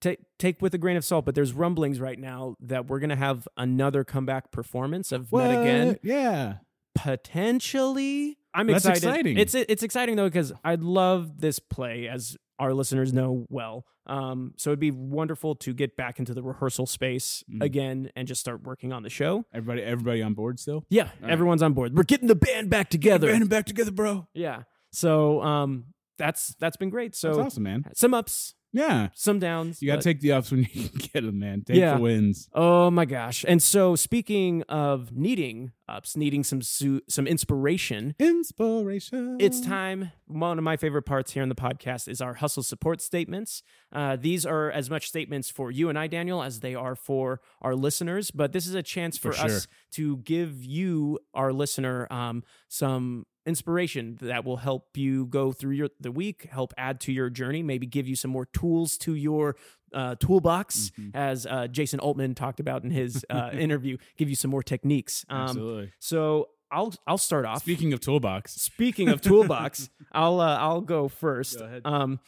take 0.00 0.20
take 0.38 0.62
with 0.62 0.72
a 0.72 0.78
grain 0.78 0.96
of 0.96 1.04
salt. 1.04 1.24
But 1.26 1.34
there's 1.34 1.52
rumblings 1.52 2.00
right 2.00 2.18
now 2.18 2.56
that 2.60 2.86
we're 2.86 3.00
gonna 3.00 3.16
have 3.16 3.46
another 3.58 4.04
comeback 4.04 4.50
performance 4.50 5.12
of 5.12 5.30
Met 5.32 5.50
Again. 5.50 5.98
Yeah, 6.02 6.54
potentially. 6.94 8.38
I'm 8.54 8.66
That's 8.66 8.84
excited. 8.84 9.08
exciting. 9.08 9.38
It's 9.38 9.54
it's 9.54 9.82
exciting 9.82 10.16
though 10.16 10.28
because 10.28 10.52
I 10.64 10.74
love 10.76 11.40
this 11.40 11.58
play, 11.58 12.08
as 12.08 12.36
our 12.58 12.74
listeners 12.74 13.12
know 13.12 13.46
well. 13.48 13.84
Um, 14.06 14.52
so 14.56 14.70
it'd 14.70 14.80
be 14.80 14.90
wonderful 14.90 15.54
to 15.56 15.72
get 15.72 15.96
back 15.96 16.18
into 16.18 16.34
the 16.34 16.42
rehearsal 16.42 16.86
space 16.86 17.44
Mhm. 17.50 17.62
again 17.62 18.10
and 18.16 18.26
just 18.28 18.40
start 18.40 18.62
working 18.64 18.92
on 18.92 19.02
the 19.04 19.10
show. 19.10 19.44
everybody 19.54 19.82
everybody 19.82 20.22
on 20.22 20.34
board 20.34 20.58
still. 20.60 20.84
Yeah, 20.90 21.10
right. 21.20 21.30
everyone's 21.30 21.62
on 21.62 21.72
board. 21.72 21.96
We're 21.96 22.02
getting 22.02 22.28
the 22.28 22.34
band 22.34 22.68
back 22.68 22.90
together. 22.90 23.28
Band 23.28 23.48
back 23.48 23.64
together, 23.66 23.90
bro. 23.92 24.26
Yeah. 24.34 24.62
So 24.92 25.40
um, 25.42 25.86
that's 26.18 26.54
that's 26.60 26.76
been 26.76 26.90
great. 26.90 27.14
So 27.14 27.28
That's 27.34 27.46
awesome, 27.46 27.62
man. 27.62 27.84
some 27.94 28.12
ups, 28.12 28.54
Yeah, 28.72 29.08
some 29.14 29.38
downs. 29.38 29.82
you 29.82 29.88
got 29.88 29.96
to 29.96 30.02
take 30.02 30.20
the 30.20 30.32
ups 30.32 30.50
when 30.50 30.60
you 30.60 30.66
can 30.88 30.98
get 31.12 31.24
them, 31.24 31.38
man. 31.38 31.62
Take 31.66 31.76
Yeah. 31.76 31.96
the 31.96 32.00
wins. 32.00 32.48
Oh 32.54 32.90
my 32.90 33.04
gosh! 33.04 33.44
And 33.46 33.62
so 33.62 33.96
speaking 33.96 34.62
of 34.68 35.12
needing 35.12 35.72
ups, 35.88 36.16
needing 36.16 36.42
some 36.42 36.62
su- 36.62 37.02
some 37.08 37.26
inspiration. 37.26 38.14
Inspiration. 38.18 39.36
It's 39.40 39.60
time. 39.60 40.12
One 40.26 40.56
of 40.58 40.64
my 40.64 40.76
favorite 40.76 41.02
parts 41.02 41.32
here 41.32 41.42
in 41.42 41.48
the 41.48 41.54
podcast 41.54 42.08
is 42.08 42.20
our 42.20 42.34
hustle 42.34 42.62
support 42.62 43.00
statements. 43.02 43.62
Uh, 43.92 44.16
these 44.16 44.46
are 44.46 44.70
as 44.70 44.88
much 44.88 45.08
statements 45.08 45.50
for 45.50 45.70
you 45.70 45.88
and 45.88 45.98
I, 45.98 46.06
Daniel, 46.06 46.42
as 46.42 46.60
they 46.60 46.74
are 46.74 46.94
for 46.94 47.40
our 47.60 47.74
listeners. 47.74 48.30
But 48.30 48.52
this 48.52 48.66
is 48.66 48.74
a 48.74 48.82
chance 48.82 49.18
for, 49.18 49.32
For 49.32 49.44
us 49.44 49.66
to 49.92 50.16
give 50.18 50.64
you, 50.64 51.18
our 51.34 51.52
listener, 51.52 52.06
um, 52.10 52.42
some 52.68 53.26
inspiration 53.46 54.18
that 54.20 54.44
will 54.44 54.56
help 54.58 54.96
you 54.96 55.26
go 55.26 55.52
through 55.52 55.74
your 55.74 55.88
the 56.00 56.12
week, 56.12 56.48
help 56.50 56.72
add 56.76 57.00
to 57.00 57.12
your 57.12 57.30
journey, 57.30 57.62
maybe 57.62 57.86
give 57.86 58.06
you 58.08 58.16
some 58.16 58.30
more 58.30 58.46
tools 58.46 58.96
to 58.98 59.14
your 59.14 59.56
uh, 59.92 60.14
toolbox, 60.16 60.90
Mhm. 60.98 61.10
as 61.14 61.44
uh, 61.46 61.66
Jason 61.68 62.00
Altman 62.00 62.34
talked 62.34 62.60
about 62.60 62.82
in 62.84 62.90
his 62.90 63.26
uh, 63.28 63.50
interview. 63.58 63.96
Give 64.16 64.28
you 64.30 64.36
some 64.36 64.50
more 64.50 64.62
techniques. 64.62 65.24
Um, 65.28 65.40
Absolutely. 65.42 65.92
so 65.98 66.48
I'll 66.70 66.94
I'll 67.06 67.18
start 67.18 67.44
off. 67.44 67.60
Speaking 67.60 67.92
of 67.92 68.00
toolbox, 68.00 68.54
Speaking 68.54 69.08
of 69.10 69.20
toolbox, 69.20 69.90
I'll 70.12 70.40
uh, 70.40 70.56
I'll 70.56 70.80
go 70.80 71.08
first. 71.08 71.58
Go 71.58 71.64
ahead. 71.66 71.82
Um, 71.84 72.20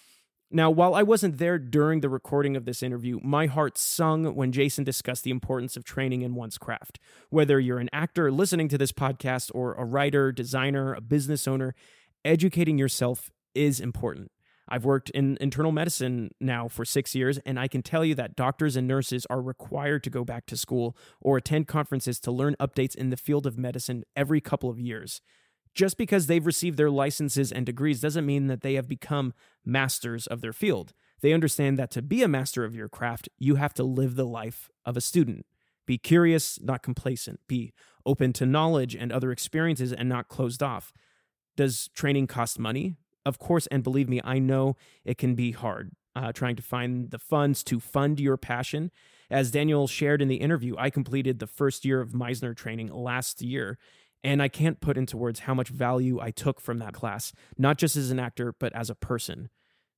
now, 0.54 0.70
while 0.70 0.94
I 0.94 1.02
wasn't 1.02 1.38
there 1.38 1.58
during 1.58 2.00
the 2.00 2.08
recording 2.08 2.54
of 2.54 2.64
this 2.64 2.80
interview, 2.80 3.18
my 3.24 3.46
heart 3.46 3.76
sung 3.76 4.36
when 4.36 4.52
Jason 4.52 4.84
discussed 4.84 5.24
the 5.24 5.32
importance 5.32 5.76
of 5.76 5.84
training 5.84 6.22
in 6.22 6.36
one's 6.36 6.58
craft. 6.58 7.00
Whether 7.28 7.58
you're 7.58 7.80
an 7.80 7.90
actor 7.92 8.30
listening 8.30 8.68
to 8.68 8.78
this 8.78 8.92
podcast, 8.92 9.50
or 9.52 9.74
a 9.74 9.84
writer, 9.84 10.30
designer, 10.30 10.94
a 10.94 11.00
business 11.00 11.48
owner, 11.48 11.74
educating 12.24 12.78
yourself 12.78 13.32
is 13.56 13.80
important. 13.80 14.30
I've 14.68 14.84
worked 14.84 15.10
in 15.10 15.36
internal 15.40 15.72
medicine 15.72 16.30
now 16.40 16.68
for 16.68 16.84
six 16.84 17.16
years, 17.16 17.38
and 17.44 17.58
I 17.58 17.66
can 17.66 17.82
tell 17.82 18.04
you 18.04 18.14
that 18.14 18.36
doctors 18.36 18.76
and 18.76 18.86
nurses 18.86 19.26
are 19.28 19.42
required 19.42 20.04
to 20.04 20.10
go 20.10 20.24
back 20.24 20.46
to 20.46 20.56
school 20.56 20.96
or 21.20 21.36
attend 21.36 21.66
conferences 21.66 22.20
to 22.20 22.30
learn 22.30 22.54
updates 22.60 22.94
in 22.94 23.10
the 23.10 23.16
field 23.16 23.44
of 23.44 23.58
medicine 23.58 24.04
every 24.14 24.40
couple 24.40 24.70
of 24.70 24.78
years. 24.78 25.20
Just 25.74 25.96
because 25.96 26.26
they've 26.26 26.46
received 26.46 26.76
their 26.76 26.90
licenses 26.90 27.50
and 27.50 27.66
degrees 27.66 28.00
doesn't 28.00 28.26
mean 28.26 28.46
that 28.46 28.60
they 28.60 28.74
have 28.74 28.88
become 28.88 29.34
masters 29.64 30.26
of 30.26 30.40
their 30.40 30.52
field. 30.52 30.92
They 31.20 31.32
understand 31.32 31.78
that 31.78 31.90
to 31.92 32.02
be 32.02 32.22
a 32.22 32.28
master 32.28 32.64
of 32.64 32.74
your 32.74 32.88
craft, 32.88 33.28
you 33.38 33.56
have 33.56 33.74
to 33.74 33.84
live 33.84 34.14
the 34.14 34.26
life 34.26 34.70
of 34.84 34.96
a 34.96 35.00
student. 35.00 35.46
Be 35.86 35.98
curious, 35.98 36.60
not 36.62 36.82
complacent. 36.82 37.40
Be 37.48 37.72
open 38.06 38.32
to 38.34 38.46
knowledge 38.46 38.94
and 38.94 39.10
other 39.12 39.32
experiences 39.32 39.92
and 39.92 40.08
not 40.08 40.28
closed 40.28 40.62
off. 40.62 40.92
Does 41.56 41.88
training 41.88 42.26
cost 42.26 42.58
money? 42.58 42.96
Of 43.26 43.38
course, 43.38 43.66
and 43.68 43.82
believe 43.82 44.08
me, 44.08 44.20
I 44.22 44.38
know 44.38 44.76
it 45.04 45.18
can 45.18 45.34
be 45.34 45.52
hard 45.52 45.92
uh, 46.16 46.32
trying 46.32 46.56
to 46.56 46.62
find 46.62 47.10
the 47.10 47.18
funds 47.18 47.62
to 47.64 47.80
fund 47.80 48.20
your 48.20 48.36
passion. 48.36 48.90
As 49.30 49.50
Daniel 49.50 49.86
shared 49.86 50.22
in 50.22 50.28
the 50.28 50.36
interview, 50.36 50.74
I 50.78 50.90
completed 50.90 51.38
the 51.38 51.46
first 51.46 51.84
year 51.84 52.00
of 52.00 52.12
Meisner 52.12 52.54
training 52.54 52.92
last 52.92 53.42
year, 53.42 53.78
and 54.24 54.42
I 54.42 54.48
can't 54.48 54.80
put 54.80 54.96
into 54.96 55.18
words 55.18 55.40
how 55.40 55.54
much 55.54 55.68
value 55.68 56.18
I 56.18 56.30
took 56.30 56.60
from 56.60 56.78
that 56.78 56.94
class, 56.94 57.32
not 57.58 57.76
just 57.76 57.94
as 57.94 58.10
an 58.10 58.18
actor, 58.18 58.54
but 58.58 58.72
as 58.74 58.88
a 58.88 58.94
person. 58.94 59.50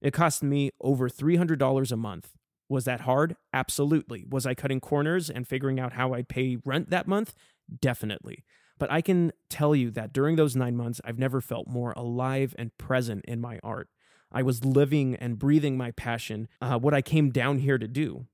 It 0.02 0.12
cost 0.12 0.42
me 0.42 0.72
over 0.80 1.08
$300 1.08 1.92
a 1.92 1.96
month. 1.96 2.32
Was 2.68 2.84
that 2.84 3.02
hard? 3.02 3.36
Absolutely. 3.52 4.26
Was 4.28 4.44
I 4.44 4.54
cutting 4.54 4.80
corners 4.80 5.30
and 5.30 5.46
figuring 5.46 5.78
out 5.78 5.92
how 5.92 6.12
I'd 6.12 6.28
pay 6.28 6.58
rent 6.64 6.90
that 6.90 7.06
month? 7.06 7.34
Definitely. 7.80 8.44
But 8.78 8.90
I 8.90 9.00
can 9.00 9.32
tell 9.48 9.74
you 9.74 9.90
that 9.92 10.12
during 10.12 10.36
those 10.36 10.56
nine 10.56 10.76
months, 10.76 11.00
I've 11.04 11.18
never 11.18 11.40
felt 11.40 11.68
more 11.68 11.92
alive 11.96 12.54
and 12.58 12.76
present 12.76 13.24
in 13.26 13.40
my 13.40 13.60
art. 13.62 13.88
I 14.32 14.42
was 14.42 14.64
living 14.64 15.14
and 15.14 15.38
breathing 15.38 15.76
my 15.76 15.92
passion, 15.92 16.48
uh, 16.60 16.78
what 16.78 16.92
I 16.92 17.00
came 17.00 17.30
down 17.30 17.60
here 17.60 17.78
to 17.78 17.88
do. 17.88 18.26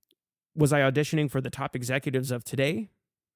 Was 0.57 0.73
I 0.73 0.81
auditioning 0.81 1.31
for 1.31 1.41
the 1.41 1.51
top 1.51 1.77
executives 1.77 2.31
of 2.31 2.45
today? 2.45 2.89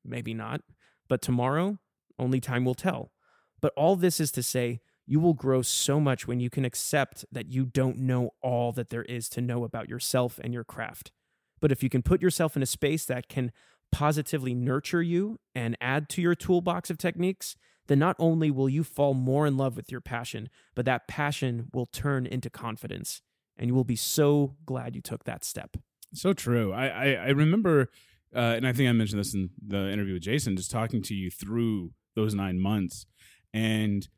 Maybe 0.04 0.34
not. 0.34 0.62
But 1.08 1.22
tomorrow, 1.22 1.78
only 2.18 2.40
time 2.40 2.64
will 2.64 2.74
tell. 2.74 3.12
But 3.60 3.72
all 3.76 3.96
this 3.96 4.20
is 4.20 4.30
to 4.32 4.42
say, 4.42 4.80
you 5.06 5.20
will 5.20 5.34
grow 5.34 5.62
so 5.62 6.00
much 6.00 6.26
when 6.26 6.40
you 6.40 6.50
can 6.50 6.64
accept 6.64 7.24
that 7.30 7.48
you 7.48 7.64
don't 7.64 7.98
know 7.98 8.30
all 8.42 8.72
that 8.72 8.90
there 8.90 9.04
is 9.04 9.28
to 9.30 9.40
know 9.40 9.64
about 9.64 9.88
yourself 9.88 10.40
and 10.42 10.52
your 10.52 10.64
craft. 10.64 11.12
But 11.60 11.72
if 11.72 11.82
you 11.82 11.88
can 11.88 12.02
put 12.02 12.20
yourself 12.20 12.56
in 12.56 12.62
a 12.62 12.66
space 12.66 13.04
that 13.06 13.28
can 13.28 13.52
positively 13.92 14.52
nurture 14.52 15.02
you 15.02 15.38
and 15.54 15.76
add 15.80 16.08
to 16.10 16.20
your 16.20 16.34
toolbox 16.34 16.90
of 16.90 16.98
techniques, 16.98 17.56
then 17.86 18.00
not 18.00 18.16
only 18.18 18.50
will 18.50 18.68
you 18.68 18.82
fall 18.82 19.14
more 19.14 19.46
in 19.46 19.56
love 19.56 19.76
with 19.76 19.92
your 19.92 20.00
passion, 20.00 20.48
but 20.74 20.84
that 20.84 21.06
passion 21.06 21.68
will 21.72 21.86
turn 21.86 22.26
into 22.26 22.50
confidence. 22.50 23.22
And 23.56 23.68
you 23.68 23.74
will 23.74 23.84
be 23.84 23.96
so 23.96 24.56
glad 24.66 24.94
you 24.94 25.00
took 25.00 25.24
that 25.24 25.44
step. 25.44 25.76
So 26.12 26.32
true. 26.32 26.72
I 26.72 26.86
I, 26.88 27.06
I 27.12 27.28
remember, 27.28 27.90
uh, 28.34 28.54
and 28.56 28.66
I 28.66 28.72
think 28.72 28.88
I 28.88 28.92
mentioned 28.92 29.20
this 29.20 29.34
in 29.34 29.50
the 29.66 29.90
interview 29.90 30.14
with 30.14 30.24
Jason, 30.24 30.56
just 30.56 30.70
talking 30.70 31.00
to 31.02 31.14
you 31.14 31.30
through 31.30 31.92
those 32.16 32.34
nine 32.34 32.58
months, 32.58 33.06
and 33.54 34.08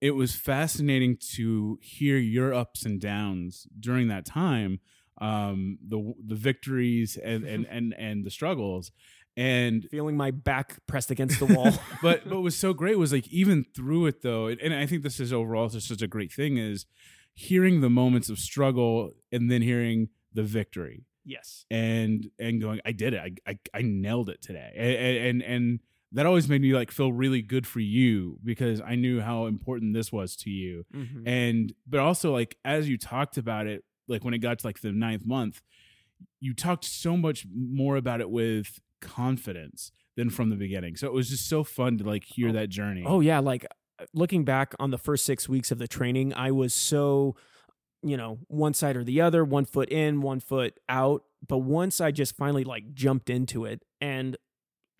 it 0.00 0.12
was 0.12 0.36
fascinating 0.36 1.16
to 1.34 1.78
hear 1.82 2.16
your 2.16 2.54
ups 2.54 2.84
and 2.84 3.00
downs 3.00 3.66
during 3.80 4.06
that 4.08 4.24
time 4.24 4.78
um 5.20 5.78
the 5.86 6.14
the 6.24 6.36
victories 6.36 7.18
and 7.22 7.44
and 7.44 7.66
and, 7.70 7.94
and 7.94 8.24
the 8.24 8.30
struggles. 8.30 8.92
And 9.36 9.86
feeling 9.92 10.16
my 10.16 10.32
back 10.32 10.78
pressed 10.88 11.12
against 11.12 11.38
the 11.38 11.46
wall. 11.54 11.70
But 12.02 12.24
but 12.24 12.26
what 12.32 12.42
was 12.42 12.56
so 12.56 12.72
great 12.72 12.98
was 12.98 13.12
like 13.12 13.28
even 13.28 13.64
through 13.74 14.06
it 14.06 14.22
though 14.22 14.46
and 14.48 14.74
i 14.74 14.86
think 14.86 15.02
this 15.02 15.20
is 15.20 15.32
overall 15.32 15.68
just 15.68 15.88
such 15.88 16.02
a 16.02 16.08
great 16.08 16.32
thing 16.32 16.56
is 16.56 16.86
hearing 17.34 17.80
the 17.80 17.90
moments 17.90 18.28
of 18.28 18.38
struggle 18.38 19.12
and 19.30 19.48
then 19.48 19.62
hearing 19.62 20.08
the 20.32 20.42
victory. 20.42 21.04
Yes. 21.24 21.66
And 21.70 22.30
and 22.38 22.60
going 22.60 22.80
i 22.84 22.92
did 22.92 23.14
it. 23.14 23.20
I 23.20 23.50
i, 23.50 23.58
I 23.74 23.82
nailed 23.82 24.28
it 24.28 24.42
today. 24.42 24.72
And, 24.76 25.16
and 25.18 25.42
and 25.42 25.80
that 26.12 26.24
always 26.26 26.48
made 26.48 26.62
me 26.62 26.72
like 26.74 26.90
feel 26.90 27.12
really 27.12 27.42
good 27.42 27.66
for 27.66 27.80
you 27.80 28.38
because 28.44 28.80
i 28.80 28.94
knew 28.94 29.20
how 29.20 29.46
important 29.46 29.92
this 29.94 30.10
was 30.12 30.34
to 30.36 30.50
you 30.50 30.84
Mhm. 30.94 31.26
and 31.26 31.72
but 31.86 32.00
also 32.00 32.32
like 32.32 32.56
as 32.64 32.88
you 32.88 32.96
talked 32.98 33.36
about 33.36 33.66
it 33.66 33.84
like 34.08 34.24
when 34.24 34.32
it 34.34 34.38
got 34.38 34.58
to 34.60 34.66
like 34.66 34.80
the 34.80 34.92
ninth 34.92 35.26
month 35.26 35.60
you 36.40 36.54
talked 36.54 36.84
so 36.84 37.16
much 37.16 37.46
more 37.54 37.96
about 37.96 38.20
it 38.20 38.30
with 38.30 38.80
confidence 39.00 39.92
than 40.16 40.30
from 40.30 40.48
the 40.50 40.56
beginning 40.56 40.96
so 40.96 41.06
it 41.06 41.12
was 41.12 41.28
just 41.28 41.48
so 41.48 41.62
fun 41.64 41.98
to 41.98 42.04
like 42.04 42.24
hear 42.24 42.48
Oh. 42.48 42.52
that 42.52 42.68
journey 42.70 43.04
Oh 43.06 43.20
yeah, 43.20 43.38
like 43.40 43.64
uh, 44.00 44.04
looking 44.14 44.44
back 44.44 44.74
on 44.78 44.90
the 44.90 44.98
first 44.98 45.24
6 45.24 45.48
weeks 45.48 45.70
of 45.72 45.78
the 45.78 45.88
training, 45.88 46.32
I 46.34 46.50
was 46.52 46.72
so 46.72 47.36
you 48.00 48.16
know, 48.16 48.38
one 48.46 48.72
side 48.74 48.96
or 48.96 49.02
the 49.02 49.20
other, 49.20 49.44
one 49.44 49.64
foot 49.64 49.88
in, 49.90 50.20
one 50.20 50.38
foot 50.38 50.78
out, 50.88 51.24
but 51.46 51.58
once 51.58 52.00
I 52.00 52.12
just 52.12 52.36
finally 52.36 52.62
like 52.62 52.94
jumped 52.94 53.28
into 53.28 53.64
it 53.64 53.82
and 54.00 54.36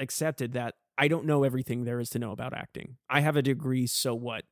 accepted 0.00 0.52
that 0.54 0.74
I 0.98 1.08
don't 1.08 1.24
know 1.24 1.44
everything 1.44 1.84
there 1.84 2.00
is 2.00 2.10
to 2.10 2.18
know 2.18 2.32
about 2.32 2.52
acting. 2.52 2.96
I 3.08 3.20
have 3.20 3.36
a 3.36 3.42
degree, 3.42 3.86
so 3.86 4.14
what? 4.14 4.44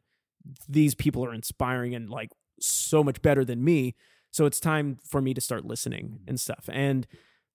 These 0.69 0.95
people 0.95 1.25
are 1.25 1.35
inspiring 1.35 1.95
and 1.95 2.09
like 2.09 2.31
so 2.61 3.03
much 3.03 3.21
better 3.21 3.45
than 3.45 3.65
me. 3.65 3.97
So 4.31 4.47
it's 4.47 4.61
time 4.61 4.99
for 5.05 5.21
me 5.21 5.35
to 5.35 5.41
start 5.41 5.65
listening 5.65 6.21
and 6.29 6.39
stuff. 6.39 6.71
And 6.73 7.07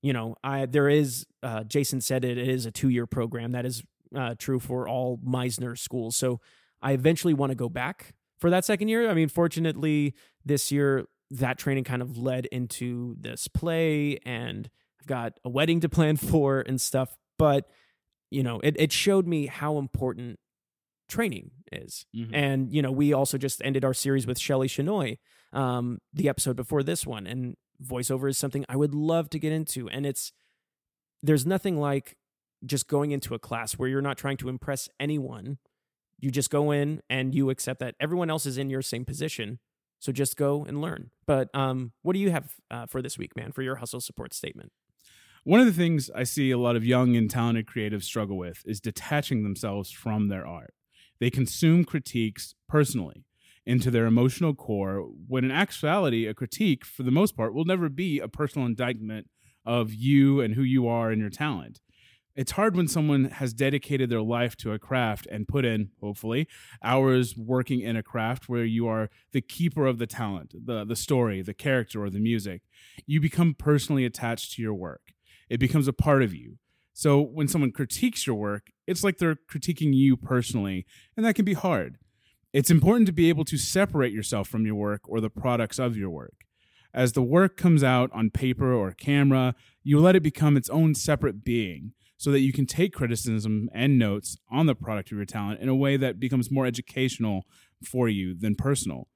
you 0.01 0.13
know, 0.13 0.35
I 0.43 0.65
there 0.65 0.89
is 0.89 1.25
uh, 1.41 1.63
Jason 1.63 2.01
said 2.01 2.25
it, 2.25 2.37
it 2.37 2.49
is 2.49 2.65
a 2.65 2.71
two 2.71 2.89
year 2.89 3.05
program 3.05 3.53
that 3.53 3.65
is 3.65 3.83
uh, 4.15 4.35
true 4.37 4.59
for 4.59 4.87
all 4.87 5.17
Meisner 5.19 5.77
schools. 5.77 6.15
So 6.15 6.41
I 6.81 6.91
eventually 6.93 7.33
want 7.33 7.51
to 7.51 7.55
go 7.55 7.69
back 7.69 8.13
for 8.39 8.49
that 8.49 8.65
second 8.65 8.89
year. 8.89 9.09
I 9.09 9.13
mean, 9.13 9.29
fortunately, 9.29 10.15
this 10.43 10.71
year 10.71 11.05
that 11.29 11.57
training 11.57 11.85
kind 11.85 12.01
of 12.01 12.17
led 12.17 12.47
into 12.47 13.15
this 13.19 13.47
play, 13.47 14.17
and 14.25 14.69
I've 14.99 15.07
got 15.07 15.33
a 15.45 15.49
wedding 15.49 15.79
to 15.81 15.89
plan 15.89 16.17
for 16.17 16.61
and 16.61 16.81
stuff. 16.81 17.15
But 17.37 17.69
you 18.31 18.43
know, 18.43 18.59
it 18.61 18.75
it 18.79 18.91
showed 18.93 19.27
me 19.27 19.47
how 19.47 19.77
important 19.77 20.39
training 21.09 21.51
is. 21.71 22.05
Mhm. 22.15 22.29
And 22.33 22.73
you 22.73 22.81
know, 22.81 22.91
we 22.91 23.13
also 23.13 23.37
just 23.37 23.61
ended 23.63 23.83
our 23.85 23.93
series 23.93 24.25
with 24.27 24.39
Shelley 24.39 24.67
Shinoy, 24.67 25.19
um, 25.53 25.99
the 26.13 26.29
episode 26.29 26.55
before 26.55 26.83
this 26.83 27.05
one, 27.05 27.27
and 27.27 27.55
voiceover 27.83 28.29
is 28.29 28.37
something 28.37 28.65
I 28.69 28.75
would 28.77 28.95
love 28.95 29.29
to 29.31 29.39
get 29.39 29.51
into. 29.51 29.89
And 29.89 30.05
it's 30.05 30.31
there's 31.23 31.45
nothing 31.45 31.77
like 31.79 32.17
just 32.65 32.87
going 32.87 33.11
into 33.11 33.33
a 33.33 33.39
class 33.39 33.73
where 33.73 33.89
you're 33.89 34.01
not 34.01 34.17
trying 34.17 34.37
to 34.37 34.49
impress 34.49 34.87
anyone. 34.99 35.57
You 36.19 36.31
just 36.31 36.49
go 36.51 36.71
in 36.71 37.01
and 37.09 37.33
you 37.33 37.49
accept 37.49 37.79
that 37.79 37.95
everyone 37.99 38.29
else 38.29 38.45
is 38.45 38.57
in 38.57 38.69
your 38.69 38.81
same 38.83 39.05
position. 39.05 39.59
So 39.99 40.11
just 40.11 40.37
go 40.37 40.63
and 40.65 40.81
learn. 40.81 41.11
But 41.27 41.49
um, 41.55 41.93
what 42.01 42.13
do 42.13 42.19
you 42.19 42.31
have 42.31 42.55
uh, 42.71 42.85
for 42.87 43.01
this 43.01 43.17
week, 43.17 43.35
man, 43.35 43.51
for 43.51 43.61
your 43.61 43.75
hustle 43.77 44.01
support 44.01 44.33
statement? 44.33 44.71
One 45.43 45.59
of 45.59 45.65
the 45.65 45.73
things 45.73 46.11
I 46.13 46.21
see 46.21 46.51
a 46.51 46.57
lot 46.59 46.75
of 46.75 46.85
young 46.85 47.15
and 47.15 47.27
talented 47.27 47.65
creatives 47.65 48.03
struggle 48.03 48.37
with 48.37 48.61
is 48.63 48.79
detaching 48.79 49.41
themselves 49.41 49.89
from 49.89 50.27
their 50.27 50.45
art. 50.45 50.75
They 51.19 51.31
consume 51.31 51.83
critiques 51.83 52.53
personally 52.69 53.25
into 53.65 53.89
their 53.89 54.05
emotional 54.05 54.53
core, 54.53 55.09
when 55.27 55.43
in 55.43 55.49
actuality, 55.49 56.27
a 56.27 56.35
critique, 56.35 56.85
for 56.85 57.01
the 57.01 57.09
most 57.09 57.35
part, 57.35 57.55
will 57.55 57.65
never 57.65 57.89
be 57.89 58.19
a 58.19 58.27
personal 58.27 58.67
indictment 58.67 59.29
of 59.65 59.91
you 59.91 60.41
and 60.41 60.53
who 60.53 60.61
you 60.61 60.87
are 60.87 61.09
and 61.09 61.19
your 61.19 61.31
talent. 61.31 61.79
It's 62.35 62.51
hard 62.51 62.75
when 62.75 62.87
someone 62.87 63.25
has 63.25 63.51
dedicated 63.51 64.11
their 64.11 64.21
life 64.21 64.55
to 64.57 64.73
a 64.73 64.79
craft 64.79 65.25
and 65.25 65.47
put 65.47 65.65
in, 65.65 65.89
hopefully, 66.01 66.47
hours 66.83 67.35
working 67.35 67.81
in 67.81 67.95
a 67.95 68.03
craft 68.03 68.47
where 68.47 68.63
you 68.63 68.87
are 68.87 69.09
the 69.31 69.41
keeper 69.41 69.87
of 69.87 69.97
the 69.97 70.07
talent, 70.07 70.53
the, 70.53 70.85
the 70.85 70.95
story, 70.95 71.41
the 71.41 71.55
character, 71.55 72.03
or 72.03 72.11
the 72.11 72.19
music. 72.19 72.61
You 73.07 73.19
become 73.19 73.55
personally 73.55 74.05
attached 74.05 74.53
to 74.53 74.61
your 74.61 74.75
work 74.75 75.13
it 75.51 75.59
becomes 75.59 75.85
a 75.85 75.93
part 75.93 76.23
of 76.23 76.33
you. 76.33 76.57
So 76.93 77.19
when 77.19 77.49
someone 77.49 77.73
critiques 77.73 78.25
your 78.25 78.37
work, 78.37 78.71
it's 78.87 79.03
like 79.03 79.17
they're 79.17 79.35
critiquing 79.51 79.93
you 79.93 80.15
personally, 80.15 80.85
and 81.17 81.25
that 81.25 81.35
can 81.35 81.43
be 81.43 81.53
hard. 81.53 81.97
It's 82.53 82.71
important 82.71 83.05
to 83.07 83.11
be 83.11 83.27
able 83.27 83.43
to 83.45 83.57
separate 83.57 84.13
yourself 84.13 84.47
from 84.47 84.65
your 84.65 84.75
work 84.75 85.01
or 85.09 85.19
the 85.19 85.29
products 85.29 85.77
of 85.77 85.97
your 85.97 86.09
work. 86.09 86.45
As 86.93 87.11
the 87.11 87.21
work 87.21 87.57
comes 87.57 87.83
out 87.83 88.09
on 88.13 88.29
paper 88.29 88.73
or 88.73 88.93
camera, 88.93 89.53
you 89.83 89.99
let 89.99 90.15
it 90.15 90.23
become 90.23 90.55
its 90.55 90.69
own 90.69 90.95
separate 90.95 91.43
being 91.43 91.91
so 92.15 92.31
that 92.31 92.39
you 92.39 92.53
can 92.53 92.65
take 92.65 92.93
criticism 92.93 93.69
and 93.73 93.99
notes 93.99 94.37
on 94.49 94.67
the 94.67 94.75
product 94.75 95.11
of 95.11 95.17
your 95.17 95.25
talent 95.25 95.59
in 95.59 95.67
a 95.67 95.75
way 95.75 95.97
that 95.97 96.17
becomes 96.17 96.49
more 96.49 96.65
educational 96.65 97.45
for 97.83 98.07
you 98.07 98.33
than 98.39 98.55
personal. 98.55 99.09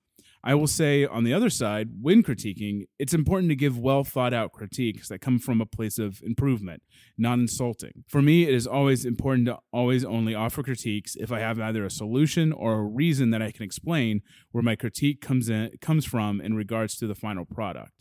I 0.47 0.53
will 0.53 0.67
say 0.67 1.05
on 1.07 1.23
the 1.23 1.33
other 1.33 1.49
side, 1.49 1.89
when 1.99 2.21
critiquing, 2.21 2.85
it's 2.99 3.15
important 3.15 3.49
to 3.49 3.55
give 3.55 3.79
well 3.79 4.03
thought 4.03 4.31
out 4.31 4.51
critiques 4.51 5.09
that 5.09 5.17
come 5.17 5.39
from 5.39 5.59
a 5.59 5.65
place 5.65 5.97
of 5.97 6.21
improvement, 6.21 6.83
not 7.17 7.39
insulting. 7.39 8.03
For 8.07 8.21
me, 8.21 8.43
it 8.43 8.53
is 8.53 8.67
always 8.67 9.05
important 9.05 9.47
to 9.47 9.57
always 9.73 10.05
only 10.05 10.35
offer 10.35 10.61
critiques 10.61 11.15
if 11.15 11.31
I 11.31 11.39
have 11.39 11.59
either 11.59 11.83
a 11.83 11.89
solution 11.89 12.51
or 12.51 12.73
a 12.75 12.83
reason 12.83 13.31
that 13.31 13.41
I 13.41 13.51
can 13.51 13.63
explain 13.63 14.21
where 14.51 14.61
my 14.61 14.75
critique 14.75 15.19
comes 15.19 15.49
in 15.49 15.71
comes 15.81 16.05
from 16.05 16.39
in 16.39 16.53
regards 16.53 16.95
to 16.97 17.07
the 17.07 17.15
final 17.15 17.45
product. 17.45 17.93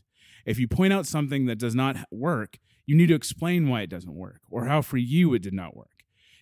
If 0.44 0.58
you 0.58 0.68
point 0.68 0.92
out 0.92 1.06
something 1.06 1.46
that 1.46 1.58
does 1.58 1.74
not 1.74 1.96
work, 2.10 2.58
you 2.84 2.94
need 2.94 3.06
to 3.06 3.14
explain 3.14 3.70
why 3.70 3.80
it 3.80 3.90
doesn't 3.90 4.14
work 4.14 4.42
or 4.50 4.66
how 4.66 4.82
for 4.82 4.98
you 4.98 5.32
it 5.32 5.40
did 5.40 5.54
not 5.54 5.74
work. 5.74 5.93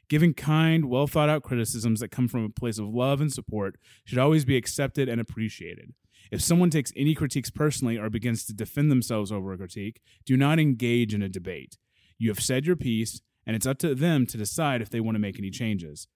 Giving 0.09 0.35
kind, 0.35 0.87
well 0.87 1.07
thought 1.07 1.29
out 1.29 1.43
criticisms 1.43 2.01
that 2.01 2.11
come 2.11 2.29
from 2.29 2.45
a 2.45 2.51
place 2.51 2.79
of 2.79 2.89
love 2.89 3.21
and 3.21 3.33
support 3.33 3.77
should 4.05 4.19
always 4.19 4.45
be 4.45 4.57
accepted 4.57 5.09
and 5.09 5.21
appreciated. 5.21 5.95
If 6.31 6.41
someone 6.43 6.71
takes 6.71 6.93
any 6.97 7.15
critiques 7.15 7.51
personally 7.51 7.99
or 7.99 8.11
begins 8.11 8.45
to 8.47 8.55
defend 8.55 8.91
themselves 8.91 9.33
over 9.33 9.53
a 9.53 9.59
critique, 9.59 10.01
do 10.25 10.37
not 10.37 10.59
engage 10.59 11.15
in 11.15 11.23
a 11.23 11.29
debate. 11.29 11.79
You 12.19 12.31
have 12.31 12.41
said 12.41 12.67
your 12.67 12.77
piece, 12.77 13.21
and 13.47 13.57
it's 13.57 13.67
up 13.67 13.79
to 13.79 13.95
them 13.95 14.27
to 14.27 14.39
decide 14.39 14.81
if 14.81 14.91
they 14.91 15.01
want 15.01 15.15
to 15.17 15.21
make 15.21 15.39
any 15.39 15.51
changes. 15.51 16.07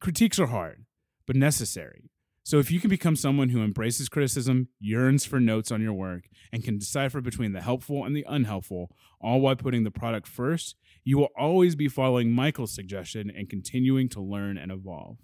Critiques 0.00 0.38
are 0.38 0.46
hard, 0.46 0.84
but 1.26 1.36
necessary. 1.36 2.10
So 2.48 2.58
if 2.58 2.70
you 2.70 2.80
can 2.80 2.88
become 2.88 3.14
someone 3.14 3.50
who 3.50 3.62
embraces 3.62 4.08
criticism, 4.08 4.68
yearns 4.80 5.26
for 5.26 5.38
notes 5.38 5.70
on 5.70 5.82
your 5.82 5.92
work, 5.92 6.28
and 6.50 6.64
can 6.64 6.78
decipher 6.78 7.20
between 7.20 7.52
the 7.52 7.60
helpful 7.60 8.04
and 8.04 8.16
the 8.16 8.24
unhelpful, 8.26 8.90
all 9.20 9.40
while 9.40 9.54
putting 9.54 9.84
the 9.84 9.90
product 9.90 10.26
first, 10.26 10.74
you 11.08 11.16
will 11.16 11.30
always 11.38 11.74
be 11.74 11.88
following 11.88 12.30
Michael's 12.30 12.74
suggestion 12.74 13.32
and 13.34 13.48
continuing 13.48 14.10
to 14.10 14.20
learn 14.20 14.58
and 14.58 14.70
evolve. 14.70 15.16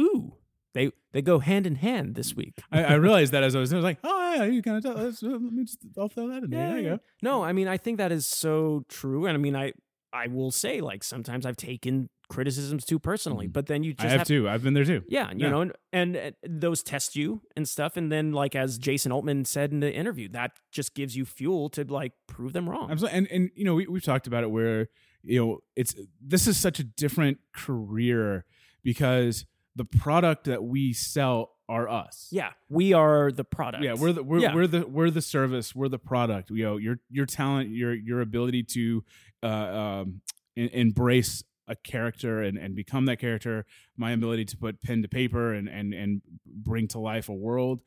Ooh, 0.00 0.36
they 0.72 0.92
they 1.12 1.20
go 1.20 1.40
hand 1.40 1.66
in 1.66 1.74
hand 1.74 2.14
this 2.14 2.34
week. 2.34 2.54
I, 2.72 2.84
I 2.84 2.94
realized 3.08 3.32
that 3.32 3.42
as 3.42 3.54
I 3.54 3.60
was, 3.60 3.70
I 3.70 3.76
was 3.76 3.84
like, 3.84 3.98
oh 4.02 4.34
yeah, 4.34 4.44
you 4.44 4.62
kind 4.62 4.78
of. 4.78 4.82
tell. 4.82 4.98
Uh, 4.98 5.12
let 5.20 5.42
me 5.42 5.64
just, 5.64 5.80
I'll 5.98 6.08
throw 6.08 6.28
that 6.28 6.44
in 6.44 6.48
there. 6.48 6.68
There 6.68 6.78
you 6.78 6.88
go. 6.88 6.98
No, 7.20 7.44
I 7.44 7.52
mean 7.52 7.68
I 7.68 7.76
think 7.76 7.98
that 7.98 8.12
is 8.12 8.24
so 8.24 8.86
true, 8.88 9.26
and 9.26 9.34
I 9.34 9.38
mean 9.38 9.54
I 9.54 9.74
I 10.10 10.28
will 10.28 10.50
say 10.50 10.80
like 10.80 11.04
sometimes 11.04 11.44
I've 11.44 11.58
taken 11.58 12.08
criticisms 12.28 12.84
too 12.84 12.98
personally, 12.98 13.46
Mhm. 13.48 13.52
but 13.52 13.66
then 13.66 13.82
you 13.84 13.92
just 13.92 14.06
I 14.06 14.18
have, 14.18 14.26
to. 14.28 14.48
I've 14.48 14.62
been 14.62 14.74
there 14.74 14.84
too. 14.84 15.02
Yeah, 15.08 15.30
you 15.32 15.38
Yeah. 15.40 15.50
know, 15.50 15.60
and, 15.60 15.72
and 15.92 16.16
uh, 16.16 16.30
those 16.48 16.82
test 16.82 17.16
you 17.16 17.42
and 17.56 17.68
stuff, 17.68 17.96
and 17.96 18.10
then 18.10 18.32
like 18.32 18.54
as 18.56 18.78
Jason 18.78 19.12
Altman 19.12 19.44
said 19.44 19.72
in 19.72 19.80
the 19.80 19.92
interview, 19.92 20.28
that 20.30 20.52
just 20.72 20.94
gives 20.94 21.16
you 21.16 21.24
fuel 21.24 21.68
to 21.70 21.84
like 21.84 22.12
prove 22.26 22.52
them 22.52 22.68
wrong. 22.68 22.90
Absolutely. 22.90 23.18
And 23.18 23.28
and 23.30 23.50
you 23.54 23.64
know, 23.64 23.74
we 23.74 23.86
we've 23.86 24.02
talked 24.02 24.26
about 24.26 24.42
it 24.42 24.50
where, 24.50 24.88
you 25.22 25.38
know, 25.44 25.58
it's 25.76 25.94
this 26.20 26.46
is 26.46 26.56
such 26.56 26.78
a 26.80 26.84
different 26.84 27.38
career 27.52 28.44
because 28.82 29.44
the 29.76 29.84
product 29.84 30.44
that 30.44 30.62
we 30.64 30.92
sell 30.92 31.50
are 31.68 31.88
us. 31.88 32.28
Yeah, 32.30 32.50
we 32.68 32.92
are 32.92 33.32
the 33.32 33.42
product. 33.44 33.82
Yeah, 33.84 33.94
we're 33.94 34.12
the 34.12 34.22
we're, 34.22 34.38
Yeah. 34.40 34.54
we're 34.54 34.66
the 34.66 34.86
we're 34.86 35.10
the 35.10 35.22
service. 35.22 35.74
We're 35.74 35.88
the 35.88 35.98
product. 35.98 36.50
You 36.50 36.62
know, 36.64 36.76
your 36.76 37.00
your 37.10 37.26
talent, 37.26 37.70
your 37.70 37.94
your 37.94 38.20
ability 38.20 38.64
to 38.64 39.02
uh, 39.42 39.46
um, 39.46 40.20
embrace 40.56 41.42
a 41.66 41.74
character 41.76 42.42
and, 42.42 42.58
and 42.58 42.74
become 42.74 43.06
that 43.06 43.18
character. 43.18 43.64
My 43.96 44.12
ability 44.12 44.44
to 44.46 44.56
put 44.56 44.82
pen 44.82 45.02
to 45.02 45.08
paper 45.08 45.52
and 45.54 45.68
and 45.68 45.94
and 45.94 46.22
bring 46.46 46.88
to 46.88 46.98
life 46.98 47.28
a 47.28 47.32
world. 47.34 47.80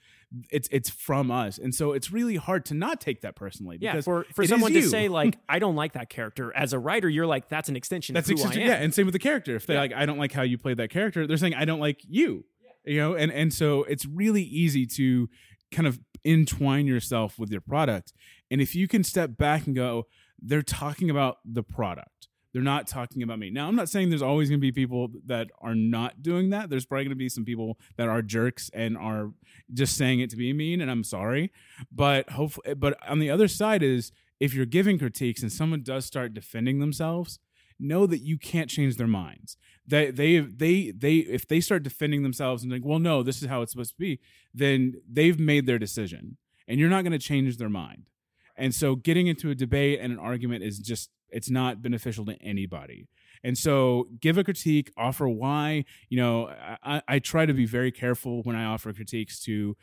It's 0.51 0.67
it's 0.71 0.89
from 0.89 1.31
us, 1.31 1.57
and 1.57 1.73
so 1.73 1.93
it's 1.93 2.11
really 2.11 2.35
hard 2.35 2.65
to 2.65 2.73
not 2.73 2.99
take 2.99 3.21
that 3.21 3.35
personally. 3.35 3.77
yeah. 3.79 3.91
because 3.93 4.05
For 4.05 4.25
for 4.35 4.45
someone 4.45 4.73
to 4.73 4.81
say 4.81 5.07
like 5.07 5.37
I 5.49 5.59
don't 5.59 5.75
like 5.75 5.93
that 5.93 6.09
character 6.09 6.51
as 6.55 6.73
a 6.73 6.79
writer, 6.79 7.07
you're 7.07 7.27
like 7.27 7.49
that's 7.49 7.69
an 7.69 7.75
extension. 7.75 8.13
That's 8.13 8.29
of 8.29 8.37
who 8.37 8.43
extension- 8.43 8.61
I 8.63 8.65
am. 8.65 8.71
yeah, 8.71 8.83
and 8.83 8.93
same 8.93 9.05
with 9.05 9.13
the 9.13 9.19
character. 9.19 9.55
If 9.55 9.65
they 9.67 9.75
Yeah. 9.75 9.81
like, 9.81 9.93
I 9.93 10.05
don't 10.05 10.17
like 10.17 10.31
how 10.33 10.41
you 10.41 10.57
played 10.57 10.77
that 10.77 10.89
character, 10.89 11.27
they're 11.27 11.37
saying 11.37 11.53
I 11.55 11.65
don't 11.65 11.79
like 11.79 12.01
you. 12.07 12.45
You 12.85 12.97
know, 12.97 13.13
and 13.15 13.31
and 13.31 13.53
so 13.53 13.83
it's 13.83 14.05
really 14.05 14.43
easy 14.43 14.85
to 14.87 15.29
kind 15.71 15.87
of 15.87 15.99
entwine 16.25 16.87
yourself 16.87 17.37
with 17.39 17.51
your 17.51 17.61
product. 17.61 18.11
And 18.49 18.59
if 18.61 18.75
you 18.75 18.87
can 18.87 19.03
step 19.03 19.37
back 19.37 19.65
and 19.67 19.75
go, 19.75 20.07
they're 20.41 20.61
talking 20.61 21.09
about 21.09 21.37
the 21.45 21.63
product. 21.63 22.27
They're 22.53 22.61
not 22.61 22.87
talking 22.87 23.23
about 23.23 23.39
me. 23.39 23.49
Now, 23.49 23.67
I'm 23.67 23.75
not 23.75 23.89
saying 23.89 24.09
there's 24.09 24.21
always 24.21 24.49
going 24.49 24.59
to 24.59 24.61
be 24.61 24.71
people 24.71 25.09
that 25.25 25.49
are 25.61 25.75
not 25.75 26.21
doing 26.21 26.49
that. 26.51 26.69
There's 26.69 26.85
probably 26.85 27.05
going 27.05 27.09
to 27.11 27.15
be 27.15 27.29
some 27.29 27.45
people 27.45 27.77
that 27.97 28.07
are 28.07 28.21
jerks 28.21 28.69
and 28.73 28.97
are 28.97 29.31
just 29.73 29.97
saying 29.97 30.21
it 30.21 30.29
to 30.31 30.37
be 30.37 30.53
mean, 30.53 30.81
and 30.81 30.89
I'm 30.89 31.03
sorry. 31.03 31.51
But 31.91 32.31
hopefully, 32.31 32.73
but 32.73 32.97
on 33.07 33.19
the 33.19 33.29
other 33.29 33.47
side 33.47 33.83
is 33.83 34.11
if 34.39 34.53
you're 34.53 34.65
giving 34.65 34.99
critiques 34.99 35.41
and 35.41 35.51
someone 35.51 35.83
does 35.83 36.05
start 36.05 36.33
defending 36.33 36.79
themselves, 36.79 37.39
know 37.79 38.07
that 38.07 38.19
you 38.19 38.37
can't 38.37 38.69
change 38.69 38.97
their 38.97 39.07
minds. 39.07 39.57
They 39.85 40.11
they 40.11 40.39
they 40.39 40.91
they 40.91 41.17
if 41.17 41.47
they 41.47 41.61
start 41.61 41.83
defending 41.83 42.23
themselves 42.23 42.63
and 42.63 42.71
like, 42.71 42.83
well, 42.83 42.99
no, 42.99 43.23
this 43.23 43.41
is 43.41 43.47
how 43.47 43.61
it's 43.61 43.71
supposed 43.71 43.91
to 43.91 43.99
be, 43.99 44.19
then 44.53 45.01
they've 45.09 45.39
made 45.39 45.65
their 45.65 45.79
decision, 45.79 46.37
and 46.67 46.79
you're 46.79 46.89
not 46.89 47.03
going 47.03 47.11
to 47.11 47.19
change 47.19 47.57
their 47.57 47.69
mind. 47.69 48.09
And 48.57 48.73
so, 48.73 48.95
getting 48.95 49.27
into 49.27 49.49
a 49.49 49.55
debate 49.55 49.99
and 50.01 50.11
an 50.11 50.19
argument 50.19 50.63
is 50.63 50.79
just 50.79 51.09
it's 51.29 51.49
not 51.49 51.81
beneficial 51.81 52.25
to 52.25 52.41
anybody. 52.41 53.07
And 53.43 53.57
so, 53.57 54.07
give 54.19 54.37
a 54.37 54.43
critique, 54.43 54.91
offer 54.97 55.27
why. 55.27 55.85
You 56.09 56.17
know, 56.17 56.47
I, 56.83 57.01
I 57.07 57.19
try 57.19 57.45
to 57.45 57.53
be 57.53 57.65
very 57.65 57.91
careful 57.91 58.41
when 58.43 58.55
I 58.55 58.65
offer 58.65 58.91
critiques 58.93 59.39
to 59.41 59.75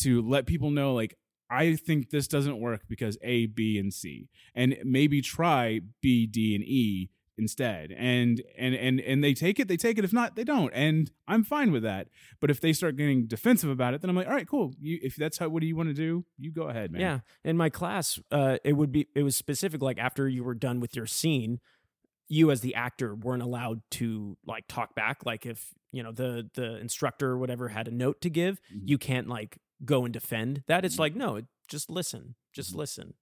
to 0.00 0.20
let 0.22 0.46
people 0.46 0.70
know 0.70 0.94
like 0.94 1.16
I 1.50 1.74
think 1.74 2.10
this 2.10 2.28
doesn't 2.28 2.60
work 2.60 2.82
because 2.88 3.18
A, 3.22 3.46
B, 3.46 3.78
and 3.78 3.92
C, 3.92 4.28
and 4.54 4.76
maybe 4.84 5.20
try 5.20 5.80
B, 6.00 6.26
D, 6.26 6.54
and 6.54 6.62
E 6.62 7.10
instead 7.40 7.90
and 7.92 8.42
and 8.56 8.74
and 8.74 9.00
and 9.00 9.24
they 9.24 9.32
take 9.34 9.58
it 9.58 9.66
they 9.66 9.76
take 9.76 9.98
it 9.98 10.04
if 10.04 10.12
not 10.12 10.36
they 10.36 10.44
don't 10.44 10.70
and 10.74 11.10
i'm 11.26 11.42
fine 11.42 11.72
with 11.72 11.82
that 11.82 12.06
but 12.40 12.50
if 12.50 12.60
they 12.60 12.72
start 12.72 12.94
getting 12.96 13.26
defensive 13.26 13.70
about 13.70 13.94
it 13.94 14.00
then 14.02 14.10
i'm 14.10 14.14
like 14.16 14.26
all 14.28 14.34
right 14.34 14.46
cool 14.46 14.72
you, 14.78 14.98
if 15.02 15.16
that's 15.16 15.38
how 15.38 15.48
what 15.48 15.60
do 15.62 15.66
you 15.66 15.74
want 15.74 15.88
to 15.88 15.94
do 15.94 16.24
you 16.38 16.52
go 16.52 16.64
ahead 16.68 16.92
man 16.92 17.00
Yeah. 17.00 17.18
In 17.44 17.56
my 17.56 17.70
class, 17.70 18.20
uh, 18.30 18.58
it 18.64 18.74
would 18.74 18.92
be 18.92 19.08
it 19.14 19.22
was 19.22 19.34
specific. 19.36 19.80
Like 19.82 19.98
after 19.98 20.28
you 20.28 20.44
were 20.44 20.54
done 20.54 20.78
with 20.80 20.94
your 20.94 21.06
scene, 21.06 21.58
you 22.28 22.50
as 22.50 22.60
the 22.60 22.74
actor 22.74 23.14
weren't 23.14 23.42
allowed 23.42 23.80
to 23.92 24.36
like 24.46 24.64
talk 24.68 24.94
back. 24.94 25.24
Like 25.24 25.46
if 25.46 25.72
you 25.92 26.02
know 26.02 26.12
the 26.12 26.48
the 26.54 26.76
instructor 26.76 27.30
or 27.30 27.38
whatever 27.38 27.68
had 27.68 27.88
a 27.88 27.90
note 27.90 28.20
to 28.22 28.30
give, 28.30 28.60
Mhm. 28.74 28.82
you 28.84 28.98
can't 28.98 29.28
like 29.28 29.58
go 29.84 30.04
and 30.04 30.12
defend 30.12 30.62
that. 30.66 30.84
It's 30.84 30.96
Mhm. 30.96 31.00
like 31.00 31.16
no, 31.16 31.40
just 31.68 31.90
listen, 31.90 32.34
just 32.52 32.72
Mhm. 32.74 32.76
listen. 32.76 33.14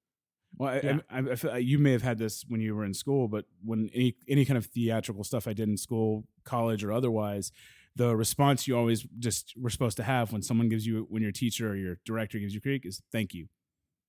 Well, 0.57 0.71
I, 0.71 0.81
Yeah. 0.83 0.99
I, 1.11 1.19
I, 1.19 1.35
feel 1.37 1.51
like 1.53 1.65
you 1.65 1.79
may 1.79 1.93
have 1.93 2.03
had 2.03 2.19
this 2.19 2.45
when 2.49 2.61
you 2.61 2.75
were 2.75 2.85
in 2.85 2.95
school, 2.95 3.29
but 3.29 3.45
when 3.65 3.91
any 3.95 4.17
any 4.29 4.45
kind 4.45 4.57
of 4.59 4.67
theatrical 4.67 5.25
stuff 5.25 5.47
I 5.47 5.53
did 5.53 5.69
in 5.69 5.77
school, 5.77 6.25
college, 6.45 6.83
or 6.83 6.93
otherwise, 6.93 7.53
the 7.97 8.17
response 8.17 8.67
you 8.67 8.77
always 8.77 9.03
just 9.19 9.55
were 9.57 9.71
supposed 9.71 9.97
to 9.99 10.03
have 10.05 10.33
when 10.33 10.43
someone 10.43 10.69
gives 10.69 10.87
you 10.87 11.07
when 11.11 11.23
your 11.23 11.33
teacher 11.33 11.71
or 11.71 11.77
your 11.77 11.99
director 12.05 12.39
gives 12.39 12.55
you 12.55 12.61
critique 12.61 12.87
is 12.87 13.03
thank 13.13 13.35
you. 13.35 13.49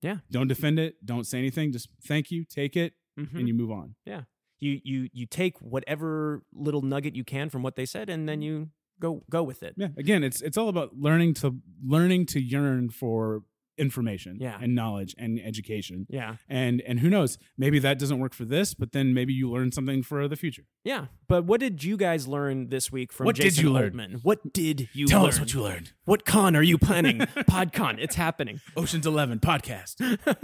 Yeah. 0.02 0.18
Don't 0.32 0.48
defend 0.48 0.80
it. 0.80 1.06
Don't 1.06 1.26
say 1.26 1.40
anything. 1.40 1.72
Just 1.72 1.90
thank 2.06 2.32
you. 2.32 2.46
Take 2.46 2.78
it, 2.78 2.94
Mhm. 3.20 3.36
and 3.40 3.48
you 3.48 3.54
move 3.54 3.72
on. 3.72 3.96
Yeah. 4.06 4.24
You 4.60 4.80
you 4.84 5.10
you 5.14 5.26
take 5.26 5.58
whatever 5.62 6.44
little 6.54 6.82
nugget 6.82 7.16
you 7.16 7.24
can 7.24 7.50
from 7.50 7.64
what 7.64 7.76
they 7.76 7.86
said, 7.86 8.10
and 8.10 8.28
then 8.28 8.42
you 8.42 8.70
go 9.00 9.24
go 9.30 9.44
with 9.44 9.62
it. 9.64 9.74
Yeah. 9.78 9.90
Again, 9.98 10.24
it's 10.24 10.42
it's 10.42 10.58
all 10.58 10.70
about 10.70 10.98
learning 10.98 11.34
to 11.36 11.56
learning 11.86 12.26
to 12.28 12.40
yearn 12.42 12.90
for 12.90 13.44
information 13.80 14.38
Yeah. 14.40 14.58
and 14.62 14.76
knowledge 14.76 15.16
and 15.18 15.40
education. 15.44 16.06
Yeah. 16.10 16.36
And 16.48 16.82
and 16.82 17.00
who 17.00 17.10
knows, 17.10 17.38
maybe 17.58 17.80
that 17.80 17.98
doesn't 17.98 18.20
work 18.20 18.34
for 18.36 18.46
this, 18.46 18.74
but 18.74 18.92
then 18.92 19.14
maybe 19.14 19.34
you 19.34 19.50
learn 19.50 19.72
something 19.72 20.04
for 20.04 20.28
the 20.28 20.36
future. 20.36 20.66
Yeah. 20.84 21.06
But 21.28 21.46
what 21.46 21.60
did 21.60 21.84
you 21.84 21.98
guys 21.98 22.28
learn 22.28 22.70
this 22.70 22.92
week 22.92 23.12
from 23.14 23.26
What 23.28 23.36
did 23.36 23.44
Jason 23.44 23.64
you 23.66 23.72
learn? 23.72 23.84
Altman? 23.86 24.20
What 24.24 24.54
did 24.54 24.90
you 24.94 25.08
Tell 25.08 25.22
learn? 25.22 25.30
us 25.30 25.40
what 25.40 25.54
you 25.54 25.62
learned. 25.62 25.94
What 26.06 26.26
con 26.26 26.56
are 26.56 26.62
you 26.64 26.78
planning? 26.78 27.18
PodCon. 27.50 27.98
It's 28.00 28.16
happening. 28.16 28.60
Ocean's 28.76 29.06
11 29.08 29.40
podcast. 29.40 29.96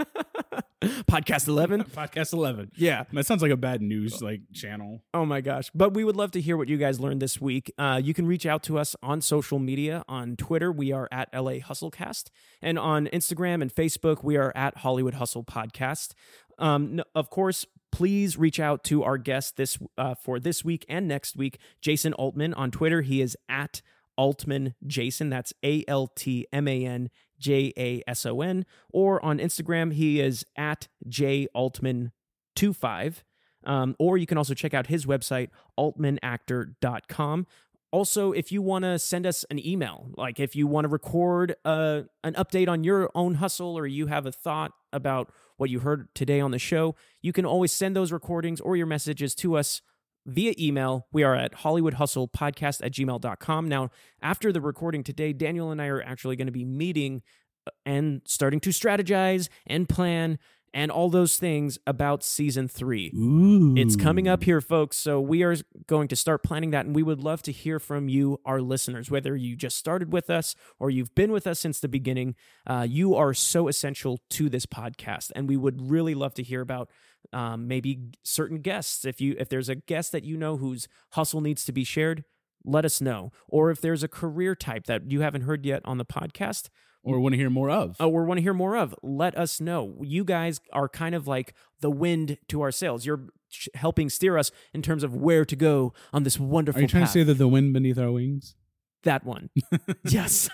Podcast 0.82 1.48
11. 1.48 1.84
podcast 1.96 2.32
11. 2.32 2.70
Yeah. 2.76 3.04
That 3.12 3.26
sounds 3.26 3.42
like 3.42 3.50
a 3.50 3.56
bad 3.56 3.80
news 3.82 4.22
like 4.22 4.42
channel. 4.52 5.00
Oh 5.14 5.24
my 5.24 5.40
gosh. 5.40 5.70
But 5.74 5.94
we 5.94 6.04
would 6.04 6.16
love 6.16 6.30
to 6.32 6.40
hear 6.40 6.56
what 6.56 6.68
you 6.68 6.76
guys 6.76 7.00
learned 7.00 7.20
this 7.22 7.40
week. 7.40 7.72
Uh, 7.78 8.00
you 8.02 8.14
can 8.14 8.26
reach 8.26 8.46
out 8.46 8.62
to 8.64 8.78
us 8.78 8.94
on 9.02 9.20
social 9.20 9.58
media. 9.58 10.04
On 10.08 10.36
Twitter, 10.36 10.70
we 10.70 10.92
are 10.92 11.08
at 11.10 11.28
LA 11.34 11.54
Hustlecast. 11.60 12.30
And 12.62 12.78
on 12.78 13.06
Instagram 13.06 13.25
and 13.30 13.74
Facebook, 13.74 14.22
we 14.22 14.36
are 14.36 14.52
at 14.54 14.78
Hollywood 14.78 15.14
Hustle 15.14 15.44
Podcast. 15.44 16.14
Um, 16.58 17.02
of 17.14 17.30
course, 17.30 17.66
please 17.92 18.36
reach 18.36 18.60
out 18.60 18.84
to 18.84 19.04
our 19.04 19.18
guest 19.18 19.56
this 19.56 19.78
uh, 19.96 20.14
for 20.14 20.38
this 20.38 20.64
week 20.64 20.84
and 20.88 21.08
next 21.08 21.36
week, 21.36 21.58
Jason 21.80 22.12
Altman. 22.14 22.54
On 22.54 22.70
Twitter, 22.70 23.02
he 23.02 23.20
is 23.20 23.36
at 23.48 23.82
Altman 24.16 24.74
Jason. 24.86 25.30
That's 25.30 25.52
A 25.64 25.84
L 25.88 26.06
T 26.06 26.46
M 26.52 26.68
A 26.68 26.84
N 26.84 27.10
J 27.38 27.72
A 27.76 28.02
S 28.06 28.26
O 28.26 28.40
N. 28.40 28.64
Or 28.92 29.24
on 29.24 29.38
Instagram, 29.38 29.92
he 29.92 30.20
is 30.20 30.44
at 30.56 30.88
J 31.08 31.48
Altman25. 31.54 33.22
Um, 33.64 33.96
or 33.98 34.16
you 34.16 34.26
can 34.26 34.38
also 34.38 34.54
check 34.54 34.74
out 34.74 34.86
his 34.86 35.06
website, 35.06 35.48
altmanactor.com. 35.78 37.46
Also, 37.92 38.32
if 38.32 38.50
you 38.50 38.60
want 38.60 38.84
to 38.84 38.98
send 38.98 39.26
us 39.26 39.44
an 39.50 39.64
email, 39.64 40.10
like 40.16 40.40
if 40.40 40.56
you 40.56 40.66
want 40.66 40.84
to 40.84 40.88
record 40.88 41.54
uh, 41.64 42.02
an 42.24 42.34
update 42.34 42.68
on 42.68 42.84
your 42.84 43.10
own 43.14 43.34
hustle 43.34 43.78
or 43.78 43.86
you 43.86 44.06
have 44.08 44.26
a 44.26 44.32
thought 44.32 44.72
about 44.92 45.32
what 45.56 45.70
you 45.70 45.80
heard 45.80 46.08
today 46.14 46.40
on 46.40 46.50
the 46.50 46.58
show, 46.58 46.94
you 47.22 47.32
can 47.32 47.46
always 47.46 47.72
send 47.72 47.94
those 47.96 48.12
recordings 48.12 48.60
or 48.60 48.76
your 48.76 48.86
messages 48.86 49.34
to 49.36 49.56
us 49.56 49.82
via 50.26 50.52
email. 50.58 51.06
We 51.12 51.22
are 51.22 51.34
at 51.34 51.54
HollywoodHustlePodcast 51.54 52.84
at 52.84 52.92
gmail.com. 52.92 53.68
Now, 53.68 53.90
after 54.20 54.52
the 54.52 54.60
recording 54.60 55.04
today, 55.04 55.32
Daniel 55.32 55.70
and 55.70 55.80
I 55.80 55.86
are 55.86 56.02
actually 56.02 56.36
going 56.36 56.46
to 56.46 56.52
be 56.52 56.64
meeting 56.64 57.22
uh, 57.66 57.70
and 57.86 58.20
starting 58.26 58.60
to 58.60 58.70
strategize 58.70 59.48
and 59.66 59.88
plan 59.88 60.38
and 60.76 60.90
all 60.90 61.08
those 61.08 61.38
things 61.38 61.78
about 61.86 62.22
season 62.22 62.68
three. 62.68 63.10
Ooh. 63.16 63.74
It's 63.78 63.96
coming 63.96 64.28
up 64.28 64.44
here, 64.44 64.60
folks. 64.60 64.98
So 64.98 65.18
we 65.18 65.42
are 65.42 65.56
going 65.86 66.06
to 66.08 66.16
start 66.16 66.42
planning 66.42 66.70
that, 66.72 66.84
and 66.84 66.94
we 66.94 67.02
would 67.02 67.18
love 67.18 67.40
to 67.44 67.52
hear 67.52 67.80
from 67.80 68.10
you, 68.10 68.42
our 68.44 68.60
listeners, 68.60 69.10
whether 69.10 69.34
you 69.34 69.56
just 69.56 69.78
started 69.78 70.12
with 70.12 70.28
us 70.28 70.54
or 70.78 70.90
you've 70.90 71.14
been 71.14 71.32
with 71.32 71.46
us 71.46 71.60
since 71.60 71.80
the 71.80 71.88
beginning. 71.88 72.34
Uh, 72.66 72.86
you 72.86 73.14
are 73.14 73.32
so 73.32 73.68
essential 73.68 74.20
to 74.28 74.50
this 74.50 74.66
podcast, 74.66 75.32
and 75.34 75.48
we 75.48 75.56
would 75.56 75.90
really 75.90 76.14
love 76.14 76.34
to 76.34 76.42
hear 76.42 76.60
about 76.60 76.90
um, 77.32 77.66
maybe 77.66 78.10
certain 78.22 78.58
guests. 78.58 79.06
If 79.06 79.18
you 79.18 79.34
if 79.38 79.48
there's 79.48 79.70
a 79.70 79.76
guest 79.76 80.12
that 80.12 80.24
you 80.24 80.36
know 80.36 80.58
whose 80.58 80.88
hustle 81.12 81.40
needs 81.40 81.64
to 81.64 81.72
be 81.72 81.84
shared, 81.84 82.22
let 82.66 82.84
us 82.84 83.00
know. 83.00 83.32
Or 83.48 83.70
if 83.70 83.80
there's 83.80 84.02
a 84.02 84.08
career 84.08 84.54
type 84.54 84.84
that 84.84 85.10
you 85.10 85.22
haven't 85.22 85.42
heard 85.42 85.64
yet 85.64 85.80
on 85.86 85.96
the 85.96 86.04
podcast, 86.04 86.68
or 87.06 87.20
want 87.20 87.32
to 87.32 87.36
hear 87.38 87.50
more 87.50 87.70
of. 87.70 87.96
oh, 88.00 88.08
or 88.10 88.24
want 88.24 88.38
to 88.38 88.42
hear 88.42 88.54
more 88.54 88.76
of, 88.76 88.94
let 89.02 89.36
us 89.36 89.60
know. 89.60 89.96
You 90.02 90.24
guys 90.24 90.60
are 90.72 90.88
kind 90.88 91.14
of 91.14 91.26
like 91.26 91.54
the 91.80 91.90
wind 91.90 92.38
to 92.48 92.60
our 92.62 92.70
sails. 92.72 93.06
You're 93.06 93.28
sh- 93.48 93.68
helping 93.74 94.08
steer 94.10 94.36
us 94.36 94.50
in 94.74 94.82
terms 94.82 95.02
of 95.02 95.14
where 95.14 95.44
to 95.44 95.56
go 95.56 95.92
on 96.12 96.22
this 96.24 96.38
wonderful 96.38 96.78
Are 96.80 96.82
you 96.82 96.88
trying 96.88 97.04
path. 97.04 97.12
to 97.12 97.18
say 97.20 97.22
that 97.24 97.34
the 97.38 97.48
wind 97.48 97.72
beneath 97.72 97.98
our 97.98 98.10
wings? 98.12 98.54
that 99.02 99.24
one? 99.24 99.50
yes. 100.04 100.50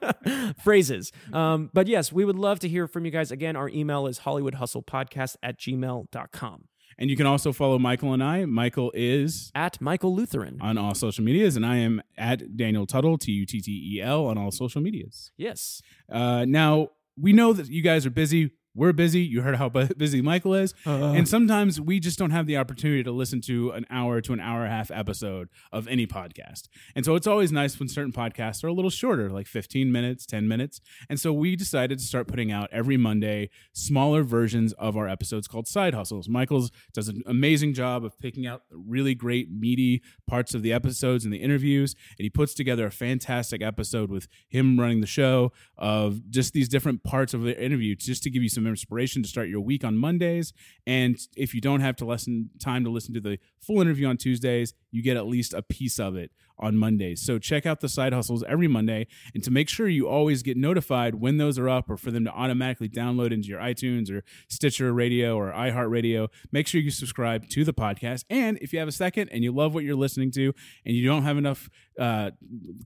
Phrases. 0.62 1.12
Um, 1.32 1.70
but 1.72 1.86
yes, 1.86 2.12
we 2.12 2.24
would 2.26 2.36
love 2.36 2.60
to 2.60 2.68
hear 2.68 2.86
from 2.86 3.04
you 3.06 3.10
guys. 3.10 3.30
Again, 3.30 3.56
our 3.56 3.70
email 3.70 4.06
is 4.06 4.20
hollywoodhustlepodcast 4.20 5.36
at 5.42 5.58
gmail.com. 5.58 6.64
And 6.98 7.10
you 7.10 7.16
can 7.16 7.26
also 7.26 7.52
follow 7.52 7.78
Michael 7.78 8.12
and 8.14 8.22
I. 8.24 8.46
Michael 8.46 8.90
is 8.94 9.50
At 9.54 9.80
Michael 9.80 10.14
Lutheran. 10.14 10.56
on 10.62 10.78
all 10.78 10.94
social 10.94 11.22
medias, 11.24 11.54
and 11.56 11.66
I 11.66 11.76
am 11.76 12.00
at 12.16 12.56
Daniel 12.56 12.86
Tuttle, 12.86 13.18
T 13.18 13.32
U 13.32 13.44
T 13.46 13.60
T 13.60 13.70
E 13.96 14.00
L, 14.00 14.26
on 14.26 14.38
all 14.38 14.50
social 14.50 14.80
medias. 14.80 15.30
yes. 15.36 15.82
Uh, 16.10 16.44
now, 16.48 16.88
we 17.18 17.32
know 17.32 17.52
that 17.52 17.68
you 17.68 17.82
guys 17.82 18.06
are 18.06 18.10
busy. 18.10 18.50
We're 18.76 18.92
busy. 18.92 19.20
You 19.20 19.40
heard 19.40 19.56
how 19.56 19.68
busy 19.96 20.20
Michael 20.20 20.54
is. 20.54 20.74
Uh. 20.84 21.12
and 21.12 21.26
sometimes 21.26 21.80
we 21.80 21.98
just 21.98 22.18
don't 22.18 22.30
have 22.30 22.46
the 22.46 22.58
opportunity 22.58 23.02
to 23.02 23.10
listen 23.10 23.40
to 23.42 23.70
an 23.70 23.86
hour 23.88 24.20
to 24.20 24.32
an 24.34 24.40
hour 24.40 24.64
and 24.64 24.72
a 24.72 24.76
half 24.76 24.90
episode 24.90 25.48
of 25.72 25.88
any 25.88 26.06
podcast. 26.06 26.68
And 26.94 27.04
so 27.04 27.14
it's 27.14 27.26
always 27.26 27.50
nice 27.50 27.78
when 27.78 27.88
certain 27.88 28.12
podcasts 28.12 28.62
are 28.62 28.68
a 28.68 28.72
little 28.74 28.90
shorter, 28.90 29.30
like 29.30 29.46
15 29.46 29.90
minutes, 29.90 30.26
10 30.26 30.46
minutes. 30.46 30.80
And 31.08 31.18
so 31.18 31.32
we 31.32 31.56
decided 31.56 31.98
to 31.98 32.04
start 32.04 32.28
putting 32.28 32.52
out 32.52 32.68
every 32.70 32.98
Monday 32.98 33.48
smaller 33.72 34.22
versions 34.22 34.74
of 34.74 34.96
our 34.96 35.08
episodes 35.08 35.48
called 35.48 35.66
Side 35.66 35.94
Hustles. 35.94 36.28
Michael's 36.28 36.70
does 36.92 37.08
an 37.08 37.22
amazing 37.26 37.72
job 37.72 38.04
of 38.04 38.18
picking 38.18 38.46
out 38.46 38.62
the 38.70 38.76
really 38.76 39.14
great, 39.14 39.50
meaty 39.50 40.02
parts 40.26 40.54
of 40.54 40.60
the 40.62 40.72
episodes 40.72 41.24
and 41.24 41.32
the 41.32 41.38
interviews. 41.38 41.94
And 42.18 42.24
he 42.24 42.30
puts 42.30 42.52
together 42.52 42.86
a 42.86 42.90
fantastic 42.90 43.62
episode 43.62 44.10
with 44.10 44.28
him 44.48 44.78
running 44.78 45.00
the 45.00 45.06
show 45.06 45.52
of 45.78 46.30
just 46.30 46.52
these 46.52 46.68
different 46.68 47.02
parts 47.02 47.32
of 47.32 47.42
the 47.42 47.58
interview 47.62 47.94
just 47.94 48.22
to 48.24 48.30
give 48.30 48.42
you 48.42 48.48
some 48.50 48.65
inspiration 48.70 49.22
to 49.22 49.28
start 49.28 49.48
your 49.48 49.60
week 49.60 49.84
on 49.84 49.96
Mondays. 49.96 50.52
And 50.86 51.18
if 51.36 51.54
you 51.54 51.60
don't 51.60 51.80
have 51.80 51.96
to 51.96 52.04
listen 52.04 52.50
time 52.58 52.84
to 52.84 52.90
listen 52.90 53.14
to 53.14 53.20
the 53.20 53.38
full 53.60 53.80
interview 53.80 54.06
on 54.06 54.16
Tuesdays, 54.16 54.74
you 54.90 55.02
get 55.02 55.16
at 55.16 55.26
least 55.26 55.52
a 55.54 55.62
piece 55.62 55.98
of 55.98 56.16
it 56.16 56.30
on 56.58 56.76
Mondays. 56.76 57.20
So 57.20 57.38
check 57.38 57.66
out 57.66 57.80
the 57.80 57.88
side 57.88 58.12
hustles 58.12 58.42
every 58.48 58.68
Monday 58.68 59.06
and 59.34 59.42
to 59.44 59.50
make 59.50 59.68
sure 59.68 59.88
you 59.88 60.08
always 60.08 60.42
get 60.42 60.56
notified 60.56 61.16
when 61.16 61.36
those 61.36 61.58
are 61.58 61.68
up 61.68 61.90
or 61.90 61.96
for 61.96 62.10
them 62.10 62.24
to 62.24 62.30
automatically 62.30 62.88
download 62.88 63.32
into 63.32 63.48
your 63.48 63.60
iTunes 63.60 64.10
or 64.10 64.24
Stitcher 64.48 64.92
Radio 64.92 65.36
or 65.36 65.52
iHeartRadio, 65.52 66.28
make 66.52 66.66
sure 66.66 66.80
you 66.80 66.90
subscribe 66.90 67.48
to 67.50 67.64
the 67.64 67.74
podcast. 67.74 68.24
And 68.30 68.58
if 68.62 68.72
you 68.72 68.78
have 68.78 68.88
a 68.88 68.92
second 68.92 69.28
and 69.30 69.44
you 69.44 69.52
love 69.52 69.74
what 69.74 69.84
you're 69.84 69.96
listening 69.96 70.30
to 70.32 70.54
and 70.84 70.96
you 70.96 71.06
don't 71.06 71.24
have 71.24 71.36
enough 71.36 71.68
uh, 71.98 72.30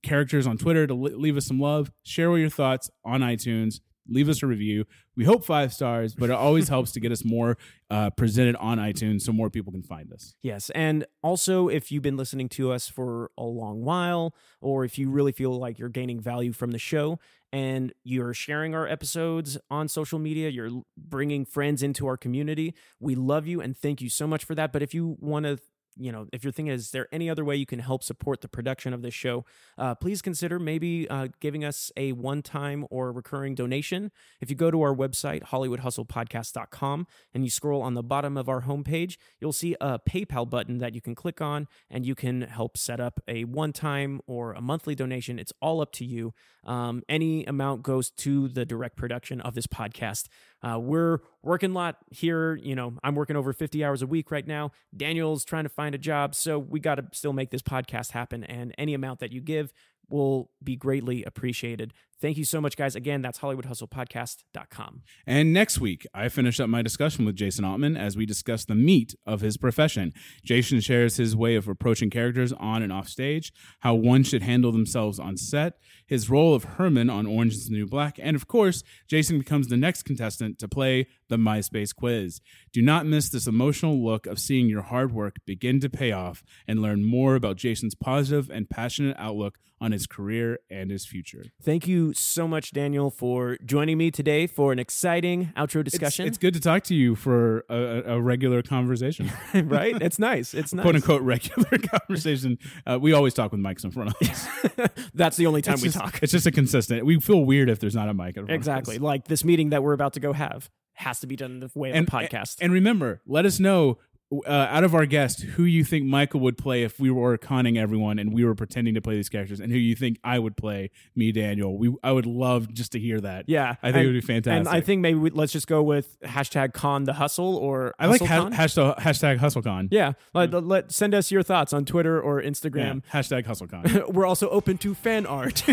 characters 0.02 0.46
on 0.46 0.58
Twitter 0.58 0.86
to 0.86 0.94
leave 0.94 1.36
us 1.36 1.46
some 1.46 1.60
love, 1.60 1.92
share 2.02 2.36
your 2.38 2.50
thoughts 2.50 2.90
on 3.04 3.20
iTunes 3.20 3.80
leave 4.08 4.28
us 4.28 4.42
a 4.42 4.46
review. 4.46 4.84
We 5.16 5.24
hope 5.24 5.44
five 5.44 5.72
stars, 5.72 6.14
but 6.14 6.30
it 6.30 6.34
always 6.34 6.68
helps 6.74 6.92
to 6.92 7.00
get 7.00 7.12
us 7.12 7.24
more 7.24 7.56
uh, 7.90 8.10
presented 8.10 8.56
on 8.56 8.78
iTunes 8.78 9.22
so 9.22 9.32
more 9.32 9.50
people 9.50 9.72
can 9.72 9.82
find 9.82 10.12
us. 10.12 10.34
Yes. 10.42 10.70
And 10.70 11.04
also, 11.22 11.68
if 11.68 11.90
you've 11.92 12.02
been 12.02 12.16
listening 12.16 12.48
to 12.50 12.72
us 12.72 12.88
for 12.88 13.30
a 13.36 13.44
long 13.44 13.82
while, 13.82 14.34
or 14.60 14.84
if 14.84 14.98
you 14.98 15.10
really 15.10 15.32
feel 15.32 15.58
like 15.58 15.78
you're 15.78 15.88
gaining 15.88 16.20
value 16.20 16.52
from 16.52 16.70
the 16.70 16.78
show 16.78 17.18
and 17.52 17.92
you're 18.04 18.34
sharing 18.34 18.74
our 18.74 18.86
episodes 18.86 19.58
on 19.70 19.88
social 19.88 20.18
media, 20.18 20.48
you're 20.48 20.82
bringing 20.96 21.44
friends 21.44 21.82
into 21.82 22.06
our 22.06 22.16
community, 22.16 22.74
we 23.00 23.14
love 23.14 23.46
you 23.46 23.60
and 23.60 23.76
thank 23.76 24.00
you 24.00 24.08
so 24.08 24.26
much 24.26 24.44
for 24.44 24.54
that. 24.54 24.72
But 24.72 24.82
if 24.82 24.94
you 24.94 25.16
want 25.20 25.46
to 25.46 25.58
you 25.96 26.12
know, 26.12 26.26
if 26.32 26.44
you're 26.44 26.52
thinking, 26.52 26.72
is 26.72 26.90
there 26.90 27.08
any 27.12 27.28
other 27.28 27.44
way 27.44 27.56
you 27.56 27.66
can 27.66 27.80
help 27.80 28.02
support 28.02 28.40
the 28.40 28.48
production 28.48 28.92
of 28.92 29.02
this 29.02 29.14
show? 29.14 29.44
Uh, 29.78 29.94
please 29.94 30.22
consider 30.22 30.58
maybe 30.58 31.08
uh, 31.08 31.28
giving 31.40 31.64
us 31.64 31.92
a 31.96 32.12
one 32.12 32.42
time 32.42 32.86
or 32.90 33.12
recurring 33.12 33.54
donation. 33.54 34.10
If 34.40 34.50
you 34.50 34.56
go 34.56 34.70
to 34.70 34.82
our 34.82 34.94
website, 34.94 35.44
HollywoodHustlePodcast.com, 35.44 37.06
and 37.34 37.44
you 37.44 37.50
scroll 37.50 37.82
on 37.82 37.94
the 37.94 38.02
bottom 38.02 38.36
of 38.36 38.48
our 38.48 38.62
homepage, 38.62 39.16
you'll 39.40 39.52
see 39.52 39.76
a 39.80 39.98
PayPal 39.98 40.48
button 40.48 40.78
that 40.78 40.94
you 40.94 41.00
can 41.00 41.14
click 41.14 41.40
on 41.40 41.68
and 41.90 42.06
you 42.06 42.14
can 42.14 42.42
help 42.42 42.76
set 42.76 43.00
up 43.00 43.20
a 43.28 43.44
one 43.44 43.72
time 43.72 44.20
or 44.26 44.52
a 44.52 44.60
monthly 44.60 44.94
donation. 44.94 45.38
It's 45.38 45.52
all 45.60 45.80
up 45.80 45.92
to 45.92 46.04
you. 46.04 46.34
Um, 46.64 47.02
any 47.08 47.44
amount 47.46 47.82
goes 47.82 48.10
to 48.10 48.48
the 48.48 48.64
direct 48.64 48.96
production 48.96 49.40
of 49.40 49.54
this 49.54 49.66
podcast. 49.66 50.28
Uh, 50.62 50.78
we're 50.78 51.20
working 51.42 51.70
a 51.70 51.74
lot 51.74 51.96
here. 52.10 52.54
You 52.56 52.74
know, 52.74 52.94
I'm 53.02 53.14
working 53.14 53.36
over 53.36 53.52
50 53.52 53.82
hours 53.84 54.02
a 54.02 54.06
week 54.06 54.30
right 54.30 54.46
now. 54.46 54.72
Daniel's 54.94 55.44
trying 55.44 55.64
to 55.64 55.70
find 55.80 55.94
a 55.94 55.98
job. 55.98 56.34
So 56.34 56.58
we 56.58 56.78
got 56.78 56.96
to 56.96 57.06
still 57.12 57.32
make 57.32 57.50
this 57.50 57.62
podcast 57.62 58.10
happen. 58.10 58.44
And 58.44 58.74
any 58.76 58.92
amount 58.92 59.20
that 59.20 59.32
you 59.32 59.40
give 59.40 59.72
will 60.10 60.50
be 60.62 60.76
greatly 60.76 61.24
appreciated. 61.24 61.94
Thank 62.20 62.36
you 62.36 62.44
so 62.44 62.60
much, 62.60 62.76
guys. 62.76 62.94
Again, 62.94 63.22
that's 63.22 63.38
HollywoodHustlePodcast.com. 63.38 65.02
And 65.26 65.52
next 65.52 65.80
week, 65.80 66.06
I 66.12 66.28
finish 66.28 66.60
up 66.60 66.68
my 66.68 66.82
discussion 66.82 67.24
with 67.24 67.34
Jason 67.34 67.64
Altman 67.64 67.96
as 67.96 68.16
we 68.16 68.26
discuss 68.26 68.64
the 68.64 68.74
meat 68.74 69.14
of 69.26 69.40
his 69.40 69.56
profession. 69.56 70.12
Jason 70.44 70.80
shares 70.80 71.16
his 71.16 71.34
way 71.34 71.54
of 71.56 71.66
approaching 71.66 72.10
characters 72.10 72.52
on 72.52 72.82
and 72.82 72.92
off 72.92 73.08
stage, 73.08 73.52
how 73.80 73.94
one 73.94 74.22
should 74.22 74.42
handle 74.42 74.70
themselves 74.70 75.18
on 75.18 75.36
set, 75.36 75.74
his 76.10 76.28
role 76.28 76.54
of 76.54 76.64
Herman 76.64 77.08
on 77.08 77.24
Orange 77.24 77.54
is 77.54 77.68
the 77.68 77.74
New 77.74 77.86
Black, 77.86 78.18
and 78.20 78.34
of 78.34 78.48
course, 78.48 78.82
Jason 79.06 79.38
becomes 79.38 79.68
the 79.68 79.76
next 79.76 80.02
contestant 80.02 80.58
to 80.58 80.66
play 80.66 81.06
the 81.28 81.36
MySpace 81.36 81.94
quiz. 81.94 82.40
Do 82.72 82.82
not 82.82 83.06
miss 83.06 83.28
this 83.28 83.46
emotional 83.46 84.04
look 84.04 84.26
of 84.26 84.40
seeing 84.40 84.68
your 84.68 84.82
hard 84.82 85.12
work 85.12 85.36
begin 85.46 85.78
to 85.78 85.88
pay 85.88 86.10
off 86.10 86.42
and 86.66 86.82
learn 86.82 87.04
more 87.04 87.36
about 87.36 87.58
Jason's 87.58 87.94
positive 87.94 88.50
and 88.50 88.68
passionate 88.68 89.16
outlook 89.20 89.58
on 89.80 89.92
his 89.92 90.08
career 90.08 90.58
and 90.68 90.90
his 90.90 91.06
future. 91.06 91.44
Thank 91.62 91.86
you 91.86 92.09
so 92.14 92.48
much, 92.48 92.72
Daniel, 92.72 93.10
for 93.10 93.56
joining 93.64 93.98
me 93.98 94.10
today 94.10 94.46
for 94.46 94.72
an 94.72 94.78
exciting 94.78 95.52
outro 95.56 95.84
discussion. 95.84 96.26
It's, 96.26 96.36
it's 96.36 96.38
good 96.38 96.54
to 96.54 96.60
talk 96.60 96.84
to 96.84 96.94
you 96.94 97.14
for 97.14 97.64
a, 97.68 98.14
a 98.14 98.20
regular 98.20 98.62
conversation, 98.62 99.30
right? 99.54 100.00
It's 100.00 100.18
nice. 100.18 100.54
It's 100.54 100.72
nice. 100.72 100.82
quote 100.82 100.96
unquote 100.96 101.22
regular 101.22 101.78
conversation. 101.78 102.58
Uh, 102.86 102.98
we 103.00 103.12
always 103.12 103.34
talk 103.34 103.52
with 103.52 103.60
mics 103.60 103.84
in 103.84 103.90
front 103.90 104.10
of 104.10 104.28
us. 104.28 104.90
That's 105.14 105.36
the 105.36 105.46
only 105.46 105.62
time 105.62 105.74
it's 105.74 105.82
we 105.82 105.88
just, 105.88 105.98
talk. 105.98 106.22
It's 106.22 106.32
just 106.32 106.46
a 106.46 106.52
consistent. 106.52 107.04
We 107.04 107.20
feel 107.20 107.44
weird 107.44 107.68
if 107.68 107.80
there's 107.80 107.94
not 107.94 108.08
a 108.08 108.14
mic. 108.14 108.36
In 108.36 108.46
front 108.46 108.50
exactly. 108.50 108.96
Of 108.96 109.02
us. 109.02 109.06
Like 109.06 109.28
this 109.28 109.44
meeting 109.44 109.70
that 109.70 109.82
we're 109.82 109.92
about 109.92 110.14
to 110.14 110.20
go 110.20 110.32
have 110.32 110.70
has 110.94 111.20
to 111.20 111.26
be 111.26 111.36
done 111.36 111.60
the 111.60 111.70
way 111.74 111.90
of 111.90 111.96
and, 111.96 112.08
a 112.08 112.10
podcast. 112.10 112.58
And 112.60 112.72
remember, 112.72 113.22
let 113.26 113.46
us 113.46 113.58
know 113.58 113.98
uh, 114.46 114.48
out 114.48 114.84
of 114.84 114.94
our 114.94 115.06
guests 115.06 115.42
who 115.42 115.64
you 115.64 115.82
think 115.84 116.04
Michael 116.04 116.40
would 116.40 116.56
play 116.56 116.82
if 116.84 117.00
we 117.00 117.10
were 117.10 117.36
conning 117.36 117.76
everyone 117.76 118.18
and 118.18 118.32
we 118.32 118.44
were 118.44 118.54
pretending 118.54 118.94
to 118.94 119.00
play 119.00 119.14
these 119.16 119.28
characters, 119.28 119.58
and 119.60 119.72
who 119.72 119.78
you 119.78 119.96
think 119.96 120.18
I 120.22 120.38
would 120.38 120.56
play 120.56 120.90
me, 121.16 121.32
Daniel. 121.32 121.76
We 121.76 121.94
I 122.02 122.12
would 122.12 122.26
love 122.26 122.72
just 122.72 122.92
to 122.92 123.00
hear 123.00 123.20
that. 123.20 123.46
yeah, 123.48 123.76
I 123.82 123.88
think 123.88 123.96
and, 123.96 124.04
it 124.04 124.06
would 124.06 124.12
be 124.12 124.20
fantastic. 124.20 124.58
And 124.58 124.68
I 124.68 124.80
think 124.80 125.00
maybe 125.00 125.18
we, 125.18 125.30
let's 125.30 125.52
just 125.52 125.66
go 125.66 125.82
with 125.82 126.16
hashtag 126.20 126.72
con 126.74 127.04
the 127.04 127.14
hustle 127.14 127.56
or 127.56 127.94
I 127.98 128.06
like 128.06 128.22
ha- 128.22 128.50
hashtag 128.50 128.98
hashtag 128.98 129.38
HustleCon. 129.38 129.88
yeah, 129.90 130.12
let, 130.32 130.52
let 130.52 130.92
send 130.92 131.14
us 131.14 131.30
your 131.30 131.42
thoughts 131.42 131.72
on 131.72 131.84
Twitter 131.84 132.20
or 132.20 132.40
Yeah, 132.40 132.50
Instagram. 132.50 133.02
hashtag 133.12 133.44
HustleCon. 133.46 134.12
We're 134.14 134.26
also 134.26 134.48
open 134.50 134.78
to 134.78 134.94
fan 134.94 135.26
art. 135.26 135.64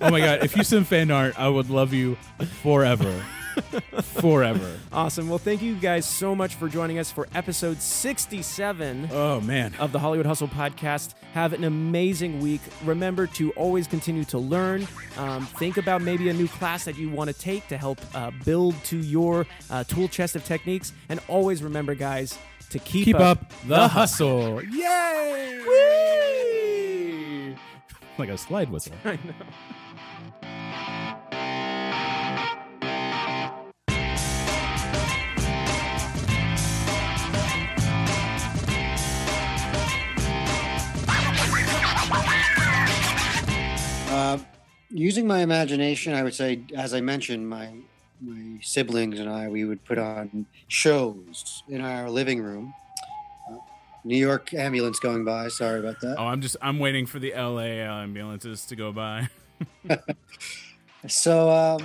oh 0.00 0.10
my 0.10 0.20
god! 0.20 0.44
If 0.44 0.56
you 0.56 0.62
send 0.64 0.86
fan 0.86 1.10
art, 1.10 1.38
I 1.38 1.48
would 1.48 1.70
love 1.70 1.92
you 1.92 2.16
forever, 2.62 3.24
forever. 4.02 4.78
awesome. 4.92 5.28
Well, 5.28 5.38
thank 5.38 5.62
you 5.62 5.74
guys 5.76 6.06
so 6.06 6.34
much 6.34 6.54
for 6.54 6.68
joining 6.68 6.98
us 6.98 7.10
for 7.10 7.28
episode 7.34 7.80
67 7.80 9.08
Oh 9.12 9.40
man. 9.40 9.74
of 9.78 9.92
the 9.92 9.98
Hollywood 9.98 10.26
Hustle 10.26 10.48
podcast. 10.48 11.14
Have 11.32 11.52
an 11.52 11.64
amazing 11.64 12.40
week. 12.40 12.60
Remember 12.84 13.26
to 13.28 13.50
always 13.52 13.86
continue 13.86 14.24
to 14.24 14.38
learn. 14.38 14.86
Um, 15.16 15.46
think 15.46 15.76
about 15.76 16.02
maybe 16.02 16.28
a 16.28 16.32
new 16.34 16.48
class 16.48 16.84
that 16.84 16.96
you 16.96 17.10
want 17.10 17.28
to 17.30 17.34
take 17.38 17.66
to 17.68 17.76
help 17.76 18.00
uh, 18.14 18.30
build 18.44 18.74
to 18.84 18.98
your 18.98 19.46
uh, 19.70 19.84
tool 19.84 20.08
chest 20.08 20.36
of 20.36 20.44
techniques. 20.44 20.92
And 21.08 21.20
always 21.28 21.62
remember, 21.62 21.94
guys, 21.94 22.38
to 22.70 22.78
keep, 22.78 23.04
Keep 23.06 23.16
up 23.20 23.52
the 23.66 23.88
hustle. 23.88 24.62
Yay! 24.64 25.40
Like 28.16 28.28
a 28.28 28.38
slide 28.38 28.70
whistle. 28.70 28.94
I 29.04 29.14
know. 29.24 29.34
Uh, 44.14 44.38
using 44.90 45.26
my 45.26 45.40
imagination, 45.40 46.14
I 46.14 46.22
would 46.22 46.34
say, 46.34 46.60
as 46.76 46.94
I 46.94 47.00
mentioned, 47.00 47.48
my 47.48 47.70
my 48.20 48.58
siblings 48.62 49.18
and 49.18 49.28
I, 49.28 49.48
we 49.48 49.64
would 49.64 49.84
put 49.84 49.98
on 49.98 50.46
shows 50.68 51.64
in 51.68 51.80
our 51.80 52.08
living 52.08 52.40
room. 52.40 52.72
Uh, 53.50 53.56
New 54.04 54.16
York 54.16 54.54
ambulance 54.54 55.00
going 55.00 55.24
by. 55.24 55.48
Sorry 55.48 55.80
about 55.80 56.00
that. 56.02 56.14
Oh, 56.16 56.26
I'm 56.28 56.40
just 56.40 56.56
I'm 56.62 56.78
waiting 56.78 57.06
for 57.06 57.18
the 57.18 57.32
LA 57.34 57.82
ambulances 57.82 58.64
to 58.66 58.76
go 58.76 58.92
by. 58.92 59.28
So, 61.06 61.50
um, 61.50 61.80